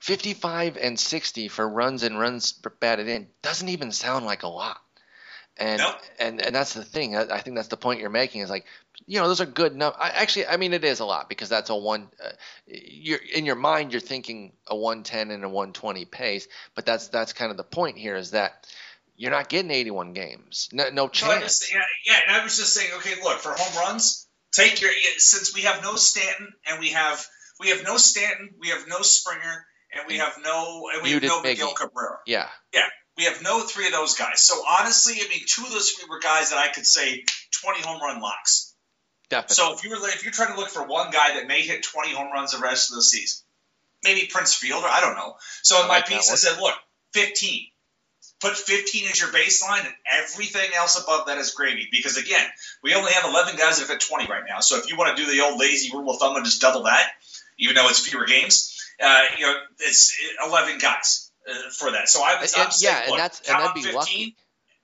55 0.00 0.76
and 0.76 1.00
60 1.00 1.48
for 1.48 1.66
runs 1.66 2.02
and 2.02 2.18
runs 2.18 2.52
batted 2.52 3.08
in 3.08 3.28
doesn't 3.40 3.70
even 3.70 3.90
sound 3.90 4.26
like 4.26 4.42
a 4.42 4.48
lot. 4.48 4.76
And 5.56 5.78
nope. 5.78 5.94
and 6.18 6.44
and 6.44 6.54
that's 6.54 6.74
the 6.74 6.84
thing. 6.84 7.14
I, 7.14 7.22
I, 7.22 7.40
think 7.40 7.54
that's 7.54 7.68
the 7.68 7.76
point 7.76 8.00
you're 8.00 8.10
making 8.10 8.40
is 8.40 8.50
like, 8.50 8.64
you 9.06 9.20
know, 9.20 9.28
those 9.28 9.40
are 9.40 9.46
good 9.46 9.72
enough. 9.72 9.94
I, 9.98 10.10
Actually, 10.10 10.48
I 10.48 10.56
mean, 10.56 10.72
it 10.72 10.82
is 10.82 10.98
a 10.98 11.04
lot 11.04 11.28
because 11.28 11.48
that's 11.48 11.70
a 11.70 11.76
one. 11.76 12.08
Uh, 12.22 12.30
you're 12.66 13.20
in 13.32 13.46
your 13.46 13.54
mind, 13.54 13.92
you're 13.92 14.00
thinking 14.00 14.52
a 14.66 14.74
110 14.74 15.30
and 15.30 15.44
a 15.44 15.48
120 15.48 16.06
pace, 16.06 16.48
but 16.74 16.84
that's 16.84 17.06
that's 17.08 17.32
kind 17.32 17.52
of 17.52 17.56
the 17.56 17.62
point 17.64 17.98
here 17.98 18.16
is 18.16 18.32
that 18.32 18.66
you're 19.16 19.30
not 19.30 19.48
getting 19.48 19.70
81 19.70 20.12
games. 20.12 20.68
No, 20.72 20.90
no 20.90 21.08
chance. 21.08 21.58
So 21.58 21.76
yeah, 21.76 21.84
yeah. 22.04 22.20
And 22.26 22.36
I 22.36 22.42
was 22.42 22.56
just 22.56 22.74
saying, 22.74 22.90
okay, 22.96 23.14
look 23.22 23.38
for 23.38 23.52
home 23.56 23.86
runs. 23.86 24.26
Take 24.52 24.80
your 24.80 24.90
since 25.18 25.54
we 25.54 25.62
have 25.62 25.82
no 25.82 25.94
Stanton 25.94 26.52
and 26.68 26.80
we 26.80 26.90
have 26.90 27.24
we 27.60 27.68
have 27.68 27.84
no 27.84 27.96
Stanton, 27.96 28.50
we 28.60 28.68
have 28.70 28.88
no 28.88 29.02
Springer, 29.02 29.66
and 29.92 30.04
we 30.08 30.18
have 30.18 30.34
no 30.42 30.90
and 30.92 31.02
we 31.02 31.10
have 31.12 31.22
no 31.22 31.42
Miguel 31.42 31.74
Cabrera. 31.74 32.18
Yeah, 32.26 32.48
yeah. 32.72 32.88
We 33.16 33.24
have 33.24 33.42
no 33.42 33.60
three 33.60 33.86
of 33.86 33.92
those 33.92 34.16
guys. 34.16 34.40
So 34.40 34.54
honestly, 34.68 35.14
I 35.24 35.28
mean, 35.28 35.42
two 35.46 35.64
of 35.64 35.70
those 35.70 35.90
three 35.90 36.08
were 36.08 36.18
guys 36.18 36.50
that 36.50 36.58
I 36.58 36.68
could 36.72 36.86
say 36.86 37.24
20 37.62 37.82
home 37.82 38.00
run 38.00 38.20
locks. 38.20 38.74
Definitely. 39.28 39.54
So 39.54 39.74
if 39.74 39.84
you 39.84 39.90
were 39.90 40.08
if 40.08 40.24
you're 40.24 40.32
trying 40.32 40.52
to 40.52 40.60
look 40.60 40.68
for 40.68 40.86
one 40.86 41.10
guy 41.10 41.34
that 41.34 41.46
may 41.46 41.62
hit 41.62 41.82
20 41.82 42.12
home 42.12 42.32
runs 42.32 42.52
the 42.52 42.58
rest 42.58 42.90
of 42.90 42.96
the 42.96 43.02
season, 43.02 43.44
maybe 44.02 44.28
Prince 44.30 44.54
Fielder, 44.54 44.86
I 44.86 45.00
don't 45.00 45.16
know. 45.16 45.36
So 45.62 45.78
in 45.78 45.86
I 45.86 45.88
my 45.88 45.94
like 45.96 46.08
piece, 46.08 46.30
I 46.30 46.34
said, 46.34 46.60
look, 46.60 46.74
15. 47.12 47.66
Put 48.40 48.56
15 48.56 49.08
as 49.08 49.20
your 49.20 49.30
baseline, 49.30 49.86
and 49.86 49.94
everything 50.10 50.70
else 50.76 51.02
above 51.02 51.28
that 51.28 51.38
is 51.38 51.52
gravy. 51.52 51.88
Because 51.90 52.18
again, 52.18 52.46
we 52.82 52.94
only 52.94 53.12
have 53.12 53.24
11 53.24 53.56
guys 53.56 53.78
that 53.78 53.88
have 53.88 53.88
hit 53.88 54.00
20 54.00 54.26
right 54.26 54.42
now. 54.46 54.60
So 54.60 54.76
if 54.76 54.90
you 54.90 54.98
want 54.98 55.16
to 55.16 55.24
do 55.24 55.30
the 55.30 55.40
old 55.42 55.58
lazy 55.58 55.90
rule 55.96 56.10
of 56.10 56.18
thumb 56.18 56.36
and 56.36 56.44
just 56.44 56.60
double 56.60 56.82
that, 56.82 57.06
even 57.58 57.74
though 57.74 57.88
it's 57.88 58.06
fewer 58.06 58.26
games, 58.26 58.76
uh, 59.02 59.22
you 59.38 59.46
know, 59.46 59.54
it's 59.78 60.14
11 60.44 60.78
guys 60.78 61.23
uh, 61.48 61.70
for 61.70 61.92
that. 61.92 62.08
So 62.08 62.22
I 62.22 62.40
and, 62.40 62.70
yeah, 62.80 63.10
and 63.10 63.18
that's 63.18 63.40
and 63.48 63.58
that'd 63.58 63.74
be 63.74 63.82
15, 63.82 63.98
lucky. 63.98 64.36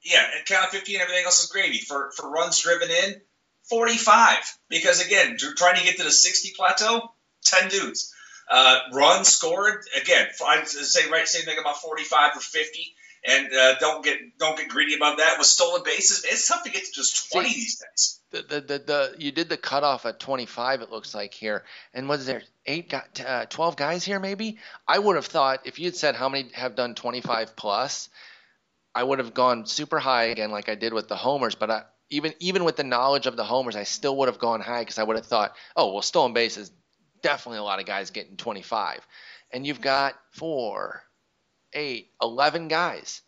Yeah, 0.02 0.24
and 0.36 0.46
count 0.46 0.70
15, 0.70 1.00
everything 1.00 1.24
else 1.24 1.42
is 1.42 1.50
gravy. 1.50 1.78
For 1.78 2.10
for 2.16 2.30
runs 2.30 2.58
driven 2.60 2.90
in, 2.90 3.20
45. 3.68 4.36
Because 4.68 5.04
again, 5.04 5.36
trying 5.38 5.78
to 5.78 5.84
get 5.84 5.96
to 5.98 6.04
the 6.04 6.10
60 6.10 6.52
plateau, 6.56 7.12
10 7.44 7.68
dudes. 7.68 8.14
Uh, 8.50 8.80
runs 8.92 9.28
scored 9.28 9.84
again. 10.00 10.26
I'd 10.44 10.66
say 10.66 11.08
right 11.08 11.28
same 11.28 11.44
thing 11.44 11.58
about 11.58 11.76
45 11.76 12.36
or 12.36 12.40
50 12.40 12.94
and 13.24 13.52
uh, 13.52 13.74
don't 13.78 14.04
get 14.04 14.38
don't 14.38 14.56
get 14.56 14.68
greedy 14.68 14.94
about 14.94 15.18
that. 15.18 15.38
With 15.38 15.46
stolen 15.46 15.82
bases, 15.84 16.24
it's 16.24 16.48
tough 16.48 16.64
to 16.64 16.70
get 16.70 16.84
to 16.84 16.92
just 16.92 17.32
20 17.32 17.48
See, 17.48 17.54
these 17.54 17.76
days. 17.78 18.20
The, 18.30 18.42
the, 18.42 18.60
the, 18.60 18.78
the, 18.78 19.14
you 19.18 19.32
did 19.32 19.48
the 19.48 19.56
cutoff 19.56 20.06
at 20.06 20.20
25. 20.20 20.82
It 20.82 20.90
looks 20.90 21.14
like 21.14 21.34
here, 21.34 21.64
and 21.92 22.08
was 22.08 22.26
there 22.26 22.42
eight, 22.70 22.94
uh, 23.24 23.46
12 23.46 23.76
guys 23.76 24.04
here? 24.04 24.20
Maybe 24.20 24.58
I 24.86 24.98
would 24.98 25.16
have 25.16 25.26
thought 25.26 25.66
if 25.66 25.78
you 25.78 25.86
had 25.86 25.96
said 25.96 26.14
how 26.14 26.28
many 26.28 26.50
have 26.54 26.76
done 26.76 26.94
25 26.94 27.56
plus, 27.56 28.08
I 28.94 29.02
would 29.02 29.18
have 29.18 29.34
gone 29.34 29.66
super 29.66 29.98
high 29.98 30.24
again, 30.24 30.50
like 30.50 30.68
I 30.68 30.74
did 30.74 30.92
with 30.92 31.08
the 31.08 31.16
homers. 31.16 31.54
But 31.54 31.70
I, 31.70 31.82
even 32.10 32.34
even 32.40 32.64
with 32.64 32.76
the 32.76 32.84
knowledge 32.84 33.26
of 33.26 33.36
the 33.36 33.44
homers, 33.44 33.76
I 33.76 33.84
still 33.84 34.16
would 34.18 34.28
have 34.28 34.38
gone 34.38 34.60
high 34.60 34.80
because 34.80 34.98
I 34.98 35.04
would 35.04 35.16
have 35.16 35.26
thought, 35.26 35.54
oh 35.76 35.92
well, 35.92 36.02
stolen 36.02 36.32
bases, 36.32 36.70
definitely 37.22 37.58
a 37.58 37.62
lot 37.62 37.80
of 37.80 37.86
guys 37.86 38.10
getting 38.10 38.36
25, 38.36 39.06
and 39.52 39.66
you've 39.66 39.80
got 39.80 40.14
four, 40.32 41.02
eight, 41.72 42.10
11 42.20 42.68
guys. 42.68 43.22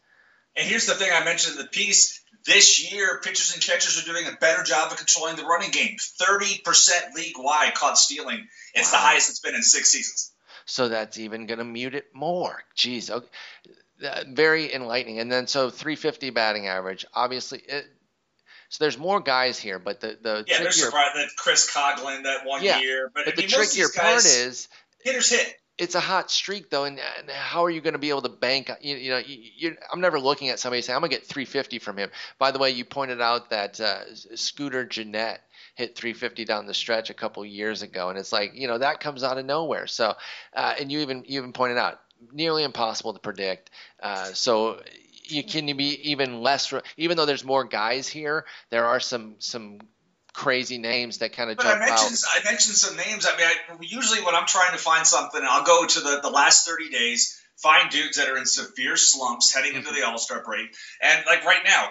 And 0.56 0.68
here's 0.68 0.86
the 0.86 0.94
thing 0.94 1.10
I 1.12 1.24
mentioned 1.24 1.58
in 1.58 1.62
the 1.62 1.68
piece. 1.68 2.20
This 2.44 2.92
year, 2.92 3.20
pitchers 3.22 3.54
and 3.54 3.62
catchers 3.62 4.02
are 4.02 4.12
doing 4.12 4.26
a 4.26 4.36
better 4.36 4.64
job 4.64 4.90
of 4.90 4.98
controlling 4.98 5.36
the 5.36 5.44
running 5.44 5.70
game. 5.70 5.96
30% 5.96 7.14
league 7.14 7.36
wide 7.38 7.74
caught 7.74 7.96
stealing. 7.96 8.48
It's 8.74 8.92
wow. 8.92 8.98
the 8.98 9.02
highest 9.02 9.30
it's 9.30 9.40
been 9.40 9.54
in 9.54 9.62
six 9.62 9.90
seasons. 9.90 10.32
So 10.64 10.88
that's 10.88 11.18
even 11.18 11.46
going 11.46 11.58
to 11.58 11.64
mute 11.64 11.94
it 11.94 12.06
more. 12.14 12.62
Jeez. 12.76 13.10
Okay. 13.10 13.26
Uh, 14.04 14.24
very 14.28 14.74
enlightening. 14.74 15.20
And 15.20 15.30
then 15.30 15.46
so 15.46 15.70
350 15.70 16.30
batting 16.30 16.66
average. 16.66 17.06
Obviously, 17.14 17.60
it, 17.60 17.86
so 18.68 18.82
there's 18.82 18.98
more 18.98 19.20
guys 19.20 19.58
here, 19.58 19.78
but 19.78 20.00
the 20.00 20.18
the 20.20 20.44
yeah, 20.48 20.60
there's 20.60 20.80
that 20.80 21.28
Chris 21.36 21.70
Coghlan 21.70 22.22
that 22.24 22.46
one 22.46 22.64
yeah, 22.64 22.80
year. 22.80 23.10
But, 23.14 23.26
but 23.26 23.36
the 23.36 23.42
mean, 23.42 23.50
trickier 23.50 23.88
part 23.94 24.24
is 24.24 24.66
hitters 25.04 25.28
hit 25.28 25.56
it's 25.82 25.96
a 25.96 26.00
hot 26.00 26.30
streak 26.30 26.70
though, 26.70 26.84
and, 26.84 27.00
and, 27.18 27.28
how 27.28 27.64
are 27.64 27.70
you 27.70 27.80
going 27.80 27.94
to 27.94 27.98
be 27.98 28.10
able 28.10 28.22
to 28.22 28.28
bank? 28.28 28.70
You, 28.80 28.96
you 28.96 29.10
know, 29.10 29.20
you, 29.26 29.76
I'm 29.92 30.00
never 30.00 30.20
looking 30.20 30.48
at 30.48 30.60
somebody 30.60 30.80
saying 30.80 30.94
I'm 30.94 31.00
going 31.00 31.10
to 31.10 31.16
get 31.16 31.26
350 31.26 31.80
from 31.80 31.96
him. 31.96 32.08
By 32.38 32.52
the 32.52 32.60
way, 32.60 32.70
you 32.70 32.84
pointed 32.84 33.20
out 33.20 33.50
that 33.50 33.80
uh, 33.80 34.14
Scooter 34.36 34.84
Gennett 34.84 35.40
hit 35.74 35.96
350 35.96 36.44
down 36.44 36.66
the 36.66 36.74
stretch 36.74 37.10
a 37.10 37.14
couple 37.14 37.44
years 37.44 37.82
ago, 37.82 38.10
and 38.10 38.18
it's 38.18 38.32
like 38.32 38.52
you 38.54 38.68
know 38.68 38.78
that 38.78 39.00
comes 39.00 39.24
out 39.24 39.38
of 39.38 39.44
nowhere. 39.44 39.88
So, 39.88 40.14
uh, 40.54 40.74
and 40.78 40.92
you 40.92 41.00
even 41.00 41.24
you 41.26 41.40
even 41.40 41.52
pointed 41.52 41.78
out 41.78 42.00
nearly 42.32 42.62
impossible 42.62 43.14
to 43.14 43.18
predict. 43.18 43.70
Uh, 44.00 44.26
so 44.26 44.80
you 45.24 45.42
can 45.42 45.66
be 45.76 46.10
even 46.10 46.42
less 46.42 46.72
even 46.96 47.16
though 47.16 47.26
there's 47.26 47.44
more 47.44 47.64
guys 47.64 48.08
here 48.08 48.44
there 48.70 48.84
are 48.84 49.00
some 49.00 49.36
some 49.38 49.78
crazy 50.32 50.78
names 50.78 51.18
that 51.18 51.32
kind 51.32 51.50
of 51.50 51.56
but 51.56 51.64
jump 51.64 51.76
I 51.76 51.86
mentioned, 51.86 52.18
out. 52.26 52.40
I 52.40 52.50
mentioned 52.50 52.76
some 52.76 52.96
names. 52.96 53.26
I 53.26 53.36
mean, 53.36 53.46
I, 53.46 53.76
usually 53.80 54.24
when 54.24 54.34
I'm 54.34 54.46
trying 54.46 54.72
to 54.72 54.78
find 54.78 55.06
something, 55.06 55.40
I'll 55.42 55.64
go 55.64 55.86
to 55.86 56.00
the, 56.00 56.20
the 56.22 56.30
last 56.30 56.66
30 56.66 56.90
days, 56.90 57.38
find 57.56 57.90
dudes 57.90 58.16
that 58.16 58.28
are 58.28 58.36
in 58.36 58.46
severe 58.46 58.96
slumps 58.96 59.54
heading 59.54 59.72
mm-hmm. 59.72 59.86
into 59.86 59.92
the 59.92 60.06
All 60.06 60.18
Star 60.18 60.42
break. 60.42 60.74
And 61.00 61.24
like 61.26 61.44
right 61.44 61.62
now, 61.64 61.88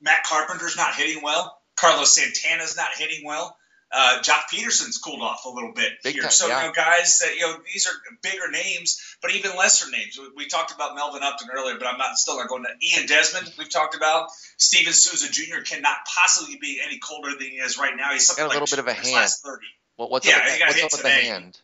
Matt 0.00 0.24
Carpenter's 0.24 0.76
not 0.76 0.94
hitting 0.94 1.22
well. 1.22 1.56
Carlos 1.76 2.14
Santana's 2.14 2.76
not 2.76 2.90
hitting 2.96 3.24
well. 3.24 3.56
Uh, 3.92 4.20
Joc 4.20 4.48
Pederson's 4.52 4.98
cooled 4.98 5.22
off 5.22 5.44
a 5.44 5.48
little 5.48 5.72
bit 5.72 5.92
Big 6.02 6.14
here. 6.14 6.22
time, 6.22 6.30
so 6.32 6.48
yeah. 6.48 6.62
you 6.62 6.66
know, 6.68 6.72
guys, 6.72 7.20
that 7.20 7.34
you 7.36 7.42
know, 7.42 7.56
these 7.72 7.86
are 7.86 7.92
bigger 8.22 8.50
names, 8.50 9.00
but 9.22 9.32
even 9.32 9.56
lesser 9.56 9.90
names. 9.90 10.18
We, 10.18 10.28
we 10.36 10.46
talked 10.48 10.72
about 10.74 10.96
Melvin 10.96 11.22
Upton 11.22 11.48
earlier, 11.56 11.78
but 11.78 11.86
I'm 11.86 11.96
not 11.98 12.18
still 12.18 12.36
not 12.36 12.48
going 12.48 12.64
to 12.64 12.70
Ian 12.96 13.06
Desmond. 13.06 13.52
We've 13.58 13.70
talked 13.70 13.94
about 13.94 14.30
Steven 14.58 14.92
Souza 14.92 15.30
Jr. 15.30 15.62
cannot 15.64 15.96
possibly 16.14 16.58
be 16.60 16.80
any 16.84 16.98
colder 16.98 17.30
than 17.30 17.42
he 17.48 17.56
is 17.58 17.78
right 17.78 17.96
now. 17.96 18.12
He's 18.12 18.26
something 18.26 18.42
Got 18.42 18.46
a 18.46 18.58
like 18.58 18.60
little 18.60 18.76
bit 18.76 18.80
of 18.80 18.88
a 18.88 18.94
two 18.94 18.96
for 18.96 19.02
his 19.02 19.10
hand. 19.10 19.20
last 19.22 19.44
thirty. 19.44 19.66
Well, 19.96 20.08
what's 20.10 20.26
Yeah, 20.28 20.36
up 20.36 20.42
with, 20.44 20.52
he 20.52 20.58
the, 20.58 20.64
got 20.64 20.68
what's 20.68 20.82
up 20.84 20.92
with 20.92 21.02
the 21.02 21.08
hand? 21.10 21.60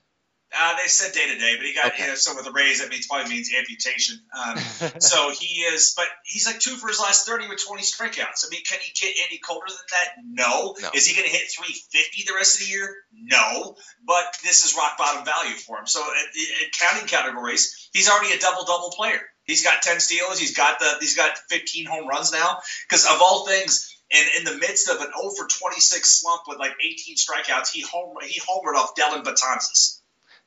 Uh, 0.55 0.77
they 0.77 0.87
said 0.87 1.13
day 1.13 1.33
to 1.33 1.39
day, 1.39 1.57
but 1.57 1.65
he 1.65 1.75
got 1.75 1.87
Okay. 1.93 2.03
you 2.03 2.09
know, 2.11 2.15
so 2.15 2.35
with 2.37 2.47
a 2.47 2.53
raise 2.53 2.81
that 2.81 2.91
means 2.91 3.07
probably 3.07 3.31
means 3.31 3.51
amputation. 3.57 4.21
Um, 4.37 4.57
so 5.01 5.31
he 5.31 5.63
is, 5.63 5.95
but 5.97 6.07
he's 6.25 6.47
like 6.47 6.61
two 6.61 6.77
for 6.77 6.89
his 6.89 7.01
last 7.01 7.27
thirty 7.27 7.49
with 7.49 7.65
twenty 7.65 7.83
strikeouts. 7.83 8.45
I 8.47 8.51
mean, 8.51 8.63
can 8.65 8.79
he 8.83 8.93
get 8.93 9.15
any 9.29 9.39
colder 9.39 9.67
than 9.69 9.77
that? 9.91 10.09
No. 10.25 10.77
No. 10.81 10.91
Is 10.95 11.07
he 11.07 11.15
going 11.17 11.29
to 11.29 11.35
hit 11.35 11.51
three 11.51 11.75
fifty 11.91 12.25
the 12.27 12.35
rest 12.35 12.61
of 12.61 12.67
the 12.67 12.71
year? 12.73 12.95
No. 13.15 13.77
But 14.07 14.25
this 14.43 14.65
is 14.65 14.77
rock 14.77 14.99
bottom 14.99 15.25
value 15.25 15.55
for 15.57 15.79
him. 15.79 15.87
So 15.87 16.01
in, 16.03 16.43
in 16.65 16.71
counting 16.79 17.07
categories, 17.09 17.89
he's 17.93 18.11
already 18.11 18.33
a 18.33 18.39
double 18.39 18.65
double 18.65 18.91
player. 18.91 19.21
He's 19.45 19.65
got 19.65 19.83
ten 19.83 20.01
steals. 20.01 20.39
He's 20.39 20.57
got 20.57 20.81
the 20.81 20.97
he's 21.01 21.17
got 21.17 21.37
fifteen 21.49 21.87
home 21.87 22.07
runs 22.07 22.33
now. 22.33 22.59
Because 22.89 23.05
of 23.07 23.23
all 23.23 23.47
things. 23.47 23.89
And 24.15 24.29
in 24.37 24.45
the 24.45 24.59
midst 24.59 24.91
of 24.91 24.97
an 25.01 25.07
0 25.07 25.31
for 25.39 25.49
26 25.49 26.07
slump 26.07 26.43
with 26.47 26.59
like 26.59 26.73
18 26.85 27.17
strikeouts, 27.17 27.73
he 27.73 27.81
home 27.81 28.15
he 28.23 28.39
homered 28.41 28.77
off 28.77 28.95
Dellin 28.95 29.25
Betances 29.25 30.02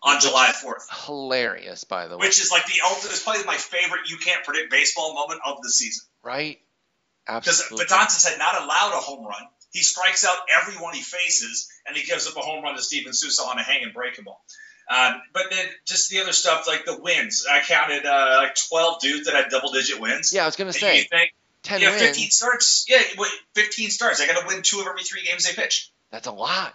on 0.06 0.22
July 0.22 0.53
4th 0.56 1.06
Hilarious, 1.06 1.84
by 1.84 2.08
the 2.08 2.18
way. 2.18 2.28
which 2.28 2.39
is 2.39 2.51
like 2.51 2.66
the 2.68 2.80
ultimate. 2.86 3.12
It's 3.12 3.24
probably 3.24 3.43
my 3.43 3.58
favorite. 3.58 4.01
You 4.10 4.18
can't 4.18 4.43
predict 4.45 4.72
baseball 4.72 5.14
moment 5.16 5.41
of 5.45 5.62
the 5.62 5.70
season 5.70 6.06
right? 6.24 6.60
Absolutely. 7.28 7.84
because. 7.86 8.08
Betances 8.16 8.30
had 8.30 8.38
not 8.39 8.62
allowed 8.64 8.93
a 8.93 9.01
home 9.01 9.26
run. 9.26 9.41
He 9.72 9.82
strikes 9.82 10.24
out 10.26 10.38
everyone 10.62 10.93
he 10.93 11.01
faces, 11.01 11.70
and 11.88 11.97
he 11.97 12.03
gives 12.06 12.28
up 12.28 12.38
a 12.38 12.39
home 12.39 12.64
run 12.64 12.76
to 12.78 12.82
Steven 12.82 13.14
Souza 13.14 13.41
on 13.43 13.58
a 13.60 13.64
hanging 13.64 13.91
breaking 13.93 14.24
ball. 14.26 14.41
Um, 14.89 15.16
but 15.34 15.45
then 15.49 15.66
just 15.86 16.10
the 16.12 16.22
other 16.22 16.32
stuff 16.32 16.68
like 16.68 16.86
the 16.86 16.97
wins. 17.01 17.45
I 17.51 17.60
counted 17.62 18.06
uh, 18.06 18.38
like 18.38 18.56
12 18.70 19.01
dudes 19.01 19.26
that 19.26 19.34
had 19.36 19.49
double 19.49 19.72
digit 19.72 19.99
wins. 19.99 20.32
yeah, 20.34 20.43
I 20.43 20.45
was 20.45 20.56
gonna 20.56 20.68
And 20.68 20.76
say 20.76 20.97
you 20.99 21.03
think, 21.06 21.34
ten 21.64 21.82
yeah, 21.82 21.89
wins. 21.89 22.01
15 22.03 22.30
starts. 22.30 22.86
Yeah, 22.88 22.99
15 23.56 23.89
starts. 23.89 24.22
I 24.22 24.28
got 24.28 24.39
to 24.39 24.47
win 24.47 24.62
two 24.62 24.80
of 24.82 24.88
every 24.88 25.01
three 25.03 25.24
games 25.24 25.45
they 25.45 25.60
pitch. 25.60 25.91
That's 26.12 26.28
a 26.28 26.32
lot. 26.32 26.74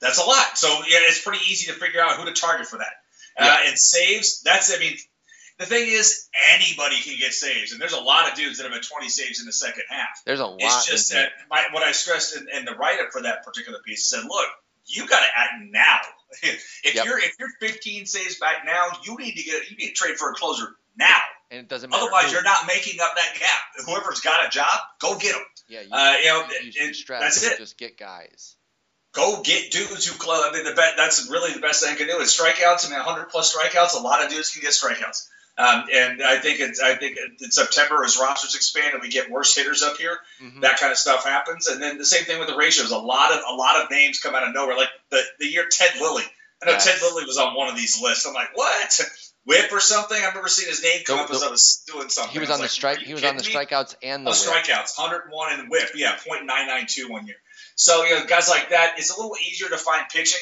That's 0.00 0.18
a 0.18 0.24
lot. 0.26 0.58
So 0.58 0.68
yeah, 0.88 0.98
it's 1.08 1.22
pretty 1.22 1.40
easy 1.50 1.72
to 1.72 1.78
figure 1.78 2.00
out 2.00 2.16
who 2.16 2.24
to 2.26 2.32
target 2.32 2.66
for 2.66 2.78
that. 2.78 2.92
Uh, 3.36 3.56
and 3.66 3.76
saves, 3.78 4.42
that's 4.42 4.74
I 4.74 4.78
mean, 4.78 4.96
the 5.58 5.66
thing 5.66 5.88
is 5.88 6.28
anybody 6.52 7.00
can 7.00 7.16
get 7.18 7.32
saves, 7.32 7.72
and 7.72 7.80
there's 7.80 7.92
a 7.92 8.00
lot 8.00 8.30
of 8.30 8.36
dudes 8.36 8.58
that 8.58 8.64
have 8.64 8.72
had 8.72 8.82
20 8.82 9.08
saves 9.08 9.40
in 9.40 9.46
the 9.46 9.52
second 9.52 9.84
half. 9.88 10.22
There's 10.24 10.40
a 10.40 10.46
lot. 10.46 10.56
It's 10.60 10.86
just 10.86 11.12
that 11.12 11.30
my, 11.50 11.64
what 11.72 11.82
I 11.82 11.92
stressed 11.92 12.36
in, 12.36 12.46
in 12.56 12.64
the 12.64 12.72
write 12.74 13.00
up 13.00 13.08
for 13.12 13.22
that 13.22 13.44
particular 13.44 13.78
piece 13.84 14.08
said, 14.08 14.22
look, 14.24 14.46
you 14.86 15.06
got 15.08 15.20
to 15.20 15.26
act 15.36 15.52
now. 15.70 15.98
if 16.42 16.94
Yep. 16.94 17.04
you're 17.04 17.18
if 17.18 17.32
you're 17.38 17.48
15 17.60 18.06
saves 18.06 18.38
back 18.38 18.64
now, 18.66 18.86
you 19.04 19.16
need 19.16 19.36
to 19.36 19.42
get 19.42 19.70
you 19.70 19.76
need 19.76 19.88
to 19.88 19.94
trade 19.94 20.16
for 20.16 20.30
a 20.30 20.34
closer 20.34 20.66
now. 20.96 21.18
and 21.50 21.60
it 21.60 21.68
doesn't 21.68 21.90
matter. 21.90 22.02
Otherwise, 22.02 22.30
you're 22.32 22.42
not 22.42 22.66
making 22.66 23.00
up 23.00 23.12
that 23.16 23.34
gap. 23.38 23.86
Whoever's 23.86 24.20
got 24.20 24.46
a 24.46 24.50
job, 24.50 24.78
go 25.00 25.16
get 25.18 25.32
them. 25.32 25.42
Yeah, 25.68 25.80
you, 25.80 25.88
Uh, 25.92 26.14
you 26.20 26.26
know, 26.26 26.46
it- 26.50 26.74
your 26.74 26.94
strategy. 26.94 27.24
that's 27.24 27.42
it. 27.42 27.58
Just 27.58 27.78
get 27.78 27.96
guys. 27.98 28.56
Go 29.14 29.40
get 29.42 29.70
dudes 29.70 30.04
who 30.06 30.16
close. 30.18 30.44
I 30.46 30.52
mean, 30.52 30.64
the 30.64 30.74
bet 30.74 30.94
that's 30.96 31.28
really 31.30 31.52
the 31.54 31.60
best 31.60 31.82
thing 31.82 31.92
I 31.94 31.96
can 31.96 32.06
do 32.08 32.18
is 32.18 32.28
strikeouts. 32.36 32.86
I 32.86 32.90
mean, 32.90 32.98
100 32.98 33.30
plus 33.30 33.54
strikeouts. 33.56 33.94
A 33.94 34.02
lot 34.02 34.22
of 34.22 34.30
dudes 34.30 34.50
can 34.50 34.60
get 34.60 34.72
strikeouts. 34.72 35.26
Um, 35.56 35.84
and 35.94 36.20
I 36.22 36.38
think 36.40 36.58
it's 36.58 36.80
I 36.80 36.96
think 36.96 37.16
in 37.40 37.50
September 37.52 38.02
as 38.04 38.18
rosters 38.20 38.56
expand 38.56 38.92
and 38.94 39.00
we 39.02 39.08
get 39.08 39.30
worse 39.30 39.54
hitters 39.54 39.82
up 39.84 39.96
here, 39.98 40.18
Mhm. 40.42 40.62
that 40.62 40.80
kind 40.80 40.90
of 40.90 40.98
stuff 40.98 41.24
happens. 41.24 41.68
And 41.68 41.80
then 41.80 41.96
the 41.96 42.04
same 42.04 42.24
thing 42.24 42.40
with 42.40 42.48
the 42.48 42.56
ratios. 42.56 42.90
A 42.90 42.98
lot 42.98 43.30
of 43.32 43.40
a 43.48 43.54
lot 43.54 43.76
of 43.80 43.88
names 43.90 44.18
come 44.18 44.34
out 44.34 44.42
of 44.42 44.52
nowhere. 44.52 44.76
Like 44.76 44.90
the 45.10 45.22
the 45.38 45.46
year 45.46 45.68
Ted 45.70 46.00
Lilly. 46.00 46.24
I 46.60 46.66
know 46.66 46.72
Yes. 46.72 46.84
Ted 46.84 47.00
Lilly 47.02 47.24
was 47.24 47.38
on 47.38 47.54
one 47.54 47.68
of 47.68 47.76
these 47.76 48.00
lists. 48.00 48.26
I'm 48.26 48.34
like, 48.34 48.56
what? 48.56 49.00
Whip 49.46 49.70
or 49.72 49.78
something? 49.80 50.16
I 50.20 50.26
remember 50.28 50.48
seeing 50.48 50.68
his 50.70 50.82
name 50.82 51.04
come 51.04 51.18
The- 51.18 51.24
up 51.24 51.30
as 51.30 51.40
the- 51.40 51.46
I 51.46 51.50
was 51.50 51.84
doing 51.86 52.08
something. 52.08 52.32
He 52.32 52.38
was 52.40 52.48
I 52.50 52.54
on 52.54 52.58
the 52.58 52.64
like, 52.64 52.70
strike. 52.70 52.98
He 53.00 53.12
was 53.14 53.22
on 53.22 53.36
the 53.36 53.42
kidding 53.44 53.58
me?" 53.60 53.66
strikeouts 53.66 53.94
and 54.02 54.26
the 54.26 54.30
Oh, 54.30 54.32
whip. 54.32 54.64
strikeouts, 54.64 54.96
101 54.98 55.52
and 55.60 55.70
whip, 55.70 55.90
yeah, 55.94 56.16
.992 56.26 57.10
one 57.10 57.26
year. 57.26 57.36
So 57.74 58.04
you 58.04 58.14
know, 58.14 58.26
guys 58.26 58.48
like 58.48 58.70
that, 58.70 58.94
it's 58.98 59.10
a 59.10 59.16
little 59.20 59.36
easier 59.48 59.68
to 59.68 59.78
find 59.78 60.04
pitching. 60.08 60.40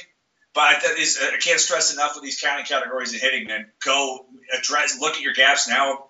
But 0.55 0.83
that 0.83 0.99
is, 0.99 1.19
I 1.23 1.39
can't 1.39 1.59
stress 1.59 1.95
enough 1.95 2.15
with 2.15 2.25
these 2.25 2.39
counting 2.39 2.67
categories 2.67 3.13
and 3.13 3.23
hitting. 3.23 3.47
Man, 3.47 3.71
go 3.85 4.27
address, 4.57 5.01
look 5.01 5.15
at 5.15 5.23
your 5.23 5.33
gaps 5.33 5.67
now. 5.67 6.05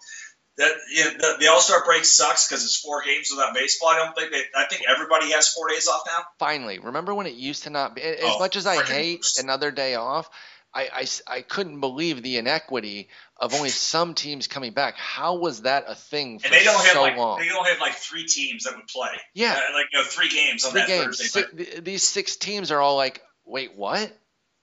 That 0.58 0.72
you 0.92 1.04
know, 1.04 1.10
the, 1.12 1.36
the 1.40 1.46
All 1.46 1.60
Star 1.60 1.82
break 1.84 2.04
sucks 2.04 2.46
because 2.48 2.62
it's 2.64 2.76
four 2.78 3.02
games 3.02 3.30
without 3.30 3.54
baseball. 3.54 3.88
I 3.90 3.96
don't 3.96 4.14
think 4.14 4.32
they. 4.32 4.42
I 4.54 4.66
think 4.66 4.82
everybody 4.86 5.30
has 5.30 5.48
four 5.48 5.68
days 5.68 5.88
off 5.88 6.02
now. 6.06 6.24
Finally, 6.38 6.78
remember 6.80 7.14
when 7.14 7.26
it 7.26 7.34
used 7.34 7.62
to 7.62 7.70
not 7.70 7.94
be? 7.94 8.02
As 8.02 8.18
Oh, 8.22 8.38
much 8.38 8.56
as 8.56 8.66
I 8.66 8.82
hate 8.84 9.24
another 9.38 9.70
day 9.70 9.94
off, 9.94 10.28
I, 10.74 10.88
I 10.94 11.06
I 11.36 11.40
couldn't 11.42 11.80
believe 11.80 12.22
the 12.22 12.38
inequity 12.38 13.08
of 13.36 13.52
only 13.54 13.68
some 13.68 14.14
teams 14.14 14.46
coming 14.46 14.72
back. 14.72 14.94
How 14.96 15.36
was 15.36 15.62
that 15.62 15.84
a 15.86 15.94
thing 15.94 16.38
for 16.38 16.46
And 16.46 16.54
they 16.54 16.64
don't 16.64 16.74
have 16.82 16.92
so 16.94 17.02
like 17.02 17.16
long? 17.16 17.38
they 17.40 17.48
don't 17.48 17.66
have 17.68 17.78
like 17.80 17.94
three 17.94 18.26
teams 18.26 18.64
that 18.64 18.76
would 18.76 18.86
play. 18.86 19.10
Yeah. 19.34 19.52
Uh, 19.52 19.74
like 19.74 19.86
you 19.92 19.98
know, 19.98 20.04
three 20.04 20.28
games 20.30 20.64
on 20.64 20.70
Three 20.72 20.80
that 20.80 20.86
games. 20.88 21.18
Thursday. 21.18 21.42
Si- 21.42 21.64
th- 21.64 21.84
these 21.84 22.02
six 22.02 22.36
teams 22.36 22.70
are 22.70 22.80
all 22.80 22.96
like, 22.96 23.22
wait, 23.44 23.74
what? 23.76 24.10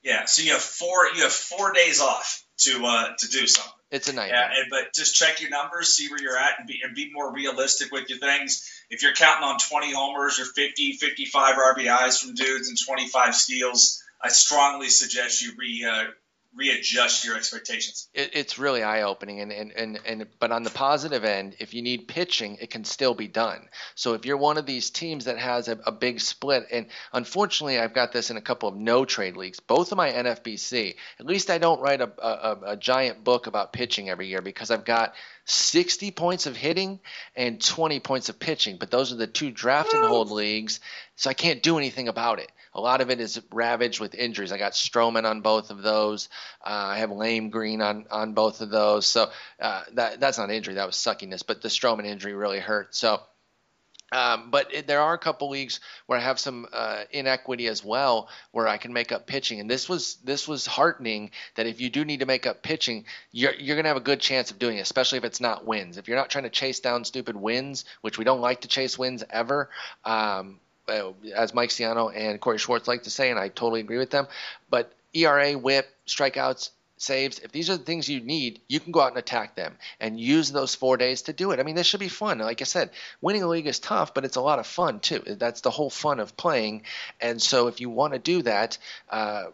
Yeah, 0.01 0.25
so 0.25 0.41
you 0.41 0.53
have 0.53 0.61
four. 0.61 1.07
You 1.15 1.23
have 1.23 1.33
four 1.33 1.73
days 1.73 1.99
off 2.01 2.43
to 2.59 2.85
uh, 2.85 3.09
to 3.17 3.27
do 3.29 3.45
something. 3.47 3.73
It's 3.91 4.07
a 4.07 4.11
Yeah, 4.11 4.19
nightmare. 4.21 4.51
and, 4.61 4.69
but 4.69 4.93
just 4.93 5.15
check 5.15 5.41
your 5.41 5.49
numbers, 5.49 5.95
see 5.95 6.09
where 6.09 6.21
you're 6.21 6.37
at, 6.37 6.59
and 6.59 6.67
be, 6.67 6.79
and 6.83 6.93
be 6.95 7.11
more 7.11 7.33
realistic 7.33 7.91
with 7.91 8.07
your 8.09 8.19
things. 8.19 8.69
If 8.91 9.01
you're 9.03 9.13
counting 9.15 9.43
on 9.43 9.57
20 9.57 9.93
homers 9.93 10.39
or 10.39 10.45
50, 10.45 10.93
55 10.93 11.55
RBIs 11.55 12.19
from 12.21 12.35
dudes 12.35 12.69
and 12.69 12.77
25 12.79 13.35
steals, 13.35 14.01
I 14.21 14.29
strongly 14.29 14.89
suggest 14.89 15.41
you 15.41 15.51
re 15.57 15.85
uh, 15.89 16.03
readjust 16.55 17.23
your 17.25 17.37
expectations. 17.37 18.09
it, 18.11 18.31
it's 18.33 18.57
really 18.57 18.81
eye 18.81 19.03
opening 19.03 19.39
and, 19.39 19.51
and, 19.51 19.71
and, 19.71 19.99
and 20.03 20.27
but 20.39 20.51
on 20.51 20.63
the 20.63 20.71
positive 20.71 21.23
end 21.23 21.55
if 21.59 21.75
you 21.75 21.83
need 21.83 22.07
pitching 22.07 22.57
it 22.59 22.71
can 22.71 22.83
still 22.83 23.13
be 23.13 23.27
done. 23.27 23.67
So 23.93 24.15
if 24.15 24.25
you're 24.25 24.35
one 24.35 24.57
of 24.57 24.65
these 24.65 24.89
teams 24.89 25.25
that 25.25 25.37
has 25.37 25.67
a, 25.67 25.77
a 25.85 25.91
big 25.91 26.19
split 26.19 26.65
and 26.71 26.87
unfortunately 27.13 27.77
i've 27.79 27.93
got 27.93 28.11
this 28.11 28.31
in 28.31 28.37
a 28.37 28.41
couple 28.41 28.67
of 28.67 28.75
no 28.75 29.05
trade 29.05 29.37
leagues 29.37 29.59
both 29.59 29.91
of 29.91 29.97
my 29.97 30.09
nfbc 30.09 30.95
at 31.19 31.25
least 31.27 31.51
i 31.51 31.59
don't 31.59 31.81
write 31.81 32.01
a, 32.01 32.11
a, 32.17 32.27
a- 32.27 32.71
a 32.71 32.77
giant 32.77 33.23
book 33.23 33.45
about 33.45 33.71
pitching 33.71 34.09
every 34.09 34.27
year 34.27 34.41
because 34.41 34.71
i've 34.71 34.85
got 34.85 35.13
60 35.45 36.09
points 36.11 36.47
of 36.47 36.55
hitting 36.55 36.99
and 37.35 37.63
20 37.63 37.99
points 37.99 38.29
of 38.29 38.39
pitching 38.39 38.77
but 38.79 38.89
those 38.89 39.13
are 39.13 39.17
the 39.17 39.27
two 39.27 39.51
draft 39.51 39.93
and 39.93 40.03
hold 40.03 40.31
leagues 40.31 40.79
so 41.15 41.29
i 41.29 41.33
can't 41.33 41.61
do 41.61 41.77
anything 41.77 42.07
about 42.07 42.39
it 42.39 42.51
a 42.73 42.81
lot 42.81 43.01
of 43.01 43.09
it 43.09 43.19
is 43.19 43.41
ravaged 43.51 43.99
with 43.99 44.15
injuries. 44.15 44.51
I 44.51 44.57
got 44.57 44.73
Stroman 44.73 45.25
on 45.25 45.41
both 45.41 45.71
of 45.71 45.81
those. 45.81 46.29
Uh, 46.63 46.69
I 46.69 46.97
have 46.99 47.11
Lame 47.11 47.49
Green 47.49 47.81
on, 47.81 48.05
on 48.11 48.33
both 48.33 48.61
of 48.61 48.69
those. 48.69 49.05
So 49.05 49.29
uh, 49.59 49.83
that 49.93 50.19
that's 50.19 50.37
not 50.37 50.51
injury. 50.51 50.75
That 50.75 50.87
was 50.87 50.95
suckiness. 50.95 51.43
But 51.45 51.61
the 51.61 51.69
Stroman 51.69 52.05
injury 52.05 52.33
really 52.33 52.59
hurt. 52.59 52.95
So. 52.95 53.21
Um, 54.11 54.49
but 54.49 54.73
it, 54.73 54.87
there 54.87 55.01
are 55.01 55.13
a 55.13 55.19
couple 55.19 55.49
leagues 55.49 55.79
where 56.07 56.17
I 56.17 56.21
have 56.23 56.39
some 56.39 56.65
uh, 56.73 57.03
inequity 57.11 57.67
as 57.67 57.85
well, 57.85 58.27
where 58.51 58.67
I 58.67 58.77
can 58.77 58.91
make 58.91 59.11
up 59.11 59.27
pitching, 59.27 59.59
and 59.59 59.69
this 59.69 59.87
was 59.87 60.15
this 60.23 60.47
was 60.47 60.65
heartening. 60.65 61.29
That 61.53 61.67
if 61.67 61.79
you 61.79 61.91
do 61.91 62.03
need 62.03 62.21
to 62.21 62.25
make 62.25 62.47
up 62.47 62.63
pitching, 62.63 63.05
you're 63.31 63.53
you're 63.53 63.75
gonna 63.75 63.89
have 63.89 63.97
a 63.97 64.01
good 64.01 64.19
chance 64.19 64.49
of 64.49 64.57
doing 64.57 64.77
it, 64.77 64.81
especially 64.81 65.19
if 65.19 65.25
it's 65.25 65.39
not 65.39 65.67
wins. 65.67 65.97
If 65.97 66.07
you're 66.07 66.17
not 66.17 66.31
trying 66.31 66.45
to 66.45 66.49
chase 66.49 66.79
down 66.79 67.05
stupid 67.05 67.35
wins, 67.35 67.85
which 68.01 68.17
we 68.17 68.23
don't 68.23 68.41
like 68.41 68.61
to 68.61 68.67
chase 68.67 68.97
wins 68.97 69.23
ever, 69.29 69.69
um, 70.03 70.59
uh, 70.89 71.13
as 71.35 71.53
Mike 71.53 71.69
Ciano 71.69 72.11
and 72.13 72.39
Corey 72.39 72.57
Schwartz 72.57 72.87
like 72.87 73.03
to 73.03 73.09
say, 73.09 73.29
and 73.29 73.39
I 73.39 73.49
totally 73.49 73.81
agree 73.81 73.97
with 73.97 74.09
them. 74.09 74.27
But 74.69 74.91
ERA, 75.13 75.53
WHIP, 75.53 75.87
strikeouts, 76.07 76.69
saves, 76.97 77.39
if 77.39 77.51
these 77.51 77.69
are 77.69 77.77
the 77.77 77.83
things 77.83 78.09
you 78.09 78.19
need, 78.19 78.61
you 78.67 78.79
can 78.79 78.91
go 78.91 78.99
out 78.99 79.09
and 79.09 79.17
attack 79.17 79.55
them 79.55 79.77
and 79.99 80.19
use 80.19 80.51
those 80.51 80.75
four 80.75 80.97
days 80.97 81.23
to 81.23 81.33
do 81.33 81.51
it. 81.51 81.59
I 81.59 81.63
mean, 81.63 81.75
this 81.75 81.87
should 81.87 81.99
be 81.99 82.09
fun. 82.09 82.39
Like 82.39 82.61
I 82.61 82.65
said, 82.65 82.89
winning 83.21 83.43
a 83.43 83.47
league 83.47 83.67
is 83.67 83.79
tough, 83.79 84.13
but 84.13 84.25
it's 84.25 84.35
a 84.35 84.41
lot 84.41 84.59
of 84.59 84.67
fun 84.67 84.99
too. 84.99 85.23
That's 85.25 85.61
the 85.61 85.71
whole 85.71 85.89
fun 85.89 86.19
of 86.19 86.35
playing. 86.35 86.83
And 87.21 87.41
so 87.41 87.67
if 87.67 87.79
you 87.79 87.89
want 87.89 88.13
to 88.13 88.19
do 88.19 88.41
that, 88.43 88.77
uh, 89.09 89.45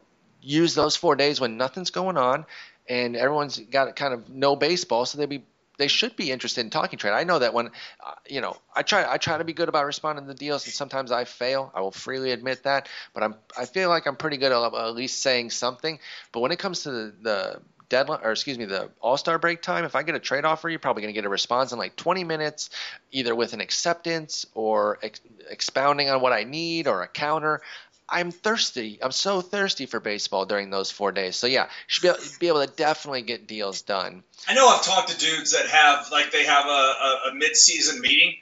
use 0.41 0.73
those 0.75 0.95
four 0.95 1.15
days 1.15 1.39
when 1.39 1.57
nothing's 1.57 1.91
going 1.91 2.17
on 2.17 2.45
and 2.87 3.15
everyone's 3.15 3.57
got 3.59 3.95
kind 3.95 4.13
of 4.13 4.29
no 4.29 4.55
baseball, 4.55 5.05
so 5.05 5.17
they 5.17 5.25
be 5.25 5.43
they 5.77 5.87
should 5.87 6.15
be 6.15 6.31
interested 6.31 6.61
in 6.61 6.69
talking 6.69 6.99
trade. 6.99 7.13
I 7.13 7.23
know 7.23 7.39
that 7.39 7.53
when 7.53 7.67
uh, 8.05 8.13
you 8.27 8.41
know 8.41 8.57
I 8.75 8.81
try 8.81 9.11
I 9.11 9.17
try 9.17 9.37
to 9.37 9.43
be 9.43 9.53
good 9.53 9.69
about 9.69 9.85
responding 9.85 10.27
to 10.27 10.33
deals, 10.33 10.65
and 10.65 10.73
sometimes 10.73 11.11
I 11.11 11.25
fail. 11.25 11.71
I 11.73 11.81
will 11.81 11.91
freely 11.91 12.31
admit 12.31 12.63
that, 12.63 12.89
but 13.13 13.23
I'm 13.23 13.35
I 13.57 13.65
feel 13.65 13.89
like 13.89 14.07
I'm 14.07 14.15
pretty 14.15 14.37
good 14.37 14.51
at 14.51 14.73
at 14.73 14.95
least 14.95 15.21
saying 15.21 15.51
something. 15.51 15.99
But 16.31 16.41
when 16.41 16.51
it 16.51 16.59
comes 16.59 16.83
to 16.83 16.91
the, 16.91 17.13
the 17.21 17.61
deadline 17.89 18.19
or 18.23 18.31
excuse 18.31 18.57
me 18.57 18.65
the 18.65 18.89
All 19.01 19.17
Star 19.17 19.37
break 19.39 19.61
time, 19.61 19.85
if 19.85 19.95
I 19.95 20.03
get 20.03 20.15
a 20.15 20.19
trade 20.19 20.45
offer, 20.45 20.69
you're 20.69 20.79
probably 20.79 21.01
going 21.01 21.13
to 21.13 21.17
get 21.17 21.25
a 21.25 21.29
response 21.29 21.71
in 21.71 21.77
like 21.77 21.95
20 21.95 22.23
minutes, 22.23 22.69
either 23.11 23.35
with 23.35 23.53
an 23.53 23.61
acceptance 23.61 24.45
or 24.53 24.99
ex- 25.03 25.21
expounding 25.49 26.09
on 26.09 26.21
what 26.21 26.33
I 26.33 26.43
need 26.43 26.87
or 26.87 27.03
a 27.03 27.07
counter. 27.07 27.61
I'm 28.07 28.31
thirsty. 28.31 28.99
I'm 29.01 29.11
so 29.11 29.41
thirsty 29.41 29.87
for 29.87 29.99
baseball 29.99 30.45
during 30.45 30.69
those 30.69 30.91
four 30.91 31.11
days. 31.11 31.35
So 31.35 31.47
yeah, 31.47 31.63
you 31.63 31.69
should 31.87 32.01
be 32.03 32.07
able, 32.09 32.19
be 32.39 32.47
able 32.47 32.65
to 32.65 32.71
definitely 32.73 33.23
get 33.23 33.47
deals 33.47 33.81
done. 33.81 34.23
I 34.47 34.53
know 34.53 34.67
I've 34.67 34.83
talked 34.83 35.09
to 35.09 35.17
dudes 35.17 35.53
that 35.53 35.67
have 35.67 36.11
like 36.11 36.31
they 36.31 36.45
have 36.45 36.65
a, 36.65 36.69
a, 36.69 37.21
a 37.31 37.35
mid-season 37.35 38.01
meeting, 38.01 38.35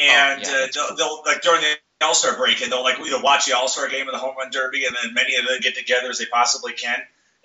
and 0.00 0.42
Oh, 0.44 0.48
yeah, 0.50 0.64
uh, 0.64 0.66
they'll, 0.74 0.86
cool. 0.88 0.96
they'll 0.96 1.22
like 1.24 1.42
during 1.42 1.62
the 1.62 1.76
All 2.04 2.14
Star 2.14 2.36
break 2.36 2.62
and 2.62 2.72
they'll 2.72 2.82
like 2.82 2.98
either 2.98 3.20
watch 3.22 3.46
the 3.46 3.56
All 3.56 3.68
Star 3.68 3.88
game 3.88 4.08
or 4.08 4.12
the 4.12 4.18
home 4.18 4.34
run 4.36 4.50
derby, 4.50 4.86
and 4.86 4.96
then 4.96 5.14
many 5.14 5.36
of 5.36 5.46
them 5.46 5.58
get 5.60 5.76
together 5.76 6.10
as 6.10 6.18
they 6.18 6.26
possibly 6.26 6.72
can 6.72 6.98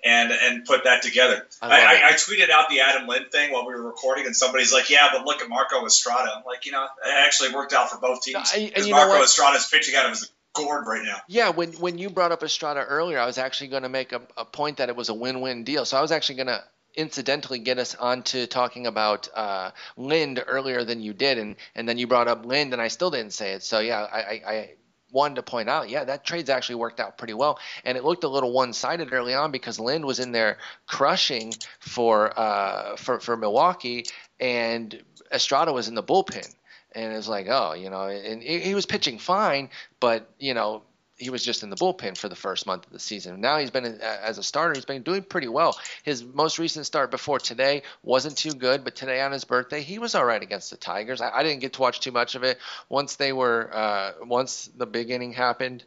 and 0.04 0.32
and 0.32 0.64
put 0.64 0.84
that 0.84 1.02
together. 1.02 1.46
I 1.62 1.68
I, 1.68 1.78
I. 1.78 2.08
I 2.08 2.12
tweeted 2.14 2.50
out 2.50 2.68
the 2.70 2.80
Adam 2.80 3.06
Lind 3.06 3.30
thing 3.30 3.52
while 3.52 3.66
we 3.66 3.74
were 3.74 3.82
recording, 3.82 4.26
and 4.26 4.34
somebody's 4.34 4.72
like, 4.72 4.90
"Yeah, 4.90 5.08
but 5.12 5.24
look 5.24 5.40
at 5.42 5.48
Marco 5.48 5.86
Estrada." 5.86 6.32
I'm 6.36 6.42
like, 6.44 6.66
you 6.66 6.72
know, 6.72 6.82
it 6.82 6.88
actually 7.24 7.54
worked 7.54 7.72
out 7.72 7.88
for 7.88 7.98
both 7.98 8.22
teams 8.22 8.52
and 8.52 8.66
because 8.68 8.90
Marco 8.90 9.12
what? 9.12 9.22
Estrada's 9.22 9.68
pitching 9.68 9.94
out 9.94 10.06
of 10.06 10.10
his 10.10 10.28
gourd 10.54 10.86
right 10.86 11.02
now. 11.04 11.18
Yeah, 11.28 11.50
when 11.50 11.72
when 11.72 11.98
you 11.98 12.10
brought 12.10 12.32
up 12.32 12.42
Estrada 12.42 12.84
earlier, 12.84 13.18
I 13.18 13.26
was 13.26 13.38
actually 13.38 13.68
going 13.68 13.82
to 13.82 13.88
make 13.88 14.12
a, 14.12 14.22
a 14.36 14.44
point 14.44 14.78
that 14.78 14.88
it 14.88 14.96
was 14.96 15.08
a 15.08 15.14
win-win 15.14 15.64
deal. 15.64 15.84
So 15.84 15.96
I 15.96 16.02
was 16.02 16.12
actually 16.12 16.36
going 16.36 16.48
to 16.48 16.62
incidentally 16.94 17.58
get 17.58 17.78
us 17.78 17.94
onto 17.94 18.46
talking 18.46 18.86
about 18.86 19.28
uh, 19.34 19.70
Lind 19.96 20.42
earlier 20.46 20.84
than 20.84 21.00
you 21.00 21.12
did, 21.12 21.38
and 21.38 21.56
and 21.74 21.88
then 21.88 21.98
you 21.98 22.06
brought 22.06 22.28
up 22.28 22.44
Lind, 22.44 22.72
and 22.72 22.82
I 22.82 22.88
still 22.88 23.10
didn't 23.10 23.32
say 23.32 23.52
it. 23.52 23.62
So 23.62 23.80
yeah, 23.80 24.06
I, 24.12 24.18
I, 24.18 24.42
I 24.46 24.70
wanted 25.10 25.36
to 25.36 25.42
point 25.42 25.68
out, 25.68 25.90
yeah, 25.90 26.04
that 26.04 26.24
trade's 26.24 26.50
actually 26.50 26.76
worked 26.76 27.00
out 27.00 27.18
pretty 27.18 27.34
well, 27.34 27.58
and 27.84 27.96
it 27.98 28.04
looked 28.04 28.24
a 28.24 28.28
little 28.28 28.52
one-sided 28.52 29.12
early 29.12 29.34
on 29.34 29.52
because 29.52 29.78
Lind 29.78 30.04
was 30.04 30.20
in 30.20 30.32
there 30.32 30.58
crushing 30.86 31.54
for 31.80 32.38
uh, 32.38 32.96
for 32.96 33.20
for 33.20 33.36
Milwaukee, 33.36 34.06
and 34.40 35.02
Estrada 35.30 35.72
was 35.72 35.88
in 35.88 35.94
the 35.94 36.02
bullpen. 36.02 36.54
And 36.94 37.12
it 37.12 37.16
was 37.16 37.28
like, 37.28 37.46
oh, 37.48 37.72
you 37.72 37.90
know, 37.90 38.02
and 38.02 38.42
he 38.42 38.60
he 38.60 38.74
was 38.74 38.86
pitching 38.86 39.18
fine, 39.18 39.70
but 40.00 40.28
you 40.38 40.54
know, 40.54 40.82
he 41.22 41.30
was 41.30 41.44
just 41.44 41.62
in 41.62 41.70
the 41.70 41.76
bullpen 41.76 42.16
for 42.16 42.28
the 42.28 42.34
first 42.36 42.66
month 42.66 42.86
of 42.86 42.92
the 42.92 42.98
season. 42.98 43.40
Now 43.40 43.58
he's 43.58 43.70
been 43.70 43.84
uh, 43.84 44.18
as 44.22 44.38
a 44.38 44.42
starter, 44.42 44.74
he's 44.74 44.84
been 44.84 45.02
doing 45.02 45.22
pretty 45.22 45.48
well. 45.48 45.78
His 46.02 46.24
most 46.24 46.58
recent 46.58 46.84
start 46.84 47.10
before 47.10 47.38
today 47.38 47.82
wasn't 48.02 48.36
too 48.36 48.52
good, 48.52 48.82
but 48.84 48.96
today 48.96 49.20
on 49.20 49.32
his 49.32 49.44
birthday, 49.44 49.82
he 49.82 49.98
was 49.98 50.14
all 50.14 50.24
right 50.24 50.42
against 50.42 50.70
the 50.70 50.76
Tigers. 50.76 51.20
I, 51.20 51.30
I 51.30 51.42
didn't 51.42 51.60
get 51.60 51.74
to 51.74 51.80
watch 51.80 52.00
too 52.00 52.12
much 52.12 52.34
of 52.34 52.42
it. 52.42 52.58
Once 52.88 53.16
they 53.16 53.32
were, 53.32 53.70
uh, 53.72 54.12
once 54.22 54.68
the 54.76 54.86
big 54.86 55.10
inning 55.10 55.32
happened, 55.32 55.84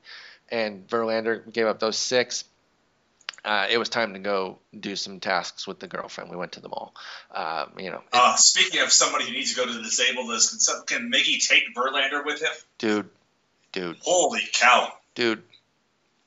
and 0.50 0.88
Verlander 0.88 1.52
gave 1.52 1.66
up 1.68 1.80
those 1.80 1.98
six. 1.98 2.46
Uh, 3.46 3.68
it 3.70 3.78
was 3.78 3.90
time 3.90 4.14
to 4.14 4.20
go 4.20 4.58
do 4.78 4.96
some 4.96 5.20
tasks 5.20 5.68
with 5.68 5.80
the 5.80 5.88
girlfriend. 5.88 6.32
We 6.32 6.36
went 6.36 6.54
to 6.54 6.62
the 6.62 6.68
mall. 6.70 6.96
Um, 7.34 7.74
you 7.78 7.92
know, 7.92 8.02
Uh, 8.12 8.36
speaking 8.38 8.82
of 8.82 8.92
somebody 8.92 9.26
who 9.26 9.32
needs 9.34 9.52
to 9.54 9.56
go 9.56 9.68
to 9.68 9.72
the 9.72 9.84
disabled 9.84 10.28
list, 10.28 10.50
can, 10.50 10.60
some, 10.60 10.84
can 10.86 11.12
Miggy 11.12 11.48
take 11.48 11.76
Verlander 11.76 12.26
with 12.26 12.42
him? 12.42 12.52
dude, 12.80 13.10
dude, 13.72 13.98
Holy 14.02 14.42
cow! 14.52 14.92
dude. 15.14 15.44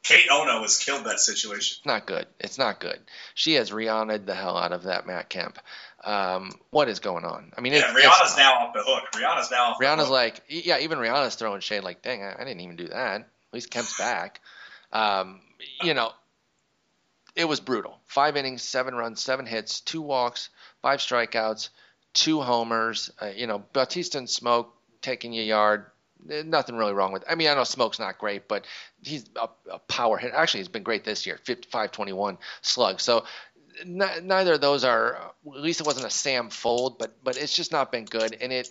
Kate 0.05 0.29
Upton 0.31 0.63
has 0.63 0.79
killed 0.79 1.05
that 1.05 1.19
situation. 1.21 1.77
It's 1.81 1.85
not 1.87 2.07
good. 2.07 2.27
It's 2.41 2.57
not 2.57 2.81
good. 2.81 2.99
She 3.35 3.55
has 3.55 3.71
Rihanna 3.73 4.25
the 4.25 4.35
hell 4.35 4.57
out 4.57 4.73
of 4.73 4.85
that 4.85 5.07
Matt 5.07 5.29
Kemp. 5.29 5.59
Um, 6.03 6.53
what 6.71 6.89
is 6.89 7.01
going 7.01 7.25
on? 7.25 7.53
I 7.59 7.61
mean, 7.61 7.75
Yeah, 7.75 7.93
Rihanna's 7.93 8.37
now 8.39 8.55
off 8.55 8.73
the 8.75 8.83
hook. 8.83 9.03
Rihanna's 9.13 9.51
now 9.51 9.73
off 9.73 9.79
the 9.79 9.85
Rihanna's 9.85 10.09
like, 10.09 10.41
yeah, 10.49 10.79
even 10.79 10.99
Rihanna's 10.99 11.35
throwing 11.35 11.61
shade. 11.61 11.83
Like, 11.83 12.01
dang, 12.01 12.23
I, 12.23 12.37
I 12.37 12.45
didn't 12.45 12.61
even 12.61 12.77
do 12.77 12.89
that. 12.89 13.21
At 13.21 13.27
least 13.53 13.71
Kemp's 13.71 13.99
back. 13.99 14.41
Um, 14.93 15.41
you 15.83 15.93
know, 15.93 16.13
it 17.35 17.45
was 17.45 17.61
brutal. 17.61 17.99
Five 18.07 18.37
innings, 18.37 18.63
seven 18.63 18.95
runs, 18.95 19.21
seven 19.21 19.47
hits, 19.47 19.81
two 19.81 20.03
walks, 20.03 20.51
five 20.83 21.01
strikeouts, 21.01 21.69
two 22.15 22.41
homers. 22.41 23.11
Uh, 23.21 23.27
you 23.27 23.47
know, 23.47 23.63
Bautista 23.73 24.19
and 24.19 24.27
Smoak 24.29 24.67
taking 25.03 25.39
a 25.39 25.43
yard. 25.43 25.87
Eh, 26.31 26.43
Nothing 26.45 26.77
really 26.77 26.93
wrong 26.93 27.13
with. 27.13 27.25
I 27.29 27.35
mean, 27.35 27.49
I 27.49 27.55
know 27.55 27.63
Smoak's 27.63 27.99
not 27.99 28.19
great, 28.19 28.49
but 28.49 28.67
he's 29.03 29.25
a, 29.37 29.49
a 29.71 29.79
power 29.79 30.17
hit. 30.19 30.33
Actually, 30.35 30.61
he's 30.61 30.69
been 30.69 30.83
great 30.83 31.05
this 31.05 31.27
year. 31.27 31.39
55-21 31.45 32.39
slug. 32.63 33.01
So 33.01 33.25
n- 33.81 34.03
neither 34.25 34.55
of 34.55 34.61
those 34.61 34.85
are. 34.85 35.15
At 35.47 35.61
least 35.61 35.81
it 35.81 35.87
wasn't 35.87 36.07
a 36.07 36.11
Sam 36.11 36.51
Fuld, 36.51 36.99
but 36.99 37.23
but 37.23 37.37
it's 37.37 37.55
just 37.55 37.73
not 37.73 37.93
been 37.93 38.05
good. 38.05 38.37
And 38.41 38.53
it 38.53 38.69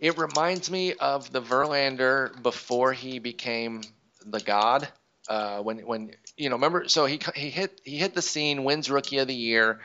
it 0.00 0.18
reminds 0.18 0.70
me 0.70 0.94
of 0.94 1.30
the 1.32 1.40
Verlander 1.40 2.40
before 2.42 2.92
he 2.92 3.18
became 3.18 3.82
the 4.24 4.40
god. 4.40 4.88
Uh, 5.28 5.60
when 5.60 5.78
when 5.86 6.10
you 6.42 6.48
know 6.48 6.56
remember 6.56 6.88
so 6.88 7.06
he 7.06 7.20
he 7.34 7.50
hit 7.50 7.80
he 7.84 7.96
hit 7.98 8.14
the 8.14 8.22
scene 8.22 8.64
wins 8.64 8.90
rookie 8.90 9.18
of 9.18 9.28
the 9.28 9.34
year 9.34 9.80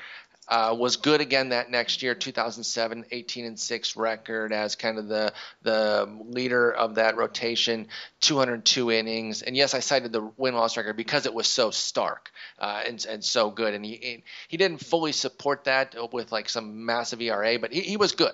uh, 0.48 0.74
was 0.78 0.96
good 0.96 1.20
again 1.20 1.50
that 1.50 1.70
next 1.70 2.02
year 2.02 2.16
2007 2.16 3.06
18 3.12 3.46
and 3.46 3.60
6 3.60 3.96
record 3.98 4.54
as 4.54 4.76
kind 4.76 4.98
of 4.98 5.08
the 5.08 5.34
the 5.64 6.10
leader 6.30 6.72
of 6.72 6.96
that 6.96 7.18
rotation 7.18 7.88
202 8.22 8.92
innings. 8.92 9.42
And 9.42 9.58
yes 9.58 9.74
I 9.74 9.82
cited 9.82 10.14
the 10.14 10.32
win 10.38 10.56
loss 10.56 10.78
record 10.78 10.96
because 10.96 11.26
it 11.26 11.34
was 11.34 11.48
so 11.48 11.72
stark 11.72 12.32
uh, 12.60 12.82
and 12.88 13.06
and 13.10 13.24
so 13.24 13.52
good. 13.52 13.74
And 13.74 13.84
he 13.84 14.24
he 14.48 14.58
didn't 14.58 14.80
fully 14.80 15.12
support 15.12 15.66
that 15.66 15.96
with 16.14 16.32
like 16.32 16.48
some 16.48 16.86
massive 16.86 17.22
ERA 17.22 17.60
but 17.60 17.74
he, 17.74 17.82
he 17.82 17.98
was 17.98 18.14
good 18.14 18.34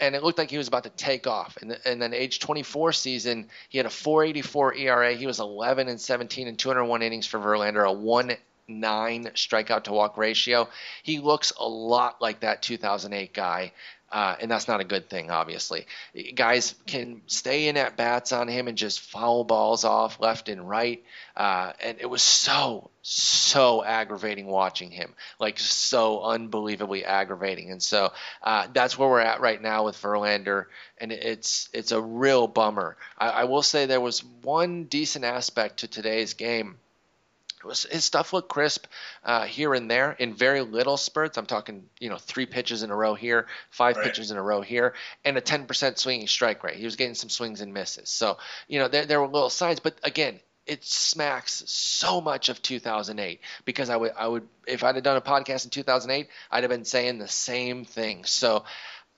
and 0.00 0.14
it 0.14 0.22
looked 0.22 0.38
like 0.38 0.50
he 0.50 0.58
was 0.58 0.68
about 0.68 0.84
to 0.84 0.90
take 0.90 1.26
off. 1.26 1.56
And, 1.60 1.78
and 1.84 2.00
then 2.00 2.14
age 2.14 2.40
24 2.40 2.92
season, 2.92 3.48
he 3.68 3.78
had 3.78 3.86
a 3.86 3.90
4.84 3.90 4.78
ERA. 4.78 5.12
He 5.14 5.26
was 5.26 5.40
11 5.40 5.88
and 5.88 6.00
17 6.00 6.48
and 6.48 6.58
201 6.58 7.02
innings 7.02 7.26
for 7.26 7.38
Verlander, 7.38 7.88
a 7.88 7.92
1 7.92 8.36
9 8.68 9.24
strikeout 9.34 9.84
to 9.84 9.92
walk 9.92 10.16
ratio. 10.16 10.68
He 11.02 11.18
looks 11.18 11.52
a 11.58 11.66
lot 11.66 12.22
like 12.22 12.40
that 12.40 12.62
2008 12.62 13.34
guy. 13.34 13.72
Uh, 14.12 14.36
and 14.40 14.50
that's 14.50 14.68
not 14.68 14.80
a 14.80 14.84
good 14.84 15.08
thing, 15.08 15.30
obviously. 15.30 15.86
Guys 16.34 16.74
can 16.86 17.22
stay 17.28 17.68
in 17.68 17.78
at 17.78 17.96
bats 17.96 18.30
on 18.30 18.46
him 18.46 18.68
and 18.68 18.76
just 18.76 19.00
foul 19.00 19.42
balls 19.42 19.84
off 19.84 20.20
left 20.20 20.50
and 20.50 20.68
right. 20.68 21.02
Uh, 21.34 21.72
and 21.82 21.96
it 21.98 22.10
was 22.10 22.20
so, 22.20 22.90
so 23.00 23.82
aggravating 23.82 24.46
watching 24.46 24.90
him. 24.90 25.14
Like, 25.40 25.58
so 25.58 26.22
unbelievably 26.22 27.06
aggravating. 27.06 27.70
And 27.70 27.82
so 27.82 28.12
uh, 28.42 28.66
that's 28.74 28.98
where 28.98 29.08
we're 29.08 29.20
at 29.20 29.40
right 29.40 29.60
now 29.60 29.86
with 29.86 29.96
Verlander. 29.96 30.66
And 30.98 31.10
it's 31.10 31.70
it's 31.72 31.92
a 31.92 32.00
real 32.00 32.46
bummer. 32.46 32.98
I, 33.16 33.28
I 33.30 33.44
will 33.44 33.62
say 33.62 33.86
there 33.86 33.98
was 33.98 34.22
one 34.42 34.84
decent 34.84 35.24
aspect 35.24 35.78
to 35.78 35.88
today's 35.88 36.34
game. 36.34 36.76
Was, 37.64 37.84
his 37.84 38.04
stuff 38.04 38.32
looked 38.32 38.48
crisp 38.48 38.86
uh, 39.24 39.44
here 39.44 39.74
and 39.74 39.90
there 39.90 40.12
in 40.12 40.34
very 40.34 40.60
little 40.62 40.96
spurts. 40.96 41.38
I'm 41.38 41.46
talking, 41.46 41.84
you 42.00 42.08
know, 42.08 42.18
three 42.18 42.46
pitches 42.46 42.82
in 42.82 42.90
a 42.90 42.96
row 42.96 43.14
here, 43.14 43.46
five 43.70 43.96
Right. 43.96 44.04
pitches 44.04 44.30
in 44.30 44.36
a 44.36 44.42
row 44.42 44.60
here, 44.60 44.94
and 45.24 45.36
a 45.36 45.40
10% 45.40 45.98
swinging 45.98 46.26
strike 46.26 46.62
rate. 46.64 46.76
He 46.76 46.84
was 46.84 46.96
getting 46.96 47.14
some 47.14 47.30
swings 47.30 47.60
and 47.60 47.72
misses. 47.72 48.08
So, 48.10 48.38
you 48.68 48.78
know, 48.78 48.88
there, 48.88 49.06
there 49.06 49.20
were 49.20 49.26
little 49.28 49.50
signs, 49.50 49.80
but 49.80 49.94
again, 50.02 50.40
it 50.66 50.84
smacks 50.84 51.64
so 51.66 52.20
much 52.20 52.48
of 52.48 52.62
2008 52.62 53.40
because 53.64 53.90
I 53.90 53.96
would, 53.96 54.12
I 54.16 54.28
would, 54.28 54.46
if 54.66 54.84
I'd 54.84 54.94
have 54.94 55.04
done 55.04 55.16
a 55.16 55.20
podcast 55.20 55.64
in 55.64 55.70
2008, 55.70 56.28
I'd 56.50 56.62
have 56.62 56.70
been 56.70 56.84
saying 56.84 57.18
the 57.18 57.28
same 57.28 57.84
thing. 57.84 58.24
So, 58.24 58.64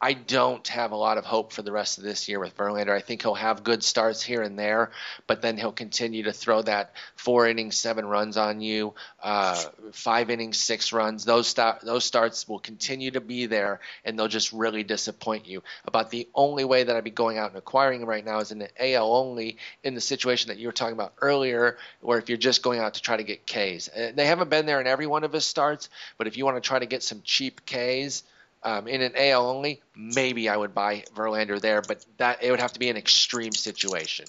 I 0.01 0.13
don't 0.13 0.67
have 0.69 0.93
a 0.93 0.97
lot 0.97 1.17
of 1.17 1.25
hope 1.25 1.53
for 1.53 1.63
the 1.63 1.73
rest 1.73 1.97
of 1.97 2.05
this 2.05 2.29
year 2.29 2.39
with 2.39 2.57
Verlander. 2.57 2.91
I 2.91 3.01
think 3.01 3.23
he'll 3.23 3.35
have 3.35 3.65
good 3.65 3.83
starts 3.83 4.23
here 4.23 4.43
and 4.43 4.59
there, 4.59 4.91
but 5.27 5.41
then 5.41 5.57
he'll 5.57 5.73
continue 5.73 6.25
to 6.25 6.33
throw 6.33 6.61
that 6.63 6.93
four 7.17 7.49
innings, 7.49 7.77
seven 7.77 8.05
runs 8.05 8.37
on 8.37 8.61
you, 8.61 8.93
uh, 9.23 9.63
five 9.93 10.29
innings, 10.29 10.59
six 10.59 10.93
runs. 10.93 11.25
Those 11.25 11.47
start, 11.47 11.81
those 11.81 12.05
starts 12.05 12.47
will 12.47 12.59
continue 12.59 13.13
to 13.13 13.21
be 13.21 13.47
there, 13.47 13.81
and 14.05 14.19
they'll 14.19 14.29
just 14.29 14.53
really 14.53 14.83
disappoint 14.83 15.49
you. 15.49 15.63
About 15.87 16.11
the 16.11 16.29
only 16.35 16.65
way 16.65 16.83
that 16.83 16.95
I'd 16.95 17.05
be 17.05 17.11
going 17.11 17.39
out 17.39 17.49
and 17.49 17.57
acquiring 17.57 18.03
him 18.03 18.09
right 18.09 18.25
now 18.25 18.41
is 18.41 18.53
in 18.53 18.59
the 18.59 18.95
AL 18.95 19.11
only, 19.11 19.57
in 19.85 19.95
the 19.95 20.03
situation 20.03 20.49
that 20.49 20.59
you 20.59 20.69
were 20.69 20.73
talking 20.73 20.93
about 20.93 21.15
earlier, 21.23 21.79
where 22.01 22.19
if 22.19 22.29
you're 22.29 22.37
just 22.37 22.63
going 22.63 22.81
out 22.81 22.95
to 22.95 23.01
try 23.01 23.17
to 23.17 23.25
get 23.25 23.47
Ks. 23.47 23.89
They 24.15 24.27
haven't 24.27 24.51
been 24.51 24.67
there 24.67 24.83
in 24.83 24.87
every 24.87 25.07
one 25.07 25.25
of 25.25 25.33
his 25.33 25.47
starts, 25.47 25.89
but 26.19 26.27
if 26.27 26.37
you 26.37 26.45
want 26.45 26.59
to 26.59 26.67
try 26.69 26.79
to 26.79 26.87
get 26.87 27.03
some 27.03 27.23
cheap 27.25 27.63
Ks 27.65 28.23
um, 28.65 28.89
in 28.89 29.03
an 29.03 29.13
AL 29.17 29.47
only, 29.47 29.83
maybe 29.95 30.49
I 30.49 30.57
would 30.57 30.75
buy 30.75 31.05
Verlander 31.15 31.61
there, 31.61 31.83
but 31.83 32.05
that 32.19 32.43
it 32.43 32.51
would 32.51 32.61
have 32.61 32.73
to 32.73 32.81
be 32.81 32.89
an 32.89 32.97
extreme 32.97 33.53
situation. 33.53 34.27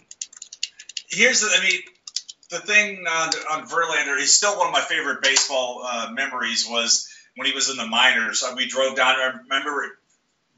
Here's 1.10 1.42
the, 1.42 1.48
I 1.48 1.64
mean, 1.64 1.80
the 2.50 2.60
thing 2.60 3.06
on, 3.10 3.30
on 3.52 3.68
Verlander, 3.68 4.20
he's 4.20 4.34
still 4.34 4.58
one 4.58 4.68
of 4.68 4.74
my 4.74 4.82
favorite 4.82 5.22
baseball 5.24 5.84
uh, 5.88 6.12
memories 6.12 6.68
was 6.70 7.08
when 7.36 7.48
he 7.48 7.54
was 7.54 7.70
in 7.70 7.78
the 7.78 7.88
minors. 7.88 8.44
Uh, 8.44 8.54
We 8.56 8.68
drove 8.68 8.96
down, 8.96 9.16
I 9.16 9.40
remember 9.44 9.84
it 9.84 9.92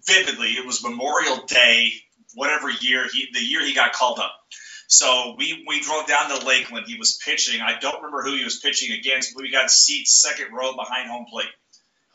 vividly. 0.06 0.50
It 0.50 0.66
was 0.66 0.84
Memorial 0.84 1.46
Day, 1.48 1.92
whatever 2.36 2.70
year 2.70 3.08
he, 3.12 3.28
the 3.34 3.44
year 3.44 3.64
he 3.66 3.74
got 3.74 3.94
called 3.94 4.20
up. 4.20 4.32
So 4.88 5.36
we, 5.38 5.66
we 5.68 5.82
drove 5.82 6.08
down 6.08 6.30
to 6.30 6.46
Lakeland. 6.46 6.86
He 6.88 6.98
was 6.98 7.18
pitching. 7.18 7.62
I 7.62 7.78
don't 7.78 7.98
remember 7.98 8.24
who 8.24 8.38
he 8.38 8.44
was 8.46 8.60
pitching 8.60 8.98
against, 8.98 9.34
but 9.36 9.44
we 9.44 9.52
got 9.52 9.70
seats 9.70 10.14
second 10.22 10.54
row 10.54 10.76
behind 10.76 11.10
home 11.10 11.26
plate, 11.30 11.50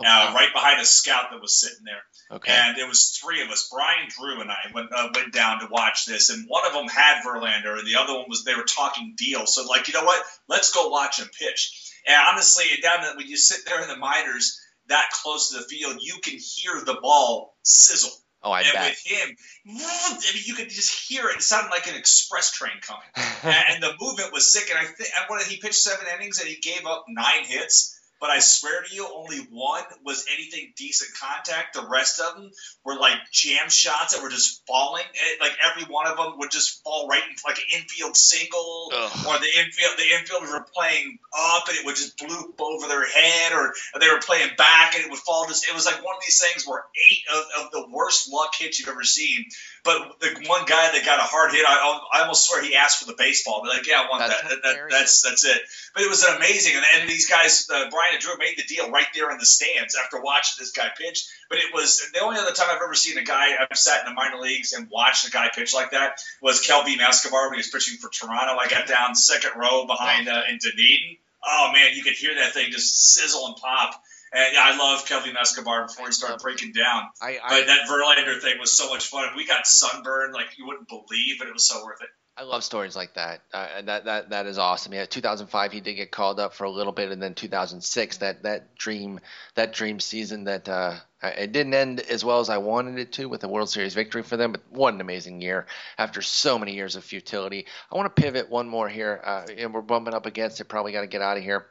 uh, 0.06 0.32
right 0.34 0.52
behind 0.52 0.80
a 0.80 0.84
scout 0.84 1.30
that 1.30 1.40
was 1.40 1.58
sitting 1.60 1.84
there. 1.84 2.36
Okay. 2.36 2.52
And 2.52 2.76
there 2.76 2.88
was 2.88 3.18
three 3.22 3.42
of 3.42 3.50
us. 3.50 3.68
Brian 3.72 4.08
Drew 4.08 4.40
and 4.40 4.50
I 4.50 4.70
went 4.74 4.88
uh, 4.94 5.08
went 5.14 5.32
down 5.32 5.60
to 5.60 5.68
watch 5.70 6.06
this, 6.06 6.30
and 6.30 6.44
one 6.48 6.66
of 6.66 6.72
them 6.72 6.88
had 6.88 7.22
Verlander, 7.24 7.78
and 7.78 7.86
the 7.86 7.96
other 8.00 8.14
one 8.14 8.26
was 8.28 8.44
they 8.44 8.54
were 8.54 8.64
talking 8.64 9.14
deal. 9.16 9.46
So 9.46 9.66
like, 9.66 9.88
you 9.88 9.94
know 9.94 10.04
what? 10.04 10.22
Let's 10.48 10.72
go 10.72 10.88
watch 10.88 11.20
him 11.20 11.28
pitch. 11.38 11.92
And 12.06 12.16
honestly, 12.30 12.64
down 12.82 13.16
when 13.16 13.26
you 13.26 13.36
sit 13.36 13.60
there 13.66 13.82
in 13.82 13.88
the 13.88 13.96
minors 13.96 14.60
that 14.88 15.10
close 15.22 15.50
to 15.50 15.58
the 15.58 15.64
field, 15.64 15.98
you 16.00 16.14
can 16.22 16.38
hear 16.38 16.82
the 16.84 16.98
ball 17.00 17.54
sizzle. 17.62 18.10
oh, 18.42 18.50
I 18.50 18.62
and 18.62 18.72
bet. 18.72 18.90
with 18.90 19.02
him, 19.04 19.36
I 19.66 20.18
mean, 20.34 20.42
you 20.44 20.54
could 20.54 20.68
just 20.68 21.08
hear 21.08 21.28
it. 21.28 21.36
It 21.36 21.42
sounded 21.42 21.70
like 21.70 21.86
an 21.86 21.94
express 21.94 22.50
train 22.50 22.72
coming, 22.80 23.06
and, 23.74 23.82
the 23.82 23.92
movement 24.00 24.32
was 24.32 24.52
sick. 24.52 24.68
And 24.70 24.78
I 24.78 24.84
think 24.84 25.10
wanted 25.30 25.46
he 25.46 25.58
pitched 25.58 25.76
seven 25.76 26.06
innings 26.14 26.40
and 26.40 26.48
he 26.48 26.56
gave 26.56 26.86
up 26.86 27.06
nine 27.08 27.44
hits. 27.44 27.98
But 28.22 28.30
I 28.30 28.38
swear 28.38 28.82
to 28.82 28.94
you, 28.94 29.04
only 29.12 29.38
one 29.50 29.82
was 30.04 30.24
anything 30.32 30.72
decent 30.76 31.10
contact. 31.18 31.74
The 31.74 31.84
rest 31.84 32.20
of 32.20 32.36
them 32.36 32.52
were 32.84 32.94
like 32.94 33.18
jam 33.32 33.68
shots 33.68 34.14
that 34.14 34.22
were 34.22 34.30
just 34.30 34.64
falling. 34.64 35.02
It, 35.12 35.40
like 35.40 35.50
every 35.68 35.92
one 35.92 36.06
of 36.06 36.16
them 36.16 36.38
would 36.38 36.52
just 36.52 36.84
fall 36.84 37.08
right 37.08 37.22
into 37.28 37.42
like 37.44 37.58
an 37.58 37.64
infield 37.80 38.16
single, 38.16 38.92
Ugh. 38.94 39.26
or 39.26 39.38
the 39.40 39.50
infield 39.58 39.98
the 39.98 40.06
infielders 40.14 40.52
were 40.52 40.64
playing 40.72 41.18
up 41.36 41.66
and 41.68 41.76
it 41.78 41.84
would 41.84 41.96
just 41.96 42.16
bloop 42.16 42.60
over 42.60 42.86
their 42.86 43.04
head, 43.04 43.52
or 43.54 43.74
they 43.98 44.08
were 44.08 44.20
playing 44.20 44.50
back 44.56 44.94
and 44.94 45.04
it 45.04 45.10
would 45.10 45.18
fall. 45.18 45.48
Just 45.48 45.68
it 45.68 45.74
was 45.74 45.84
like 45.84 46.04
one 46.04 46.14
of 46.14 46.22
these 46.24 46.40
things 46.40 46.64
where 46.64 46.84
eight 46.94 47.24
of, 47.34 47.64
of 47.66 47.72
the 47.72 47.88
worst 47.90 48.32
luck 48.32 48.54
hits 48.56 48.78
you've 48.78 48.88
ever 48.88 49.02
seen. 49.02 49.46
But 49.82 50.20
the 50.20 50.28
one 50.46 50.64
guy 50.64 50.92
that 50.92 51.04
got 51.04 51.18
a 51.18 51.26
hard 51.26 51.50
hit, 51.50 51.66
I, 51.66 51.98
I 52.12 52.20
almost 52.22 52.46
swear 52.46 52.62
he 52.62 52.76
asked 52.76 53.00
for 53.00 53.06
the 53.06 53.18
baseball. 53.18 53.62
But 53.64 53.74
like, 53.78 53.86
yeah, 53.88 54.06
I 54.06 54.08
want 54.08 54.22
that's 54.22 54.42
that. 54.42 54.62
that, 54.62 54.76
That's 54.90 55.22
that's 55.22 55.44
it. 55.44 55.60
But 55.92 56.04
it 56.04 56.08
was 56.08 56.22
amazing, 56.22 56.76
and, 56.76 56.84
and 56.94 57.10
these 57.10 57.28
guys, 57.28 57.66
uh, 57.68 57.90
Brian 57.90 58.11
and 58.12 58.20
Drew, 58.20 58.36
made 58.38 58.54
the 58.56 58.62
deal 58.62 58.90
right 58.90 59.06
there 59.14 59.30
in 59.30 59.38
the 59.38 59.46
stands 59.46 59.96
after 59.96 60.20
watching 60.20 60.56
this 60.58 60.70
guy 60.70 60.88
pitch. 60.96 61.26
But 61.48 61.58
it 61.58 61.74
was 61.74 62.10
the 62.12 62.20
only 62.20 62.38
other 62.38 62.52
time 62.52 62.68
I've 62.70 62.82
ever 62.82 62.94
seen 62.94 63.18
a 63.18 63.22
guy. 63.22 63.56
I've 63.58 63.76
sat 63.76 64.06
in 64.06 64.12
the 64.12 64.14
minor 64.14 64.38
leagues 64.38 64.72
and 64.72 64.88
watched 64.90 65.26
a 65.26 65.30
guy 65.30 65.50
pitch 65.54 65.74
like 65.74 65.90
that 65.92 66.20
was 66.40 66.60
Kelvin 66.60 67.00
Escobar 67.00 67.46
when 67.46 67.54
he 67.54 67.58
was 67.58 67.70
pitching 67.70 67.98
for 67.98 68.10
Toronto. 68.10 68.56
I 68.56 68.68
got 68.68 68.86
down 68.86 69.14
second 69.14 69.52
row 69.56 69.86
behind 69.86 70.28
uh, 70.28 70.42
in 70.48 70.58
Dunedin. 70.58 71.16
Oh 71.44 71.70
man, 71.72 71.96
you 71.96 72.02
could 72.02 72.14
hear 72.14 72.34
that 72.36 72.52
thing 72.52 72.70
just 72.70 73.14
sizzle 73.14 73.46
and 73.46 73.56
pop. 73.56 74.00
And 74.32 74.54
yeah, 74.54 74.62
I 74.64 74.76
love 74.78 75.04
Kelvin 75.06 75.36
Escobar 75.36 75.86
before 75.86 76.06
he 76.06 76.12
started 76.12 76.40
breaking 76.40 76.72
down. 76.72 77.02
I, 77.20 77.38
I, 77.42 77.60
but 77.60 77.66
that 77.66 77.88
Verlander 77.88 78.40
thing 78.40 78.58
was 78.58 78.72
so 78.72 78.88
much 78.88 79.06
fun. 79.06 79.28
We 79.36 79.46
got 79.46 79.66
sunburned 79.66 80.32
like 80.32 80.56
you 80.56 80.66
wouldn't 80.66 80.88
believe, 80.88 81.38
but 81.38 81.48
it 81.48 81.52
was 81.52 81.66
so 81.66 81.84
worth 81.84 82.00
it. 82.00 82.08
I 82.34 82.44
love 82.44 82.64
stories 82.64 82.96
like 82.96 83.14
that. 83.14 83.42
Uh, 83.52 83.82
that 83.82 84.06
that 84.06 84.30
that 84.30 84.46
is 84.46 84.56
awesome. 84.56 84.94
Yeah, 84.94 85.04
2005 85.04 85.72
he 85.72 85.80
did 85.80 85.94
get 85.94 86.10
called 86.10 86.40
up 86.40 86.54
for 86.54 86.64
a 86.64 86.70
little 86.70 86.92
bit, 86.92 87.10
and 87.10 87.22
then 87.22 87.34
2006 87.34 88.16
that 88.18 88.44
that 88.44 88.74
dream 88.74 89.20
that 89.54 89.74
dream 89.74 90.00
season 90.00 90.44
that 90.44 90.66
uh, 90.66 90.96
it 91.22 91.52
didn't 91.52 91.74
end 91.74 92.00
as 92.00 92.24
well 92.24 92.40
as 92.40 92.48
I 92.48 92.56
wanted 92.56 92.98
it 92.98 93.12
to 93.12 93.26
with 93.26 93.44
a 93.44 93.48
World 93.48 93.68
Series 93.68 93.92
victory 93.92 94.22
for 94.22 94.38
them. 94.38 94.52
But 94.52 94.62
what 94.70 94.94
an 94.94 95.02
amazing 95.02 95.42
year 95.42 95.66
after 95.98 96.22
so 96.22 96.58
many 96.58 96.74
years 96.74 96.96
of 96.96 97.04
futility. 97.04 97.66
I 97.92 97.96
want 97.96 98.14
to 98.14 98.22
pivot 98.22 98.48
one 98.48 98.66
more 98.66 98.88
here, 98.88 99.20
uh, 99.22 99.44
and 99.56 99.74
we're 99.74 99.82
bumping 99.82 100.14
up 100.14 100.24
against 100.24 100.58
it. 100.60 100.64
Probably 100.64 100.92
got 100.92 101.02
to 101.02 101.06
get 101.08 101.20
out 101.20 101.36
of 101.36 101.42
here. 101.42 101.66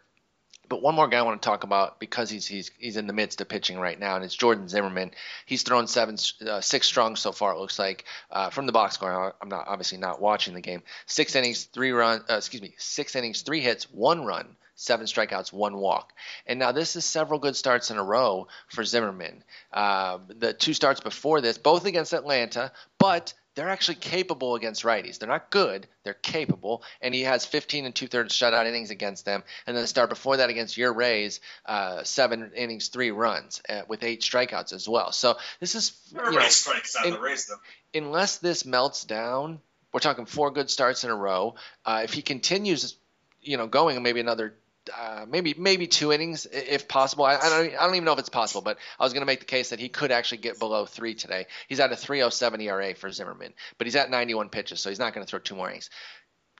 But 0.72 0.82
one 0.82 0.96
more 0.96 1.10
guy 1.10 1.20
I 1.20 1.24
want 1.24 1.42
to 1.42 1.46
talk 1.46 1.66
about 1.66 2.00
because 2.00 2.30
he's 2.30 2.48
he's 2.48 2.72
he's 2.78 2.96
in 2.96 3.06
the 3.06 3.12
midst 3.12 3.42
of 3.42 3.50
pitching 3.50 3.78
right 3.78 4.00
now, 4.00 4.16
and 4.16 4.24
it's 4.24 4.34
Jordan 4.34 4.70
Zimmermann. 4.70 5.12
He's 5.46 5.64
thrown 5.64 5.86
seven, 5.86 6.16
uh, 6.48 6.62
six 6.62 6.88
strong 6.88 7.18
so 7.18 7.34
far. 7.34 7.52
It 7.52 7.60
looks 7.60 7.78
like 7.78 8.06
uh, 8.32 8.52
from 8.52 8.68
the 8.68 8.72
box 8.72 8.94
score. 8.94 9.36
I'm 9.42 9.50
not 9.50 9.68
obviously 9.68 9.98
not 9.98 10.22
watching 10.22 10.54
the 10.54 10.62
game. 10.62 10.82
Six 11.08 11.36
innings, 11.36 11.66
three 11.66 11.92
run. 11.92 12.22
Uh, 12.30 12.36
excuse 12.36 12.62
me, 12.62 12.74
six 12.78 13.18
innings, 13.18 13.42
three 13.42 13.60
hits, 13.60 13.92
one 13.92 14.24
run, 14.24 14.56
seven 14.76 15.08
strikeouts, 15.08 15.52
one 15.52 15.76
walk. 15.76 16.14
And 16.48 16.58
now 16.58 16.72
this 16.72 16.96
is 16.96 17.04
several 17.04 17.42
good 17.42 17.58
starts 17.58 17.92
in 17.92 17.98
a 17.98 18.04
row 18.04 18.48
for 18.70 18.86
Zimmermann. 18.86 19.44
Uh, 19.74 20.20
the 20.30 20.54
two 20.54 20.74
starts 20.74 21.02
before 21.02 21.42
this, 21.42 21.58
both 21.58 21.86
against 21.86 22.14
Atlanta, 22.14 22.72
but 22.98 23.34
they're 23.56 23.70
actually 23.70 23.96
capable 23.96 24.56
against 24.56 24.84
righties. 24.84 25.20
They're 25.20 25.28
not 25.28 25.50
good, 25.50 25.88
they're 26.04 26.14
capable. 26.14 26.84
And 27.02 27.14
he 27.14 27.22
has 27.22 27.46
15 27.46 27.86
and 27.86 27.94
two 27.94 28.08
thirds 28.08 28.38
shutout 28.38 28.66
innings 28.66 28.92
against 28.92 29.26
them. 29.26 29.44
And 29.68 29.76
then 29.76 29.84
the 29.84 29.88
start 29.88 30.10
before 30.10 30.38
that 30.38 30.50
against 30.50 30.78
your 30.78 30.94
Rays, 30.94 31.42
uh, 31.66 32.04
seven 32.04 32.52
innings, 32.56 32.88
three 32.88 33.12
runs 33.12 33.62
uh, 33.68 33.82
with 33.88 34.04
eight 34.04 34.22
strikeouts 34.22 34.74
as 34.74 34.88
well. 34.88 35.12
So 35.12 35.38
this 35.60 35.76
is 35.76 36.00
you 36.12 36.32
know, 36.32 36.40
strikes 36.48 36.96
out 36.96 37.06
in, 37.06 37.14
the 37.14 37.20
Rays 37.20 37.48
though. 37.48 38.00
Unless 38.00 38.38
this 38.38 38.66
melts 38.66 39.04
down, 39.04 39.60
we're 39.94 40.00
talking 40.00 40.26
four 40.26 40.52
good 40.52 40.70
starts 40.70 41.04
in 41.04 41.10
a 41.10 41.16
row. 41.16 41.56
Uh, 41.86 42.02
if 42.04 42.14
he 42.14 42.22
continues, 42.22 42.96
you 43.42 43.58
know, 43.58 43.68
going 43.68 44.02
maybe 44.02 44.22
another 44.22 44.54
uh, 44.98 45.26
maybe 45.30 45.54
maybe 45.58 45.88
two 45.88 46.12
innings 46.12 46.48
if 46.52 46.88
possible. 46.88 47.26
I, 47.26 47.36
I, 47.36 47.50
don't 47.50 47.74
I 47.76 47.86
don't 47.86 47.96
even 47.96 48.06
know 48.06 48.14
if 48.14 48.20
it's 48.20 48.30
possible, 48.30 48.62
but 48.62 48.78
I 49.00 49.04
was 49.04 49.14
going 49.14 49.22
to 49.22 49.28
make 49.28 49.40
the 49.40 49.46
case 49.46 49.70
that 49.70 49.80
he 49.80 49.90
could 49.90 50.12
actually 50.12 50.40
get 50.40 50.60
below 50.60 50.86
three 50.86 51.14
today. 51.14 51.46
He's 51.68 51.80
at 51.80 51.92
a 51.92 51.96
3.07 51.96 52.62
ERA 52.64 52.96
for 52.96 53.12
Zimmermann, 53.12 53.54
but 53.78 53.88
he's 53.88 53.96
at 53.96 54.10
91 54.10 54.50
pitches, 54.50 54.80
so 54.80 54.90
he's 54.90 55.00
not 55.00 55.14
going 55.14 55.26
to 55.26 55.30
throw 55.30 55.40
two 55.40 55.56
more 55.56 55.70
innings. 55.70 55.90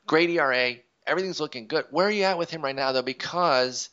Great 0.06 0.30
ERA, 0.30 0.76
everything's 1.08 1.40
looking 1.40 1.68
good. 1.68 1.86
Where 1.90 2.08
are 2.08 2.12
you 2.12 2.24
at 2.24 2.38
with 2.38 2.52
him 2.52 2.64
right 2.64 2.76
now 2.76 2.92
though? 2.92 3.02
Because 3.02 3.90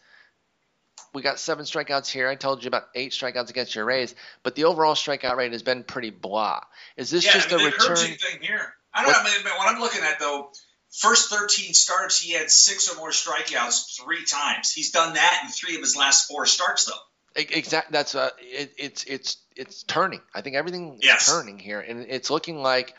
we 1.14 1.22
got 1.22 1.38
seven 1.38 1.64
strikeouts 1.64 2.08
here. 2.08 2.28
I 2.28 2.34
told 2.34 2.62
you 2.62 2.68
about 2.68 2.84
eight 2.94 3.12
strikeouts 3.12 3.50
against 3.50 3.74
your 3.74 3.84
Rays, 3.84 4.14
but 4.42 4.54
the 4.54 4.64
overall 4.64 4.94
strikeout 4.94 5.36
rate 5.36 5.52
has 5.52 5.62
been 5.62 5.84
pretty 5.84 6.10
blah. 6.10 6.60
Is 6.96 7.10
this 7.10 7.24
yeah, 7.24 7.32
just 7.32 7.52
I 7.52 7.56
mean, 7.56 7.66
a 7.66 7.70
return? 7.70 7.96
thing 7.96 8.40
here. 8.42 8.74
I 8.92 9.02
don't 9.02 9.12
what, 9.12 9.24
know. 9.24 9.30
I 9.30 9.44
mean, 9.44 9.58
what 9.58 9.74
I'm 9.74 9.80
looking 9.80 10.02
at 10.02 10.18
though 10.18 10.50
First 10.90 11.30
13 11.30 11.74
starts, 11.74 12.20
he 12.20 12.32
had 12.32 12.50
six 12.50 12.90
or 12.90 12.96
more 12.96 13.10
strikeouts 13.10 13.98
three 14.00 14.24
times. 14.24 14.72
He's 14.72 14.90
done 14.90 15.14
that 15.14 15.40
in 15.44 15.50
three 15.50 15.74
of 15.74 15.82
his 15.82 15.96
last 15.96 16.26
four 16.26 16.46
starts, 16.46 16.86
though. 16.86 16.92
Exactly. 17.36 17.92
That's 17.92 18.14
uh, 18.14 18.30
it, 18.40 18.72
it's 18.78 19.04
it's 19.04 19.36
it's 19.54 19.82
turning. 19.84 20.20
I 20.34 20.40
think 20.40 20.56
everything 20.56 20.98
yes. 21.00 21.28
is 21.28 21.34
turning 21.34 21.58
here, 21.58 21.78
and 21.78 22.06
it's 22.08 22.30
looking 22.30 22.62
like 22.62 22.96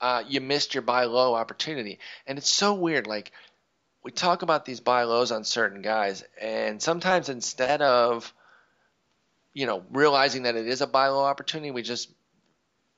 uh, 0.00 0.24
you 0.28 0.40
missed 0.40 0.74
your 0.74 0.82
buy 0.82 1.04
low 1.04 1.34
opportunity. 1.34 1.98
And 2.26 2.38
it's 2.38 2.50
so 2.50 2.74
weird. 2.74 3.06
Like 3.06 3.32
we 4.02 4.10
talk 4.10 4.42
about 4.42 4.64
these 4.64 4.80
buy 4.80 5.04
lows 5.04 5.32
on 5.32 5.44
certain 5.44 5.80
guys, 5.80 6.24
and 6.40 6.82
sometimes 6.82 7.28
instead 7.28 7.80
of 7.80 8.32
you 9.54 9.64
know 9.64 9.84
realizing 9.90 10.42
that 10.42 10.56
it 10.56 10.66
is 10.66 10.82
a 10.82 10.86
buy 10.86 11.08
low 11.08 11.24
opportunity, 11.24 11.70
we 11.70 11.82
just 11.82 12.10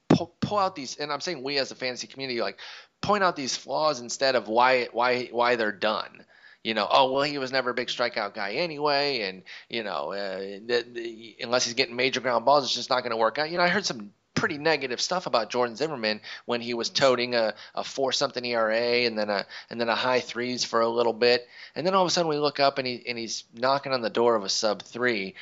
pull, 0.08 0.34
pull 0.40 0.58
out 0.58 0.74
these. 0.74 0.96
And 0.96 1.12
I'm 1.12 1.20
saying 1.20 1.42
we 1.42 1.58
as 1.58 1.70
a 1.70 1.76
fantasy 1.76 2.08
community 2.08 2.40
like 2.40 2.58
point 3.00 3.24
out 3.24 3.36
these 3.36 3.56
flaws 3.56 4.00
instead 4.00 4.34
of 4.34 4.48
why 4.48 4.88
why 4.92 5.26
why 5.26 5.56
they're 5.56 5.72
done. 5.72 6.24
You 6.62 6.74
know, 6.74 6.86
oh 6.90 7.12
well, 7.12 7.22
he 7.22 7.38
was 7.38 7.52
never 7.52 7.70
a 7.70 7.74
big 7.74 7.88
strikeout 7.88 8.34
guy 8.34 8.52
anyway, 8.52 9.22
and 9.22 9.42
you 9.70 9.82
know, 9.82 10.12
uh, 10.12 10.38
the, 10.38 10.84
the, 10.92 11.36
unless 11.40 11.64
he's 11.64 11.74
getting 11.74 11.96
major 11.96 12.20
ground 12.20 12.44
balls, 12.44 12.64
it's 12.64 12.74
just 12.74 12.90
not 12.90 13.00
going 13.00 13.12
to 13.12 13.16
work 13.16 13.38
out. 13.38 13.50
You 13.50 13.56
know, 13.56 13.64
I 13.64 13.68
heard 13.68 13.86
some 13.86 14.12
pretty 14.34 14.58
negative 14.58 15.00
stuff 15.00 15.26
about 15.26 15.50
Jordan 15.50 15.76
Zimmermann 15.76 16.20
when 16.44 16.60
he 16.60 16.74
was 16.74 16.90
toting 16.90 17.34
a, 17.34 17.54
a 17.74 17.82
four 17.82 18.12
something 18.12 18.44
ERA 18.44 19.06
and 19.06 19.18
then 19.18 19.30
a 19.30 19.46
and 19.70 19.80
then 19.80 19.88
a 19.88 19.94
high 19.94 20.20
threes 20.20 20.64
for 20.64 20.80
a 20.80 20.88
little 20.88 21.14
bit, 21.14 21.46
and 21.74 21.86
then 21.86 21.94
all 21.94 22.02
of 22.02 22.08
a 22.08 22.10
sudden 22.10 22.28
we 22.28 22.36
look 22.36 22.60
up 22.60 22.76
and 22.76 22.86
he 22.86 23.02
and 23.08 23.16
he's 23.18 23.44
knocking 23.54 23.92
on 23.92 24.02
the 24.02 24.10
door 24.10 24.34
of 24.34 24.44
a 24.44 24.48
sub 24.50 24.82
three. 24.82 25.34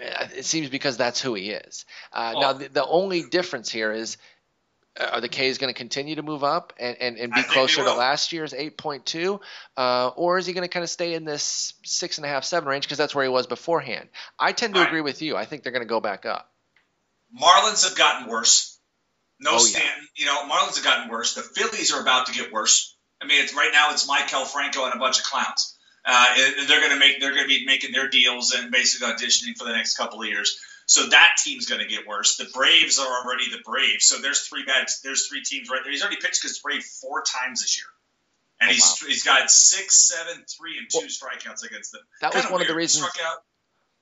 It 0.00 0.44
seems 0.44 0.68
because 0.68 0.96
that's 0.96 1.20
who 1.20 1.34
he 1.34 1.50
is. 1.50 1.84
Uh, 2.12 2.34
oh. 2.36 2.40
Now 2.40 2.52
the, 2.52 2.68
the 2.68 2.86
only 2.86 3.24
difference 3.24 3.68
here 3.68 3.90
is 3.90 4.16
uh, 4.16 4.20
are 4.98 5.20
the 5.20 5.28
K's 5.28 5.58
going 5.58 5.72
to 5.72 5.78
continue 5.78 6.16
to 6.16 6.22
move 6.22 6.42
up 6.42 6.72
and, 6.78 6.96
and, 7.00 7.16
and 7.16 7.32
be 7.32 7.42
closer 7.42 7.84
to 7.84 7.94
last 7.94 8.32
year's 8.32 8.52
8.2? 8.52 9.40
Uh, 9.76 10.08
or 10.08 10.38
is 10.38 10.46
he 10.46 10.52
going 10.52 10.62
to 10.62 10.68
kind 10.68 10.82
of 10.82 10.90
stay 10.90 11.14
in 11.14 11.24
this 11.24 11.74
six 11.84 12.18
and 12.18 12.24
a 12.24 12.28
half, 12.28 12.44
seven 12.44 12.68
range 12.68 12.84
because 12.84 12.98
that's 12.98 13.14
where 13.14 13.24
he 13.24 13.30
was 13.30 13.46
beforehand? 13.46 14.08
I 14.38 14.52
tend 14.52 14.74
to 14.74 14.80
All 14.80 14.86
agree 14.86 14.98
right. 14.98 15.04
with 15.04 15.22
you. 15.22 15.36
I 15.36 15.44
think 15.44 15.62
they're 15.62 15.72
going 15.72 15.84
to 15.84 15.88
go 15.88 16.00
back 16.00 16.26
up. 16.26 16.50
Marlins 17.34 17.88
have 17.88 17.96
gotten 17.96 18.28
worse. 18.28 18.78
No 19.40 19.52
oh, 19.54 19.58
Stanton. 19.58 20.08
Yeah. 20.16 20.24
You 20.24 20.26
know, 20.26 20.52
Marlins 20.52 20.76
have 20.76 20.84
gotten 20.84 21.10
worse. 21.10 21.34
The 21.34 21.42
Phillies 21.42 21.92
are 21.92 22.00
about 22.00 22.26
to 22.26 22.32
get 22.32 22.52
worse. 22.52 22.96
I 23.20 23.26
mean, 23.26 23.42
it's 23.42 23.54
right 23.54 23.70
now 23.72 23.92
it's 23.92 24.08
Maikel 24.08 24.46
Franco 24.46 24.84
and 24.84 24.94
a 24.94 24.98
bunch 24.98 25.18
of 25.18 25.24
clowns. 25.24 25.76
Uh, 26.04 26.26
they're 26.66 26.80
going 26.80 26.92
to 26.92 26.98
make 26.98 27.20
they're 27.20 27.34
going 27.34 27.42
to 27.42 27.48
be 27.48 27.66
making 27.66 27.92
their 27.92 28.08
deals 28.08 28.52
and 28.52 28.70
basically 28.70 29.12
auditioning 29.12 29.56
for 29.56 29.64
the 29.64 29.72
next 29.72 29.96
couple 29.96 30.22
of 30.22 30.28
years. 30.28 30.58
So 30.88 31.06
that 31.06 31.36
team's 31.44 31.66
going 31.66 31.82
to 31.82 31.86
get 31.86 32.06
worse. 32.06 32.38
The 32.38 32.46
Braves 32.46 32.98
are 32.98 33.06
already 33.06 33.50
the 33.50 33.58
Braves. 33.62 34.06
So 34.06 34.22
there's 34.22 34.40
three 34.48 34.64
bad. 34.64 34.88
There's 35.04 35.26
three 35.26 35.42
teams 35.42 35.68
right 35.68 35.80
there. 35.84 35.92
He's 35.92 36.00
already 36.00 36.16
pitched 36.16 36.40
because 36.40 36.58
Brave 36.60 36.82
four 36.82 37.22
times 37.22 37.60
this 37.60 37.76
year, 37.76 37.84
and 38.58 38.70
oh, 38.70 38.72
he's 38.72 38.96
wow. 39.02 39.06
he's 39.06 39.22
got 39.22 39.50
six, 39.50 40.08
seven, 40.08 40.42
three, 40.48 40.78
and 40.78 40.88
two 40.90 41.00
well, 41.00 41.08
strikeouts 41.08 41.62
against 41.62 41.92
them. 41.92 42.00
That 42.22 42.32
kind 42.32 42.42
was 42.42 42.50
one 42.50 42.60
weird. 42.60 42.62
of 42.62 42.68
the 42.68 42.76
reasons. 42.76 43.06
Struck 43.06 43.26
out. 43.26 43.36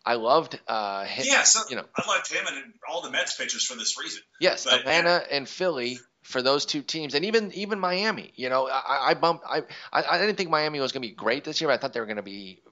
I 0.05 0.15
loved 0.15 0.61
uh, 0.69 1.05
him, 1.07 1.25
yeah, 1.27 1.43
so 1.43 1.69
you 1.69 1.75
know, 1.75 1.85
I 1.97 2.09
loved 2.09 2.33
him 2.33 2.45
and 2.47 2.73
all 2.89 3.03
the 3.03 3.11
Mets 3.11 3.37
pitchers 3.37 3.65
for 3.65 3.77
this 3.77 3.99
reason. 3.99 4.23
Yes, 4.41 4.65
but, 4.65 4.75
Atlanta 4.75 5.25
yeah. 5.29 5.37
and 5.37 5.49
Philly 5.49 5.99
for 6.23 6.41
those 6.41 6.67
two 6.67 6.83
teams, 6.83 7.15
and 7.15 7.25
even 7.25 7.51
even 7.55 7.81
Miami. 7.81 8.33
You 8.37 8.49
know, 8.49 8.69
I, 8.69 9.09
I 9.11 9.15
bumped. 9.15 9.45
I, 9.45 9.63
I 9.93 10.05
I 10.05 10.19
didn't 10.19 10.37
think 10.37 10.51
Miami 10.51 10.79
was 10.79 10.93
going 10.93 11.03
to 11.03 11.09
be 11.09 11.15
great 11.15 11.43
this 11.43 11.61
year. 11.61 11.67
But 11.67 11.75
I 11.75 11.77
thought 11.79 11.93
they 11.93 11.99
were 11.99 12.07
going 12.07 12.17
to 12.19 12.23
be 12.23 12.63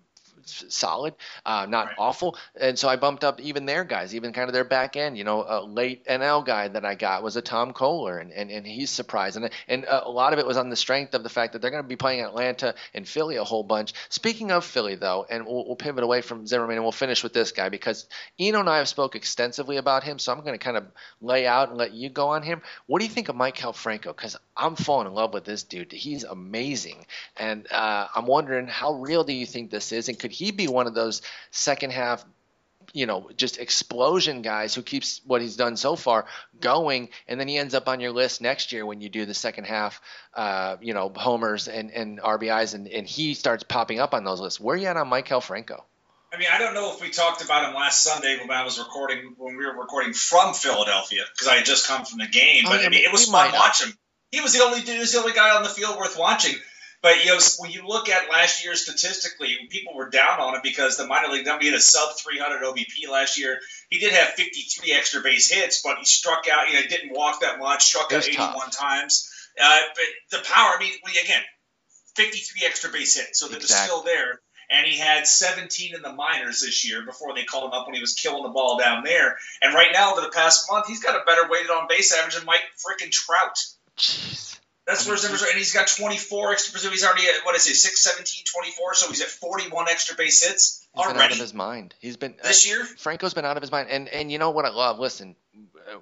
solid, 0.44 1.14
uh, 1.44 1.66
not 1.68 1.86
right. 1.86 1.96
awful. 1.98 2.36
And 2.56 2.78
so 2.78 2.88
I 2.88 2.96
bumped 2.96 3.24
up 3.24 3.40
even 3.40 3.66
their 3.66 3.84
guys, 3.84 4.14
even 4.14 4.32
kind 4.32 4.48
of 4.48 4.52
their 4.52 4.64
back 4.64 4.96
end. 4.96 5.16
You 5.18 5.24
know, 5.24 5.44
a 5.46 5.64
late 5.64 6.04
NL 6.06 6.44
guy 6.44 6.68
that 6.68 6.84
I 6.84 6.94
got 6.94 7.22
was 7.22 7.36
a 7.36 7.42
Tom 7.42 7.72
Koehler, 7.72 8.20
and, 8.20 8.32
and, 8.32 8.50
and 8.50 8.66
he's 8.66 8.90
surprised. 8.90 9.36
And, 9.36 9.50
and 9.68 9.84
a 9.88 10.10
lot 10.10 10.32
of 10.32 10.38
it 10.38 10.46
was 10.46 10.56
on 10.56 10.70
the 10.70 10.76
strength 10.76 11.14
of 11.14 11.22
the 11.22 11.28
fact 11.28 11.52
that 11.52 11.62
they're 11.62 11.70
going 11.70 11.82
to 11.82 11.88
be 11.88 11.96
playing 11.96 12.20
Atlanta 12.20 12.74
and 12.94 13.06
Philly 13.06 13.36
a 13.36 13.44
whole 13.44 13.62
bunch. 13.62 13.94
Speaking 14.08 14.50
of 14.50 14.64
Philly, 14.64 14.94
though, 14.94 15.26
and 15.28 15.46
we'll, 15.46 15.66
we'll 15.66 15.76
pivot 15.76 16.04
away 16.04 16.20
from 16.20 16.46
Zimmermann 16.46 16.76
and 16.76 16.84
we'll 16.84 16.92
finish 16.92 17.22
with 17.22 17.32
this 17.32 17.52
guy 17.52 17.68
because 17.68 18.06
Eno 18.38 18.60
and 18.60 18.68
I 18.68 18.78
have 18.78 18.88
spoke 18.88 19.16
extensively 19.16 19.76
about 19.76 20.04
him, 20.04 20.18
so 20.18 20.32
I'm 20.32 20.40
going 20.40 20.58
to 20.58 20.64
kind 20.64 20.76
of 20.76 20.84
lay 21.20 21.46
out 21.46 21.68
and 21.68 21.78
let 21.78 21.92
you 21.92 22.10
go 22.10 22.28
on 22.28 22.42
him. 22.42 22.62
What 22.86 23.00
do 23.00 23.04
you 23.04 23.10
think 23.10 23.28
of 23.28 23.36
Maikel 23.36 23.74
Franco? 23.74 24.12
Because 24.12 24.36
I'm 24.56 24.76
falling 24.76 25.06
in 25.06 25.14
love 25.14 25.34
with 25.34 25.44
this 25.44 25.62
dude. 25.62 25.92
He's 25.92 26.24
amazing, 26.24 27.06
and 27.36 27.70
uh, 27.70 28.08
I'm 28.14 28.26
wondering 28.26 28.66
how 28.66 28.94
real 28.94 29.24
do 29.24 29.32
you 29.32 29.46
think 29.46 29.70
this 29.70 29.92
is, 29.92 30.08
and 30.08 30.18
could 30.18 30.32
he 30.34 30.50
be 30.50 30.68
one 30.68 30.86
of 30.86 30.94
those 30.94 31.22
second 31.50 31.92
half 31.92 32.24
you 32.92 33.06
know, 33.06 33.28
just 33.36 33.58
explosion 33.58 34.42
guys 34.42 34.74
who 34.74 34.82
keeps 34.82 35.20
what 35.24 35.40
he's 35.40 35.56
done 35.56 35.76
so 35.76 35.96
far 35.96 36.26
going, 36.60 37.08
and 37.26 37.40
then 37.40 37.48
he 37.48 37.58
ends 37.58 37.74
up 37.74 37.88
on 37.88 38.00
your 38.00 38.12
list 38.12 38.40
next 38.40 38.72
year 38.72 38.86
when 38.86 39.00
you 39.00 39.08
do 39.08 39.26
the 39.26 39.34
second 39.34 39.64
half, 39.64 40.00
uh, 40.34 40.76
you 40.80 40.94
know, 40.94 41.10
homers 41.14 41.66
and, 41.66 41.90
and 41.90 42.20
RBIs, 42.20 42.74
and, 42.74 42.86
and 42.86 43.06
he 43.06 43.34
starts 43.34 43.64
popping 43.64 43.98
up 43.98 44.14
on 44.14 44.22
those 44.22 44.40
lists. 44.40 44.60
Where 44.60 44.76
are 44.76 44.78
you 44.78 44.86
at 44.86 44.96
on 44.96 45.10
Maikel 45.10 45.42
Franco? 45.42 45.84
I 46.32 46.36
mean, 46.36 46.48
I 46.52 46.58
don't 46.58 46.74
know 46.74 46.92
if 46.94 47.00
we 47.00 47.10
talked 47.10 47.44
about 47.44 47.68
him 47.68 47.74
last 47.74 48.02
Sunday 48.02 48.38
when 48.40 48.50
I 48.50 48.64
was 48.64 48.78
recording 48.78 49.34
when 49.38 49.56
we 49.56 49.64
were 49.64 49.78
recording 49.78 50.12
from 50.12 50.52
Philadelphia 50.52 51.22
because 51.32 51.46
I 51.46 51.56
had 51.56 51.64
just 51.64 51.86
come 51.86 52.04
from 52.04 52.18
the 52.18 52.26
game. 52.26 52.64
Oh, 52.66 52.70
But 52.70 52.80
yeah, 52.80 52.86
I 52.86 52.90
mean, 52.90 53.04
it 53.04 53.12
was 53.12 53.26
fun 53.26 53.52
watching. 53.52 53.92
He 54.32 54.40
was 54.40 54.52
the 54.52 54.64
only 54.64 54.80
dude, 54.80 54.94
he 54.94 54.98
was 54.98 55.12
the 55.12 55.18
only 55.18 55.32
guy 55.32 55.56
on 55.56 55.62
the 55.62 55.68
field 55.68 55.96
worth 55.96 56.18
watching. 56.18 56.56
But 57.04 57.22
you 57.22 57.32
know, 57.32 57.38
when 57.58 57.70
you 57.70 57.86
look 57.86 58.08
at 58.08 58.30
last 58.30 58.64
year 58.64 58.74
statistically, 58.74 59.58
people 59.68 59.94
were 59.94 60.08
down 60.08 60.40
on 60.40 60.54
him 60.54 60.62
because 60.62 60.96
the 60.96 61.06
minor 61.06 61.28
league 61.28 61.44
number 61.44 61.62
had 61.66 61.74
a 61.74 61.80
sub 61.80 62.16
300 62.16 62.62
OBP 62.62 63.10
last 63.10 63.38
year. 63.38 63.60
He 63.90 63.98
did 63.98 64.14
have 64.14 64.28
53 64.28 64.90
extra 64.94 65.20
base 65.20 65.50
hits, 65.50 65.82
but 65.82 65.98
he 65.98 66.06
struck 66.06 66.46
out. 66.50 66.70
You 66.70 66.80
know, 66.80 66.86
didn't 66.88 67.12
walk 67.12 67.42
that 67.42 67.58
much, 67.58 67.84
struck 67.84 68.10
out 68.10 68.26
81 68.26 68.54
tough. 68.54 68.78
times. 68.78 69.30
Uh, 69.62 69.80
but 69.94 70.38
the 70.38 70.44
power, 70.48 70.70
I 70.74 70.80
mean, 70.80 70.92
we, 71.04 71.12
again, 71.22 71.42
53 72.16 72.66
extra 72.66 72.90
base 72.90 73.14
hits, 73.18 73.38
so 73.38 73.48
that 73.48 73.60
was 73.60 73.68
still 73.68 74.02
there. 74.02 74.40
And 74.70 74.86
he 74.86 74.96
had 74.98 75.26
17 75.26 75.94
in 75.94 76.00
the 76.00 76.14
minors 76.14 76.62
this 76.62 76.88
year 76.88 77.04
before 77.04 77.34
they 77.34 77.44
called 77.44 77.64
him 77.64 77.78
up 77.78 77.86
when 77.86 77.94
he 77.94 78.00
was 78.00 78.14
killing 78.14 78.44
the 78.44 78.48
ball 78.48 78.78
down 78.78 79.04
there. 79.04 79.36
And 79.60 79.74
right 79.74 79.90
now, 79.92 80.12
over 80.12 80.22
the 80.22 80.30
past 80.30 80.72
month, 80.72 80.86
he's 80.86 81.02
got 81.02 81.20
a 81.20 81.24
better 81.26 81.50
weighted 81.50 81.70
on 81.70 81.86
base 81.86 82.16
average 82.16 82.36
than 82.36 82.46
Mike 82.46 82.62
freaking 82.80 83.10
Trout. 83.10 83.58
Jeez. 83.98 84.53
That's 84.86 85.06
where 85.06 85.14
his 85.14 85.24
numbers 85.24 85.42
are. 85.42 85.48
And 85.48 85.56
he's 85.56 85.72
got 85.72 85.86
24 85.86 86.52
extra. 86.52 86.78
So 86.78 86.90
he's 86.90 87.04
already 87.04 87.24
at, 87.24 87.44
what 87.44 87.56
is 87.56 87.66
it, 87.66 87.74
6, 87.74 88.02
17, 88.02 88.44
24. 88.52 88.94
So 88.94 89.08
he's 89.08 89.22
at 89.22 89.28
41 89.28 89.86
extra 89.88 90.14
base 90.16 90.42
hits 90.46 90.86
He's 90.94 91.06
been 91.06 91.16
out 91.16 91.32
of 91.32 91.38
his 91.38 91.54
mind. 91.54 91.94
He's 92.00 92.16
been 92.16 92.34
this 92.42 92.66
uh, 92.66 92.68
year. 92.68 92.84
Franco's 92.98 93.34
been 93.34 93.44
out 93.46 93.56
of 93.56 93.62
his 93.62 93.72
mind. 93.72 93.88
And 93.90 94.08
and 94.08 94.30
you 94.30 94.38
know 94.38 94.50
what 94.50 94.64
I 94.64 94.70
love? 94.70 94.98
Listen, 95.00 95.34
uh, 95.56 95.92
And 95.94 96.00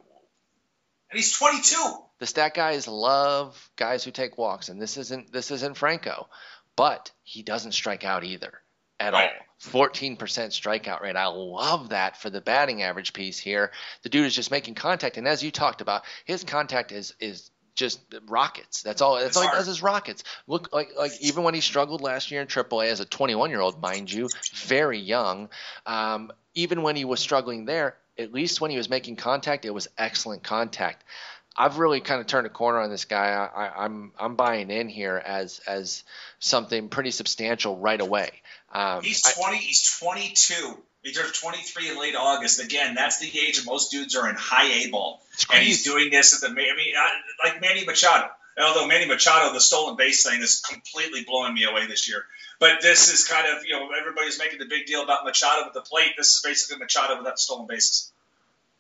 he's 1.15 1.33
22. 1.33 1.77
the 2.19 2.27
stat 2.27 2.55
guys 2.55 2.87
love 2.89 3.71
guys 3.77 4.05
who 4.05 4.11
take 4.11 4.37
walks, 4.37 4.69
and 4.69 4.83
this 4.83 4.97
isn't 4.97 5.33
this 5.33 5.51
isn't 5.51 5.77
Franco, 5.77 6.29
but 6.77 7.11
he 7.23 7.43
doesn't 7.43 7.73
strike 7.73 8.05
out 8.05 8.25
either 8.25 8.53
at 9.01 9.13
Right. 9.15 9.31
all. 9.31 9.47
14% 9.71 10.19
strikeout 10.51 11.01
rate. 11.03 11.15
I 11.15 11.27
love 11.27 11.91
that 11.91 12.21
for 12.21 12.31
the 12.31 12.41
batting 12.41 12.83
average 12.83 13.13
piece 13.13 13.39
here. 13.39 13.71
The 14.03 14.09
dude 14.09 14.27
is 14.27 14.35
just 14.35 14.51
making 14.51 14.75
contact, 14.75 15.17
and 15.19 15.29
as 15.29 15.41
you 15.43 15.53
talked 15.53 15.81
about, 15.81 16.03
his 16.25 16.43
contact 16.43 16.91
is 16.91 17.15
is 17.21 17.52
just 17.75 18.01
rockets. 18.29 18.83
That's 18.83 19.01
all. 19.03 19.15
That's 19.17 19.29
It's 19.29 19.37
all 19.37 19.43
he 19.43 19.49
hard. 19.49 19.59
does 19.59 19.69
is 19.69 19.83
rockets. 19.83 20.25
Look 20.47 20.73
like 20.73 20.91
like 20.97 21.13
even 21.21 21.43
when 21.45 21.55
he 21.55 21.61
struggled 21.61 22.01
last 22.01 22.31
year 22.31 22.41
in 22.41 22.47
AAA 22.47 22.87
as 22.91 23.01
a 23.01 23.05
21 23.05 23.51
year 23.51 23.61
old, 23.61 23.81
mind 23.81 24.13
you, 24.13 24.29
very 24.55 24.99
young. 24.99 25.49
Um, 25.87 26.33
even 26.55 26.83
when 26.83 26.97
he 26.97 27.05
was 27.05 27.21
struggling 27.21 27.65
there, 27.65 27.97
at 28.19 28.33
least 28.33 28.61
when 28.61 28.71
he 28.71 28.77
was 28.77 28.91
making 28.91 29.17
contact, 29.17 29.65
it 29.65 29.71
was 29.71 29.89
excellent 29.97 30.43
contact. 30.43 31.03
I've 31.57 31.79
really 31.79 32.01
kind 32.01 32.21
of 32.21 32.27
turned 32.27 32.47
a 32.47 32.51
corner 32.51 32.81
on 32.81 32.91
this 32.91 33.05
guy. 33.05 33.27
I, 33.27 33.67
I, 33.67 33.85
I'm 33.85 34.13
I'm 34.19 34.37
buying 34.37 34.71
in 34.71 34.89
here 34.89 35.17
as 35.17 35.61
as 35.67 36.03
something 36.39 36.89
pretty 36.89 37.11
substantial 37.11 37.77
right 37.79 38.01
away. 38.01 38.31
Um, 38.73 39.03
He's 39.03 39.23
I- 39.27 39.33
20. 39.33 39.57
he's 39.59 39.99
22. 39.99 40.79
He 41.03 41.13
turned 41.13 41.35
23 41.35 41.91
in 41.91 41.99
late 41.99 42.15
August. 42.15 42.61
Again, 42.61 42.95
that's 42.95 43.19
the 43.19 43.27
age 43.39 43.59
of 43.59 43.67
most 43.67 43.91
dudes 43.91 44.15
are 44.15 44.29
in 44.29 44.37
high 44.37 44.85
A 44.85 44.91
ball. 44.91 45.21
and 45.53 45.65
he's 45.65 45.83
doing 45.83 46.11
this 46.11 46.33
at 46.33 46.41
the. 46.41 46.49
I 46.49 46.77
mean, 46.77 46.95
I, 46.97 47.49
like 47.49 47.61
Manny 47.61 47.85
Machado. 47.85 48.31
Although 48.61 48.87
Manny 48.87 49.07
Machado, 49.07 49.53
the 49.53 49.61
stolen 49.61 49.97
base 49.97 50.29
thing 50.29 50.41
is 50.43 50.61
completely 50.61 51.25
blowing 51.25 51.55
me 51.55 51.65
away 51.65 51.87
this 51.87 52.09
year. 52.09 52.25
But 52.61 52.83
this 52.83 53.13
is 53.13 53.27
kind 53.27 53.47
of, 53.49 53.65
you 53.65 53.73
know, 53.73 53.89
everybody's 53.99 54.39
making 54.39 54.59
the 54.59 54.67
big 54.67 54.87
deal 54.87 55.03
about 55.03 55.25
Machado 55.25 55.67
at 55.67 55.73
the 55.75 55.81
plate. 55.81 56.13
This 56.17 56.37
is 56.37 56.43
basically 56.43 56.79
Machado 56.79 57.17
without 57.17 57.39
stolen 57.39 57.67
bases. 57.67 58.13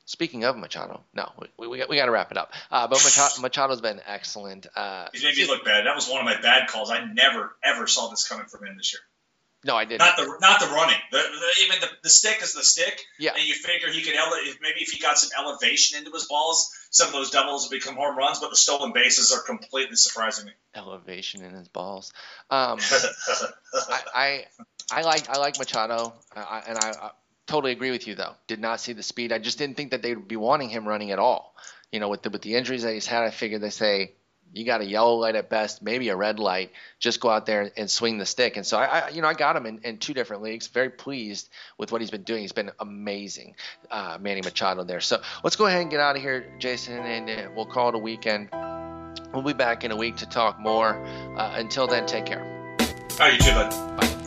Speaking 0.04 0.44
of 0.44 0.56
Machado, 0.56 1.02
no, 1.14 1.32
we, 1.58 1.66
we, 1.68 1.78
got, 1.78 1.88
we 1.88 1.96
got 1.96 2.06
to 2.06 2.10
wrap 2.10 2.30
it 2.30 2.36
up. 2.36 2.52
Uh, 2.70 2.86
but 2.86 3.02
Machado, 3.02 3.34
Machado's 3.40 3.80
been 3.80 4.00
excellent. 4.06 4.66
Uh, 4.76 5.08
He's 5.12 5.24
made 5.24 5.36
me 5.36 5.46
look 5.46 5.64
bad. 5.64 5.86
That 5.86 5.94
was 5.94 6.08
one 6.08 6.18
of 6.20 6.26
my 6.26 6.38
bad 6.40 6.68
calls. 6.68 6.90
I 6.90 7.04
never 7.04 7.56
ever 7.64 7.86
saw 7.86 8.08
this 8.08 8.28
coming 8.28 8.46
from 8.46 8.66
him 8.66 8.76
this 8.76 8.92
year. 8.92 9.00
No, 9.64 9.76
I 9.76 9.84
didn't. 9.84 10.00
Not 10.00 10.16
the 10.16 10.36
not 10.40 10.60
the 10.60 10.66
running. 10.66 10.96
The, 11.10 11.18
the, 11.18 11.64
even 11.64 11.80
the, 11.80 11.88
the 12.02 12.10
stick 12.10 12.42
is 12.42 12.52
the 12.52 12.64
stick. 12.64 13.00
Yeah. 13.18 13.32
And 13.36 13.46
you 13.46 13.54
figure 13.54 13.90
he 13.90 14.02
could 14.02 14.14
ele- 14.14 14.54
maybe 14.60 14.80
if 14.80 14.90
he 14.90 15.00
got 15.00 15.18
some 15.18 15.30
elevation 15.38 15.98
into 15.98 16.10
his 16.10 16.26
balls, 16.26 16.70
some 16.90 17.08
of 17.08 17.12
those 17.12 17.30
doubles 17.30 17.68
would 17.68 17.76
become 17.76 17.94
home 17.94 18.16
runs. 18.16 18.40
But 18.40 18.50
the 18.50 18.56
stolen 18.56 18.92
bases 18.92 19.32
are 19.32 19.40
completely 19.40 19.96
surprising 19.96 20.46
me. 20.46 20.52
Elevation 20.74 21.44
in 21.44 21.52
his 21.52 21.68
balls. 21.68 22.12
Um, 22.50 22.78
I, 22.80 24.00
I 24.14 24.44
I 24.90 25.02
like 25.02 25.28
I 25.28 25.38
like 25.38 25.58
Machado, 25.58 26.12
uh, 26.34 26.40
I, 26.40 26.62
and 26.66 26.78
I, 26.78 26.90
I 27.00 27.10
totally 27.46 27.72
agree 27.72 27.90
with 27.90 28.06
you 28.06 28.14
though. 28.14 28.34
Did 28.46 28.60
not 28.60 28.80
see 28.80 28.92
the 28.92 29.02
speed. 29.02 29.32
I 29.32 29.38
just 29.38 29.58
didn't 29.58 29.76
think 29.76 29.92
that 29.92 30.02
they 30.02 30.14
would 30.14 30.28
be 30.28 30.36
wanting 30.36 30.70
him 30.70 30.86
running 30.86 31.12
at 31.12 31.18
all. 31.18 31.54
You 31.92 32.00
know, 32.00 32.08
with 32.08 32.22
the 32.22 32.30
with 32.30 32.42
the 32.42 32.54
injuries 32.56 32.82
that 32.82 32.94
he's 32.94 33.06
had, 33.06 33.22
I 33.22 33.30
figured 33.30 33.60
they 33.60 33.70
say 33.70 34.14
you 34.52 34.64
got 34.64 34.80
a 34.80 34.84
yellow 34.84 35.16
light 35.16 35.34
at 35.34 35.48
best, 35.48 35.82
maybe 35.82 36.08
a 36.08 36.16
red 36.16 36.38
light. 36.38 36.72
Just 36.98 37.20
go 37.20 37.30
out 37.30 37.46
there 37.46 37.70
and 37.76 37.90
swing 37.90 38.18
the 38.18 38.26
stick. 38.26 38.56
And 38.56 38.66
so 38.66 38.78
I, 38.78 38.84
I 38.84 39.08
you 39.10 39.22
know, 39.22 39.28
I 39.28 39.34
got 39.34 39.56
him 39.56 39.66
in, 39.66 39.80
in 39.82 39.98
two 39.98 40.14
different 40.14 40.42
leagues. 40.42 40.66
Very 40.68 40.90
pleased 40.90 41.48
with 41.78 41.92
what 41.92 42.00
he's 42.00 42.10
been 42.10 42.22
doing. 42.22 42.42
He's 42.42 42.52
been 42.52 42.70
amazing, 42.78 43.54
uh, 43.90 44.18
Manny 44.20 44.42
Machado 44.42 44.84
there. 44.84 45.00
So 45.00 45.22
let's 45.42 45.56
go 45.56 45.66
ahead 45.66 45.82
and 45.82 45.90
get 45.90 46.00
out 46.00 46.16
of 46.16 46.22
here, 46.22 46.54
Jason, 46.58 46.98
and 46.98 47.30
uh, 47.30 47.50
we'll 47.56 47.66
call 47.66 47.88
it 47.88 47.94
a 47.94 47.98
weekend. 47.98 48.48
We'll 49.32 49.42
be 49.42 49.54
back 49.54 49.84
in 49.84 49.90
a 49.90 49.96
week 49.96 50.16
to 50.16 50.26
talk 50.26 50.60
more. 50.60 51.02
Uh, 51.36 51.54
until 51.56 51.86
then, 51.86 52.06
take 52.06 52.26
care. 52.26 52.76
How 53.18 53.26
you 53.26 53.38
too, 53.38 53.52
bud? 53.52 53.70
Bye. 53.96 54.21